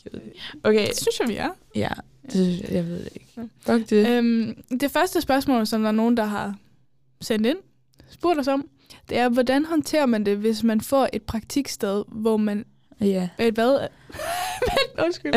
Okay, 0.63 0.87
det 0.87 0.97
synes 0.97 1.19
jeg, 1.19 1.27
vi 1.29 1.35
er. 1.35 1.49
ja, 1.75 1.89
det, 2.33 2.61
jeg, 2.71 2.87
ved 2.87 2.99
det 2.99 3.09
ikke. 3.15 3.49
Fuck 3.59 3.89
det. 3.89 4.07
Øhm, 4.07 4.63
det 4.81 4.91
første 4.91 5.21
spørgsmål, 5.21 5.67
som 5.67 5.81
der 5.81 5.87
er 5.87 5.91
nogen, 5.93 6.17
der 6.17 6.23
har 6.25 6.55
sendt 7.21 7.45
ind, 7.47 7.57
spurgt 8.09 8.39
os 8.39 8.47
om, 8.47 8.67
det 9.09 9.17
er, 9.17 9.29
hvordan 9.29 9.65
håndterer 9.65 10.05
man 10.05 10.25
det, 10.25 10.37
hvis 10.37 10.63
man 10.63 10.81
får 10.81 11.09
et 11.13 11.21
praktiksted, 11.23 12.03
hvor 12.07 12.37
man... 12.37 12.65
Ja. 13.01 13.29
Øh, 13.41 13.53
hvad? 13.53 13.71
Vent, 14.71 15.05
undskyld. 15.05 15.33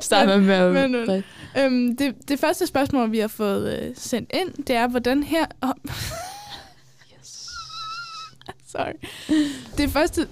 Start 0.00 0.26
med 0.28 0.38
med. 0.40 0.88
Men, 0.88 1.06
men- 1.06 1.24
øhm, 1.58 1.96
det, 1.96 2.14
det 2.28 2.38
første 2.38 2.66
spørgsmål, 2.66 3.12
vi 3.12 3.18
har 3.18 3.28
fået 3.28 3.82
øh, 3.82 3.92
sendt 3.96 4.30
ind, 4.34 4.64
det 4.64 4.76
er, 4.76 4.88
hvordan 4.88 5.22
her... 5.22 5.46
Sorry. 8.76 8.92
Det 9.78 9.90
første... 9.90 10.28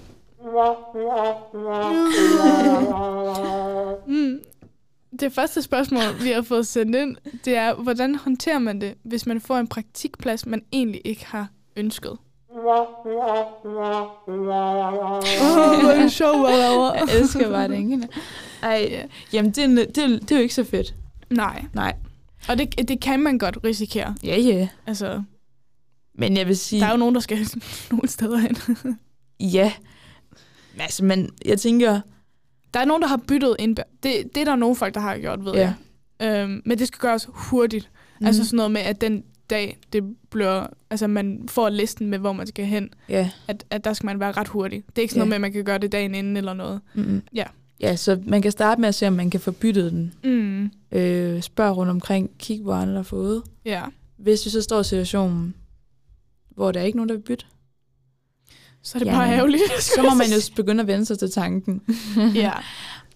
Mm. 4.06 4.40
Det 5.20 5.32
første 5.32 5.62
spørgsmål, 5.62 6.02
vi 6.22 6.28
har 6.30 6.42
fået 6.42 6.66
sendt 6.66 6.96
ind, 6.96 7.16
det 7.44 7.56
er, 7.56 7.74
hvordan 7.74 8.14
håndterer 8.14 8.58
man 8.58 8.80
det, 8.80 8.94
hvis 9.02 9.26
man 9.26 9.40
får 9.40 9.56
en 9.58 9.66
praktikplads, 9.68 10.46
man 10.46 10.62
egentlig 10.72 11.00
ikke 11.04 11.26
har 11.26 11.46
ønsket? 11.76 12.10
Åh, 12.10 12.18
hvor 15.80 15.90
er 15.90 16.02
det 16.02 16.12
sjovt, 16.12 16.50
Jeg 16.50 17.08
elsker 17.20 17.50
bare 17.50 17.68
det, 17.68 17.78
ikke? 17.78 18.08
Ej, 18.62 18.88
Ja. 18.90 19.02
jamen 19.32 19.50
det, 19.50 19.64
er- 19.64 19.68
det, 19.86 19.98
er- 19.98 20.18
det 20.18 20.32
er 20.32 20.36
jo 20.36 20.42
ikke 20.42 20.54
så 20.54 20.64
fedt. 20.64 20.94
Nej, 21.30 21.64
Nej. 21.74 21.94
og 22.48 22.58
det, 22.58 22.88
det 22.88 23.00
kan 23.00 23.20
man 23.20 23.38
godt 23.38 23.58
risikere. 23.64 24.14
Ja, 24.24 24.36
ja. 24.40 24.68
Altså, 24.86 25.22
Men 26.14 26.36
jeg 26.36 26.46
vil 26.48 26.56
sige... 26.56 26.80
der 26.80 26.86
er 26.86 26.90
jo 26.90 26.96
nogen, 26.96 27.14
der 27.14 27.20
skal 27.20 27.38
nogle 27.90 28.08
steder 28.08 28.38
hen. 28.38 28.56
Ja. 29.40 29.72
Altså, 30.80 31.04
men 31.04 31.30
jeg 31.44 31.58
tænker... 31.60 32.00
Der 32.74 32.80
er 32.80 32.84
nogen, 32.84 33.02
der 33.02 33.08
har 33.08 33.20
byttet 33.28 33.56
ind. 33.58 33.76
Det, 33.76 34.14
det 34.34 34.36
er 34.40 34.44
der 34.44 34.56
nogle 34.56 34.76
folk, 34.76 34.94
der 34.94 35.00
har 35.00 35.18
gjort, 35.18 35.44
ved 35.44 35.52
Ja. 35.52 35.72
jeg. 36.20 36.42
Øhm, 36.42 36.62
men 36.64 36.78
det 36.78 36.88
skal 36.88 36.98
gøres 36.98 37.28
hurtigt. 37.32 37.90
Mm. 38.20 38.26
Altså 38.26 38.44
sådan 38.44 38.56
noget 38.56 38.70
med, 38.70 38.80
at 38.80 39.00
den 39.00 39.22
dag, 39.50 39.78
det 39.92 40.04
bliver, 40.30 40.66
altså 40.90 41.06
man 41.06 41.48
får 41.48 41.68
listen 41.68 42.08
med, 42.08 42.18
hvor 42.18 42.32
man 42.32 42.46
skal 42.46 42.64
hen, 42.64 42.88
Ja. 43.08 43.30
at, 43.48 43.64
at 43.70 43.84
der 43.84 43.92
skal 43.92 44.06
man 44.06 44.20
være 44.20 44.32
ret 44.32 44.48
hurtig. 44.48 44.82
Det 44.88 44.98
er 44.98 45.02
ikke 45.02 45.14
sådan 45.14 45.18
Ja. 45.20 45.28
noget 45.28 45.28
med, 45.30 45.34
at 45.34 45.40
man 45.40 45.52
kan 45.52 45.64
gøre 45.64 45.78
det 45.78 45.92
dagen 45.92 46.14
inden 46.14 46.36
eller 46.36 46.54
noget. 46.54 46.80
Mm-hmm. 46.94 47.22
Ja. 47.34 47.44
Ja, 47.80 47.96
så 47.96 48.20
man 48.26 48.42
kan 48.42 48.52
starte 48.52 48.80
med 48.80 48.88
at 48.88 48.94
se, 48.94 49.06
om 49.06 49.12
man 49.12 49.30
kan 49.30 49.40
få 49.40 49.50
byttet 49.50 49.92
den. 49.92 50.14
Mm. 50.24 50.70
Øh, 50.98 51.42
spørg 51.42 51.76
rundt 51.76 51.90
omkring, 51.90 52.30
kig, 52.38 52.60
hvor 52.62 52.74
andre 52.74 52.94
har 52.96 53.02
fået. 53.02 53.42
Ja. 53.64 53.82
Hvis 54.16 54.44
vi 54.44 54.50
så 54.50 54.62
står 54.62 54.80
i 54.80 54.84
situationen, 54.84 55.54
hvor 56.56 56.72
der 56.72 56.80
er 56.80 56.84
ikke 56.84 56.98
nogen, 56.98 57.08
der 57.08 57.14
vil 57.14 57.22
bytte, 57.22 57.44
Så 58.82 58.98
er 58.98 58.98
det 58.98 59.06
Jamen, 59.06 59.18
bare 59.20 59.32
ærgerligt. 59.36 59.62
så 59.94 60.02
må 60.02 60.14
man 60.14 60.26
jo 60.26 60.40
begynde 60.56 60.80
at 60.80 60.86
vende 60.86 61.04
sig 61.06 61.18
til 61.18 61.30
tanken. 61.30 61.82
ja. 62.34 62.52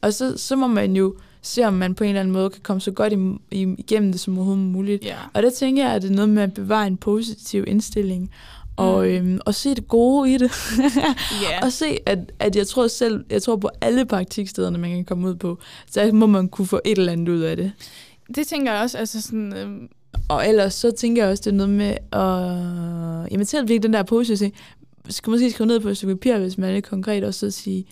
Og 0.00 0.14
så, 0.14 0.36
så 0.38 0.56
må 0.56 0.66
man 0.66 0.96
jo 0.96 1.16
se, 1.42 1.64
om 1.64 1.74
man 1.74 1.94
på 1.94 2.04
en 2.04 2.08
eller 2.10 2.20
anden 2.20 2.32
måde 2.32 2.50
kan 2.50 2.62
komme 2.62 2.80
så 2.80 2.90
godt 2.90 3.12
igennem 3.50 4.12
det 4.12 4.20
som 4.20 4.38
overhovedet 4.38 4.64
muligt. 4.64 5.04
ja. 5.04 5.16
Og 5.34 5.42
der 5.42 5.50
tænker 5.50 5.84
jeg, 5.86 5.94
at 5.94 6.02
det 6.02 6.10
er 6.10 6.14
noget 6.14 6.28
med 6.28 6.42
at 6.42 6.54
bevare 6.54 6.86
en 6.86 6.96
positiv 6.96 7.64
indstilling, 7.66 8.30
og, 8.76 8.98
Mm. 9.02 9.08
øhm, 9.08 9.38
og 9.46 9.54
se 9.54 9.74
det 9.74 9.88
gode 9.88 10.34
i 10.34 10.38
det. 10.38 10.50
Ja. 11.50 11.64
og 11.64 11.72
se, 11.72 11.98
at, 12.06 12.18
at 12.38 12.56
jeg 12.56 12.66
tror 12.66 12.86
selv, 12.86 13.24
jeg 13.30 13.42
tror 13.42 13.56
på 13.56 13.70
alle 13.80 14.04
praktikstederne, 14.06 14.78
man 14.78 14.90
kan 14.90 15.04
komme 15.04 15.28
ud 15.28 15.34
på, 15.34 15.58
så 15.90 16.10
må 16.12 16.26
man 16.26 16.48
kunne 16.48 16.66
få 16.66 16.80
et 16.84 16.98
eller 16.98 17.12
andet 17.12 17.28
ud 17.28 17.40
af 17.40 17.56
det. 17.56 17.72
Det 18.34 18.46
tænker 18.46 18.72
jeg 18.72 18.82
også, 18.82 18.98
altså 18.98 19.22
sådan, 19.22 19.56
øhm, 19.56 19.88
Og 20.28 20.48
ellers 20.48 20.74
så 20.74 20.90
tænker 20.90 21.22
jeg 21.22 21.30
også, 21.30 21.42
det 21.44 21.50
er 21.50 21.54
noget 21.56 21.72
med 21.72 21.96
at... 22.12 23.32
Jamen 23.32 23.46
til 23.46 23.56
at 23.56 23.62
virkelig 23.62 23.82
den 23.82 23.92
der 23.92 24.02
positive 24.02 24.36
ting, 24.36 24.54
skal 25.08 25.30
måske 25.30 25.50
skrive 25.50 25.66
ned 25.66 25.80
på 25.80 25.88
et 25.88 25.96
stykke 25.96 26.16
papir, 26.16 26.38
hvis 26.38 26.58
man 26.58 26.70
er 26.70 26.74
lidt 26.74 26.86
konkret, 26.88 27.24
og 27.24 27.34
så 27.34 27.50
sige, 27.50 27.86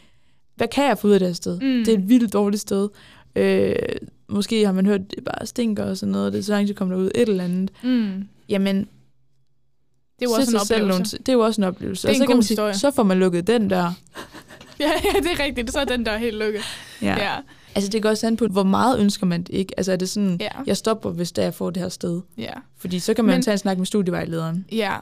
hvad 0.56 0.68
kan 0.68 0.84
jeg 0.84 0.98
få 0.98 1.06
ud 1.08 1.12
af 1.12 1.18
det 1.18 1.28
her 1.28 1.34
sted? 1.34 1.60
Mm. 1.60 1.84
Det 1.84 1.88
er 1.88 1.98
et 1.98 2.08
vildt 2.08 2.32
dårligt 2.32 2.62
sted. 2.62 2.88
Øh, 3.36 3.76
måske 4.28 4.66
har 4.66 4.72
man 4.72 4.86
hørt, 4.86 5.00
det 5.10 5.24
bare 5.24 5.46
stinker 5.46 5.84
og 5.84 5.96
sådan 5.96 6.12
noget, 6.12 6.32
det 6.32 6.38
er 6.38 6.42
så 6.42 6.52
langt, 6.52 6.68
det 6.68 6.76
kommer 6.76 6.94
der 6.94 7.02
ud 7.02 7.10
et 7.14 7.28
eller 7.28 7.44
andet. 7.44 7.70
mm. 7.82 8.24
Jamen, 8.48 8.76
det 8.76 10.26
er 10.26 10.30
jo 10.30 10.30
også 10.30 10.50
en 10.50 10.60
oplevelse. 10.60 10.88
Nogle, 10.88 11.04
det 11.04 11.28
er 11.28 11.32
jo 11.32 11.40
også 11.40 11.60
en 11.60 11.64
oplevelse. 11.64 12.08
Det 12.08 12.08
er 12.08 12.12
og 12.12 12.16
så 12.16 12.22
en 12.22 12.26
kan 12.28 12.36
man 12.36 12.42
sige, 12.42 12.54
historie. 12.54 12.74
så 12.74 12.90
får 12.90 13.02
man 13.02 13.18
lukket 13.18 13.46
den 13.46 13.70
der. 13.70 13.92
Ja, 14.80 14.90
ja, 15.04 15.18
det 15.20 15.40
er 15.40 15.44
rigtigt. 15.44 15.72
Så 15.72 15.78
er 15.80 15.84
den 15.84 16.06
der 16.06 16.16
helt 16.16 16.36
lukket. 16.36 16.60
Ja. 17.02 17.16
Ja. 17.24 17.36
Altså 17.74 17.90
det 17.90 18.02
går 18.02 18.08
også 18.08 18.26
an 18.26 18.36
på, 18.36 18.46
hvor 18.46 18.62
meget 18.62 19.00
ønsker 19.00 19.26
man 19.26 19.42
det 19.42 19.54
ikke. 19.54 19.74
Altså 19.76 19.92
er 19.92 19.96
det 19.96 20.08
sådan, 20.08 20.36
Ja. 20.40 20.48
jeg 20.66 20.76
stopper, 20.76 21.10
hvis 21.10 21.32
der 21.32 21.42
jeg 21.42 21.54
får 21.54 21.70
det 21.70 21.82
her 21.82 21.88
sted. 21.88 22.20
Ja. 22.38 22.52
Fordi 22.76 22.98
så 22.98 23.14
kan 23.14 23.24
man 23.24 23.34
Men- 23.34 23.42
tage 23.42 23.52
en 23.52 23.58
snak 23.58 23.78
med 23.78 23.86
studievejlederen. 23.86 24.66
Ja, 24.72 24.96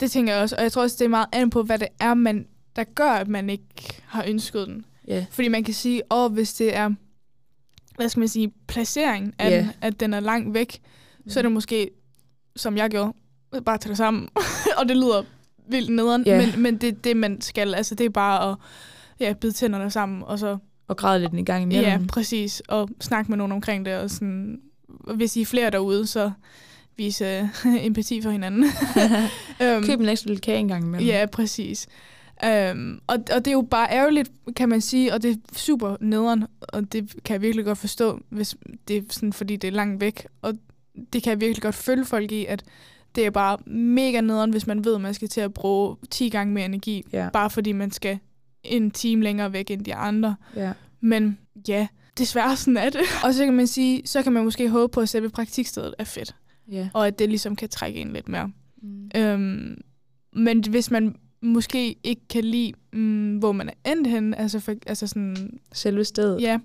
det 0.00 0.10
tænker 0.10 0.32
jeg 0.32 0.42
også. 0.42 0.56
Og 0.56 0.62
jeg 0.62 0.72
tror 0.72 0.82
også, 0.82 0.96
det 0.98 1.04
er 1.04 1.08
meget 1.08 1.26
an 1.32 1.50
på, 1.50 1.62
hvad 1.62 1.78
det 1.78 1.88
er, 2.00 2.14
man, 2.14 2.46
der 2.76 2.84
gør, 2.84 3.10
at 3.10 3.28
man 3.28 3.50
ikke 3.50 3.64
har 4.06 4.24
ønsket 4.28 4.66
den. 4.68 4.84
Ja. 5.08 5.26
Fordi 5.30 5.48
man 5.48 5.64
kan 5.64 5.74
sige, 5.74 6.02
åh, 6.10 6.32
hvis 6.32 6.54
det 6.54 6.76
er, 6.76 6.90
hvad 7.96 8.08
skal 8.08 8.18
man 8.20 8.28
sige, 8.28 8.52
placeringen 8.68 9.32
af 9.38 9.50
Ja. 9.50 9.58
den, 9.58 9.70
at 9.80 10.00
den 10.00 10.14
er 10.14 10.20
langt 10.20 10.54
væk, 10.54 10.78
mm. 11.24 11.30
så 11.30 11.40
er 11.40 11.42
det 11.42 11.52
måske, 11.52 11.90
som 12.56 12.76
jeg 12.76 12.90
gjorde, 12.90 13.12
bare 13.64 13.78
tage 13.78 13.88
det 13.88 13.96
sammen. 13.96 14.28
og 14.78 14.88
det 14.88 14.96
lyder 14.96 15.22
vildt 15.68 15.90
nederen, 15.90 16.22
Ja. 16.26 16.46
men, 16.46 16.62
men 16.62 16.76
det 16.76 16.88
er 16.88 16.92
det, 16.92 17.16
man 17.16 17.40
skal. 17.40 17.74
Altså, 17.74 17.94
det 17.94 18.06
er 18.06 18.10
bare 18.10 18.50
at 18.50 18.56
ja, 19.20 19.32
bide 19.32 19.52
tænderne 19.52 19.90
sammen, 19.90 20.22
og 20.22 20.38
så, 20.38 20.58
Og 20.88 20.96
græde 20.96 21.20
lidt 21.20 21.32
en 21.32 21.44
gang 21.44 21.62
imellem. 21.62 21.84
ja, 21.84 21.98
præcis, 22.08 22.62
og 22.68 22.88
snakke 23.00 23.30
med 23.30 23.38
nogen 23.38 23.52
omkring 23.52 23.86
det, 23.86 23.94
og 23.96 24.10
sådan, 24.10 24.60
hvis 25.14 25.36
I 25.36 25.40
er 25.40 25.46
flere 25.46 25.70
derude, 25.70 26.06
så 26.06 26.30
vise 26.96 27.40
uh, 27.64 27.84
empati 27.86 28.22
for 28.22 28.30
hinanden. 28.30 28.64
um, 29.60 29.82
Køb 29.86 30.00
en 30.00 30.08
ekstra 30.08 30.28
lille 30.28 30.40
kage 30.40 30.58
en 30.58 30.68
gang 30.68 30.84
imellem. 30.84 31.08
Ja, 31.08 31.26
præcis. 31.32 31.86
Um, 32.46 33.00
og, 33.06 33.16
og 33.32 33.44
det 33.44 33.46
er 33.46 33.52
jo 33.52 33.62
bare 33.70 33.88
ærgerligt, 33.90 34.30
kan 34.56 34.68
man 34.68 34.80
sige, 34.80 35.12
og 35.14 35.22
det 35.22 35.30
er 35.30 35.36
super 35.56 35.96
nederen, 36.00 36.44
og 36.60 36.92
det 36.92 37.14
kan 37.24 37.34
jeg 37.34 37.42
virkelig 37.42 37.64
godt 37.64 37.78
forstå, 37.78 38.20
hvis 38.28 38.56
det 38.88 38.96
er 38.96 39.02
sådan, 39.10 39.32
fordi 39.32 39.56
det 39.56 39.68
er 39.68 39.72
langt 39.72 40.00
væk. 40.00 40.26
Og 40.42 40.54
det 41.12 41.22
kan 41.22 41.30
jeg 41.30 41.40
virkelig 41.40 41.62
godt 41.62 41.74
følge 41.74 42.04
folk 42.04 42.32
i, 42.32 42.44
at 42.46 42.64
det 43.14 43.26
er 43.26 43.30
bare 43.30 43.58
mega 43.66 44.20
nederen, 44.20 44.50
hvis 44.50 44.66
man 44.66 44.84
ved, 44.84 44.94
at 44.94 45.00
man 45.00 45.14
skal 45.14 45.28
til 45.28 45.40
at 45.40 45.54
bruge 45.54 45.96
10 46.10 46.28
gange 46.28 46.54
mere 46.54 46.64
energi, 46.64 47.04
Ja. 47.12 47.28
bare 47.32 47.50
fordi 47.50 47.72
man 47.72 47.90
skal 47.90 48.18
en 48.68 48.90
time 48.90 49.22
længere 49.22 49.52
væk 49.52 49.70
end 49.70 49.84
de 49.84 49.94
andre. 49.94 50.36
ja. 50.56 50.72
Men 51.00 51.38
ja, 51.68 51.86
desværre 52.18 52.56
sådan 52.56 52.76
er 52.76 52.90
det. 52.90 53.00
Og 53.24 53.34
så 53.34 53.44
kan 53.44 53.54
man 53.54 53.66
sige, 53.66 54.02
så 54.04 54.22
kan 54.22 54.32
man 54.32 54.44
måske 54.44 54.68
håbe 54.68 54.90
på, 54.92 55.00
at 55.00 55.08
selve 55.08 55.30
praktikstedet 55.30 55.94
er 55.98 56.04
fedt, 56.04 56.34
ja. 56.70 56.88
og 56.94 57.06
at 57.06 57.18
det 57.18 57.28
ligesom 57.28 57.56
kan 57.56 57.68
trække 57.68 58.00
en 58.00 58.12
lidt 58.12 58.28
mere. 58.28 58.50
Mm. 58.82 59.10
Øhm, 59.16 59.80
men 60.32 60.64
hvis 60.70 60.90
man 60.90 61.16
måske 61.42 61.96
ikke 62.04 62.28
kan 62.30 62.44
lide, 62.44 62.72
mm, 62.92 63.36
hvor 63.36 63.52
man 63.52 63.68
er 63.68 63.92
endt 63.92 64.06
hen, 64.06 64.34
altså, 64.34 64.60
for, 64.60 64.74
altså 64.86 65.06
sådan, 65.06 65.58
Selve 65.72 66.04
stedet. 66.04 66.40
ja, 66.40 66.58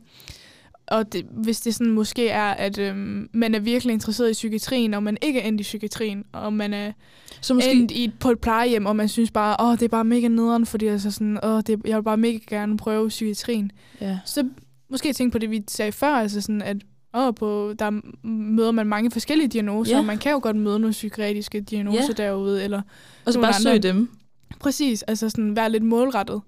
og 0.91 1.13
det, 1.13 1.25
hvis 1.31 1.61
det 1.61 1.75
sådan 1.75 1.91
måske 1.93 2.29
er, 2.29 2.51
at 2.51 2.77
øhm, 2.77 3.29
man 3.33 3.55
er 3.55 3.59
virkelig 3.59 3.93
interesseret 3.93 4.29
i 4.29 4.33
psykiatrien, 4.33 4.93
og 4.93 5.03
man 5.03 5.17
ikke 5.21 5.39
er 5.41 5.47
endt 5.47 5.61
i 5.61 5.63
psykiatrien, 5.63 6.23
og 6.33 6.53
man 6.53 6.73
er 6.73 6.91
Så 7.41 7.53
måske... 7.53 7.71
endt 7.71 7.91
i, 7.91 8.11
på 8.19 8.31
et 8.31 8.39
plejehjem, 8.39 8.85
og 8.85 8.95
man 8.95 9.07
synes 9.09 9.31
bare, 9.31 9.55
åh, 9.59 9.73
det 9.73 9.81
er 9.81 9.87
bare 9.89 10.03
mega 10.03 10.27
nederen, 10.27 10.65
fordi 10.65 10.87
altså 10.87 11.11
sådan, 11.11 11.39
åh, 11.43 11.61
det, 11.67 11.81
jeg 11.85 11.97
vil 11.97 12.03
bare 12.03 12.17
mega 12.17 12.37
gerne 12.49 12.77
prøve 12.77 13.09
psykiatrien. 13.09 13.71
Ja. 14.01 14.19
Så 14.25 14.47
måske 14.89 15.13
tænke 15.13 15.31
på 15.31 15.37
det, 15.37 15.51
vi 15.51 15.63
sagde 15.67 15.91
før, 15.91 16.13
altså 16.15 16.41
sådan, 16.41 16.61
at 16.61 16.77
åh, 17.13 17.33
på, 17.35 17.73
der 17.79 18.01
møder 18.27 18.71
man 18.71 18.87
mange 18.87 19.11
forskellige 19.11 19.47
diagnoser, 19.47 19.91
Ja. 19.93 19.99
og 19.99 20.05
man 20.05 20.17
kan 20.17 20.31
jo 20.31 20.39
godt 20.43 20.55
møde 20.55 20.79
nogle 20.79 20.91
psykiatriske 20.91 21.61
diagnoser 21.61 22.13
Ja. 22.17 22.23
derude, 22.23 22.63
eller 22.63 22.81
Og 23.25 23.33
så 23.33 23.39
bare 23.39 23.47
andre. 23.47 23.61
søg 23.61 23.83
dem. 23.83 24.09
Præcis, 24.59 25.01
altså 25.03 25.29
sådan 25.29 25.55
være 25.55 25.71
lidt 25.71 25.83
målrettet. 25.83 26.41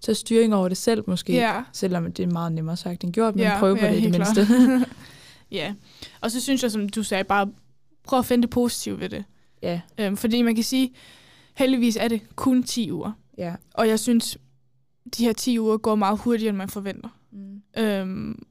Tag 0.00 0.16
styring 0.16 0.54
over 0.54 0.68
det 0.68 0.76
selv 0.76 1.04
måske. 1.06 1.32
Ja, 1.32 1.62
Selvom 1.72 2.12
det 2.12 2.22
er 2.22 2.26
meget 2.32 2.52
nemmere 2.52 2.76
sagt 2.76 3.04
end 3.04 3.12
gjort, 3.12 3.34
men 3.34 3.44
ja, 3.44 3.58
prøv 3.58 3.78
på 3.78 3.84
ja, 3.84 3.90
det 3.92 3.98
i 3.98 4.02
det 4.02 4.10
mindste. 4.10 4.46
ja, 5.50 5.74
og 6.20 6.30
så 6.30 6.40
synes 6.40 6.62
jeg, 6.62 6.70
som 6.70 6.88
du 6.88 7.02
sagde, 7.02 7.24
bare 7.24 7.50
prøv 8.04 8.18
at 8.18 8.26
finde 8.26 8.42
det 8.42 8.50
positive 8.50 9.00
ved 9.00 9.08
det. 9.08 9.24
ja. 9.62 9.80
Øhm, 9.98 10.16
fordi 10.16 10.42
man 10.42 10.54
kan 10.54 10.64
sige, 10.64 10.94
heldigvis 11.54 11.96
er 11.96 12.08
det 12.08 12.20
kun 12.36 12.62
10 12.62 12.92
uger. 12.92 13.12
Ja. 13.38 13.54
Og 13.74 13.88
jeg 13.88 14.00
synes, 14.00 14.38
de 15.18 15.24
her 15.24 15.32
10 15.32 15.58
uger 15.58 15.76
går 15.76 15.94
meget 15.94 16.18
hurtigere, 16.18 16.48
end 16.48 16.56
man 16.56 16.68
forventer. 16.68 17.08
Mm. 17.32 17.62
Øhm, 17.82 18.42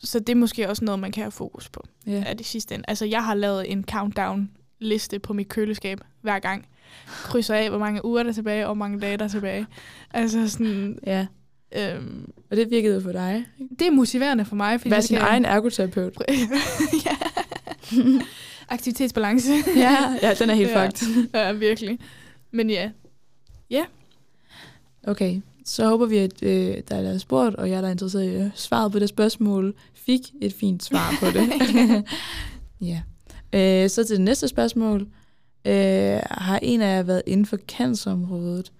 så 0.00 0.18
det 0.18 0.28
er 0.28 0.34
måske 0.36 0.68
også 0.68 0.84
noget, 0.84 0.98
man 1.00 1.12
kan 1.12 1.22
have 1.22 1.30
fokus 1.30 1.68
på 1.68 1.84
Ja. 2.06 2.24
af 2.26 2.36
det 2.36 2.46
sidste 2.46 2.74
ende. 2.74 2.84
Altså, 2.88 3.04
jeg 3.04 3.24
har 3.24 3.34
lavet 3.34 3.72
en 3.72 3.84
countdown-liste 3.90 5.18
på 5.18 5.32
mit 5.32 5.48
køleskab 5.48 6.00
hver 6.20 6.38
gang. 6.38 6.66
Krydser 7.06 7.54
af, 7.54 7.68
hvor 7.70 7.78
mange 7.78 8.04
uger 8.04 8.22
der 8.22 8.30
er 8.30 8.34
tilbage, 8.34 8.62
og 8.62 8.66
hvor 8.66 8.74
mange 8.84 9.00
dage 9.00 9.16
der 9.16 9.24
er 9.24 9.28
tilbage. 9.28 9.66
Altså 10.10 10.48
sådan, 10.48 10.98
Ja, 11.06 11.26
øhm, 11.76 12.32
og 12.50 12.56
det 12.56 12.70
virkede 12.70 13.02
for 13.02 13.12
dig. 13.12 13.44
ikke? 13.60 13.74
det 13.78 13.86
er 13.86 13.90
motiverende 13.90 14.44
for 14.44 14.56
mig. 14.56 14.80
Fordi 14.80 14.90
Vær 14.90 15.00
sin 15.00 15.16
kan- 15.16 15.26
egen 15.26 15.44
ergoterapeut. 15.44 16.14
ja. 17.06 17.16
Aktivitetsbalance. 18.68 19.52
ja, 19.76 19.96
ja, 20.22 20.34
den 20.34 20.50
er 20.50 20.54
helt 20.54 20.70
Ja. 20.70 20.86
fucked. 20.86 21.28
ja, 21.34 21.52
virkelig. 21.52 21.98
Men 22.50 22.70
ja, 22.70 22.90
Okay, 25.06 25.40
så 25.64 25.88
håber 25.88 26.06
vi, 26.06 26.16
at 26.18 26.42
øh, 26.42 26.50
der 26.88 26.96
er 26.96 27.02
der 27.02 27.10
er 27.14 27.18
spurgt, 27.18 27.56
og 27.56 27.70
jeg 27.70 27.82
der 27.82 27.88
er 27.88 27.92
interesseret 27.92 28.24
i 28.24 28.28
øh, 28.34 28.50
svaret 28.54 28.92
på 28.92 28.98
det 28.98 29.08
spørgsmål, 29.08 29.74
fik 29.94 30.20
et 30.40 30.52
fint 30.52 30.84
svar 30.84 31.14
på 31.20 31.26
det. 31.26 31.48
ja. 32.90 33.02
Øh, 33.52 33.90
så 33.90 34.04
til 34.04 34.16
det 34.16 34.24
næste 34.24 34.48
spørgsmål. 34.48 35.06
Øh, 35.64 36.20
har 36.30 36.58
en 36.62 36.80
af 36.80 36.96
jer 36.96 37.02
været 37.02 37.22
inden 37.26 37.46
for 37.46 37.56
cancerområdet? 37.56 38.72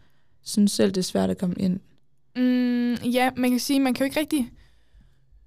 Synes 0.45 0.73
selv, 0.73 0.91
det 0.93 0.97
er 0.99 1.03
svært 1.03 1.31
at 1.31 1.39
komme 1.39 1.55
ind. 1.59 1.81
mm, 2.37 2.95
ja, 2.95 3.31
man 3.37 3.51
kan 3.51 3.59
sige, 3.61 3.81
man 3.81 3.95
kan 3.95 4.05
jo 4.05 4.05
ikke 4.05 4.21
rigtig 4.21 4.51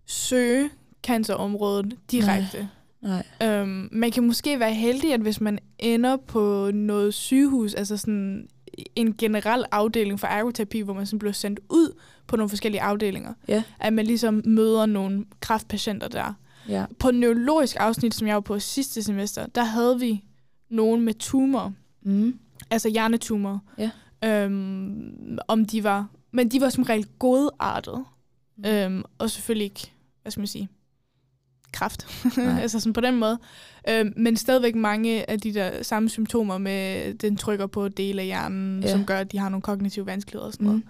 søge 0.05 0.69
cancerområdet 1.03 1.95
direkte. 2.11 2.69
Nej. 3.01 3.23
Øhm, 3.43 3.89
man 3.91 4.11
kan 4.11 4.23
måske 4.23 4.59
være 4.59 4.73
heldig, 4.73 5.13
at 5.13 5.19
hvis 5.19 5.41
man 5.41 5.59
ender 5.79 6.17
på 6.17 6.71
noget 6.73 7.13
sygehus, 7.13 7.73
altså 7.73 7.97
sådan 7.97 8.47
en 8.95 9.15
generel 9.17 9.65
afdeling 9.71 10.19
for 10.19 10.27
ergoterapi, 10.27 10.79
hvor 10.81 10.93
man 10.93 11.05
sådan 11.05 11.19
bliver 11.19 11.33
sendt 11.33 11.59
ud 11.69 11.99
på 12.27 12.35
nogle 12.35 12.49
forskellige 12.49 12.81
afdelinger, 12.81 13.33
Ja. 13.47 13.63
at 13.79 13.93
man 13.93 14.05
ligesom 14.05 14.41
møder 14.45 14.85
nogle 14.85 15.25
kræftpatienter 15.39 16.07
der. 16.07 16.33
Ja. 16.69 16.85
På 16.99 17.11
neurologisk 17.11 17.75
afsnit, 17.79 18.13
som 18.15 18.27
jeg 18.27 18.35
var 18.35 18.41
på 18.41 18.59
sidste 18.59 19.03
semester, 19.03 19.45
der 19.45 19.63
havde 19.63 19.99
vi 19.99 20.23
nogen 20.69 21.01
med 21.01 21.13
tumor, 21.13 21.73
Mm. 22.05 22.39
altså 22.71 22.89
hjernetumor. 22.89 23.61
Ja. 23.77 23.91
Øhm, 24.25 25.37
om 25.47 25.65
de 25.65 25.83
var, 25.83 26.07
men 26.31 26.49
de 26.49 26.61
var 26.61 26.69
som 26.69 26.83
regel 26.83 27.05
godartet. 27.19 28.03
Mm. 28.57 28.65
Øhm, 28.65 29.03
og 29.17 29.29
selvfølgelig 29.29 29.65
ikke, 29.65 29.91
hvad 30.21 30.31
skal 30.31 30.41
man 30.41 30.47
sige, 30.47 30.69
kraft. 31.73 32.07
Altså 32.61 32.79
sådan 32.79 32.93
på 32.93 33.01
den 33.01 33.15
måde. 33.19 33.39
Øhm, 33.89 34.13
men 34.17 34.37
stadigvæk 34.37 34.75
mange 34.75 35.29
af 35.29 35.39
de 35.39 35.53
der 35.53 35.83
samme 35.83 36.09
symptomer 36.09 36.57
med, 36.57 37.13
den 37.13 37.37
trykker 37.37 37.67
på 37.67 37.87
dele 37.89 38.21
af 38.21 38.25
hjernen, 38.25 38.83
ja. 38.83 38.91
som 38.91 39.05
gør, 39.05 39.17
at 39.19 39.31
de 39.31 39.37
har 39.37 39.49
nogle 39.49 39.61
kognitive 39.61 40.05
vanskeligheder 40.05 40.47
og 40.47 40.53
sådan 40.53 40.65
noget. 40.67 40.83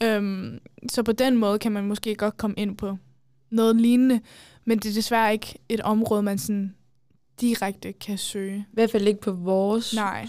Mm. 0.00 0.06
Øhm, 0.06 0.58
så 0.88 1.02
på 1.02 1.12
den 1.12 1.36
måde 1.36 1.58
kan 1.58 1.72
man 1.72 1.84
måske 1.84 2.14
godt 2.14 2.36
komme 2.36 2.54
ind 2.58 2.76
på 2.76 2.96
noget 3.50 3.76
lignende, 3.76 4.20
men 4.64 4.78
det 4.78 4.90
er 4.90 4.94
desværre 4.94 5.32
ikke 5.32 5.54
et 5.68 5.80
område, 5.80 6.22
man 6.22 6.38
sådan 6.38 6.74
direkte 7.40 7.92
kan 7.92 8.18
søge. 8.18 8.56
I 8.58 8.74
hvert 8.74 8.90
fald 8.90 9.08
ikke 9.08 9.20
på 9.20 9.32
vores 9.32 9.94
Nej. 9.94 10.26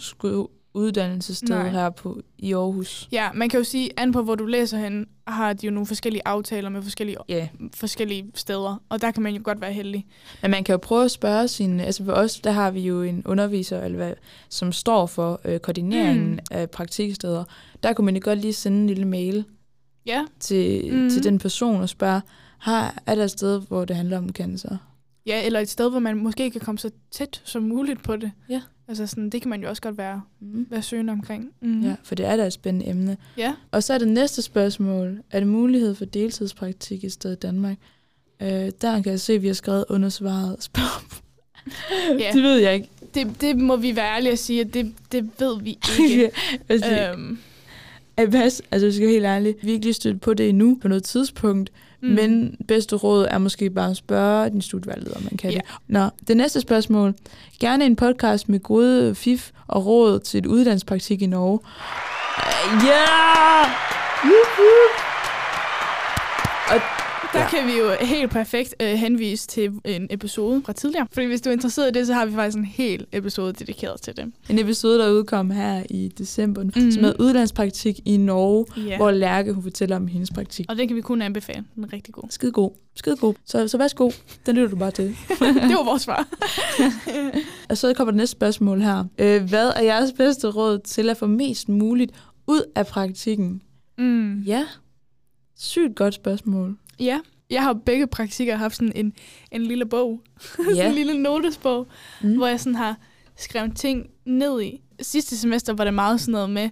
uddannelsessted 0.73 1.49
Nej. 1.55 1.69
her 1.69 1.89
på, 1.89 2.21
i 2.37 2.53
Aarhus. 2.53 3.07
Ja, 3.11 3.29
man 3.33 3.49
kan 3.49 3.57
jo 3.57 3.63
sige, 3.63 3.89
an 3.97 4.11
på 4.11 4.21
hvor 4.21 4.35
du 4.35 4.45
læser 4.45 4.77
hen, 4.77 5.07
har 5.27 5.53
de 5.53 5.65
jo 5.65 5.71
nogle 5.71 5.87
forskellige 5.87 6.21
aftaler 6.25 6.69
med 6.69 6.81
forskellige, 6.81 7.17
Ja, 7.29 7.47
forskellige 7.75 8.31
steder, 8.35 8.81
og 8.89 9.01
der 9.01 9.11
kan 9.11 9.23
man 9.23 9.35
jo 9.35 9.41
godt 9.43 9.61
være 9.61 9.73
heldig. 9.73 10.05
Men 10.41 10.51
man 10.51 10.63
kan 10.63 10.73
jo 10.73 10.77
prøve 10.77 11.05
at 11.05 11.11
spørge 11.11 11.47
sine... 11.47 11.85
Altså 11.85 12.05
for 12.05 12.11
os, 12.11 12.39
der 12.39 12.51
har 12.51 12.71
vi 12.71 12.81
jo 12.81 13.01
en 13.01 13.23
underviser, 13.25 13.81
eller 13.81 13.97
hvad, 13.97 14.13
som 14.49 14.71
står 14.71 15.05
for 15.05 15.41
øh, 15.45 15.59
koordineringen 15.59 16.31
Mm. 16.31 16.39
af 16.51 16.69
praktiksteder. 16.69 17.43
Der 17.83 17.93
kunne 17.93 18.05
man 18.05 18.15
jo 18.15 18.21
godt 18.23 18.39
lige 18.39 18.53
sende 18.53 18.77
en 18.77 18.87
lille 18.87 19.05
mail 19.05 19.45
Ja, 20.05 20.25
til, 20.39 20.93
mm. 20.93 21.09
til 21.09 21.23
den 21.23 21.39
person 21.39 21.81
og 21.81 21.89
spørge, 21.89 22.21
har, 22.57 23.01
er 23.05 23.15
der 23.15 23.23
et 23.23 23.31
sted, 23.31 23.61
hvor 23.67 23.85
det 23.85 23.95
handler 23.95 24.17
om 24.17 24.29
cancer? 24.29 24.77
Ja, 25.25 25.45
eller 25.45 25.59
et 25.59 25.69
sted, 25.69 25.89
hvor 25.89 25.99
man 25.99 26.17
måske 26.17 26.51
kan 26.51 26.61
komme 26.61 26.79
så 26.79 26.91
tæt 27.11 27.41
som 27.45 27.63
muligt 27.63 28.03
på 28.03 28.15
det. 28.15 28.31
Ja. 28.49 28.61
Altså 28.87 29.07
sådan, 29.07 29.29
det 29.29 29.41
kan 29.41 29.49
man 29.49 29.61
jo 29.61 29.69
også 29.69 29.81
godt 29.81 29.97
være, 29.97 30.21
Mm. 30.39 30.67
være 30.69 30.81
søgende 30.81 31.13
omkring. 31.13 31.49
Mm. 31.61 31.81
Ja, 31.81 31.95
for 32.03 32.15
det 32.15 32.25
er 32.25 32.35
da 32.35 32.45
et 32.47 32.53
spændende 32.53 32.87
emne. 32.89 33.17
ja. 33.37 33.53
Og 33.71 33.83
så 33.83 33.93
er 33.93 33.97
det 33.97 34.07
næste 34.07 34.41
spørgsmål. 34.41 35.19
Er 35.31 35.39
det 35.39 35.47
mulighed 35.47 35.95
for 35.95 36.05
deltidspraktik 36.05 37.03
i 37.03 37.09
stedet 37.09 37.35
i 37.35 37.39
Danmark? 37.39 37.77
Øh, 38.41 38.47
der 38.81 39.01
kan 39.01 39.05
jeg 39.11 39.19
se, 39.19 39.33
at 39.33 39.41
vi 39.41 39.47
har 39.47 39.53
skrevet 39.53 39.85
undersvaret 39.89 40.63
spørgsmål. 40.63 41.21
Ja. 42.19 42.31
Det 42.33 42.43
ved 42.43 42.57
jeg 42.57 42.73
ikke. 42.73 42.89
Det, 43.13 43.41
det 43.41 43.57
må 43.57 43.75
vi 43.75 43.95
være 43.95 44.15
ærlige 44.15 44.31
at 44.31 44.39
sige, 44.39 44.61
at 44.61 44.73
det, 44.73 44.93
det 45.11 45.29
ved 45.39 45.61
vi 45.61 45.69
ikke. 45.99 46.31
altså, 46.69 47.11
øhm, 47.13 47.37
Abbas, 48.17 48.61
altså 48.71 48.85
jeg 48.85 48.93
skal 48.93 49.05
være 49.07 49.13
helt 49.13 49.25
ærlig, 49.25 49.55
vi 49.61 49.67
har 49.67 49.73
ikke 49.73 49.85
lige 49.85 49.93
stødt 49.93 50.21
på 50.21 50.33
det 50.33 50.49
endnu 50.49 50.77
på 50.81 50.87
noget 50.87 51.03
tidspunkt, 51.03 51.71
mm. 52.01 52.09
men 52.09 52.55
bedste 52.67 52.95
råd 52.95 53.27
er 53.31 53.37
måske 53.37 53.69
bare 53.69 53.89
at 53.89 53.97
spørge 53.97 54.49
din 54.49 54.61
studievejleder, 54.61 55.15
om 55.15 55.23
man 55.23 55.37
kan 55.37 55.51
Ja. 55.51 55.55
det. 55.55 55.65
Nå, 55.87 56.09
det 56.27 56.37
næste 56.37 56.61
spørgsmål. 56.61 57.13
Gerne 57.59 57.85
en 57.85 57.95
podcast 57.95 58.49
med 58.49 58.59
gode 58.59 59.15
fif 59.15 59.51
og 59.67 59.85
råd 59.85 60.19
til 60.19 60.37
et 60.37 60.45
uddannelsespraktik 60.45 61.21
i 61.21 61.25
Norge. 61.25 61.59
Ja! 62.85 62.89
Yeah! 62.89 63.71
Og 66.71 66.81
Der 67.33 67.39
Ja. 67.39 67.49
kan 67.49 67.67
vi 67.67 67.71
jo 67.77 67.89
helt 68.01 68.31
perfekt 68.31 68.75
øh, 68.81 68.87
henvise 68.87 69.47
til 69.47 69.71
en 69.85 70.07
episode 70.09 70.61
fra 70.65 70.73
tidligere. 70.73 71.07
Fordi 71.11 71.25
hvis 71.25 71.41
du 71.41 71.49
er 71.49 71.53
interesseret 71.53 71.87
i 71.89 71.99
det, 71.99 72.07
så 72.07 72.13
har 72.13 72.25
vi 72.25 72.33
faktisk 72.33 72.57
en 72.57 72.65
hel 72.65 73.05
episode 73.11 73.53
dedikeret 73.53 74.01
til 74.01 74.17
det. 74.17 74.31
en 74.49 74.59
episode, 74.59 74.99
der 74.99 75.11
udkom 75.11 75.49
her 75.51 75.83
i 75.89 76.07
december, 76.17 76.63
mm. 76.63 76.71
Som 76.91 77.03
hedder 77.03 77.19
Uddannelsespraktik 77.19 77.99
i 78.05 78.17
Norge, 78.17 78.65
yeah. 78.79 78.97
hvor 78.97 79.11
Lærke 79.11 79.53
hun 79.53 79.63
fortæller 79.63 79.95
om 79.95 80.07
hendes 80.07 80.31
praktik. 80.31 80.65
Og 80.69 80.77
den 80.77 80.87
kan 80.87 80.95
vi 80.95 81.01
kun 81.01 81.21
anbefale. 81.21 81.63
Den 81.75 81.83
er 81.83 81.93
rigtig 81.93 82.13
god. 82.13 82.23
Skide 82.29 82.51
god. 82.51 82.71
Skide 82.95 83.15
god. 83.15 83.33
Så, 83.45 83.67
så 83.67 83.77
værsgo. 83.77 84.11
Den 84.45 84.55
lytter 84.55 84.69
du 84.69 84.75
bare 84.75 84.91
til. 84.91 85.05
det 85.29 85.75
var 85.77 85.83
vores 85.85 86.01
svar. 86.01 86.27
Og 87.69 87.77
så 87.77 87.93
kommer 87.93 88.11
det 88.11 88.17
næste 88.17 88.31
spørgsmål 88.31 88.81
her. 88.81 89.03
Øh, 89.17 89.43
hvad 89.49 89.71
er 89.75 89.81
jeres 89.81 90.11
bedste 90.17 90.47
råd 90.47 90.79
til 90.79 91.09
at 91.09 91.17
få 91.17 91.25
mest 91.27 91.69
muligt 91.69 92.11
ud 92.47 92.61
af 92.75 92.87
praktikken? 92.87 93.61
mm. 93.97 94.39
Ja, 94.41 94.65
sygt 95.59 95.95
godt 95.95 96.13
spørgsmål. 96.13 96.77
Ja. 96.99 97.19
Jeg 97.49 97.63
har 97.63 97.73
begge 97.73 98.07
praktikker 98.07 98.55
haft 98.55 98.75
sådan 98.75 98.91
en, 98.95 99.13
en 99.51 99.63
lille 99.63 99.85
bog. 99.85 100.21
sådan 100.75 100.87
en 100.87 100.95
lille 100.95 101.17
notesbog, 101.23 101.87
Mm. 102.21 102.29
mm. 102.29 102.35
hvor 102.37 102.47
jeg 102.47 102.59
sådan 102.59 102.75
har 102.75 102.97
skrevet 103.37 103.75
ting 103.77 104.07
ned 104.25 104.61
i. 104.61 104.81
Sidste 105.01 105.37
semester 105.37 105.73
var 105.73 105.83
det 105.83 105.93
meget 105.93 106.21
sådan 106.21 106.31
noget 106.31 106.49
med, 106.49 106.69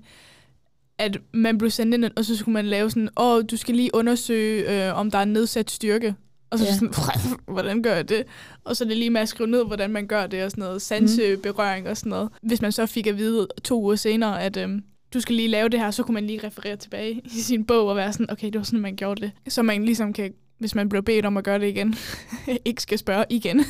at 0.98 1.18
man 1.34 1.58
blev 1.58 1.72
sendt 1.72 1.94
ind, 1.96 2.06
og 2.16 2.26
så 2.26 2.38
skulle 2.38 2.54
man 2.54 2.66
lave 2.66 2.90
sådan, 2.90 3.10
åh, 3.18 3.44
du 3.52 3.58
skal 3.58 3.76
lige 3.76 3.90
undersøge, 3.94 4.88
øh, 4.88 4.96
om 4.98 5.12
der 5.12 5.18
er 5.18 5.26
nedsat 5.26 5.72
styrke. 5.72 6.16
Og 6.50 6.60
så 6.60 6.66
Ja. 6.66 6.74
sådan, 6.74 6.94
hvordan 7.54 7.84
gør 7.84 7.96
jeg 7.96 8.10
det? 8.10 8.24
Og 8.64 8.76
så 8.78 8.84
er 8.84 8.88
det 8.88 8.98
lige 8.98 9.10
med 9.10 9.22
at 9.22 9.30
skrive 9.30 9.50
ned, 9.50 9.66
hvordan 9.66 9.92
man 9.92 10.08
gør 10.08 10.28
det, 10.28 10.44
og 10.44 10.52
sådan 10.52 10.62
noget 10.64 10.82
sanseberøring 10.82 11.88
og 11.90 11.98
sådan 11.98 12.10
noget. 12.10 12.30
Hvis 12.42 12.62
man 12.62 12.72
så 12.72 12.86
fik 12.86 13.08
at 13.08 13.18
vide 13.18 13.48
to 13.64 13.82
uger 13.82 13.96
senere, 13.96 14.42
at 14.44 14.58
øhm, 14.58 14.84
du 15.14 15.20
skal 15.20 15.36
lige 15.36 15.48
lave 15.48 15.70
det 15.70 15.80
her, 15.80 15.92
så 15.92 16.04
kunne 16.04 16.14
man 16.14 16.28
lige 16.28 16.48
referere 16.48 16.76
tilbage 16.76 17.22
i 17.26 17.40
sin 17.40 17.66
bog 17.66 17.88
og 17.88 17.96
være 17.96 18.14
sådan, 18.14 18.32
okay, 18.32 18.48
det 18.48 18.56
var 18.56 18.64
sådan, 18.64 18.80
man 18.80 18.96
gjorde 18.96 19.22
det. 19.22 19.32
Så 19.48 19.64
man 19.64 19.86
ligesom 19.86 20.14
kan, 20.14 20.34
hvis 20.58 20.76
man 20.76 20.90
bliver 20.90 21.02
bedt 21.02 21.26
om 21.26 21.38
at 21.38 21.44
gøre 21.44 21.60
det 21.60 21.68
igen, 21.68 21.96
ikke 22.66 22.82
skal 22.82 22.98
spørge 22.98 23.26
igen 23.30 23.66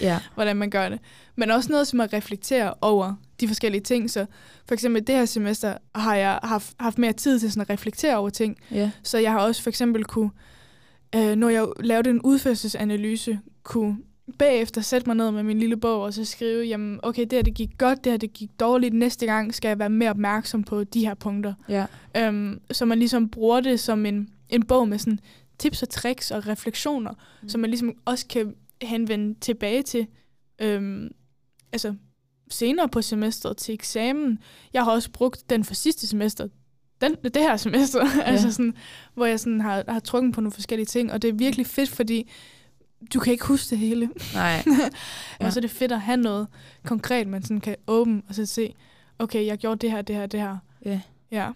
Ja. 0.00 0.18
hvordan 0.34 0.56
man 0.56 0.70
gør 0.70 0.88
det. 0.88 0.98
Men 1.36 1.50
også 1.50 1.72
noget 1.72 1.86
som 1.86 2.00
at 2.00 2.12
reflektere 2.12 2.74
over 2.80 3.14
de 3.40 3.48
forskellige 3.48 3.80
ting. 3.80 4.10
Så 4.10 4.26
for 4.68 4.74
eksempel 4.74 5.06
det 5.06 5.14
her 5.14 5.24
semester 5.24 5.76
har 5.94 6.14
jeg 6.14 6.38
haft, 6.42 6.74
haft 6.80 6.98
mere 6.98 7.12
tid 7.12 7.40
til 7.40 7.52
sådan 7.52 7.60
at 7.60 7.70
reflektere 7.70 8.16
over 8.16 8.30
ting. 8.30 8.56
Ja. 8.70 8.90
Så 9.02 9.18
jeg 9.18 9.32
har 9.32 9.40
også 9.40 9.62
for 9.62 9.70
eksempel 9.70 10.04
kunne, 10.04 10.30
øh, 11.14 11.36
når 11.36 11.48
jeg 11.48 11.66
lavede 11.80 12.10
en 12.10 12.20
udførselsanalyse, 12.20 13.38
kunne 13.62 13.96
bagefter 14.38 14.80
sætte 14.80 15.08
mig 15.08 15.16
ned 15.16 15.30
med 15.30 15.42
min 15.42 15.58
lille 15.58 15.76
bog 15.76 16.02
og 16.02 16.14
så 16.14 16.24
skrive, 16.24 16.64
jamen 16.64 17.00
okay, 17.02 17.22
det 17.22 17.32
her 17.32 17.42
det 17.42 17.54
gik 17.54 17.70
godt, 17.78 18.04
det 18.04 18.12
her 18.12 18.16
det 18.16 18.32
gik 18.32 18.50
dårligt, 18.60 18.94
næste 18.94 19.26
gang 19.26 19.54
skal 19.54 19.68
jeg 19.68 19.78
være 19.78 19.90
mere 19.90 20.10
opmærksom 20.10 20.64
på 20.64 20.84
de 20.84 21.06
her 21.06 21.14
punkter. 21.14 21.54
Ja. 21.68 21.86
Øhm, 22.16 22.60
så 22.70 22.84
man 22.84 22.98
ligesom 22.98 23.28
bruger 23.28 23.60
det 23.60 23.80
som 23.80 24.06
en, 24.06 24.28
en 24.48 24.62
bog 24.66 24.88
med 24.88 24.98
sådan 24.98 25.18
tips 25.58 25.82
og 25.82 25.88
tricks 25.88 26.30
og 26.30 26.46
refleksioner, 26.46 27.12
Mm. 27.42 27.48
som 27.48 27.60
man 27.60 27.70
ligesom 27.70 27.92
også 28.04 28.26
kan 28.26 28.54
henvende 28.82 29.40
tilbage 29.40 29.82
til 29.82 30.06
øhm, 30.58 31.08
altså 31.72 31.94
senere 32.50 32.88
på 32.88 33.02
semesteret 33.02 33.56
til 33.56 33.74
eksamen. 33.74 34.38
Jeg 34.72 34.84
har 34.84 34.90
også 34.92 35.10
brugt 35.10 35.50
den 35.50 35.64
for 35.64 35.74
sidste 35.74 36.06
semester, 36.06 36.48
den, 37.00 37.14
det 37.24 37.42
her 37.42 37.56
semester, 37.56 38.06
ja. 38.16 38.22
altså 38.22 38.52
sådan, 38.52 38.74
hvor 39.14 39.26
jeg 39.26 39.40
sådan 39.40 39.60
har, 39.60 39.84
har 39.88 40.00
trukket 40.00 40.34
på 40.34 40.40
nogle 40.40 40.52
forskellige 40.52 40.86
ting, 40.86 41.12
og 41.12 41.22
det 41.22 41.28
er 41.28 41.32
virkelig 41.34 41.66
fedt, 41.66 41.90
fordi 41.90 42.30
du 43.14 43.20
kan 43.20 43.32
ikke 43.32 43.44
huske 43.46 43.70
det 43.70 43.78
hele. 43.78 44.10
Nej. 44.34 44.64
Ja. 45.40 45.46
Og 45.46 45.52
så 45.52 45.58
er 45.58 45.60
det 45.60 45.70
fedt 45.70 45.92
at 45.92 46.00
have 46.00 46.16
noget 46.16 46.46
konkret, 46.84 47.26
man 47.28 47.42
sådan 47.42 47.60
kan 47.60 47.76
åbne 47.86 48.22
og 48.28 48.34
så 48.34 48.46
se, 48.46 48.74
okay, 49.18 49.46
jeg 49.46 49.58
gjorde 49.58 49.76
det 49.76 49.90
her, 49.90 50.02
det 50.02 50.16
her, 50.16 50.26
det 50.26 50.40
her. 50.40 50.56
Ja. 50.84 51.00
Ja. 51.30 51.50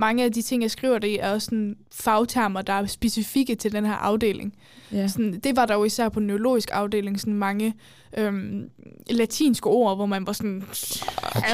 Mange 0.00 0.24
af 0.24 0.32
de 0.32 0.42
ting, 0.42 0.62
jeg 0.62 0.70
skriver 0.70 0.98
det 0.98 1.22
er 1.22 1.32
også 1.32 1.44
sådan 1.44 1.76
fagtermer, 1.92 2.62
der 2.62 2.72
er 2.72 2.86
specifikke 2.86 3.54
til 3.54 3.72
den 3.72 3.84
her 3.84 3.92
afdeling. 3.92 4.54
Ja. 4.92 5.08
Sådan, 5.08 5.40
det 5.40 5.56
var 5.56 5.66
der 5.66 5.74
jo 5.74 5.84
især 5.84 6.08
på 6.08 6.20
neurologisk 6.20 6.68
afdeling, 6.72 7.20
sådan 7.20 7.34
mange 7.34 7.74
øhm, 8.18 8.70
latinske 9.10 9.66
ord, 9.66 9.96
hvor 9.96 10.06
man 10.06 10.26
var 10.26 10.32
sådan, 10.32 10.62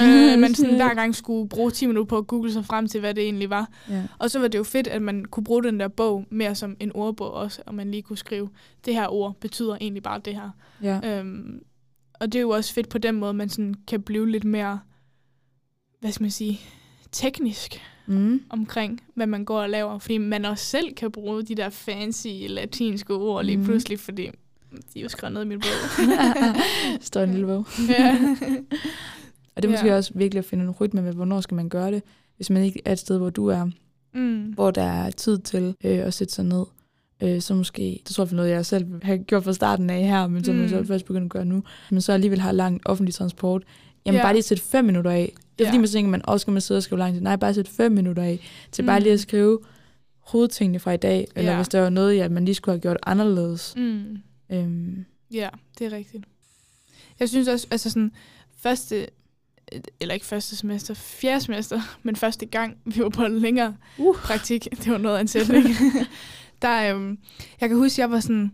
øh, 0.02 0.38
man 0.38 0.54
sådan 0.54 0.76
hver 0.76 0.94
gang 0.94 1.14
skulle 1.14 1.48
bruge 1.48 1.70
10 1.70 1.86
minutter 1.86 2.08
på 2.08 2.18
at 2.18 2.26
google 2.26 2.52
sig 2.52 2.64
frem 2.64 2.88
til, 2.88 3.00
hvad 3.00 3.14
det 3.14 3.24
egentlig 3.24 3.50
var. 3.50 3.68
ja. 3.90 4.02
Og 4.18 4.30
så 4.30 4.38
var 4.38 4.48
det 4.48 4.58
jo 4.58 4.64
fedt, 4.64 4.86
at 4.86 5.02
man 5.02 5.24
kunne 5.24 5.44
bruge 5.44 5.62
den 5.62 5.80
der 5.80 5.88
bog 5.88 6.24
mere 6.30 6.54
som 6.54 6.76
en 6.80 6.92
ordbog 6.94 7.32
også, 7.32 7.62
og 7.66 7.74
man 7.74 7.90
lige 7.90 8.02
kunne 8.02 8.18
skrive, 8.18 8.48
det 8.84 8.94
her 8.94 9.08
ord 9.08 9.36
betyder 9.40 9.76
egentlig 9.80 10.02
bare 10.02 10.20
det 10.24 10.34
her. 10.34 10.50
ja. 10.82 11.18
Øhm, 11.18 11.60
og 12.20 12.32
det 12.32 12.38
er 12.38 12.42
jo 12.42 12.50
også 12.50 12.74
fedt 12.74 12.88
på 12.88 12.98
den 12.98 13.14
måde, 13.14 13.34
man 13.34 13.48
sådan 13.48 13.74
kan 13.88 14.02
blive 14.02 14.30
lidt 14.30 14.44
mere 14.44 14.80
hvad 16.00 16.12
skal 16.12 16.24
man 16.24 16.30
sige, 16.30 16.60
teknisk 17.12 17.80
Mm. 18.06 18.40
omkring, 18.50 19.00
hvad 19.14 19.26
man 19.26 19.44
går 19.44 19.60
og 19.60 19.70
laver. 19.70 19.98
Fordi 19.98 20.18
man 20.18 20.44
også 20.44 20.64
selv 20.64 20.94
kan 20.94 21.10
bruge 21.12 21.42
de 21.42 21.54
der 21.54 21.68
fancy 21.70 22.26
latinske 22.48 23.14
ord 23.14 23.44
lige 23.44 23.56
Mhm. 23.56 23.66
pludselig, 23.66 24.00
fordi 24.00 24.22
de 24.94 24.98
er 24.98 25.02
jo 25.02 25.08
skrevet 25.08 25.34
ned 25.34 25.42
i 25.42 25.46
min 25.46 25.58
bog. 25.60 26.06
Står 27.00 27.20
en 27.22 27.30
lille 27.30 27.46
bog. 27.46 27.66
ja. 27.98 28.18
Og 29.56 29.62
det 29.62 29.68
er 29.68 29.72
måske 29.72 29.86
Ja. 29.88 29.96
også 29.96 30.12
virkelig 30.14 30.38
at 30.38 30.44
finde 30.44 30.64
en 30.64 30.70
rytme 30.70 31.02
med, 31.02 31.12
hvornår 31.12 31.40
skal 31.40 31.54
man 31.54 31.68
gøre 31.68 31.90
det, 31.92 32.02
hvis 32.36 32.50
man 32.50 32.62
ikke 32.62 32.80
er 32.84 32.92
et 32.92 32.98
sted, 32.98 33.18
hvor 33.18 33.30
du 33.30 33.46
er, 33.46 33.70
mm. 34.14 34.42
hvor 34.42 34.70
der 34.70 34.82
er 34.82 35.10
tid 35.10 35.38
til 35.38 35.74
øh, 35.84 35.98
at 35.98 36.14
sætte 36.14 36.34
sig 36.34 36.44
ned. 36.44 36.64
Øh, 37.22 37.40
så 37.40 37.54
måske, 37.54 38.00
det 38.06 38.14
tror 38.16 38.24
jeg 38.24 38.32
er 38.32 38.36
noget, 38.36 38.50
jeg 38.50 38.66
selv 38.66 38.84
har 39.02 39.16
gjort 39.16 39.44
fra 39.44 39.52
starten 39.52 39.90
af 39.90 40.02
her, 40.06 40.26
men 40.26 40.44
som 40.44 40.54
mm. 40.54 40.60
jeg 40.60 40.70
så 40.70 40.78
Mm. 40.80 40.86
først 40.86 41.04
begyndt 41.06 41.24
at 41.24 41.30
gøre 41.30 41.44
nu, 41.44 41.62
men 41.90 42.00
så 42.00 42.12
alligevel 42.12 42.40
har 42.40 42.52
langt 42.52 42.82
offentlig 42.86 43.14
transport. 43.14 43.62
Jamen 44.06 44.18
Ja. 44.18 44.22
bare 44.24 44.32
lige 44.34 44.42
sætte 44.42 44.62
fem 44.64 44.84
minutter 44.84 45.10
af. 45.10 45.32
Det 45.58 45.64
er 45.64 45.68
Ja. 45.68 45.70
fordi, 45.70 45.78
man 45.78 45.88
tænker, 45.88 46.10
man 46.10 46.22
også 46.28 46.44
skal 46.44 46.52
man 46.52 46.60
sidde 46.60 46.78
og 46.78 46.82
skrive 46.82 46.98
langt. 46.98 47.22
Nej, 47.22 47.36
bare 47.36 47.54
sætte 47.54 47.70
fem 47.70 47.92
minutter 47.92 48.22
af 48.22 48.40
til 48.72 48.82
bare 48.82 48.98
Mm. 48.98 49.02
lige 49.02 49.12
at 49.12 49.20
skrive 49.20 49.58
hovedtingene 50.20 50.78
fra 50.78 50.92
i 50.92 50.96
dag, 50.96 51.26
eller 51.36 51.50
Ja. 51.50 51.56
hvis 51.56 51.68
der 51.68 51.80
var 51.80 51.90
noget, 51.90 52.16
ja, 52.16 52.28
man 52.28 52.44
lige 52.44 52.54
skulle 52.54 52.72
have 52.72 52.80
gjort 52.80 52.96
anderledes. 53.06 53.74
Mm. 53.76 54.18
Øhm, 54.50 55.04
Ja, 55.32 55.48
det 55.78 55.86
er 55.86 55.92
rigtigt. 55.96 56.24
Jeg 57.20 57.28
synes 57.28 57.48
også, 57.48 57.66
altså 57.70 57.90
sådan, 57.90 58.12
første, 58.58 59.06
eller 60.00 60.14
ikke 60.14 60.26
første 60.26 60.56
semester, 60.56 60.94
fjerde 60.94 61.40
semester, 61.40 61.80
men 62.02 62.16
første 62.16 62.46
gang, 62.46 62.76
vi 62.84 63.00
var 63.02 63.08
på 63.08 63.24
en 63.24 63.38
længere 63.38 63.76
Uh. 63.98 64.16
praktik, 64.16 64.68
det 64.84 64.92
var 64.92 64.98
noget 64.98 65.16
af 65.16 65.20
en 65.20 65.28
sætning, 65.28 65.64
der, 66.62 66.94
øhm, 66.94 67.18
jeg 67.60 67.68
kan 67.68 67.78
huske, 67.78 68.00
jeg 68.00 68.10
var 68.10 68.20
sådan, 68.20 68.52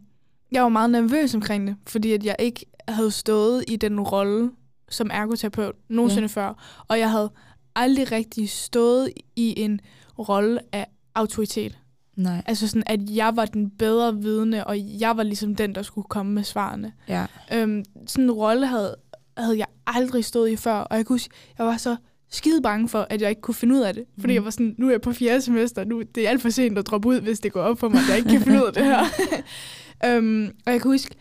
jeg 0.53 0.63
var 0.63 0.69
meget 0.69 0.91
nervøs 0.91 1.35
omkring 1.35 1.67
det, 1.67 1.77
fordi 1.87 2.13
at 2.13 2.25
jeg 2.25 2.37
ikke 2.39 2.67
havde 2.89 3.11
stået 3.11 3.65
i 3.69 3.77
den 3.77 4.01
rolle 4.01 4.51
som 4.93 5.11
ergoterapeut 5.13 5.75
nogensinde 5.89 6.23
ja. 6.37 6.41
før, 6.41 6.85
og 6.89 6.99
jeg 6.99 7.11
havde 7.11 7.31
aldrig 7.77 8.13
rigtig 8.13 8.51
stået 8.51 9.09
i 9.37 9.55
en 9.61 9.81
rolle 10.19 10.61
af 10.73 10.87
autoritet. 11.15 11.79
nej, 12.17 12.43
Altså 12.47 12.69
sådan, 12.69 12.83
at 12.87 13.01
jeg 13.11 13.37
var 13.37 13.45
den 13.45 13.71
bedre 13.71 14.17
vidne, 14.17 14.67
og 14.67 14.77
jeg 15.01 15.17
var 15.17 15.23
ligesom 15.23 15.55
den, 15.55 15.75
der 15.75 15.83
skulle 15.83 16.07
komme 16.09 16.33
med 16.33 16.45
svarene. 16.45 16.93
ja. 17.09 17.27
Øhm, 17.53 17.85
sådan 18.07 18.25
en 18.25 18.31
rolle 18.31 18.67
havde, 18.67 18.97
havde 19.37 19.59
jeg 19.59 19.67
aldrig 19.87 20.25
stået 20.25 20.51
i 20.51 20.57
før, 20.57 20.75
og 20.75 20.97
jeg 20.97 21.07
kunne 21.07 21.15
huske, 21.15 21.35
jeg 21.59 21.67
var 21.67 21.77
så 21.77 21.97
skide 22.31 22.63
bange 22.63 22.89
for, 22.89 23.07
at 23.11 23.23
jeg 23.23 23.31
ikke 23.31 23.43
kunne 23.43 23.55
finde 23.55 23.75
ud 23.75 23.81
af 23.81 23.95
det. 23.95 24.05
Fordi 24.21 24.27
Mhm. 24.33 24.35
jeg 24.35 24.45
var 24.45 24.51
sådan, 24.51 24.75
nu 24.79 24.87
er 24.87 24.91
jeg 24.91 25.01
på 25.01 25.13
fjerde 25.13 25.41
semester, 25.43 25.85
nu 25.85 26.03
det 26.15 26.25
er 26.27 26.31
alt 26.31 26.43
for 26.43 26.51
sent 26.51 26.79
at 26.79 26.87
droppe 26.87 27.09
ud, 27.09 27.21
hvis 27.21 27.41
det 27.41 27.53
går 27.53 27.63
op 27.63 27.79
for 27.79 27.89
mig, 27.89 28.01
at 28.01 28.09
jeg 28.09 28.17
ikke 28.17 28.31
kan 28.31 28.41
finde 28.41 28.63
ud 28.63 28.67
af 28.67 28.73
det 28.73 28.85
her. 28.85 29.05
øhm, 30.07 30.51
og 30.67 30.73
jeg 30.73 30.81
kan 30.81 30.91
huske, 30.91 31.15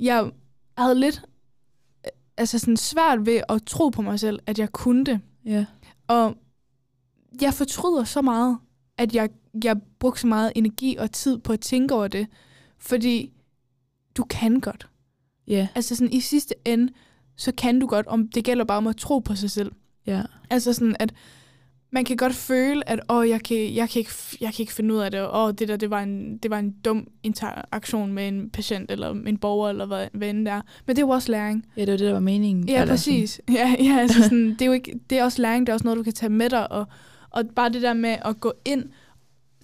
jeg 0.00 0.30
havde 0.78 0.94
lidt 1.00 1.22
altså 2.36 2.58
sådan 2.58 2.76
svært 2.76 3.26
ved 3.26 3.42
at 3.48 3.62
tro 3.66 3.88
på 3.88 4.02
mig 4.02 4.20
selv, 4.20 4.38
at 4.46 4.58
jeg 4.58 4.72
kunne 4.72 5.04
det. 5.04 5.20
ja. 5.44 5.64
Og 6.08 6.36
jeg 7.40 7.54
fortryder 7.54 8.04
så 8.04 8.22
meget, 8.22 8.58
at 8.98 9.14
jeg, 9.14 9.30
jeg 9.64 9.76
brugte 9.98 10.20
så 10.20 10.26
meget 10.26 10.52
energi 10.54 10.96
og 10.96 11.12
tid 11.12 11.38
på 11.38 11.52
at 11.52 11.60
tænke 11.60 11.94
over 11.94 12.08
det. 12.08 12.26
Fordi 12.78 13.32
du 14.16 14.24
kan 14.24 14.60
godt. 14.60 14.88
Ja, 15.46 15.68
Altså 15.74 15.96
sådan 15.96 16.12
i 16.12 16.20
sidste 16.20 16.54
ende, 16.64 16.92
så 17.36 17.52
kan 17.52 17.80
du 17.80 17.86
godt, 17.86 18.06
om 18.06 18.28
det 18.28 18.44
gælder 18.44 18.64
bare 18.64 18.78
om 18.78 18.86
at 18.86 18.96
tro 18.96 19.18
på 19.18 19.34
sig 19.34 19.50
selv. 19.50 19.72
ja. 20.06 20.22
Altså 20.50 20.72
sådan, 20.72 20.96
at 20.98 21.14
man 21.94 22.04
kan 22.04 22.16
godt 22.16 22.34
føle, 22.34 22.88
at 22.88 23.00
åh, 23.08 23.28
jeg, 23.28 23.42
kan, 23.42 23.74
jeg, 23.74 23.90
kan 23.90 24.00
ikke, 24.00 24.12
jeg 24.40 24.54
kan 24.54 24.62
ikke 24.62 24.72
finde 24.72 24.94
ud 24.94 24.98
af 24.98 25.10
det, 25.10 25.20
og 25.20 25.44
åh, 25.44 25.52
det 25.58 25.68
der, 25.68 25.76
det 25.76 25.90
var, 25.90 26.00
en, 26.00 26.38
det 26.38 26.50
var 26.50 26.58
en 26.58 26.70
dum 26.70 27.08
interaktion 27.22 28.12
med 28.12 28.28
en 28.28 28.50
patient, 28.50 28.90
eller 28.90 29.10
en 29.10 29.38
borger, 29.38 29.68
eller 29.68 29.86
hvad, 29.86 30.08
hvad 30.12 30.30
end 30.30 30.46
det 30.46 30.52
er. 30.52 30.60
Men 30.86 30.96
det 30.96 31.02
er 31.02 31.06
jo 31.06 31.08
også 31.08 31.32
læring. 31.32 31.66
Ja, 31.76 31.80
det 31.80 31.90
var 31.90 31.96
det, 31.96 32.06
der 32.06 32.12
var 32.12 32.20
meningen. 32.20 32.68
Ja, 32.68 32.80
Eller 32.80 32.92
præcis. 32.92 33.40
Ja, 33.52 33.74
ja 33.78 33.98
altså 33.98 34.22
sådan, 34.28 34.50
det, 34.50 34.62
er 34.62 34.66
jo 34.66 34.72
ikke, 34.72 35.00
det 35.10 35.18
er 35.18 35.24
også 35.24 35.42
læring, 35.42 35.66
det 35.66 35.72
er 35.72 35.74
også 35.74 35.84
noget, 35.84 35.98
du 35.98 36.02
kan 36.02 36.12
tage 36.12 36.30
med 36.30 36.50
dig, 36.50 36.72
og, 36.72 36.86
og 37.30 37.44
bare 37.56 37.68
det 37.68 37.82
der 37.82 37.94
med 37.94 38.16
at 38.24 38.40
gå 38.40 38.52
ind 38.64 38.84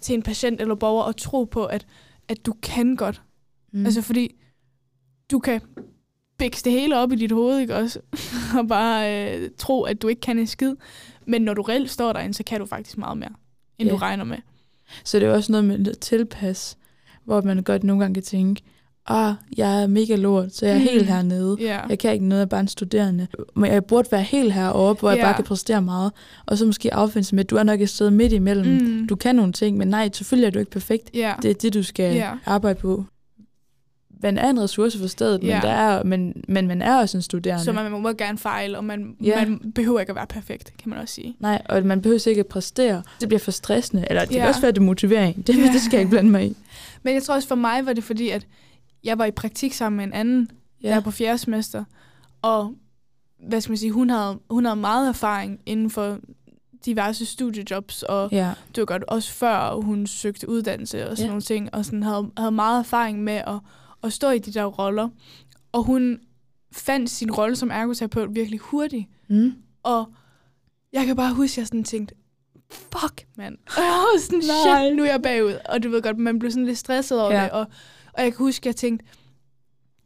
til 0.01 0.15
en 0.15 0.23
patient 0.23 0.61
eller 0.61 0.75
borger 0.75 1.03
og 1.03 1.17
tro 1.17 1.45
på, 1.45 1.65
at, 1.65 1.87
at 2.29 2.47
du 2.47 2.55
kan 2.63 2.97
godt. 2.97 3.23
Mm. 3.73 3.85
Altså 3.85 4.03
fordi, 4.03 4.35
du 5.31 5.39
kan 5.39 5.61
bikse 6.39 6.65
det 6.65 6.73
hele 6.73 6.97
op 6.97 7.13
i 7.13 7.17
dit 7.17 7.33
hoved, 7.33 7.59
ikke 7.59 7.77
også? 7.77 8.01
og 8.59 8.69
bare 8.69 9.35
øh, 9.35 9.51
tro, 9.59 9.83
at 9.83 10.03
du 10.03 10.09
ikke 10.09 10.21
kan 10.21 10.39
en 10.39 10.47
skid. 10.47 10.75
Men 11.29 11.43
når 11.43 11.55
du 11.55 11.63
reelt 11.63 11.91
står 11.91 12.13
derinde, 12.13 12.35
så 12.35 12.43
kan 12.45 12.61
du 12.61 12.67
faktisk 12.67 12.99
meget 12.99 13.19
mere, 13.19 13.31
end 13.79 13.89
Ja. 13.89 13.95
du 13.95 13.99
regner 13.99 14.25
med. 14.25 14.37
Så 15.05 15.19
det 15.19 15.29
er 15.29 15.33
også 15.33 15.53
noget 15.53 15.65
med 15.65 15.79
lidt 15.79 15.99
tilpas, 16.01 16.77
hvor 17.25 17.41
man 17.43 17.63
godt 17.63 17.85
nogle 17.85 18.03
gange 18.03 18.15
kan 18.15 18.23
tænke, 18.23 18.63
ah, 19.07 19.35
jeg 19.57 19.83
er 19.83 19.87
mega 19.87 20.17
lort, 20.17 20.55
så 20.55 20.67
jeg 20.67 20.75
er 20.75 20.79
Mm. 20.79 20.85
helt 20.85 21.07
hernede. 21.07 21.57
Ja. 21.61 21.81
Jeg 21.89 21.99
kan 21.99 22.13
ikke 22.13 22.25
noget, 22.25 22.41
jeg 22.41 22.45
er 22.45 22.49
bare 22.49 22.61
en 22.61 22.69
studerende. 22.69 23.27
Men 23.57 23.73
jeg 23.73 23.85
burde 23.85 24.09
være 24.13 24.23
helt 24.23 24.53
heroppe, 24.53 25.01
hvor 25.01 25.11
jeg 25.11 25.19
Ja. 25.19 25.25
bare 25.25 25.35
kan 25.35 25.45
præstere 25.45 25.83
meget. 25.83 26.13
Og 26.47 26.59
så 26.59 26.67
måske 26.67 26.95
affinde 26.95 27.25
sig 27.29 27.35
med, 27.37 27.45
at 27.45 27.51
du 27.51 27.57
er 27.57 27.63
nok 27.63 27.81
et 27.81 27.89
sted 27.91 28.11
midt 28.11 28.33
imellem. 28.33 28.67
Mm. 28.83 29.07
Du 29.09 29.17
kan 29.17 29.35
nogle 29.37 29.53
ting, 29.53 29.77
men 29.77 29.89
nej, 29.89 30.11
selvfølgelig 30.13 30.47
er 30.47 30.51
du 30.51 30.59
ikke 30.59 30.71
perfekt. 30.71 31.11
ja. 31.15 31.35
Det 31.43 31.51
er 31.51 31.55
det, 31.55 31.75
du 31.75 31.83
skal 31.83 32.15
Ja. 32.15 32.31
arbejde 32.47 32.81
på. 32.81 33.05
Man 34.23 34.39
er 34.39 34.51
en 34.51 34.61
ressource 34.61 34.99
for 34.99 35.07
stedet, 35.07 35.43
Ja. 35.43 35.55
men, 35.55 35.63
der 35.63 35.69
er, 35.71 36.03
men, 36.05 36.45
men 36.49 36.67
man 36.69 36.83
er 36.83 36.97
også 36.99 37.19
en 37.19 37.23
studerende. 37.23 37.65
Så 37.65 37.73
man 37.73 37.93
må 37.93 38.13
gerne 38.13 38.39
fejle, 38.39 38.77
og 38.79 38.85
man, 38.85 39.17
Ja. 39.23 39.45
man 39.45 39.73
behøver 39.75 40.01
ikke 40.01 40.11
at 40.11 40.17
være 40.17 40.27
perfekt, 40.27 40.73
kan 40.79 40.91
man 40.91 40.99
også 40.99 41.15
sige. 41.15 41.37
Nej, 41.41 41.63
og 41.69 41.83
man 41.87 42.03
behøver 42.03 42.29
ikke 42.29 42.41
at 42.41 42.47
præstere. 42.47 43.03
Det 43.21 43.29
bliver 43.29 43.39
for 43.41 43.51
stressende. 43.51 44.05
Eller 44.11 44.25
det 44.25 44.35
Ja. 44.35 44.39
kan 44.39 44.49
også 44.49 44.61
være, 44.61 44.71
det 44.73 44.79
er 44.79 44.83
motivering. 44.83 45.47
Det, 45.47 45.57
Ja. 45.59 45.63
det 45.73 45.81
skal 45.81 45.97
jeg 45.97 46.01
ikke 46.01 46.11
blande 46.11 46.31
mig 46.31 46.47
i. 46.47 46.57
Men 47.03 47.15
jeg 47.15 47.23
tror 47.23 47.35
også 47.35 47.49
for 47.49 47.55
mig 47.55 47.87
var 47.87 47.93
det 47.93 48.05
fordi, 48.05 48.29
at 48.29 48.47
jeg 49.05 49.19
var 49.19 49.25
i 49.25 49.31
praktik 49.31 49.73
sammen 49.73 49.97
med 49.97 50.05
en 50.05 50.13
anden, 50.13 50.51
ja. 50.83 50.89
der 50.89 50.97
er 50.97 51.01
på 51.01 51.11
fjerde 51.11 51.39
semester, 51.39 51.85
og 52.43 52.75
hvad 53.49 53.61
skal 53.61 53.71
man 53.71 53.77
sige, 53.79 53.93
hun 53.93 54.11
havde, 54.11 54.39
hun 54.51 54.65
havde 54.65 54.77
meget 54.81 55.09
erfaring 55.09 55.61
inden 55.67 55.91
for 55.91 56.19
diverse 56.87 57.27
studiejobs, 57.27 58.03
og 58.03 58.29
Ja. 58.33 58.51
det 58.75 58.81
var 58.81 58.85
godt 58.85 59.05
også 59.09 59.33
før 59.33 59.75
hun 59.83 60.07
søgte 60.07 60.49
uddannelse 60.49 61.09
og 61.11 61.17
sådan 61.17 61.25
ja. 61.25 61.29
nogle 61.29 61.43
ting, 61.43 61.75
og 61.75 61.85
sådan 61.85 62.03
havde, 62.03 62.31
havde 62.39 62.51
meget 62.51 62.79
erfaring 62.79 63.23
med 63.25 63.33
at, 63.47 63.59
at 64.03 64.13
stå 64.13 64.31
i 64.31 64.39
de 64.39 64.53
der 64.53 64.65
roller. 64.65 65.09
Og 65.73 65.83
hun 65.83 66.21
fandt 66.73 67.11
sin 67.11 67.31
rolle 67.31 67.57
som 67.57 67.71
ergoterapeut 67.71 68.35
virkelig 68.35 68.59
hurtigt. 68.61 69.07
Mm. 69.29 69.53
Og 69.83 70.07
jeg 70.93 71.07
kan 71.07 71.17
bare 71.17 71.35
huske, 71.35 71.53
at 71.55 71.59
jeg 71.59 71.67
sådan 71.67 71.85
tænkte, 71.85 72.15
fuck, 72.71 73.27
mand. 73.37 73.55
Og 73.77 73.83
jeg 73.83 73.91
var 73.93 74.21
sådan, 74.21 74.43
shit, 74.43 74.97
nu 74.97 75.03
er 75.05 75.11
jeg 75.11 75.23
bagud. 75.23 75.55
Og 75.69 75.83
du 75.83 75.89
ved 75.91 76.03
godt, 76.03 76.19
man 76.19 76.39
blev 76.39 76.51
sådan 76.51 76.67
lidt 76.67 76.79
stresset 76.79 77.21
over 77.21 77.33
Ja. 77.33 77.39
ja. 77.39 77.45
det. 77.45 77.53
Og, 77.53 77.67
og 78.13 78.23
jeg 78.23 78.33
kan 78.33 78.39
huske, 78.45 78.63
at 78.63 78.67
jeg 78.67 78.77
tænkte, 78.77 79.07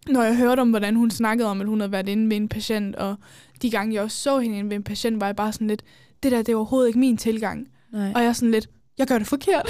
når 0.09 0.22
jeg 0.22 0.36
hørte 0.36 0.61
om, 0.61 0.70
hvordan 0.70 0.97
hun 0.97 1.11
snakkede 1.11 1.49
om, 1.49 1.61
at 1.61 1.66
hun 1.66 1.80
havde 1.80 1.93
været 1.93 2.09
inde 2.09 2.30
ved 2.30 2.36
en 2.36 2.49
patient, 2.49 2.97
og 2.97 3.16
de 3.62 3.70
gange, 3.70 3.95
jeg 3.95 4.03
også 4.03 4.16
så 4.16 4.38
hende 4.38 4.59
inde 4.59 4.70
ved 4.70 4.76
en 4.76 4.82
patient, 4.82 5.20
var 5.20 5.26
jeg 5.26 5.36
bare 5.36 5.53
sådan 5.53 5.66
lidt, 5.68 5.82
det 6.22 6.32
der, 6.32 6.38
det 6.43 6.53
er 6.53 6.57
overhovedet 6.57 6.88
ikke 6.88 6.99
min 6.99 7.16
tilgang. 7.16 7.68
Nej. 7.93 8.12
Og 8.14 8.20
jeg 8.20 8.28
er 8.28 8.32
sådan 8.32 8.51
lidt, 8.51 8.68
jeg 8.99 9.07
gør 9.07 9.18
det 9.18 9.26
forkert. 9.26 9.68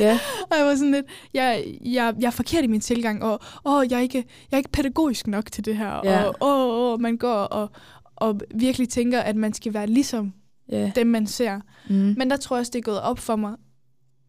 Ja. 0.00 0.18
og 0.50 0.56
jeg 0.58 0.66
var 0.66 0.74
sådan 0.74 0.90
lidt, 0.92 1.06
jeg, 1.34 1.78
jeg, 1.84 2.14
jeg 2.20 2.26
er 2.26 2.30
forkert 2.30 2.64
i 2.64 2.66
min 2.66 2.80
tilgang, 2.80 3.22
og 3.24 3.40
åh, 3.64 3.84
jeg, 3.90 3.96
er 3.96 4.00
ikke, 4.00 4.18
jeg 4.50 4.56
er 4.56 4.58
ikke 4.58 4.70
pædagogisk 4.70 5.26
nok 5.26 5.52
til 5.52 5.64
det 5.64 5.76
her. 5.76 6.00
Ja. 6.04 6.24
Og 6.24 6.34
åh, 6.40 6.92
åh, 6.92 7.00
man 7.00 7.16
går 7.16 7.34
og, 7.34 7.70
og 8.16 8.40
virkelig 8.54 8.88
tænker, 8.88 9.20
at 9.20 9.36
man 9.36 9.52
skal 9.52 9.74
være 9.74 9.86
ligesom 9.86 10.32
Ja. 10.68 10.92
dem, 10.96 11.06
man 11.06 11.26
ser. 11.26 11.60
Mm. 11.88 12.14
Men 12.18 12.30
der 12.30 12.36
tror 12.36 12.56
jeg 12.56 12.60
også, 12.60 12.70
det 12.72 12.78
er 12.78 12.82
gået 12.82 13.00
op 13.00 13.18
for 13.18 13.36
mig, 13.36 13.54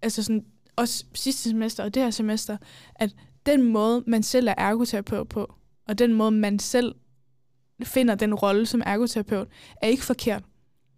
altså 0.01 0.23
sådan, 0.23 0.43
også 0.75 1.05
sidste 1.13 1.49
semester 1.49 1.83
og 1.83 1.93
det 1.93 2.03
her 2.03 2.09
semester, 2.09 2.57
at 2.95 3.15
den 3.45 3.61
måde, 3.63 4.03
man 4.07 4.23
selv 4.23 4.47
er 4.47 4.53
ergoterapeut 4.57 5.29
på, 5.29 5.53
og 5.87 5.99
den 5.99 6.13
måde, 6.13 6.31
man 6.31 6.59
selv 6.59 6.95
finder 7.83 8.15
den 8.15 8.33
rolle 8.33 8.65
som 8.65 8.81
ergoterapeut, 8.85 9.47
er 9.81 9.87
ikke 9.87 10.03
forkert. 10.03 10.43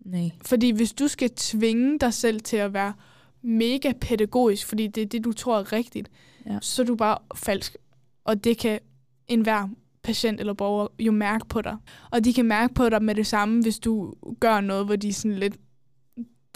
Nej. 0.06 0.30
Fordi 0.46 0.72
hvis 0.72 0.94
du 0.94 1.08
skal 1.08 1.30
tvinge 1.36 2.00
dig 2.00 2.14
selv 2.14 2.42
til 2.42 2.58
at 2.58 2.74
være 2.74 2.94
mega 3.42 3.92
pædagogisk, 4.02 4.68
fordi 4.68 4.88
det 4.88 5.02
er 5.02 5.06
det, 5.06 5.24
du 5.24 5.32
tror 5.34 5.60
er 5.60 5.74
rigtigt, 5.74 6.10
Ja. 6.46 6.58
så 6.62 6.82
er 6.82 6.86
du 6.86 6.96
bare 6.96 7.18
falsk. 7.36 7.78
Og 8.26 8.44
det 8.44 8.58
kan 8.58 8.80
enhver 9.28 9.68
patient 10.04 10.40
eller 10.40 10.54
borger 10.54 10.88
jo 11.00 11.12
mærke 11.12 11.46
på 11.50 11.62
dig. 11.62 11.76
Og 12.12 12.26
de 12.26 12.34
kan 12.34 12.46
mærke 12.46 12.74
på 12.74 12.90
dig 12.90 13.04
med 13.04 13.16
det 13.16 13.28
samme, 13.28 13.62
hvis 13.62 13.80
du 13.80 14.14
gør 14.40 14.62
noget, 14.62 14.86
hvor 14.86 14.96
de 14.96 15.14
sådan 15.14 15.38
lidt, 15.38 15.58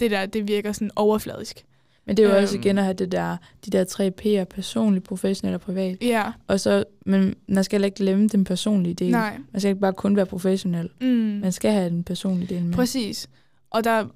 det 0.00 0.10
der, 0.10 0.26
det 0.26 0.48
virker 0.48 0.72
sådan 0.72 0.90
overfladisk. 0.96 1.64
Men 2.06 2.16
det 2.16 2.22
er 2.22 2.28
jo 2.28 2.34
øhm. 2.34 2.42
også 2.42 2.54
Øhm. 2.56 2.62
igen 2.62 2.78
at 2.78 2.84
have 2.84 2.94
det 2.94 3.12
der, 3.12 3.36
de 3.66 3.70
der 3.70 3.84
tre 3.84 4.12
P'er, 4.22 4.44
personlig, 4.44 5.02
professionel 5.02 5.54
og 5.54 5.60
privat. 5.60 5.98
Ja, 6.02 6.32
Og 6.46 6.60
så, 6.60 6.84
men 7.06 7.34
man 7.48 7.64
skal 7.64 7.76
heller 7.76 7.86
ikke 7.86 7.96
glemme 7.96 8.28
den 8.28 8.44
personlige 8.44 8.94
del. 8.94 9.10
nej. 9.10 9.38
Man 9.52 9.60
skal 9.60 9.68
ikke 9.68 9.80
bare 9.80 9.92
kun 9.92 10.16
være 10.16 10.26
professionel. 10.26 10.88
Mm. 11.00 11.06
Man 11.06 11.52
skal 11.52 11.72
have 11.72 11.90
den 11.90 12.04
personlige 12.04 12.54
del 12.54 12.64
med. 12.64 12.74
Præcis. 12.74 13.28
Og 13.70 13.84
der, 13.84 14.06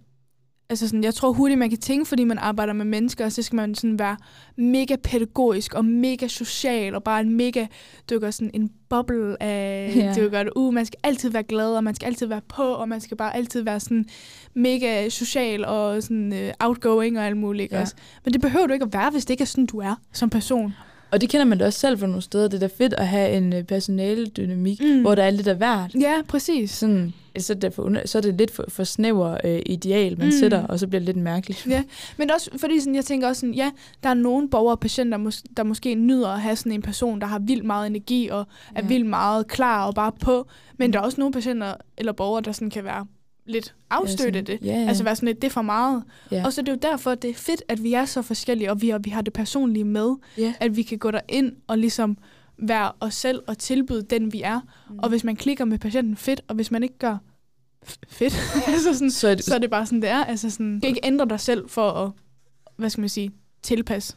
altså 0.71 0.89
sådan, 0.89 1.05
jeg 1.05 1.15
tror 1.15 1.33
hurtigt, 1.33 1.59
man 1.59 1.71
kan 1.71 1.79
tænke, 1.79 2.07
fordi 2.07 2.25
man 2.25 2.39
arbejder 2.39 2.73
med 2.73 2.85
mennesker, 2.85 3.25
og 3.25 3.33
så 3.33 3.43
skal 3.43 3.57
man 3.57 3.75
sådan 3.75 3.99
være 3.99 4.17
mega 4.57 4.97
pædagogisk 4.97 5.75
og 5.75 5.85
mega 5.85 6.29
social, 6.29 6.95
og 6.95 7.03
bare 7.03 7.21
en 7.21 7.37
mega, 7.37 7.67
gør 8.21 8.31
sådan 8.31 8.51
en 8.55 8.71
boble 8.89 9.43
af, 9.43 10.13
du 10.17 10.29
gør 10.29 10.43
det, 10.43 10.53
uh, 10.57 10.75
man 10.75 10.87
skal 10.87 10.99
altid 11.03 11.31
være 11.31 11.43
glad, 11.43 11.77
og 11.77 11.85
man 11.85 11.95
skal 11.95 12.07
altid 12.07 12.27
være 12.27 12.41
på, 12.49 12.63
og 12.63 12.89
man 12.89 13.01
skal 13.01 13.17
bare 13.17 13.37
altid 13.37 13.63
være 13.63 13.81
sådan 13.81 14.07
mega 14.55 15.09
social 15.09 15.65
og 15.65 16.03
sådan 16.03 16.33
uh, 16.33 16.67
outgoing 16.67 17.19
og 17.19 17.27
alt 17.27 17.37
muligt. 17.37 17.73
Ja. 17.73 17.81
Også. 17.81 17.95
Men 18.25 18.33
det 18.33 18.41
behøver 18.41 18.67
du 18.67 18.73
ikke 18.73 18.85
at 18.85 18.93
være, 18.93 19.11
hvis 19.11 19.25
det 19.25 19.31
ikke 19.31 19.43
er 19.43 19.47
sådan, 19.47 19.67
du 19.67 19.79
er 19.79 19.95
som 20.13 20.31
person. 20.31 20.75
Og 21.11 21.21
det 21.21 21.29
kender 21.29 21.45
man 21.45 21.59
da 21.59 21.67
også 21.67 21.79
selv 21.79 21.99
fra 21.99 22.07
nogle 22.07 22.23
steder. 22.23 22.49
Det 22.49 22.63
er 22.63 22.69
da 22.69 22.75
fedt 22.79 22.95
at 22.95 23.09
have 23.09 23.37
en 23.37 23.53
øh, 23.53 23.65
personale 23.65 24.27
dynamik. 24.27 24.81
Mm. 24.81 25.01
hvor 25.01 25.15
der 25.15 25.23
er 25.23 25.31
lidt 25.31 25.49
af 25.49 25.57
hvert. 25.57 25.95
Ja, 26.01 26.15
præcis. 26.29 26.71
Sådan, 26.71 27.15
så, 27.39 27.53
er 27.53 27.57
det 27.57 27.75
for, 27.75 28.07
så 28.07 28.19
er 28.19 28.23
det 28.23 28.35
lidt 28.35 28.51
for, 28.51 28.65
for 28.69 28.85
snæver 28.85 29.37
øh, 29.45 29.61
ideal, 29.67 30.19
man 30.19 30.27
Mm. 30.27 30.33
mm. 30.35 30.39
sætter, 30.41 30.67
og 30.67 30.79
så 30.79 30.87
bliver 30.87 31.01
det 31.01 31.07
lidt 31.07 31.17
mærkeligt. 31.17 31.67
Ja, 31.71 31.83
men 32.17 32.31
også 32.31 32.51
fordi 32.57 32.81
sådan, 32.81 32.95
jeg 32.95 33.05
tænker 33.05 33.29
også 33.29 33.41
sådan, 33.41 33.55
ja, 33.55 33.71
der 34.03 34.09
er 34.09 34.15
nogle 34.15 34.49
borgere 34.51 34.75
og 34.75 34.81
patienter, 34.81 35.19
mås- 35.19 35.43
der 35.57 35.63
måske 35.63 35.95
nyder 35.95 36.29
at 36.29 36.41
have 36.41 36.57
sådan 36.57 36.73
en 36.73 36.83
person, 36.83 37.21
der 37.21 37.27
har 37.27 37.39
vildt 37.39 37.65
meget 37.65 37.87
energi 37.87 38.29
og 38.29 38.41
er 38.75 38.83
Ja. 38.83 38.87
vildt 38.87 39.07
meget 39.07 39.47
klar 39.49 39.87
og 39.87 39.95
bare 39.95 40.13
på. 40.21 40.47
Men 40.79 40.93
der 40.93 40.99
er 40.99 41.03
også 41.03 41.21
nogle 41.21 41.33
patienter 41.33 41.75
eller 41.99 42.13
borgere, 42.13 42.43
der 42.43 42.53
sådan 42.53 42.71
kan 42.71 42.85
være 42.85 43.07
lidt 43.47 43.75
afstødt 43.91 44.37
af 44.37 44.45
det. 44.45 44.59
Ja, 44.65 44.67
ja. 44.81 44.89
Altså 44.89 45.05
være 45.05 45.17
sådan 45.17 45.27
lidt, 45.27 45.43
det 45.43 45.49
er 45.49 45.53
for 45.53 45.63
meget. 45.63 46.03
ja. 46.33 46.43
Og 46.45 46.53
så 46.53 46.61
er 46.61 46.65
det 46.65 46.73
jo 46.73 46.79
derfor, 46.83 47.15
det 47.15 47.31
er 47.31 47.35
fedt, 47.35 47.63
at 47.69 47.83
vi 47.83 47.93
er 47.93 48.05
så 48.05 48.23
forskellige, 48.23 48.71
og 48.71 48.83
vi, 48.83 48.91
og 48.91 49.01
vi 49.05 49.11
har 49.11 49.23
det 49.23 49.33
personlige 49.33 49.85
med. 49.85 50.11
ja. 50.39 50.55
At 50.61 50.77
vi 50.77 50.83
kan 50.83 50.99
gå 50.99 51.11
derind 51.11 51.53
og 51.67 51.79
ligesom 51.79 52.17
være 52.59 52.93
os 53.01 53.15
selv 53.15 53.43
og 53.47 53.59
tilbyde 53.59 54.03
den, 54.03 54.33
vi 54.33 54.43
er. 54.43 54.61
Mm. 54.91 54.99
Og 54.99 55.09
hvis 55.09 55.25
man 55.25 55.37
klikker 55.37 55.65
med 55.65 55.79
patienten, 55.79 56.17
fedt. 56.17 56.41
Og 56.49 56.55
hvis 56.55 56.71
man 56.71 56.83
ikke 56.83 56.99
gør 56.99 57.17
fedt, 58.09 58.35
altså 58.69 58.93
sådan, 58.95 59.11
så, 59.11 59.29
er 59.29 59.35
det, 59.35 59.45
så 59.45 59.55
er 59.55 59.59
det 59.59 59.71
bare 59.71 59.87
sådan, 59.87 60.03
det 60.03 60.11
er. 60.11 60.25
Altså 60.25 60.51
sådan, 60.51 60.75
du 60.75 60.81
kan 60.81 60.89
ikke 60.89 61.01
ændre 61.05 61.27
dig 61.29 61.41
selv 61.41 61.69
for 61.69 61.91
at, 61.91 62.11
hvad 62.77 62.91
skal 62.91 63.01
man 63.01 63.09
sige, 63.09 63.31
tilpasse. 63.63 64.15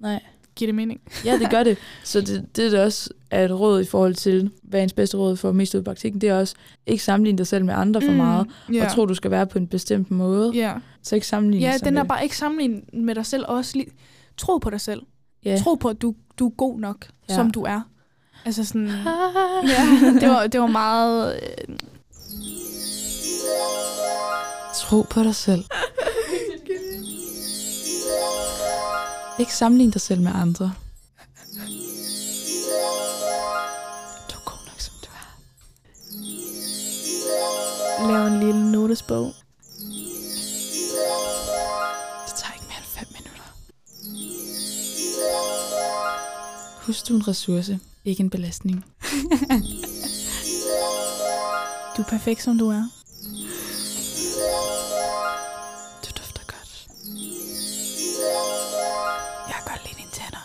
nej. 0.00 0.20
Giver 0.56 0.66
det 0.68 0.74
mening? 0.74 1.00
Ja, 1.24 1.38
det 1.38 1.50
gør 1.50 1.62
det. 1.62 1.78
Så 2.04 2.20
det, 2.20 2.56
det 2.56 2.72
der 2.72 2.84
også 2.84 3.10
er 3.30 3.44
et 3.44 3.50
råd 3.60 3.80
i 3.80 3.84
forhold 3.84 4.14
til, 4.14 4.50
hvad 4.62 4.80
er 4.80 4.84
ens 4.84 4.92
bedste 4.92 5.16
råd 5.16 5.36
for 5.36 5.52
mest 5.52 5.74
ud 5.74 5.78
af 5.78 5.84
praktikken, 5.84 6.20
det 6.20 6.28
er 6.28 6.38
også 6.38 6.54
ikke 6.86 7.04
sammenligne 7.04 7.38
dig 7.38 7.46
selv 7.46 7.64
med 7.64 7.74
andre 7.74 8.00
for 8.02 8.12
meget, 8.12 8.46
Ja. 8.72 8.84
og 8.84 8.92
tro, 8.92 9.06
du 9.06 9.14
skal 9.14 9.30
være 9.30 9.46
på 9.46 9.58
en 9.58 9.66
bestemt 9.68 10.10
måde. 10.10 10.52
ja. 10.54 10.74
Så 11.02 11.14
ikke 11.14 11.26
sammenligne 11.26 11.66
ja, 11.66 11.78
den 11.78 11.96
er 11.96 12.04
bare 12.04 12.22
ikke 12.22 12.36
sammenlignet 12.36 12.84
med 12.94 13.14
dig 13.14 13.26
selv. 13.26 13.44
og 13.48 13.54
Også 13.56 13.76
lige, 13.78 13.90
tro 14.36 14.58
på 14.58 14.70
dig 14.70 14.80
selv. 14.80 15.02
Ja. 15.44 15.58
Tro 15.64 15.74
på, 15.74 15.88
at 15.88 16.02
du, 16.02 16.14
du 16.38 16.46
er 16.46 16.50
god 16.50 16.80
nok, 16.80 17.06
Ja. 17.28 17.34
som 17.34 17.50
du 17.50 17.62
er. 17.62 17.80
Altså 18.44 18.64
sådan... 18.64 18.88
ja, 19.74 19.86
det 20.20 20.28
var, 20.28 20.46
det 20.46 20.60
var 20.60 20.66
meget... 20.66 21.40
Øh, 21.68 21.76
Tro 24.76 25.02
på 25.10 25.22
dig 25.22 25.34
selv. 25.34 25.64
Ikke 29.38 29.54
sammenligne 29.54 29.92
dig 29.92 30.00
selv 30.00 30.20
med 30.20 30.32
andre. 30.34 30.72
Du 34.30 34.36
er 34.36 34.44
god 34.44 34.66
nok, 34.66 34.80
som 34.80 34.94
du 35.02 35.08
er. 35.10 35.32
lave 38.12 38.26
en 38.34 38.40
lille 38.46 38.72
notesbog. 38.72 39.34
Husk, 46.86 47.08
du 47.08 47.14
er 47.14 47.18
en 47.18 47.28
ressource, 47.28 47.78
ikke 48.04 48.20
en 48.22 48.30
belastning. 48.30 48.84
Du 51.96 52.02
er 52.02 52.06
perfekt, 52.08 52.42
som 52.42 52.58
du 52.58 52.68
er. 52.68 52.82
Du 56.04 56.08
dufter 56.18 56.42
godt. 56.46 56.88
Jeg 59.48 59.54
kan 59.56 59.64
godt 59.66 59.80
lide 59.84 59.96
dine 59.98 60.10
tænder. 60.12 60.44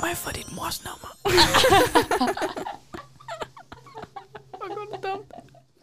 Må 0.00 0.06
jeg 0.06 0.16
få 0.16 0.30
dit 0.32 0.52
mors 0.56 0.82
nummer? 0.84 1.16
Hvor 4.50 4.74
går 4.74 4.84
det 4.96 5.02
dumt. 5.04 5.32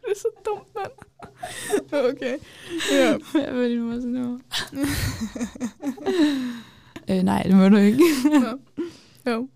Det 0.02 0.12
er 0.12 0.16
så 0.16 0.28
dumt, 0.46 0.68
mand. 0.76 0.92
Okay. 2.16 2.38
Ja. 2.92 3.18
Hvad 3.32 3.54
var 3.54 3.68
din 3.68 3.82
mors 3.82 4.04
nummer? 4.04 4.40
øh, 7.10 7.24
nej, 7.24 7.44
det 7.44 7.56
må 7.56 7.70
du 7.70 7.76
ikke. 7.78 8.00
Jo. 9.28 9.48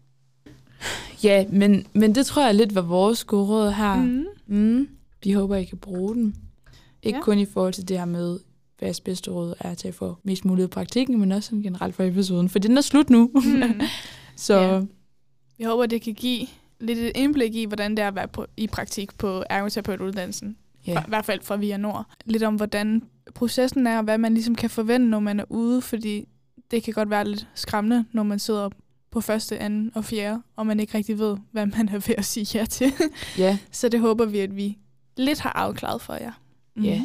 ja, 1.23 1.45
men, 1.49 1.87
men 1.93 2.15
det 2.15 2.25
tror 2.25 2.45
jeg 2.45 2.55
lidt 2.55 2.75
var 2.75 2.81
vores 2.81 3.23
gode 3.23 3.45
råd 3.47 3.71
her. 3.71 3.95
Mm. 3.95 4.25
Mm. 4.47 4.87
Vi 5.23 5.31
håber, 5.31 5.55
I 5.55 5.63
kan 5.65 5.77
bruge 5.77 6.15
den. 6.15 6.35
Ikke 7.03 7.15
Ja. 7.15 7.19
ja. 7.19 7.23
kun 7.23 7.39
i 7.39 7.45
forhold 7.45 7.73
til 7.73 7.87
det 7.87 7.97
her 7.97 8.05
med, 8.05 8.39
hvad 8.77 8.87
jeres 8.87 8.99
bedste 9.01 9.31
råd 9.31 9.53
er 9.59 9.73
til 9.73 9.87
at 9.87 9.95
få 9.95 10.17
mest 10.23 10.45
muligt 10.45 10.63
af 10.63 10.69
praktikken, 10.69 11.19
men 11.19 11.31
også 11.31 11.51
generelt 11.63 11.95
for 11.95 12.03
episoden, 12.03 12.49
for 12.49 12.59
den 12.59 12.77
er 12.77 12.81
slut 12.81 13.09
nu. 13.09 13.31
Mm. 13.33 13.81
Så 14.35 14.53
Ja. 14.59 14.81
Jeg 15.59 15.67
håber, 15.69 15.85
det 15.85 16.01
kan 16.01 16.13
give 16.13 16.47
lidt 16.79 16.99
et 16.99 17.11
indblik 17.15 17.55
i, 17.55 17.65
hvordan 17.65 17.91
det 17.91 17.99
er 17.99 18.07
at 18.07 18.15
være 18.15 18.27
på, 18.27 18.45
i 18.57 18.67
praktik 18.67 19.17
på 19.17 19.43
ergoterapeutuddannelsen. 19.49 20.55
ja. 20.87 20.91
Ja. 20.91 20.99
I 20.99 21.03
hvert 21.07 21.25
fald 21.25 21.39
fra 21.43 21.55
Via 21.55 21.77
Nord. 21.77 22.05
Lidt 22.25 22.43
om, 22.43 22.55
hvordan 22.55 23.01
processen 23.35 23.87
er, 23.87 23.97
og 23.97 24.03
hvad 24.03 24.17
man 24.17 24.33
ligesom 24.33 24.55
kan 24.55 24.69
forvente, 24.69 25.07
når 25.07 25.19
man 25.19 25.39
er 25.39 25.43
ude, 25.49 25.81
fordi 25.81 26.25
det 26.71 26.83
kan 26.83 26.93
godt 26.93 27.09
være 27.09 27.27
lidt 27.27 27.47
skræmmende, 27.55 28.05
når 28.11 28.23
man 28.23 28.39
sidder 28.39 28.69
på 29.11 29.21
første, 29.21 29.57
anden 29.59 29.91
og 29.95 30.05
fjerde, 30.05 30.41
og 30.55 30.67
man 30.67 30.79
ikke 30.79 30.97
rigtig 30.97 31.19
ved, 31.19 31.37
hvad 31.51 31.65
man 31.65 31.89
er 31.89 31.93
ved 31.93 32.15
at 32.17 32.25
sige 32.25 32.59
ja 32.59 32.65
til. 32.65 32.93
ja. 33.37 33.57
Så 33.71 33.89
det 33.89 33.99
håber 33.99 34.25
vi, 34.25 34.39
at 34.39 34.55
vi 34.55 34.77
lidt 35.17 35.39
har 35.39 35.49
afklaret 35.55 36.01
for 36.01 36.13
jer. 36.13 36.31
Mhm. 36.75 36.85
Ja. 36.85 37.03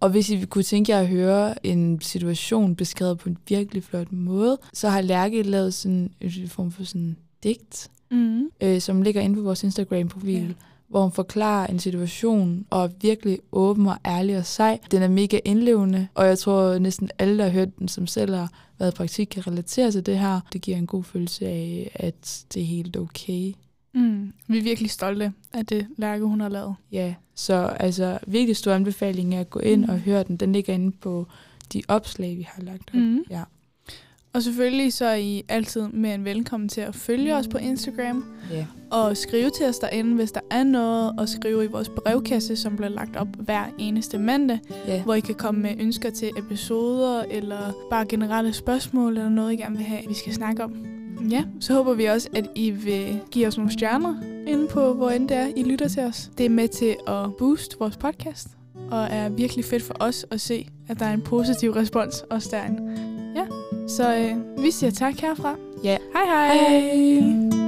Og 0.00 0.10
hvis 0.10 0.30
I 0.30 0.44
kunne 0.44 0.64
tænke 0.64 0.92
jer 0.92 1.00
at 1.00 1.08
høre 1.08 1.66
en 1.66 2.00
situation 2.00 2.76
beskrevet 2.76 3.18
på 3.18 3.28
en 3.28 3.38
virkelig 3.48 3.84
flot 3.84 4.12
måde, 4.12 4.58
så 4.72 4.88
har 4.88 5.00
Lærke 5.00 5.42
lavet 5.42 5.74
sådan 5.74 6.10
en 6.20 6.48
form 6.48 6.70
for 6.72 6.84
sådan 6.84 7.16
digt, 7.42 7.90
Mm. 8.10 8.48
øh, 8.60 8.80
som 8.80 9.02
ligger 9.02 9.20
inde 9.20 9.36
på 9.36 9.42
vores 9.42 9.64
Instagram-profil, 9.64 10.42
Ja. 10.42 10.52
Hvor 10.94 11.02
hun 11.02 11.12
forklarer 11.12 11.66
en 11.66 11.78
situation, 11.78 12.66
og 12.70 12.84
er 12.84 12.88
virkelig 13.00 13.38
åben 13.52 13.86
og 13.86 13.96
ærlig 14.06 14.38
og 14.38 14.46
sej. 14.46 14.78
Den 14.90 15.02
er 15.02 15.08
mega 15.08 15.38
indlevende, 15.44 16.08
og 16.14 16.26
jeg 16.26 16.38
tror 16.38 16.78
næsten 16.78 17.10
alle, 17.18 17.38
der 17.38 17.44
har 17.44 17.50
hørt 17.50 17.78
den, 17.78 17.88
som 17.88 18.06
selv 18.06 18.34
har 18.34 18.50
været 18.78 18.92
i 18.92 18.96
praktik, 18.96 19.26
kan 19.26 19.46
relatere 19.46 19.90
til 19.90 20.06
det 20.06 20.18
her. 20.18 20.40
Det 20.52 20.60
giver 20.60 20.76
en 20.76 20.86
god 20.86 21.04
følelse 21.04 21.46
af, 21.46 21.90
at 21.94 22.44
det 22.54 22.62
er 22.62 22.66
helt 22.66 22.96
okay. 22.96 23.52
Mm. 23.94 24.32
Vi 24.48 24.58
er 24.58 24.62
virkelig 24.62 24.90
stolte 24.90 25.32
af 25.52 25.66
det 25.66 25.86
lærke, 25.96 26.24
hun 26.24 26.40
har 26.40 26.48
lavet. 26.48 26.74
Ja, 26.92 27.14
så 27.34 27.54
altså 27.80 28.18
virkelig 28.26 28.56
stor 28.56 28.72
anbefaling 28.72 29.34
er 29.34 29.40
at 29.40 29.50
gå 29.50 29.58
ind 29.60 29.84
Mm. 29.84 29.90
og 29.90 29.98
høre 29.98 30.22
den. 30.22 30.36
Den 30.36 30.52
ligger 30.52 30.74
inde 30.74 30.90
på 30.92 31.26
de 31.72 31.82
opslag, 31.88 32.36
vi 32.38 32.46
har 32.50 32.62
lagt 32.62 32.90
op. 32.94 33.00
Mm. 33.00 33.24
Ja. 33.30 33.42
Og 34.34 34.42
selvfølgelig 34.42 34.92
så 34.92 35.04
er 35.06 35.14
I 35.14 35.42
altid 35.48 35.82
mere 35.88 36.14
end 36.14 36.22
velkommen 36.22 36.68
til 36.68 36.80
at 36.80 36.94
følge 36.94 37.36
os 37.36 37.48
på 37.48 37.58
Instagram, 37.58 38.24
ja. 38.50 38.66
og 38.90 39.16
skrive 39.16 39.50
til 39.50 39.66
os 39.66 39.78
derinde, 39.78 40.14
hvis 40.14 40.32
der 40.32 40.40
er 40.50 40.62
noget, 40.64 41.12
og 41.18 41.28
skrive 41.28 41.64
i 41.64 41.66
vores 41.66 41.88
brevkasse, 41.88 42.56
som 42.56 42.76
bliver 42.76 42.88
lagt 42.88 43.16
op 43.16 43.28
hver 43.38 43.64
eneste 43.78 44.18
mandag, 44.18 44.58
Ja. 44.86 45.02
hvor 45.02 45.14
I 45.14 45.20
kan 45.20 45.34
komme 45.34 45.62
med 45.62 45.70
ønsker 45.80 46.10
til 46.10 46.30
episoder, 46.38 47.22
eller 47.30 47.86
bare 47.90 48.06
generelle 48.06 48.52
spørgsmål, 48.52 49.16
eller 49.16 49.28
noget, 49.30 49.52
I 49.52 49.56
gerne 49.56 49.76
vil 49.76 49.86
have, 49.86 50.00
vi 50.08 50.14
skal 50.14 50.32
snakke 50.34 50.64
om. 50.64 50.72
Ja, 51.30 51.44
så 51.60 51.74
håber 51.74 51.94
vi 51.94 52.04
også, 52.04 52.28
at 52.34 52.46
I 52.54 52.70
vil 52.70 53.20
give 53.30 53.46
os 53.46 53.56
nogle 53.56 53.72
stjerner 53.72 54.14
inde 54.46 54.66
på, 54.68 54.94
hvor 54.94 55.10
end 55.10 55.28
det 55.28 55.36
er, 55.36 55.46
I 55.56 55.62
lytter 55.62 55.88
til 55.88 56.02
os. 56.02 56.30
Det 56.38 56.46
er 56.46 56.50
med 56.50 56.68
til 56.68 56.96
at 57.06 57.36
booste 57.38 57.76
vores 57.78 57.96
podcast, 57.96 58.48
og 58.90 59.04
er 59.10 59.28
virkelig 59.28 59.64
fedt 59.64 59.82
for 59.82 59.94
os 60.00 60.26
at 60.30 60.40
se, 60.40 60.68
at 60.88 60.98
der 60.98 61.06
er 61.06 61.12
en 61.12 61.22
positiv 61.22 61.70
respons 61.70 62.20
også 62.30 62.48
derinde. 62.52 62.82
Ja, 63.36 63.44
så 63.88 64.14
øh, 64.16 64.64
vi 64.64 64.70
siger 64.70 64.90
tak 64.90 65.14
herfra. 65.20 65.56
Ja. 65.84 65.96
Hej 66.14 66.24
hej! 66.24 66.56
Hej. 66.56 67.63